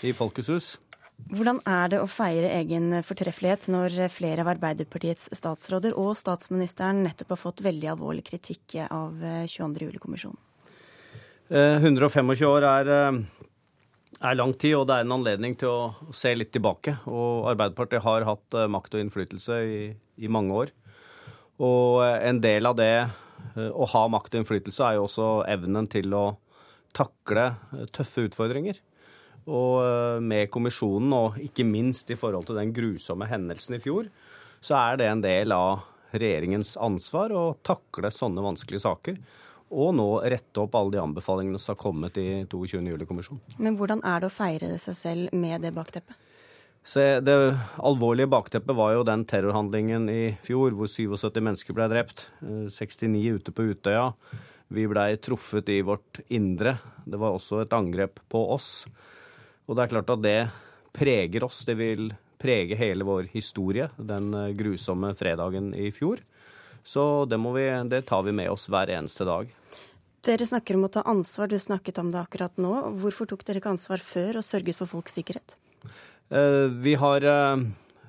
i 0.03 0.15
Folkets 0.15 0.49
hus. 0.51 0.67
Hvordan 1.29 1.59
er 1.67 1.91
det 1.91 1.99
å 2.01 2.09
feire 2.09 2.49
egen 2.57 2.93
fortreffelighet 3.05 3.67
når 3.69 3.97
flere 4.13 4.41
av 4.41 4.53
Arbeiderpartiets 4.55 5.29
statsråder 5.37 5.97
og 5.99 6.15
statsministeren 6.17 7.03
nettopp 7.05 7.35
har 7.35 7.41
fått 7.43 7.65
veldig 7.65 7.91
alvorlig 7.93 8.25
kritikk 8.31 8.79
av 8.89 9.19
22. 9.51 9.89
juli-kommisjonen? 9.89 10.39
125 11.49 12.29
eh, 12.29 12.47
år 12.47 12.63
er, 12.63 12.89
eh, 12.93 13.45
er, 14.21 14.35
lang 14.35 14.53
tid, 14.53 14.75
og 14.77 14.87
det 14.87 14.95
er 14.95 15.05
en 15.05 15.15
anledning 15.17 15.55
til 15.57 15.69
å 15.69 16.13
se 16.13 16.35
litt 16.35 16.51
tilbake. 16.53 16.99
Og 17.09 17.49
Arbeiderpartiet 17.49 18.05
har 18.05 18.27
hatt 18.27 18.53
eh, 18.53 18.69
makt 18.69 18.93
og 18.93 19.01
innflytelse 19.01 19.57
i, 19.65 19.79
i 20.17 20.29
mange 20.29 20.53
år. 20.53 20.75
Og 21.59 22.05
en 22.05 22.39
del 22.39 22.69
av 22.69 22.77
det 22.77 23.09
å 23.57 23.87
ha 23.91 24.05
makt 24.07 24.35
og 24.35 24.43
innflytelse 24.43 24.85
er 24.85 24.95
jo 24.95 25.07
også 25.07 25.27
evnen 25.49 25.89
til 25.91 26.13
å 26.15 26.37
takle 26.95 27.49
tøffe 27.91 28.29
utfordringer. 28.29 28.79
Og 29.49 30.21
med 30.21 30.49
kommisjonen, 30.53 31.13
og 31.15 31.39
ikke 31.41 31.65
minst 31.65 32.11
i 32.13 32.17
forhold 32.19 32.45
til 32.49 32.59
den 32.59 32.73
grusomme 32.75 33.25
hendelsen 33.29 33.79
i 33.79 33.81
fjor, 33.81 34.11
så 34.61 34.77
er 34.77 34.99
det 34.99 35.09
en 35.09 35.23
del 35.23 35.55
av 35.55 35.87
regjeringens 36.13 36.75
ansvar 36.81 37.33
å 37.33 37.43
takle 37.65 38.11
sånne 38.13 38.43
vanskelige 38.45 38.85
saker 38.85 39.17
og 39.69 39.91
nå 39.93 40.07
rette 40.25 40.63
opp 40.63 40.75
alle 40.77 40.95
de 40.95 41.01
anbefalingene 41.03 41.59
som 41.61 41.75
har 41.75 41.81
kommet 41.83 42.17
i 42.17 42.41
22. 42.49 42.81
juli-kommisjonen. 42.89 43.41
Men 43.61 43.77
hvordan 43.77 44.01
er 44.07 44.23
det 44.23 44.31
å 44.31 44.33
feire 44.33 44.71
seg 44.81 44.97
selv 44.97 45.37
med 45.37 45.61
det 45.65 45.73
bakteppet? 45.75 46.17
Se, 46.89 47.19
det 47.21 47.35
alvorlige 47.85 48.31
bakteppet 48.31 48.73
var 48.77 48.95
jo 48.95 49.05
den 49.05 49.25
terrorhandlingen 49.29 50.07
i 50.09 50.21
fjor 50.45 50.73
hvor 50.77 50.89
77 50.89 51.37
mennesker 51.43 51.75
ble 51.77 51.89
drept. 51.91 52.25
69 52.41 53.19
eh, 53.19 53.35
ute 53.37 53.53
på 53.53 53.67
Utøya. 53.69 54.07
Vi 54.73 54.87
blei 54.89 55.11
truffet 55.21 55.69
i 55.69 55.81
vårt 55.85 56.21
indre. 56.33 56.77
Det 57.05 57.19
var 57.21 57.35
også 57.35 57.61
et 57.61 57.75
angrep 57.75 58.23
på 58.31 58.41
oss. 58.55 58.87
Og 59.69 59.77
det 59.77 59.85
er 59.85 59.91
klart 59.91 60.09
at 60.09 60.21
det 60.25 60.39
preger 60.97 61.45
oss. 61.45 61.61
Det 61.67 61.75
vil 61.77 62.09
prege 62.41 62.77
hele 62.79 63.05
vår 63.05 63.27
historie, 63.35 63.89
den 63.97 64.33
eh, 64.33 64.53
grusomme 64.57 65.13
fredagen 65.19 65.73
i 65.77 65.91
fjor. 65.93 66.23
Så 66.81 67.03
det, 67.29 67.37
vi, 67.37 67.65
det 67.91 68.05
tar 68.09 68.23
vi 68.25 68.33
med 68.33 68.49
oss 68.49 68.65
hver 68.71 68.89
eneste 68.95 69.27
dag. 69.27 69.51
Dere 70.25 70.47
snakker 70.47 70.75
om 70.75 70.87
å 70.87 70.91
ta 70.91 71.03
ansvar, 71.07 71.51
du 71.51 71.59
snakket 71.61 71.99
om 72.01 72.09
det 72.13 72.21
akkurat 72.21 72.57
nå. 72.59 72.73
Hvorfor 72.99 73.29
tok 73.29 73.45
dere 73.45 73.61
ikke 73.61 73.75
ansvar 73.75 74.01
før 74.03 74.39
og 74.39 74.47
sørget 74.47 74.79
for 74.79 74.89
folks 74.89 75.19
sikkerhet? 75.19 75.53
Eh, 76.33 76.65
vi 76.81 76.95
har 76.99 77.27
eh, 77.29 77.67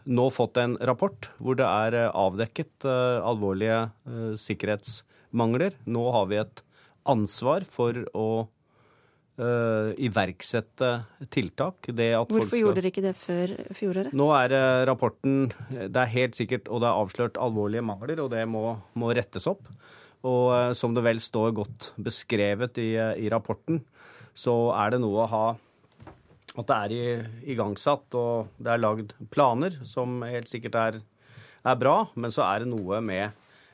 nå 0.09 0.31
fått 0.33 0.63
en 0.63 0.79
rapport 0.81 1.29
hvor 1.43 1.59
det 1.61 1.69
er 1.69 1.99
avdekket 2.09 2.89
alvorlige 2.89 3.83
sikkerhetsmangler. 4.41 5.77
Nå 5.85 6.07
har 6.17 6.31
vi 6.31 6.41
et 6.41 6.65
ansvar 7.11 7.69
for 7.69 8.01
å 8.17 8.31
uh, 9.39 9.93
iverksette 10.01 10.91
tiltak. 11.33 11.91
Hvorfor 11.91 12.49
skal... 12.49 12.61
gjorde 12.63 12.81
dere 12.81 12.93
ikke 12.93 13.05
det 13.05 13.15
før 13.19 13.55
fjoråret? 13.77 14.17
Nå 14.17 14.29
er 14.37 14.55
uh, 14.57 14.83
rapporten 14.89 15.51
Det 15.71 16.03
er 16.03 16.13
helt 16.15 16.39
sikkert, 16.39 16.69
og 16.69 16.83
det 16.83 16.91
er 16.91 17.01
avslørt 17.05 17.41
alvorlige 17.41 17.85
mangler, 17.87 18.23
og 18.25 18.31
det 18.35 18.45
må, 18.51 18.77
må 18.99 19.13
rettes 19.17 19.49
opp. 19.51 19.67
Og 20.27 20.45
uh, 20.53 20.71
som 20.77 20.97
det 20.97 21.05
vel 21.07 21.23
står 21.23 21.55
godt 21.57 21.91
beskrevet 22.01 22.81
i, 22.83 22.93
i, 22.97 23.29
rapporten, 23.33 23.83
så 24.37 24.73
er 24.77 24.95
det 24.95 25.03
noe 25.05 25.25
å 25.25 25.31
ha 25.31 25.45
at 26.59 26.67
det 26.67 26.77
er 26.77 27.29
igangsatt 27.53 28.15
og 28.19 28.49
det 28.59 28.73
er 28.73 28.81
lagd 28.83 29.13
planer 29.31 29.77
som 29.87 30.19
helt 30.27 30.51
sikkert 30.51 30.79
er, 30.81 30.97
er 31.63 31.77
bra, 31.79 32.09
men 32.19 32.35
så 32.35 32.43
er 32.49 32.65
det 32.65 32.73
noe 32.73 32.99
med 33.07 33.31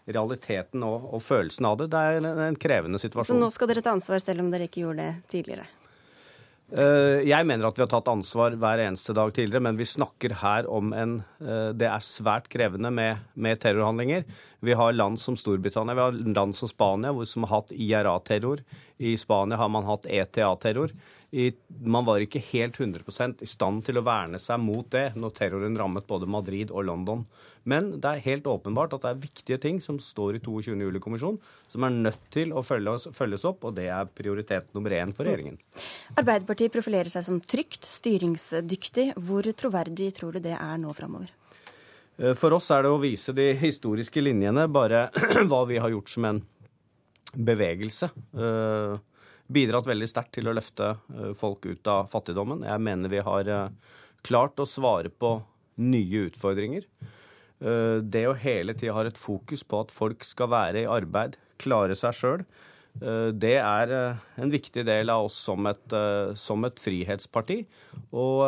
realiteten 0.07 0.85
og, 0.87 1.09
og, 1.13 1.23
følelsen 1.25 1.67
av 1.69 1.81
det. 1.81 1.91
Det 1.95 2.03
er 2.03 2.21
en, 2.21 2.45
en 2.51 2.61
krevende 2.61 3.01
situasjon. 3.03 3.35
Så 3.35 3.41
nå 3.41 3.51
skal 3.55 3.73
dere 3.73 3.83
ta 3.85 3.97
ansvar 3.97 4.23
selv 4.23 4.45
om 4.45 4.53
dere 4.53 4.69
ikke 4.71 4.85
gjorde 4.85 5.03
det 5.03 5.33
tidligere? 5.33 5.67
Uh, 6.67 7.23
jeg 7.23 7.47
mener 7.47 7.69
at 7.69 7.77
vi 7.79 7.85
har 7.85 7.91
tatt 7.93 8.09
ansvar 8.11 8.57
hver 8.59 8.81
eneste 8.83 9.15
dag 9.15 9.31
tidligere, 9.35 9.63
men 9.69 9.77
vi 9.79 9.87
snakker 9.87 10.35
her 10.41 10.67
om 10.67 10.91
en 10.99 11.21
uh, 11.39 11.71
Det 11.71 11.87
er 11.87 12.03
svært 12.03 12.49
krevende 12.51 12.91
med, 12.91 13.23
med, 13.35 13.61
terrorhandlinger. 13.63 14.25
Vi 14.67 14.75
har 14.75 14.97
land 14.97 15.21
som 15.23 15.39
Storbritannia, 15.39 15.95
vi 15.95 16.07
har 16.09 16.19
land 16.41 16.57
som 16.59 16.71
Spania, 16.71 17.15
hvor 17.15 17.29
som 17.31 17.47
har 17.47 17.61
hatt 17.61 17.71
IRA-terror. 17.71 18.65
I 18.99 19.15
Spania 19.21 19.61
har 19.61 19.71
man 19.71 19.87
hatt 19.87 20.11
ETA-terror 20.11 20.95
i, 21.31 21.51
man 21.83 22.07
var 22.07 22.23
ikke 22.23 22.43
helt 22.53 22.79
100% 22.79 23.43
i 23.43 23.49
stand 23.51 23.83
til 23.87 23.99
å 23.99 24.05
verne 24.07 24.39
seg 24.41 24.61
mot 24.63 24.87
det 24.93 25.11
når 25.19 25.35
terroren 25.37 25.77
rammet 25.79 26.07
både 26.07 26.29
Madrid 26.31 26.71
og 26.71 26.87
London. 26.87 27.25
Men 27.67 27.97
det 27.99 28.11
er 28.11 28.23
helt 28.29 28.47
åpenbart 28.47 28.95
at 28.95 29.03
det 29.03 29.11
er 29.11 29.23
viktige 29.25 29.59
ting 29.63 29.81
som 29.83 29.99
står 30.03 30.39
i 30.39 30.43
22. 30.45 30.77
juli-kommisjonen, 30.87 31.41
som 31.67 31.87
er 31.87 31.97
nødt 31.97 32.29
til 32.35 32.55
å 32.55 32.63
følges, 32.67 33.09
følges 33.17 33.47
opp, 33.49 33.67
og 33.67 33.75
det 33.79 33.89
er 33.91 34.07
prioritet 34.07 34.71
nummer 34.77 34.95
én 34.95 35.15
for 35.17 35.27
regjeringen. 35.27 35.59
Arbeiderpartiet 36.15 36.75
profilerer 36.75 37.11
seg 37.11 37.27
som 37.27 37.41
trygt, 37.43 37.89
styringsdyktig. 37.91 39.09
Hvor 39.27 39.51
troverdig 39.59 40.13
tror 40.15 40.39
du 40.39 40.45
det 40.47 40.55
er 40.55 40.79
nå 40.79 40.95
framover? 40.95 41.33
Eh, 42.23 42.37
for 42.39 42.55
oss 42.55 42.71
er 42.71 42.87
det 42.87 42.95
å 42.95 43.03
vise 43.03 43.35
de 43.37 43.51
historiske 43.59 44.23
linjene, 44.23 44.69
bare 44.71 45.09
hva 45.51 45.65
vi 45.67 45.83
har 45.83 45.91
gjort 45.91 46.13
som 46.15 46.31
en 46.31 46.41
bevegelse. 47.37 48.09
Uh, 48.33 48.97
bidratt 49.47 49.87
veldig 49.89 50.09
sterkt 50.11 50.35
til 50.37 50.51
å 50.51 50.55
løfte 50.57 50.95
eh, 50.95 51.33
folk 51.39 51.67
ut 51.67 51.91
av 51.91 52.11
fattigdommen. 52.13 52.65
Jeg 52.67 52.83
mener 52.83 53.13
vi 53.13 53.23
har 53.27 53.51
eh, 53.53 53.69
klart 54.27 54.61
å 54.63 54.69
svare 54.69 55.13
på 55.13 55.37
nye 55.83 56.27
utfordringer. 56.31 56.87
Eh, 57.61 57.99
det 58.03 58.27
å 58.29 58.37
hele 58.39 58.77
tida 58.77 58.97
ha 58.97 59.05
et 59.07 59.21
fokus 59.21 59.65
på 59.65 59.85
at 59.85 59.95
folk 59.95 60.25
skal 60.27 60.51
være 60.53 60.85
i 60.85 60.91
arbeid, 60.91 61.39
klare 61.63 61.97
seg 61.99 62.17
sjøl, 62.17 62.47
det 63.37 63.57
er 63.61 63.93
eh, 63.93 64.21
en 64.41 64.51
viktig 64.53 64.85
del 64.87 65.11
av 65.13 65.27
oss 65.27 65.37
som 65.49 65.67
et, 65.69 65.85
eh, 65.93 66.33
som 66.39 66.65
et, 66.65 66.79
frihetsparti. 66.81 67.59
Og 68.17 68.43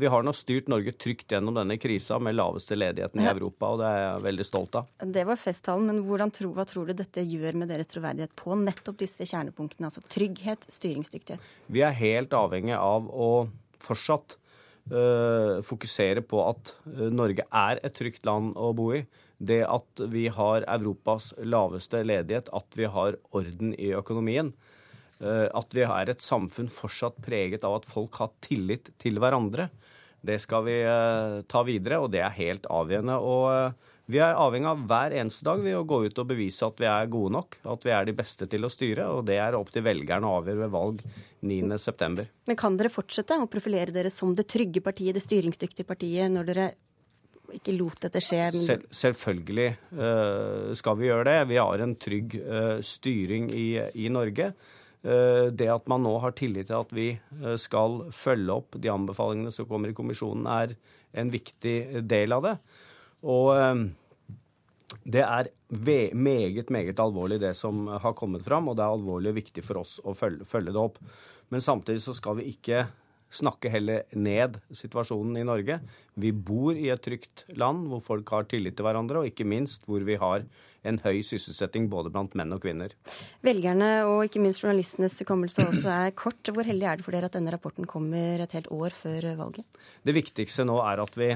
vi 0.00 0.10
har 0.10 0.24
nå 0.26 0.34
styrt 0.36 0.68
Norge 0.72 0.92
trygt 1.00 1.32
gjennom 1.32 1.56
denne 1.56 1.78
krisa 1.80 2.18
med 2.22 2.36
laveste 2.36 2.76
ledigheten 2.76 3.22
i 3.22 3.28
Europa, 3.30 3.72
og 3.72 3.80
det 3.80 3.88
er 3.88 4.00
jeg 4.02 4.24
veldig 4.26 4.46
stolt 4.48 4.78
av. 4.80 4.92
Det 5.16 5.24
var 5.28 5.40
festtalen, 5.40 5.88
men 5.88 6.32
tro, 6.34 6.52
hva 6.56 6.66
tror 6.68 6.90
du 6.90 6.96
dette 6.98 7.24
gjør 7.24 7.60
med 7.62 7.72
deres 7.72 7.90
troverdighet 7.92 8.34
på 8.36 8.56
nettopp 8.60 9.00
disse 9.00 9.26
kjernepunktene? 9.28 9.88
Altså 9.88 10.04
trygghet, 10.12 10.66
styringsdyktighet? 10.72 11.52
Vi 11.72 11.84
er 11.86 11.96
helt 11.96 12.34
avhengig 12.36 12.76
av 12.76 13.08
å 13.08 13.46
fortsatt 13.84 14.36
uh, 14.92 15.60
fokusere 15.64 16.24
på 16.24 16.40
at 16.48 16.74
Norge 17.12 17.46
er 17.48 17.80
et 17.84 17.96
trygt 17.96 18.24
land 18.28 18.56
å 18.56 18.72
bo 18.76 18.90
i. 18.96 19.04
det 19.46 19.62
at 19.68 20.04
vi 20.12 20.26
har 20.32 20.66
Europas 20.76 21.32
laveste 21.38 22.02
ledighet, 22.06 22.50
at 22.52 22.78
vi 22.78 22.88
har 22.90 23.18
orden 23.34 23.74
i 23.78 23.92
økonomien, 23.96 24.52
eh, 25.20 25.48
at 25.48 25.76
vi 25.76 25.86
er 25.86 26.12
et 26.12 26.24
samfunn 26.24 26.70
fortsatt 26.72 27.20
preget 27.24 27.64
av 27.64 27.80
at 27.80 27.88
folk 27.88 28.20
har 28.22 28.34
tillit 28.44 28.92
til 29.02 29.20
hverandre, 29.22 29.70
det 30.24 30.38
skal 30.40 30.64
vi 30.64 30.78
eh, 30.80 31.42
ta 31.50 31.64
videre, 31.66 32.00
og 32.00 32.12
det 32.14 32.22
er 32.24 32.38
helt 32.38 32.68
avgjørende. 32.72 33.18
Og 33.20 33.44
eh, 33.52 33.90
vi 34.12 34.20
er 34.20 34.36
avhengig 34.36 34.68
av 34.68 34.84
hver 34.88 35.14
eneste 35.20 35.46
dag 35.46 35.60
ved 35.64 35.76
å 35.78 35.84
gå 35.88 36.02
ut 36.06 36.18
og 36.20 36.28
bevise 36.28 36.66
at 36.66 36.80
vi 36.80 36.88
er 36.88 37.10
gode 37.12 37.34
nok, 37.36 37.58
at 37.74 37.84
vi 37.86 37.92
er 37.96 38.08
de 38.08 38.16
beste 38.16 38.48
til 38.50 38.66
å 38.66 38.72
styre, 38.72 39.08
og 39.12 39.24
det 39.28 39.38
er 39.40 39.56
opp 39.56 39.72
til 39.72 39.84
velgerne 39.84 40.28
å 40.28 40.40
avgjøre 40.40 40.64
ved 40.64 40.72
valg 40.74 41.04
9.9. 41.44 42.26
Men 42.48 42.60
kan 42.60 42.76
dere 42.80 42.92
fortsette 42.92 43.38
å 43.40 43.48
profilere 43.50 43.94
dere 43.94 44.12
som 44.12 44.34
det 44.36 44.48
trygge 44.52 44.84
partiet, 44.84 45.16
det 45.16 45.24
styringsdyktige 45.24 45.88
partiet, 45.88 46.32
når 46.32 46.50
dere 46.52 46.68
ikke 47.58 47.74
lot 47.76 48.00
dette 48.04 48.22
skje? 48.22 48.46
Sel 48.56 48.86
selvfølgelig 48.94 49.68
uh, 49.96 50.70
skal 50.76 50.98
vi 51.00 51.08
gjøre 51.10 51.26
det. 51.28 51.36
Vi 51.50 51.60
har 51.60 51.84
en 51.84 51.96
trygg 52.00 52.38
uh, 52.40 52.78
styring 52.84 53.50
i, 53.54 53.68
i 54.04 54.08
Norge. 54.12 54.52
Uh, 55.04 55.50
det 55.52 55.68
at 55.72 55.90
man 55.90 56.04
nå 56.06 56.14
har 56.22 56.36
tillit 56.38 56.70
til 56.70 56.80
at 56.80 56.94
vi 56.96 57.10
skal 57.60 58.06
følge 58.14 58.56
opp 58.56 58.78
de 58.80 58.92
anbefalingene 58.92 59.52
som 59.54 59.68
kommer 59.68 59.92
i 59.92 59.96
kommisjonen, 59.96 60.48
er 60.48 60.74
en 61.14 61.30
viktig 61.30 62.06
del 62.08 62.34
av 62.34 62.48
det. 62.48 62.56
Og 63.24 63.54
det 65.04 65.22
er 65.24 65.48
meget, 66.12 66.70
meget 66.70 67.00
alvorlig 67.00 67.38
det 67.40 67.54
som 67.56 67.86
har 67.88 68.16
kommet 68.16 68.44
fram, 68.44 68.68
og 68.68 68.76
det 68.76 68.84
er 68.84 68.96
alvorlig 68.96 69.32
og 69.32 69.38
viktig 69.38 69.64
for 69.64 69.80
oss 69.80 69.96
å 70.04 70.12
følge, 70.16 70.44
følge 70.48 70.74
det 70.74 70.82
opp. 70.82 71.00
Men 71.52 71.64
samtidig 71.64 72.02
så 72.04 72.14
skal 72.16 72.38
vi 72.40 72.50
ikke 72.52 72.84
snakke 73.34 73.70
heller 73.72 74.04
ned 74.16 74.58
situasjonen 74.74 75.40
i 75.40 75.46
Norge. 75.46 75.78
Vi 76.20 76.30
bor 76.32 76.76
i 76.76 76.90
et 76.92 77.02
trygt 77.04 77.44
land 77.58 77.88
hvor 77.90 78.02
folk 78.04 78.30
har 78.34 78.46
tillit 78.50 78.76
til 78.78 78.86
hverandre, 78.86 79.22
og 79.22 79.30
ikke 79.30 79.46
minst 79.48 79.86
hvor 79.88 80.04
vi 80.06 80.18
har 80.20 80.46
en 80.84 81.00
høy 81.00 81.22
sysselsetting 81.24 81.88
både 81.92 82.12
blant 82.12 82.34
menn 82.38 82.52
og 82.54 82.62
kvinner. 82.64 82.92
Velgerne 83.44 83.90
og 84.08 84.26
ikke 84.26 84.42
minst 84.44 84.62
journalistenes 84.62 85.16
hukommelse 85.22 85.66
også 85.70 85.92
er 85.94 86.16
kort. 86.16 86.52
Hvor 86.52 86.66
heldig 86.68 86.88
er 86.90 87.00
det 87.00 87.06
for 87.06 87.16
dere 87.16 87.30
at 87.30 87.36
denne 87.36 87.54
rapporten 87.54 87.88
kommer 87.88 88.44
et 88.44 88.56
helt 88.56 88.70
år 88.74 88.96
før 88.96 89.30
valget? 89.40 89.80
Det 90.04 90.16
viktigste 90.16 90.66
nå 90.68 90.78
er 90.84 91.02
at 91.04 91.16
vi 91.18 91.32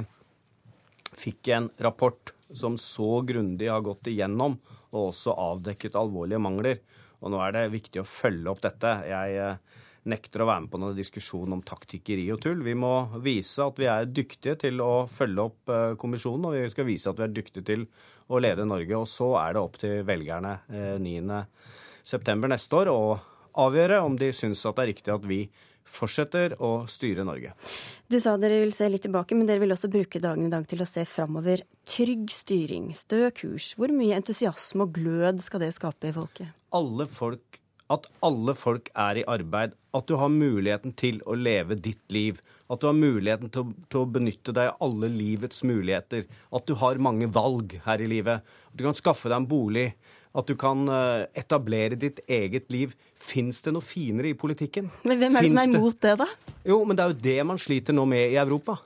fikk 1.19 1.51
en 1.57 1.71
rapport 1.83 2.35
som 2.57 2.77
så 2.81 3.23
grundig 3.29 3.69
har 3.69 3.85
gått 3.85 4.09
igjennom 4.13 4.57
og 4.93 5.11
også 5.11 5.35
avdekket 5.37 5.97
alvorlige 5.99 6.41
mangler. 6.41 6.81
Og 7.19 7.33
nå 7.33 7.41
er 7.43 7.55
det 7.55 7.65
viktig 7.75 8.03
å 8.03 8.09
følge 8.09 8.53
opp 8.53 8.63
dette. 8.65 8.93
Jeg 9.09 9.39
eh, 9.43 9.85
nekter 10.09 10.43
å 10.43 10.49
være 10.49 10.65
med 10.65 10.73
på 10.73 10.81
noen 10.83 10.97
diskusjon 10.99 11.57
om 11.57 11.63
taktikkeri 11.67 12.27
og 12.35 12.43
tull. 12.45 12.63
Vi 12.67 12.75
må 12.79 12.93
vise 13.25 13.67
at 13.67 13.81
vi 13.81 13.89
er 13.91 14.09
dyktige 14.11 14.57
til 14.65 14.83
å 14.85 15.07
følge 15.13 15.49
opp 15.51 15.73
eh, 15.75 15.97
kommisjonen, 16.01 16.51
og 16.51 16.59
vi 16.59 16.75
skal 16.75 16.89
vise 16.89 17.13
at 17.13 17.21
vi 17.21 17.27
er 17.29 17.35
dyktige 17.37 17.69
til 17.71 17.89
å 18.29 18.43
lede 18.43 18.67
Norge. 18.69 18.99
Og 18.99 19.09
så 19.11 19.33
er 19.43 19.57
det 19.57 19.65
opp 19.65 19.81
til 19.81 20.05
velgerne 20.09 20.59
9.9. 20.69 21.43
september 22.09 22.51
neste 22.53 22.83
år 22.83 22.93
å 22.93 23.01
avgjøre 23.59 24.03
om 24.05 24.17
de 24.19 24.31
syns 24.37 24.65
at 24.69 24.79
det 24.79 24.85
er 24.85 24.93
riktig 24.93 25.15
at 25.15 25.27
vi 25.27 25.43
fortsetter 25.89 26.55
å 26.63 26.85
styre 26.91 27.25
Norge. 27.27 27.55
Du 28.09 28.19
sa 28.21 28.37
dere 28.41 28.61
vil 28.63 28.75
se 28.77 28.89
litt 28.91 29.05
tilbake, 29.07 29.37
men 29.37 29.49
dere 29.49 29.63
vil 29.63 29.75
også 29.75 29.91
bruke 29.93 30.21
dagen 30.23 30.47
i 30.47 30.53
dag 30.53 30.67
til 30.69 30.83
å 30.85 30.89
se 30.89 31.05
framover. 31.09 31.65
Trygg 31.89 32.29
styring, 32.33 32.91
stø 32.97 33.29
kurs. 33.37 33.73
Hvor 33.79 33.93
mye 33.95 34.19
entusiasme 34.19 34.87
og 34.87 34.95
glød 34.99 35.43
skal 35.45 35.65
det 35.65 35.73
skape 35.77 36.11
i 36.11 36.17
folket? 36.17 36.53
Alle 36.77 37.09
folk 37.09 37.61
at 37.93 38.07
alle 38.25 38.55
folk 38.59 38.91
er 38.93 39.21
i 39.21 39.25
arbeid, 39.29 39.73
at 39.97 40.09
du 40.09 40.19
har 40.21 40.33
muligheten 40.33 40.93
til 40.99 41.23
å 41.25 41.37
leve 41.39 41.79
ditt 41.81 42.05
liv. 42.13 42.41
At 42.69 42.83
du 42.83 42.91
har 42.91 42.97
muligheten 42.97 43.49
til 43.53 43.65
å, 43.65 43.73
til 43.89 44.03
å, 44.03 44.11
benytte 44.19 44.53
deg 44.53 44.75
av 44.75 44.85
alle 44.85 45.09
livets 45.13 45.65
muligheter. 45.65 46.27
At 46.53 46.69
du 46.69 46.75
har 46.83 47.01
mange 47.01 47.31
valg 47.33 47.79
her 47.87 48.05
i 48.05 48.11
livet. 48.11 48.45
At 48.69 48.77
du 48.77 48.85
kan 48.85 48.99
skaffe 48.99 49.33
deg 49.33 49.41
en 49.41 49.49
bolig. 49.49 49.87
At 50.37 50.51
du 50.51 50.53
kan 50.61 50.85
eh, 50.93 51.25
etablere 51.41 51.97
ditt 51.97 52.21
eget 52.29 52.69
liv. 52.73 52.93
Fins 53.17 53.63
det 53.65 53.73
noe 53.73 53.85
finere 53.85 54.35
i 54.35 54.37
politikken? 54.39 54.93
Men 55.09 55.23
hvem 55.23 55.41
er 55.41 55.49
det 55.49 55.49
Finns 55.49 55.57
som 55.57 55.65
er 55.65 55.81
imot 55.81 56.05
det, 56.05 56.15
da? 56.21 56.29
Jo, 56.69 56.83
men 56.85 56.99
det 56.99 57.07
er 57.07 57.15
jo 57.15 57.21
det 57.25 57.39
man 57.49 57.63
sliter 57.63 57.97
nå 57.97 58.05
med 58.13 58.37
i 58.37 58.39
Europa. 58.41 58.77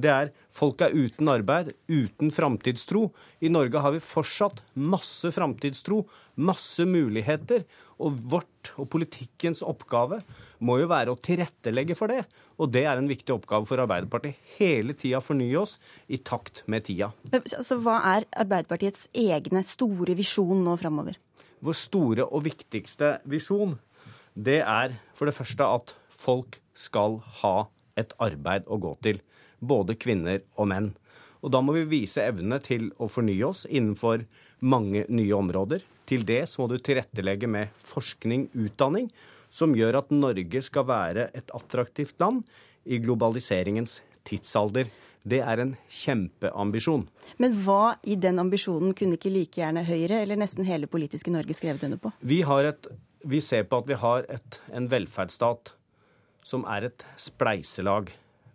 Det 0.00 0.10
er 0.10 0.30
folk 0.54 0.82
er 0.84 0.94
uten 0.94 1.28
arbeid, 1.30 1.72
uten 1.90 2.30
framtidstro. 2.34 3.08
I 3.42 3.50
Norge 3.52 3.82
har 3.82 3.94
vi 3.94 4.02
fortsatt 4.02 4.62
masse 4.74 5.30
framtidstro, 5.34 6.02
masse 6.40 6.86
muligheter. 6.88 7.64
Og 8.00 8.16
vårt 8.32 8.70
og 8.80 8.88
politikkens 8.92 9.60
oppgave 9.66 10.20
må 10.64 10.78
jo 10.80 10.88
være 10.90 11.12
å 11.12 11.20
tilrettelegge 11.20 11.96
for 11.98 12.12
det. 12.12 12.22
Og 12.60 12.72
det 12.72 12.84
er 12.88 13.00
en 13.00 13.08
viktig 13.10 13.34
oppgave 13.34 13.68
for 13.68 13.82
Arbeiderpartiet. 13.82 14.38
Hele 14.56 14.96
tida 14.96 15.20
fornye 15.24 15.60
oss 15.60 15.76
i 16.08 16.20
takt 16.24 16.62
med 16.70 16.86
tida. 16.88 17.10
Altså, 17.32 17.76
hva 17.80 17.98
er 18.14 18.28
Arbeiderpartiets 18.40 19.08
egne 19.16 19.64
store 19.66 20.16
visjon 20.18 20.64
nå 20.64 20.76
framover? 20.80 21.18
Vår 21.60 21.76
store 21.76 22.24
og 22.24 22.46
viktigste 22.46 23.18
visjon, 23.28 23.76
det 24.32 24.62
er 24.64 24.96
for 25.16 25.28
det 25.28 25.36
første 25.36 25.66
at 25.68 25.94
folk 26.08 26.60
skal 26.76 27.20
ha 27.42 27.56
et 28.00 28.14
arbeid 28.22 28.68
å 28.68 28.80
gå 28.80 28.94
til 29.04 29.20
både 29.60 29.96
kvinner 30.00 30.40
og 30.56 30.70
menn. 30.72 30.92
Og 31.44 31.52
da 31.52 31.60
må 31.64 31.74
vi 31.76 31.88
vise 31.88 32.24
evne 32.24 32.60
til 32.64 32.90
å 33.00 33.08
fornye 33.08 33.44
oss 33.48 33.66
innenfor 33.68 34.24
mange 34.60 35.06
nye 35.08 35.36
områder. 35.36 35.84
Til 36.10 36.24
det 36.26 36.42
så 36.50 36.62
må 36.62 36.66
du 36.70 36.80
tilrettelegge 36.82 37.46
med 37.46 37.70
forskning, 37.86 38.48
utdanning, 38.58 39.06
som 39.50 39.76
gjør 39.78 40.00
at 40.00 40.10
Norge 40.14 40.62
skal 40.66 40.86
være 40.88 41.28
et 41.38 41.52
attraktivt 41.54 42.18
land 42.22 42.42
i 42.84 42.98
globaliseringens 43.02 44.00
tidsalder. 44.26 44.90
Det 45.22 45.38
er 45.44 45.60
en 45.62 45.74
kjempeambisjon. 45.92 47.04
Men 47.38 47.54
hva 47.62 47.96
i 48.02 48.16
den 48.18 48.40
ambisjonen 48.42 48.94
kunne 48.96 49.18
ikke 49.18 49.32
like 49.32 49.60
gjerne 49.60 49.84
Høyre 49.86 50.22
eller 50.24 50.40
nesten 50.40 50.66
hele 50.66 50.88
politiske 50.90 51.30
Norge 51.30 51.54
skrevet 51.54 51.84
under 51.86 52.00
på? 52.00 52.12
Vi, 52.24 52.40
et, 52.42 52.88
vi 53.22 53.42
ser 53.44 53.68
på 53.68 53.82
at 53.82 53.90
vi 53.90 53.98
har 54.00 54.26
et, 54.32 54.58
en 54.72 54.88
velferdsstat 54.90 55.74
som 56.46 56.64
er 56.72 56.88
et 56.88 57.04
spleiselag. 57.20 58.10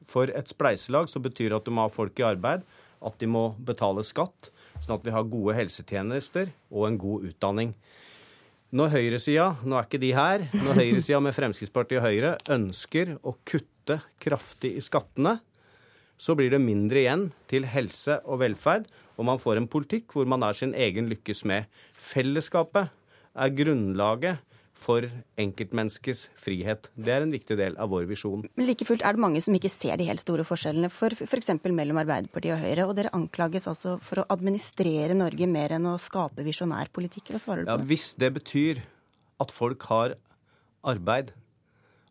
For 0.10 0.32
et 0.34 0.50
spleiselag 0.52 1.08
så 1.12 1.22
betyr 1.22 1.56
at 1.56 1.68
du 1.68 1.72
må 1.72 1.86
ha 1.86 1.94
folk 1.94 2.20
i 2.20 2.28
arbeid, 2.28 2.66
at 3.06 3.20
de 3.22 3.30
må 3.30 3.52
betale 3.64 4.04
skatt, 4.08 4.50
sånn 4.82 4.98
at 4.98 5.06
vi 5.08 5.14
har 5.16 5.30
gode 5.30 5.56
helsetjenester 5.58 6.52
og 6.72 6.88
en 6.90 7.00
god 7.02 7.30
utdanning. 7.32 7.74
Når 8.76 8.92
høyresida, 8.92 9.50
nå 9.64 9.78
er 9.78 9.88
ikke 9.88 10.02
de 10.02 10.12
her, 10.18 10.46
når 10.52 10.80
høyresida 10.82 11.20
med 11.24 11.36
Fremskrittspartiet 11.38 12.02
og 12.02 12.08
Høyre 12.10 12.32
ønsker 12.52 13.14
å 13.24 13.36
kutte 13.48 14.02
kraftig 14.20 14.74
i 14.76 14.84
skattene, 14.84 15.38
så 16.18 16.36
blir 16.36 16.52
det 16.52 16.64
mindre 16.64 17.02
igjen 17.02 17.26
til 17.52 17.68
helse 17.68 18.18
og 18.24 18.40
velferd, 18.42 18.88
og 19.20 19.28
man 19.30 19.40
får 19.40 19.60
en 19.60 19.70
politikk 19.72 20.16
hvor 20.16 20.28
man 20.28 20.44
er 20.48 20.56
sin 20.58 20.74
egen 20.76 21.10
lykkes 21.12 21.44
med. 21.48 21.70
Fellesskapet 22.00 22.92
er 23.36 23.56
grunnlaget 23.56 24.55
for 24.76 25.08
enkeltmenneskets 25.42 26.26
frihet. 26.42 26.90
Det 26.94 27.14
er 27.16 27.24
en 27.26 27.34
viktig 27.34 27.58
del 27.58 27.78
av 27.82 27.90
vår 27.94 28.06
visjon. 28.10 28.44
Men 28.58 28.68
like 28.68 28.86
fullt 28.88 29.06
er 29.06 29.16
det 29.16 29.24
mange 29.24 29.42
som 29.44 29.56
ikke 29.58 29.72
ser 29.72 29.98
de 30.00 30.08
helt 30.10 30.22
store 30.22 30.46
forskjellene, 30.48 30.92
for 30.94 31.16
f.eks. 31.16 31.52
mellom 31.66 32.02
Arbeiderpartiet 32.04 32.58
og 32.58 32.62
Høyre. 32.62 32.88
Og 32.90 32.96
dere 33.00 33.14
anklages 33.18 33.70
altså 33.72 33.96
for 34.06 34.22
å 34.22 34.28
administrere 34.36 35.18
Norge 35.18 35.50
mer 35.50 35.78
enn 35.78 35.90
å 35.90 35.98
skape 36.02 36.46
visjonær 36.46 36.92
politikk. 36.96 37.34
Hva 37.34 37.42
svarer 37.42 37.66
du 37.66 37.72
på 37.72 37.78
ja, 37.78 37.90
Hvis 37.92 38.14
det 38.22 38.32
betyr 38.38 38.84
at 39.44 39.52
folk 39.52 39.88
har 39.90 40.18
arbeid, 40.86 41.34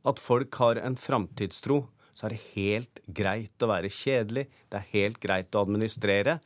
at 0.05 0.21
folk 0.21 0.61
har 0.61 0.81
en 0.83 0.99
framtidstro, 1.01 1.85
så 2.15 2.29
er 2.29 2.35
det 2.35 2.45
helt 2.55 3.01
greit 3.11 3.65
å 3.65 3.71
være 3.71 3.91
kjedelig. 3.91 4.47
Det 4.71 4.81
er 4.81 4.93
helt 4.93 5.19
greit 5.23 5.55
å 5.55 5.65
administrere 5.65 6.39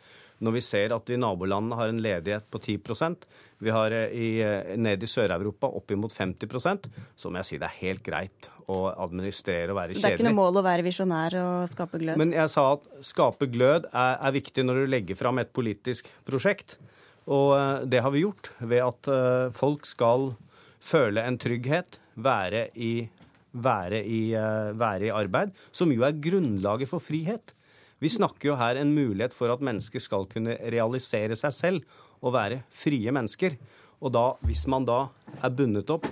når 0.44 0.54
vi 0.54 0.62
ser 0.64 0.94
at 0.94 1.10
i 1.10 1.18
nabolandene 1.18 1.78
har 1.78 1.90
en 1.90 2.02
ledighet 2.02 2.46
på 2.52 2.60
10% 2.62 3.26
vi 3.58 3.70
har 3.74 3.90
eh, 3.90 4.12
i, 4.14 4.28
eh, 4.42 4.76
nede 4.78 5.04
i 5.06 5.10
Sør-Europa 5.10 5.70
oppimot 5.74 6.14
50% 6.14 6.86
så 7.18 7.30
må 7.30 7.40
jeg 7.40 7.48
si 7.48 7.58
det 7.58 7.66
er 7.68 7.78
helt 7.80 8.04
greit 8.06 8.48
å 8.70 8.92
administrere 8.92 9.72
og 9.72 9.80
være 9.80 9.94
kjedelig. 9.94 10.02
Så 10.02 10.06
det 10.06 10.12
er 10.12 10.18
ikke 10.20 10.28
noe 10.28 10.38
mål 10.38 10.60
å 10.60 10.64
være 10.66 10.86
visjonær 10.86 11.38
og 11.42 11.70
skape 11.72 12.00
glød? 12.02 12.20
Men 12.20 12.36
jeg 12.36 12.52
sa 12.52 12.66
at 12.76 12.86
skape 13.08 13.50
glød 13.50 13.90
er, 13.90 14.14
er 14.14 14.36
viktig 14.38 14.66
når 14.66 14.82
du 14.82 14.92
legger 14.94 15.18
fram 15.18 15.42
et 15.42 15.52
politisk 15.56 16.10
prosjekt. 16.28 16.76
Og 17.26 17.54
eh, 17.58 17.86
det 17.90 18.04
har 18.04 18.14
vi 18.14 18.24
gjort 18.26 18.52
ved 18.60 18.84
at 18.84 19.12
folk 19.58 19.88
skal 19.88 20.32
føle 20.78 21.24
en 21.26 21.38
trygghet, 21.40 21.98
være 22.14 22.68
i, 22.78 22.92
være 23.58 24.04
i, 24.06 24.22
være 24.78 25.08
i 25.08 25.14
arbeid, 25.14 25.50
som 25.74 25.90
jo 25.90 26.06
er 26.06 26.14
grunnlaget 26.22 26.90
for 26.90 27.02
frihet. 27.02 27.56
Vi 27.98 28.10
snakker 28.12 28.52
jo 28.52 28.58
her 28.58 28.78
en 28.78 28.92
mulighet 28.94 29.34
for 29.34 29.50
at 29.50 29.62
mennesker 29.64 30.02
skal 30.02 30.28
kunne 30.30 30.54
realisere 30.70 31.36
seg 31.38 31.54
selv 31.54 32.02
og 32.22 32.34
være 32.36 32.62
frie 32.70 33.10
mennesker. 33.14 33.56
Og 33.98 34.14
da, 34.14 34.24
hvis 34.46 34.66
man 34.70 34.86
da 34.86 35.08
er 35.42 35.54
bundet 35.54 35.90
opp 35.90 36.06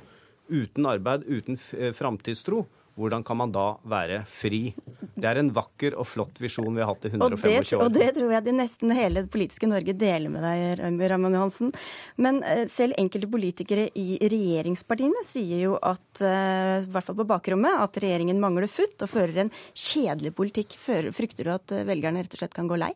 uten 0.51 0.89
arbeid, 0.91 1.27
uten 1.27 1.59
eh, 1.79 1.93
framtidstro, 1.95 2.65
hvordan 2.97 3.25
kan 3.25 3.37
man 3.37 3.53
da 3.53 3.65
være 3.85 4.23
fri? 4.31 4.71
Det 5.17 5.29
er 5.29 5.41
en 5.43 5.51
vakker 5.55 5.95
og 6.01 6.07
flott 6.09 6.39
visjon 6.41 6.73
vi 6.73 6.81
har 6.81 6.89
hatt 6.89 7.05
i 7.05 7.11
125 7.13 7.77
år. 7.77 7.85
Og 7.85 7.93
det 7.93 8.09
tror 8.17 8.33
jeg 8.33 8.45
de 8.47 8.55
nesten 8.57 8.93
hele 8.97 9.25
det 9.27 9.33
politiske 9.33 9.69
Norge 9.69 9.93
deler 10.01 10.33
med 10.33 10.45
deg, 10.45 10.81
Raymond 10.81 11.37
Johansen. 11.37 11.75
Men 12.17 12.41
eh, 12.47 12.65
selv 12.73 12.97
enkelte 13.01 13.29
politikere 13.29 13.91
i 14.01 14.17
regjeringspartiene 14.23 15.25
sier 15.29 15.67
jo 15.67 15.75
at, 15.77 16.07
eh, 16.25 16.87
i 16.87 16.89
hvert 16.95 17.09
fall 17.11 17.19
på 17.21 17.29
bakrommet, 17.29 17.83
at 17.85 18.01
regjeringen 18.01 18.41
mangler 18.41 18.71
futt 18.71 19.05
og 19.05 19.13
fører 19.13 19.45
en 19.45 19.53
kjedelig 19.77 20.33
politikk. 20.39 20.79
Frykter 20.81 21.45
du 21.45 21.53
at 21.53 21.77
eh, 21.77 21.85
velgerne 21.89 22.25
rett 22.25 22.39
og 22.39 22.41
slett 22.41 22.57
kan 22.57 22.71
gå 22.71 22.81
lei? 22.81 22.95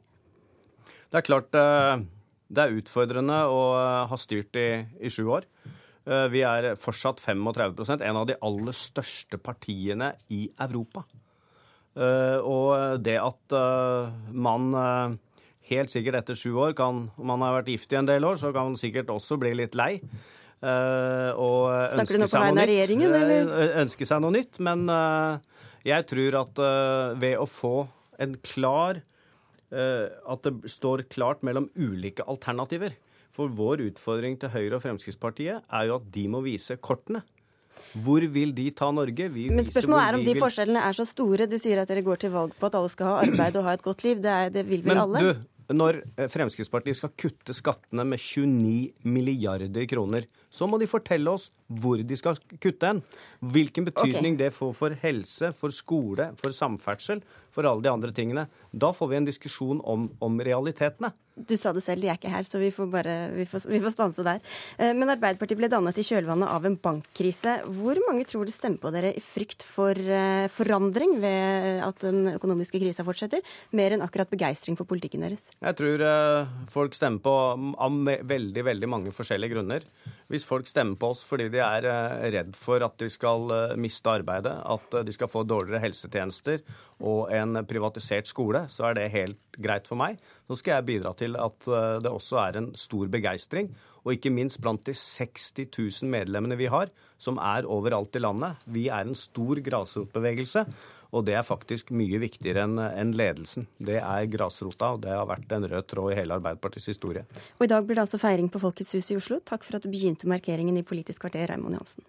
Det 1.11 1.21
er 1.21 1.27
klart 1.27 1.51
Det 1.51 2.63
er 2.63 2.77
utfordrende 2.79 3.43
å 3.51 3.61
ha 4.09 4.17
styrt 4.19 4.57
i, 4.57 4.69
i 5.03 5.11
sju 5.13 5.27
år. 5.29 5.45
Vi 6.05 6.41
er 6.47 6.75
fortsatt 6.81 7.21
35% 7.21 8.01
en 8.07 8.19
av 8.23 8.29
de 8.29 8.37
aller 8.41 8.77
største 8.77 9.37
partiene 9.37 10.15
i 10.33 10.47
Europa. 10.61 11.05
Og 12.01 13.03
det 13.05 13.19
at 13.21 13.55
man 14.33 14.71
helt 15.71 15.93
sikkert 15.93 16.21
etter 16.23 16.39
sju 16.39 16.55
år 16.55 16.73
kan 16.79 17.03
Om 17.19 17.27
man 17.33 17.43
har 17.45 17.59
vært 17.59 17.73
gift 17.75 17.93
i 17.93 17.99
en 17.99 18.09
del 18.09 18.25
år, 18.25 18.39
så 18.41 18.53
kan 18.55 18.71
man 18.71 18.81
sikkert 18.81 19.11
også 19.13 19.39
bli 19.43 19.53
litt 19.59 19.77
lei. 19.79 20.01
Og 20.61 21.69
regjeringen, 22.69 23.15
eller? 23.17 23.49
Uh, 23.49 23.79
ønske 23.85 24.09
seg 24.09 24.21
noe 24.25 24.35
nytt. 24.35 24.61
Men 24.63 24.87
jeg 25.87 26.09
tror 26.11 26.41
at 26.43 26.65
ved 27.21 27.39
å 27.41 27.49
få 27.49 27.77
en 28.21 28.37
klar 28.45 29.01
At 29.71 30.43
det 30.45 30.73
står 30.73 31.07
klart 31.13 31.45
mellom 31.47 31.71
ulike 31.79 32.27
alternativer. 32.27 32.97
For 33.37 33.53
vår 33.55 33.85
utfordring 33.89 34.39
til 34.41 34.51
Høyre 34.53 34.79
og 34.79 34.85
Fremskrittspartiet 34.85 35.63
er 35.63 35.91
jo 35.91 36.01
at 36.01 36.09
de 36.15 36.27
må 36.33 36.43
vise 36.45 36.77
kortene. 36.83 37.23
Hvor 38.05 38.25
vil 38.35 38.53
de 38.55 38.67
ta 38.77 38.91
Norge? 38.95 39.29
Vi 39.33 39.47
Men 39.51 39.67
spørsmålet 39.67 40.09
er 40.09 40.19
om 40.19 40.25
de 40.27 40.35
vil... 40.35 40.43
forskjellene 40.43 40.83
er 40.89 40.99
så 40.99 41.07
store. 41.09 41.47
Du 41.51 41.57
sier 41.59 41.81
at 41.83 41.91
dere 41.91 42.05
går 42.07 42.21
til 42.27 42.35
valg 42.35 42.53
på 42.59 42.69
at 42.69 42.77
alle 42.79 42.91
skal 42.93 43.13
ha 43.13 43.23
arbeid 43.25 43.57
og 43.59 43.67
ha 43.67 43.79
et 43.79 43.87
godt 43.87 44.05
liv. 44.07 44.21
Det, 44.23 44.35
er, 44.35 44.53
det 44.55 44.67
vil 44.69 44.85
vel 44.85 44.95
Men, 44.95 45.03
alle? 45.07 45.23
Du, 45.23 45.49
når 45.75 46.01
eh, 46.19 46.29
Fremskrittspartiet 46.31 46.99
skal 46.99 47.13
kutte 47.19 47.55
skattene 47.55 48.05
med 48.07 48.21
29 48.21 49.07
milliarder 49.07 49.87
kroner, 49.91 50.27
så 50.51 50.67
må 50.67 50.81
de 50.83 50.89
fortelle 50.91 51.31
oss 51.31 51.49
hvor 51.81 52.03
de 52.03 52.19
skal 52.19 52.39
kutte 52.63 52.91
hen. 52.91 53.03
Hvilken 53.55 53.87
betydning 53.89 54.37
okay. 54.37 54.45
det 54.45 54.53
får 54.57 54.75
for 54.77 54.97
helse, 55.03 55.53
for 55.57 55.75
skole, 55.75 56.31
for 56.41 56.55
samferdsel, 56.55 57.23
for 57.55 57.69
alle 57.71 57.87
de 57.87 57.93
andre 57.93 58.15
tingene. 58.15 58.47
Da 58.73 58.93
får 58.95 59.13
vi 59.13 59.21
en 59.21 59.31
diskusjon 59.31 59.83
om, 59.87 60.11
om 60.23 60.43
realitetene. 60.43 61.13
Du 61.49 61.57
sa 61.57 61.73
det 61.73 61.83
selv, 61.85 62.03
de 62.05 62.11
er 62.11 62.19
ikke 62.19 62.33
her, 62.33 62.47
så 62.47 62.61
vi 62.61 62.71
får 62.75 62.89
bare 62.93 63.17
vi 63.35 63.47
får, 63.49 63.67
vi 63.71 63.81
får 63.83 63.95
stanse 63.95 64.25
der. 64.27 64.43
Eh, 64.79 64.93
men 64.97 65.13
Arbeiderpartiet 65.13 65.59
ble 65.61 65.71
dannet 65.73 65.99
i 66.01 66.05
kjølvannet 66.07 66.51
av 66.51 66.67
en 66.69 66.77
bankkrise. 66.81 67.57
Hvor 67.81 68.01
mange 68.07 68.27
tror 68.29 68.49
det 68.49 68.57
stemmer 68.57 68.81
på 68.83 68.93
dere 68.95 69.13
i 69.17 69.25
frykt 69.25 69.65
for 69.67 69.97
eh, 69.97 70.47
forandring 70.53 71.17
ved 71.23 71.83
at 71.87 72.07
den 72.07 72.35
økonomiske 72.35 72.81
krisa 72.83 73.07
fortsetter, 73.07 73.45
mer 73.77 73.97
enn 73.97 74.05
akkurat 74.05 74.31
begeistring 74.33 74.79
for 74.79 74.89
politikken 74.91 75.25
deres? 75.25 75.51
Jeg 75.61 75.79
tror 75.81 76.07
eh, 76.07 76.57
folk 76.73 76.97
stemmer 76.99 77.25
på 77.25 77.37
av 77.81 78.01
veldig, 78.31 78.65
veldig 78.67 78.91
mange 78.91 79.15
forskjellige 79.15 79.55
grunner. 79.57 79.87
Hvis 80.31 80.47
folk 80.47 80.69
stemmer 80.71 80.95
på 81.01 81.11
oss 81.11 81.25
fordi 81.27 81.49
de 81.51 81.59
er 81.59 81.87
redd 82.31 82.55
for 82.59 82.83
at 82.87 82.95
de 83.03 83.09
skal 83.11 83.51
miste 83.81 84.13
arbeidet, 84.13 84.53
at 84.63 84.95
de 85.07 85.15
skal 85.15 85.31
få 85.31 85.43
dårligere 85.43 85.83
helsetjenester 85.83 86.63
og 87.03 87.33
en 87.35 87.65
privatisert 87.67 88.31
skole, 88.31 88.63
så 88.71 88.91
er 88.91 88.99
det 88.99 89.09
helt 89.15 89.59
greit 89.59 89.89
for 89.91 89.99
meg. 89.99 90.21
Så 90.49 90.59
skal 90.61 90.79
jeg 90.79 90.89
bidra 90.89 91.13
til 91.19 91.37
at 91.39 91.69
eh, 91.69 91.99
det 92.05 92.13
også 92.13 92.41
er 92.43 92.61
en 92.61 92.71
stor 92.79 93.11
begeistring. 93.13 93.71
Og 94.05 94.15
ikke 94.17 94.33
minst 94.33 94.61
blant 94.65 94.87
de 94.87 94.95
60 94.97 95.67
000 95.67 96.11
medlemmene 96.13 96.57
vi 96.57 96.71
har, 96.73 96.89
som 97.21 97.37
er 97.43 97.69
overalt 97.69 98.17
i 98.17 98.23
landet. 98.23 98.63
Vi 98.65 98.87
er 98.89 99.05
en 99.05 99.19
stor 99.19 99.61
grasrotbevegelse. 99.67 100.65
Og 101.11 101.25
det 101.27 101.35
er 101.35 101.47
faktisk 101.47 101.91
mye 101.97 102.21
viktigere 102.23 102.67
enn 102.69 103.15
ledelsen. 103.19 103.67
Det 103.83 103.99
er 103.99 104.29
grasrota, 104.31 104.93
og 104.95 105.03
det 105.05 105.11
har 105.15 105.27
vært 105.27 105.51
en 105.57 105.67
rød 105.73 105.89
tråd 105.91 106.15
i 106.15 106.21
hele 106.21 106.37
Arbeiderpartiets 106.39 106.93
historie. 106.93 107.25
Og 107.59 107.67
i 107.67 107.71
dag 107.73 107.87
blir 107.87 107.99
det 107.99 108.07
altså 108.07 108.21
feiring 108.23 108.51
på 108.53 108.63
Folkets 108.63 108.95
hus 108.95 109.11
i 109.11 109.19
Oslo. 109.19 109.41
Takk 109.43 109.67
for 109.67 109.79
at 109.79 109.87
du 109.87 109.91
begynte 109.91 110.31
markeringen 110.31 110.79
i 110.79 110.87
Politisk 110.87 111.27
kvarter, 111.27 111.51
Raymond 111.51 111.81
Johansen. 111.81 112.07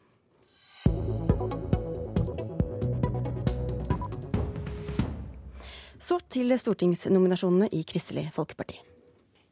Så 6.02 6.18
til 6.34 6.54
stortingsnominasjonene 6.58 7.70
i 7.78 7.84
Kristelig 7.88 8.30
Folkeparti. 8.38 8.80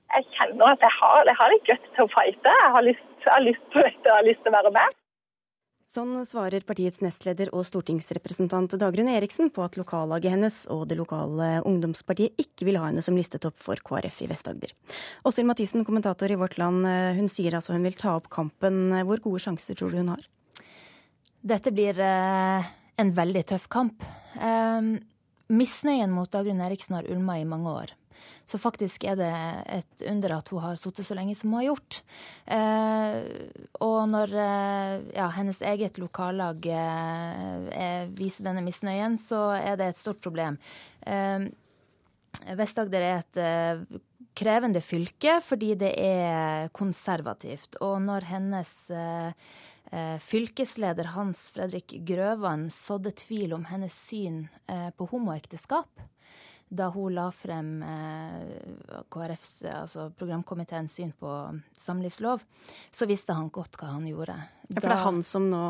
Jeg 0.10 0.26
kjenner 0.34 0.74
at 0.74 0.82
jeg 0.82 0.94
har, 0.98 1.22
jeg 1.30 1.38
har 1.42 1.52
litt 1.54 1.68
guts 1.70 1.92
til 1.96 2.06
å 2.08 2.14
fighte. 2.14 2.56
Jeg 2.64 2.72
har 2.76 2.86
lyst, 2.86 3.06
jeg 3.26 3.34
har 3.34 3.46
lyst 3.46 3.70
på 3.74 3.86
dette 3.86 4.10
og 4.10 4.18
har 4.18 4.26
lyst 4.30 4.42
til 4.46 4.52
å 4.52 4.58
være 4.58 4.74
med. 4.78 4.99
Sånn 5.90 6.20
svarer 6.22 6.62
partiets 6.62 7.00
nestleder 7.02 7.50
og 7.50 7.64
stortingsrepresentant 7.66 8.76
Dagrun 8.78 9.08
Eriksen 9.10 9.48
på 9.50 9.64
at 9.66 9.74
lokallaget 9.80 10.36
hennes 10.36 10.58
og 10.70 10.84
det 10.92 11.00
lokale 11.00 11.64
ungdomspartiet 11.66 12.38
ikke 12.38 12.68
vil 12.68 12.78
ha 12.78 12.92
henne 12.92 13.02
som 13.02 13.18
listetopp 13.18 13.58
for 13.58 13.82
KrF 13.82 14.20
i 14.22 14.28
Vest-Agder. 14.30 14.76
Åshild 15.26 15.50
Mathisen, 15.50 15.88
kommentator 15.88 16.30
i 16.30 16.38
Vårt 16.38 16.60
Land, 16.62 16.86
hun 17.18 17.32
sier 17.34 17.58
altså 17.58 17.74
hun 17.74 17.88
vil 17.90 17.98
ta 17.98 18.14
opp 18.20 18.30
kampen. 18.30 18.94
Hvor 19.10 19.24
gode 19.24 19.42
sjanser 19.42 19.80
tror 19.80 19.90
du 19.90 19.98
hun 20.04 20.14
har? 20.14 20.28
Dette 21.42 21.74
blir 21.74 21.98
eh, 22.06 22.70
en 23.02 23.14
veldig 23.18 23.48
tøff 23.50 23.66
kamp. 23.74 24.06
Um, 24.38 25.00
Misnøyen 25.50 26.14
mot 26.14 26.30
Dagrun 26.30 26.62
Eriksen 26.62 27.00
har 27.00 27.10
ulma 27.10 27.40
i 27.42 27.50
mange 27.50 27.74
år. 27.74 27.98
Så 28.50 28.58
faktisk 28.58 29.04
er 29.06 29.18
det 29.20 29.30
et 29.70 30.04
under 30.10 30.36
at 30.40 30.50
hun 30.50 30.64
har 30.64 30.78
sittet 30.80 31.08
så 31.08 31.18
lenge 31.18 31.36
som 31.38 31.52
hun 31.54 31.60
har 31.62 31.70
gjort. 31.70 32.02
Eh, 32.50 33.18
og 33.86 34.00
når 34.10 34.34
eh, 34.34 34.94
ja, 35.20 35.30
hennes 35.38 35.62
eget 35.62 36.00
lokallag 36.02 36.66
eh, 36.74 38.10
viser 38.18 38.48
denne 38.48 38.66
misnøyen, 38.66 39.20
så 39.22 39.50
er 39.60 39.80
det 39.80 39.92
et 39.92 40.02
stort 40.02 40.22
problem. 40.24 40.58
Vest-Agder 42.60 43.04
er 43.06 43.22
et 43.22 43.40
krevende 44.38 44.82
fylke 44.84 45.40
fordi 45.44 45.74
det 45.80 45.94
er 46.02 46.70
konservativt. 46.76 47.80
Og 47.86 47.98
når 48.06 48.28
hennes 48.30 48.74
fylkesleder 50.22 51.16
Hans 51.16 51.48
Fredrik 51.56 51.96
Grøvan 52.06 52.68
sådde 52.74 53.16
tvil 53.24 53.56
om 53.58 53.66
hennes 53.72 53.96
syn 54.10 54.44
på 54.68 55.08
homoekteskap 55.10 56.04
da 56.70 56.88
hun 56.94 57.16
la 57.18 57.28
frem 57.34 57.82
eh, 57.84 59.02
KrFs, 59.10 59.52
altså 59.74 60.10
programkomiteens 60.18 60.94
syn 61.00 61.12
på 61.18 61.34
samlivslov, 61.78 62.44
så 62.92 63.08
visste 63.10 63.34
han 63.34 63.50
godt 63.54 63.80
hva 63.82 63.96
han 63.96 64.06
gjorde. 64.10 64.38
Ja, 64.70 64.78
For 64.78 64.86
det 64.86 64.96
er 64.96 65.06
han 65.08 65.22
som 65.26 65.50
nå 65.50 65.66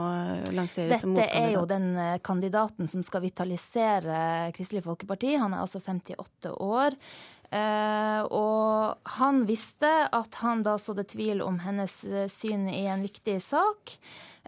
lanseres 0.52 1.06
som 1.06 1.16
motkandidat? 1.16 1.34
Dette 1.34 1.42
er 1.42 1.56
jo 1.56 1.66
den 1.70 2.22
kandidaten 2.26 2.92
som 2.92 3.04
skal 3.08 3.24
vitalisere 3.24 4.22
Kristelig 4.56 4.84
Folkeparti. 4.84 5.38
Han 5.40 5.56
er 5.56 5.64
altså 5.64 5.80
58 5.80 6.52
år. 6.60 7.00
Uh, 7.50 8.22
og 8.30 9.14
han 9.18 9.40
visste 9.50 9.90
at 10.14 10.36
han 10.44 10.62
da 10.62 10.76
sådde 10.78 11.08
tvil 11.10 11.40
om 11.42 11.56
hennes 11.64 11.96
uh, 12.06 12.28
syn 12.30 12.68
i 12.70 12.84
en 12.86 13.02
viktig 13.02 13.40
sak. 13.42 13.96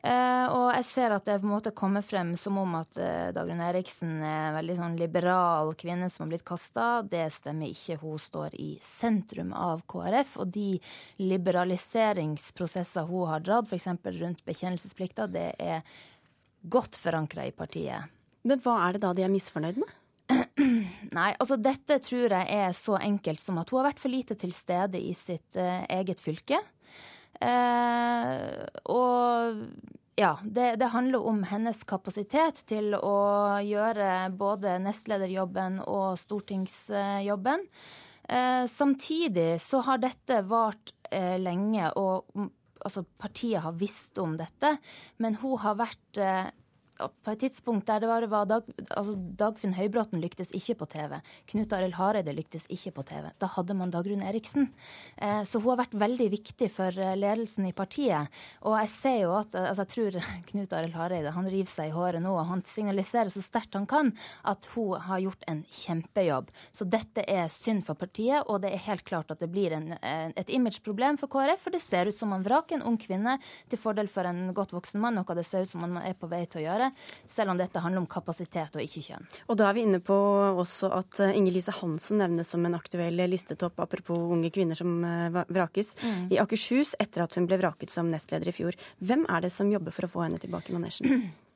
Uh, 0.02 0.48
og 0.50 0.68
jeg 0.80 0.86
ser 0.90 1.14
at 1.14 1.28
det 1.28 1.36
på 1.44 1.46
en 1.46 1.54
måte 1.54 1.74
kommer 1.78 2.02
frem 2.02 2.34
som 2.40 2.58
om 2.58 2.72
at 2.80 2.98
Dagrun 3.36 3.62
Eriksen 3.62 4.16
er 4.18 4.48
en 4.48 4.58
veldig 4.58 4.78
sånn 4.80 4.96
liberal 4.98 5.76
kvinne 5.78 6.10
som 6.10 6.26
har 6.26 6.32
blitt 6.34 6.48
kasta. 6.48 6.88
Det 7.06 7.28
stemmer 7.34 7.70
ikke. 7.70 8.00
Hun 8.02 8.18
står 8.22 8.56
i 8.58 8.72
sentrum 8.82 9.54
av 9.54 9.84
KrF. 9.92 10.38
Og 10.42 10.48
de 10.56 10.80
liberaliseringsprosesser 11.22 13.06
hun 13.12 13.30
har 13.30 13.46
dratt, 13.46 13.70
f.eks. 13.70 13.88
rundt 14.18 14.42
bekjennelsesplikta, 14.48 15.30
det 15.30 15.52
er 15.62 15.86
godt 16.62 16.98
forankra 17.00 17.46
i 17.46 17.54
partiet. 17.56 18.10
Men 18.48 18.62
hva 18.64 18.78
er 18.88 18.98
det 18.98 19.04
da 19.06 19.14
de 19.14 19.26
er 19.26 19.34
misfornøyd 19.34 19.82
med? 19.82 19.98
Nei, 21.18 21.32
altså 21.36 21.58
dette 21.60 22.00
tror 22.04 22.32
jeg 22.32 22.48
er 22.56 22.76
så 22.78 22.98
enkelt 23.02 23.42
som 23.42 23.60
at 23.62 23.72
hun 23.72 23.82
har 23.82 23.92
vært 23.92 24.02
for 24.02 24.14
lite 24.14 24.38
til 24.40 24.54
stede 24.56 25.02
i 25.02 25.14
sitt 25.18 25.58
uh, 25.60 25.84
eget 25.92 26.24
fylke. 26.24 26.62
Uh, 27.42 28.66
og 28.92 29.62
ja, 30.20 30.36
det, 30.44 30.76
det, 30.82 30.92
handler 30.94 31.26
om 31.32 31.42
hennes 31.50 31.82
kapasitet 31.90 32.64
til 32.70 32.94
å 32.98 33.18
gjøre 33.66 34.30
både 34.38 34.78
nestlederjobben 34.84 35.80
og 35.88 36.20
stortingsjobben. 36.22 37.66
Uh, 38.30 38.66
samtidig 38.70 39.56
så 39.64 39.82
har 39.88 40.02
dette 40.04 40.44
vart 40.50 40.96
lenge, 41.12 41.90
og 42.00 42.24
altså, 42.80 43.02
partiet 43.20 43.66
har 43.66 43.74
visst 43.76 44.20
om 44.22 44.38
dette. 44.40 44.78
Men 45.20 45.36
hun 45.42 45.58
har 45.60 45.76
vært 45.82 46.20
på 47.10 47.34
et 47.34 47.42
tidspunkt 47.46 47.88
der 47.90 48.04
det 48.04 48.10
var, 48.10 48.26
var 48.30 48.48
Dag, 48.50 48.68
altså 48.90 49.16
Dagfinn 49.16 49.76
Høybråten 49.78 50.22
lyktes 50.22 50.52
ikke 50.56 50.76
på 50.82 50.88
TV. 50.92 51.18
Knut 51.52 51.74
Arild 51.76 51.96
Hareide 51.98 52.34
lyktes 52.36 52.68
ikke 52.72 52.94
på 52.98 53.06
TV. 53.10 53.30
Da 53.42 53.50
hadde 53.56 53.76
man 53.78 53.94
Dagrun 53.94 54.24
Eriksen. 54.26 54.70
Eh, 55.18 55.42
så 55.48 55.62
hun 55.62 55.74
har 55.74 55.82
vært 55.84 55.98
veldig 56.02 56.28
viktig 56.34 56.70
for 56.74 56.96
eh, 57.00 57.16
ledelsen 57.20 57.68
i 57.70 57.74
partiet. 57.76 58.32
Og 58.68 58.76
jeg 58.80 58.92
ser 58.94 59.18
jo 59.24 59.36
at 59.40 59.56
altså 59.58 59.86
jeg 59.86 59.94
tror 59.96 60.20
Knut 60.52 60.76
Arild 60.78 60.98
Hareide 60.98 61.34
han 61.36 61.50
river 61.50 61.72
seg 61.72 61.92
i 61.92 61.96
håret 61.96 62.24
nå. 62.24 62.34
og 62.36 62.50
Han 62.52 62.64
signaliserer 62.68 63.32
så 63.34 63.44
sterkt 63.46 63.78
han 63.78 63.88
kan 63.90 64.14
at 64.48 64.70
hun 64.76 65.00
har 65.02 65.24
gjort 65.24 65.48
en 65.52 65.64
kjempejobb. 65.72 66.52
Så 66.76 66.88
dette 66.90 67.26
er 67.30 67.52
synd 67.54 67.86
for 67.88 68.00
partiet, 68.00 68.46
og 68.48 68.62
det 68.66 68.74
er 68.76 68.86
helt 68.90 69.06
klart 69.08 69.32
at 69.34 69.42
det 69.42 69.52
blir 69.52 69.74
en, 69.78 69.92
eh, 69.98 70.32
et 70.36 70.54
imageproblem 70.54 71.20
for 71.22 71.32
KrF. 71.32 71.66
For 71.66 71.76
det 71.76 71.84
ser 71.84 72.12
ut 72.12 72.18
som 72.18 72.34
man 72.34 72.46
vraker 72.46 72.78
en 72.78 72.88
ung 72.92 73.00
kvinne 73.02 73.38
til 73.72 73.82
fordel 73.82 74.10
for 74.12 74.28
en 74.28 74.54
godt 74.58 74.76
voksen 74.76 75.02
mann, 75.02 75.18
noe 75.18 75.38
det 75.38 75.46
ser 75.48 75.66
ut 75.66 75.72
som 75.72 75.86
man 75.86 76.02
er 76.04 76.18
på 76.18 76.30
vei 76.32 76.44
til 76.46 76.62
å 76.62 76.68
gjøre 76.68 76.91
selv 77.30 77.54
om 77.54 77.60
dette 77.60 77.82
handler 77.84 78.04
om 78.04 78.10
kapasitet 78.10 78.76
og 78.78 78.84
ikke 78.84 79.04
kjønn. 79.06 79.28
Og 79.48 79.60
da 79.60 79.70
er 79.70 79.78
vi 79.78 79.86
inne 79.86 80.02
på 80.04 80.16
også 80.64 80.92
at 81.02 81.22
eh, 81.24 81.36
Inger-Lise 81.40 81.76
Hansen 81.80 82.22
nevnes 82.24 82.52
som 82.52 82.66
en 82.68 82.78
aktuell 82.78 83.22
listetopp, 83.32 83.80
apropos 83.84 84.32
unge 84.36 84.52
kvinner 84.54 84.80
som 84.80 85.00
eh, 85.08 85.44
vrakes, 85.52 85.96
mm. 86.02 86.26
i 86.36 86.42
Akershus 86.42 86.96
etter 87.02 87.26
at 87.26 87.38
hun 87.38 87.48
ble 87.50 87.62
vraket 87.62 87.94
som 87.94 88.12
nestleder 88.12 88.52
i 88.52 88.56
fjor. 88.56 88.80
Hvem 89.00 89.28
er 89.30 89.48
det 89.48 89.54
som 89.56 89.72
jobber 89.72 89.96
for 89.96 90.08
å 90.08 90.14
få 90.16 90.26
henne 90.28 90.42
tilbake 90.42 90.74
i 90.74 90.78
manesjen? 90.80 91.32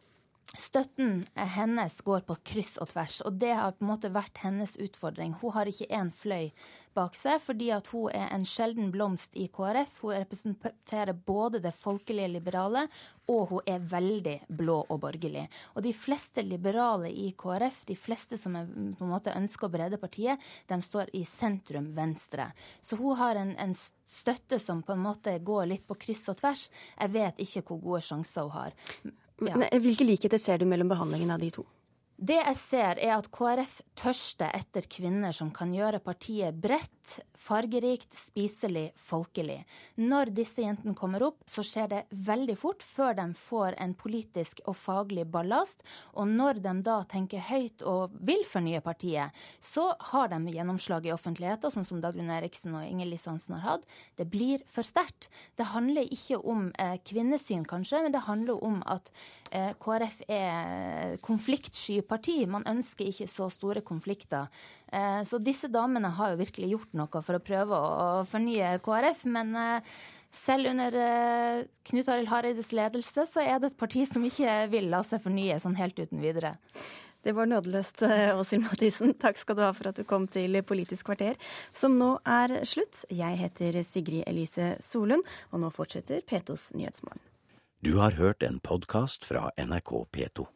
Støtten 0.54 1.24
hennes 1.36 1.98
går 2.06 2.22
på 2.28 2.36
kryss 2.48 2.76
og 2.80 2.92
tvers, 2.94 3.18
og 3.26 3.40
det 3.42 3.52
har 3.58 3.74
på 3.76 3.84
en 3.84 3.90
måte 3.90 4.12
vært 4.14 4.38
hennes 4.44 4.76
utfordring. 4.80 5.34
Hun 5.42 5.52
har 5.56 5.68
ikke 5.68 5.90
én 5.90 6.12
fløy 6.14 6.52
bak 6.96 7.18
seg, 7.18 7.42
fordi 7.44 7.72
at 7.76 7.90
hun 7.92 8.14
er 8.16 8.30
en 8.32 8.46
sjelden 8.48 8.92
blomst 8.94 9.36
i 9.36 9.50
KrF. 9.52 9.98
Hun 10.04 10.16
representerer 10.16 11.18
både 11.28 11.60
det 11.64 11.74
folkelige 11.76 12.30
liberale, 12.38 12.86
og 13.28 13.50
hun 13.52 13.68
er 13.68 13.84
veldig 13.90 14.38
blå 14.62 14.78
og 14.86 15.02
borgerlig. 15.04 15.48
Og 15.74 15.84
de 15.84 15.92
fleste 15.98 16.46
liberale 16.46 17.12
i 17.12 17.32
KrF, 17.36 17.82
de 17.90 17.98
fleste 18.00 18.40
som 18.40 18.56
er, 18.56 18.70
på 18.70 19.04
en 19.04 19.12
måte 19.12 19.36
ønsker 19.36 19.68
å 19.68 19.74
brede 19.76 20.00
partiet, 20.00 20.40
de 20.70 20.80
står 20.88 21.12
i 21.18 21.26
sentrum 21.28 21.92
venstre. 21.98 22.48
Så 22.86 23.02
hun 23.02 23.18
har 23.20 23.42
en, 23.42 23.58
en 23.60 23.76
støtte 23.76 24.62
som 24.62 24.86
på 24.86 24.96
en 24.96 25.04
måte 25.10 25.36
går 25.44 25.68
litt 25.74 25.88
på 25.90 26.00
kryss 26.06 26.30
og 26.32 26.40
tvers. 26.40 26.70
Jeg 26.96 27.16
vet 27.18 27.44
ikke 27.44 27.66
hvor 27.66 27.86
gode 27.90 28.06
sjanser 28.08 28.48
hun 28.48 28.60
har. 28.62 28.82
Ja. 29.44 29.80
Hvilke 29.80 30.08
likheter 30.08 30.40
ser 30.40 30.58
du 30.58 30.66
mellom 30.66 30.88
behandlingen 30.92 31.32
av 31.32 31.40
de 31.40 31.50
to? 31.52 31.66
Det 32.16 32.38
jeg 32.38 32.56
ser, 32.56 33.00
er 33.04 33.18
at 33.18 33.28
KrF 33.28 33.82
tørster 34.00 34.54
etter 34.56 34.86
kvinner 34.88 35.36
som 35.36 35.50
kan 35.52 35.74
gjøre 35.76 36.00
partiet 36.00 36.56
bredt, 36.64 37.18
fargerikt, 37.36 38.16
spiselig, 38.16 38.86
folkelig. 38.96 39.58
Når 40.00 40.32
disse 40.38 40.64
jentene 40.64 40.96
kommer 40.96 41.26
opp, 41.28 41.42
så 41.44 41.60
skjer 41.68 41.90
det 41.92 42.00
veldig 42.24 42.56
fort 42.56 42.86
før 42.88 43.18
de 43.18 43.26
får 43.36 43.76
en 43.84 43.96
politisk 44.00 44.62
og 44.64 44.78
faglig 44.80 45.26
ballast. 45.28 45.84
Og 46.16 46.32
når 46.32 46.62
de 46.64 46.74
da 46.88 47.02
tenker 47.12 47.44
høyt 47.50 47.84
og 47.84 48.16
vil 48.24 48.48
fornye 48.48 48.80
partiet, 48.86 49.36
så 49.60 49.90
har 50.14 50.32
de 50.32 50.40
gjennomslag 50.56 51.10
i 51.10 51.14
offentligheten, 51.18 51.76
sånn 51.76 51.90
som 51.90 52.00
Dagrun 52.00 52.32
Eriksen 52.32 52.80
og 52.80 52.88
Inger 52.88 53.12
Lissansen 53.12 53.58
har 53.60 53.66
hatt. 53.74 53.90
Det 54.16 54.30
blir 54.32 54.64
for 54.72 54.88
sterkt. 54.88 55.28
Det 55.60 55.68
handler 55.74 56.08
ikke 56.08 56.40
om 56.40 56.70
eh, 56.80 56.96
kvinnesyn, 57.04 57.68
kanskje, 57.68 58.06
men 58.08 58.16
det 58.16 58.24
handler 58.30 58.64
om 58.64 58.80
at 58.88 59.12
eh, 59.52 59.76
KrF 59.84 60.24
er 60.32 61.20
konfliktsky 61.26 62.05
parti. 62.08 62.38
Man 62.50 62.66
ønsker 62.70 63.08
ikke 63.10 63.28
så 63.30 63.48
store 63.54 63.84
konflikter. 63.86 64.50
Eh, 64.92 65.22
så 65.28 65.40
disse 65.42 65.70
damene 65.72 66.14
har 66.18 66.34
jo 66.34 66.42
virkelig 66.42 66.72
gjort 66.74 66.98
noe 66.98 67.22
for 67.22 67.38
å 67.38 67.44
prøve 67.44 67.80
å 67.80 68.10
fornye 68.30 68.76
KrF. 68.86 69.26
Men 69.36 69.56
eh, 69.60 69.96
selv 70.36 70.72
under 70.74 71.00
eh, 71.00 71.64
Knut 71.90 72.12
Arild 72.12 72.32
Hareides 72.32 72.74
ledelse 72.76 73.28
så 73.30 73.44
er 73.44 73.60
det 73.60 73.74
et 73.74 73.80
parti 73.80 74.06
som 74.10 74.26
ikke 74.26 74.62
vil 74.74 74.92
la 74.94 75.02
seg 75.08 75.24
fornye 75.24 75.60
sånn 75.62 75.78
helt 75.80 76.00
uten 76.00 76.24
videre. 76.24 76.56
Det 77.26 77.34
var 77.34 77.50
nådeløst, 77.50 78.04
Åshild 78.38 78.68
Mathisen. 78.68 79.16
Takk 79.18 79.40
skal 79.42 79.58
du 79.58 79.64
ha 79.66 79.72
for 79.74 79.90
at 79.90 79.98
du 79.98 80.06
kom 80.06 80.28
til 80.30 80.60
Politisk 80.62 81.08
kvarter, 81.10 81.40
som 81.74 81.98
nå 81.98 82.12
er 82.22 82.60
slutt. 82.70 83.02
Jeg 83.10 83.42
heter 83.42 83.82
Sigrid 83.82 84.28
Elise 84.30 84.76
Solund, 84.86 85.26
og 85.50 85.66
nå 85.66 85.74
fortsetter 85.74 86.22
P2s 86.22 86.76
Nyhetsmorgen. 86.78 87.24
Du 87.86 87.98
har 87.98 88.12
hørt 88.12 88.44
en 88.44 88.60
podkast 88.60 89.26
fra 89.26 89.52
NRK 89.58 89.92
P2. 90.10 90.48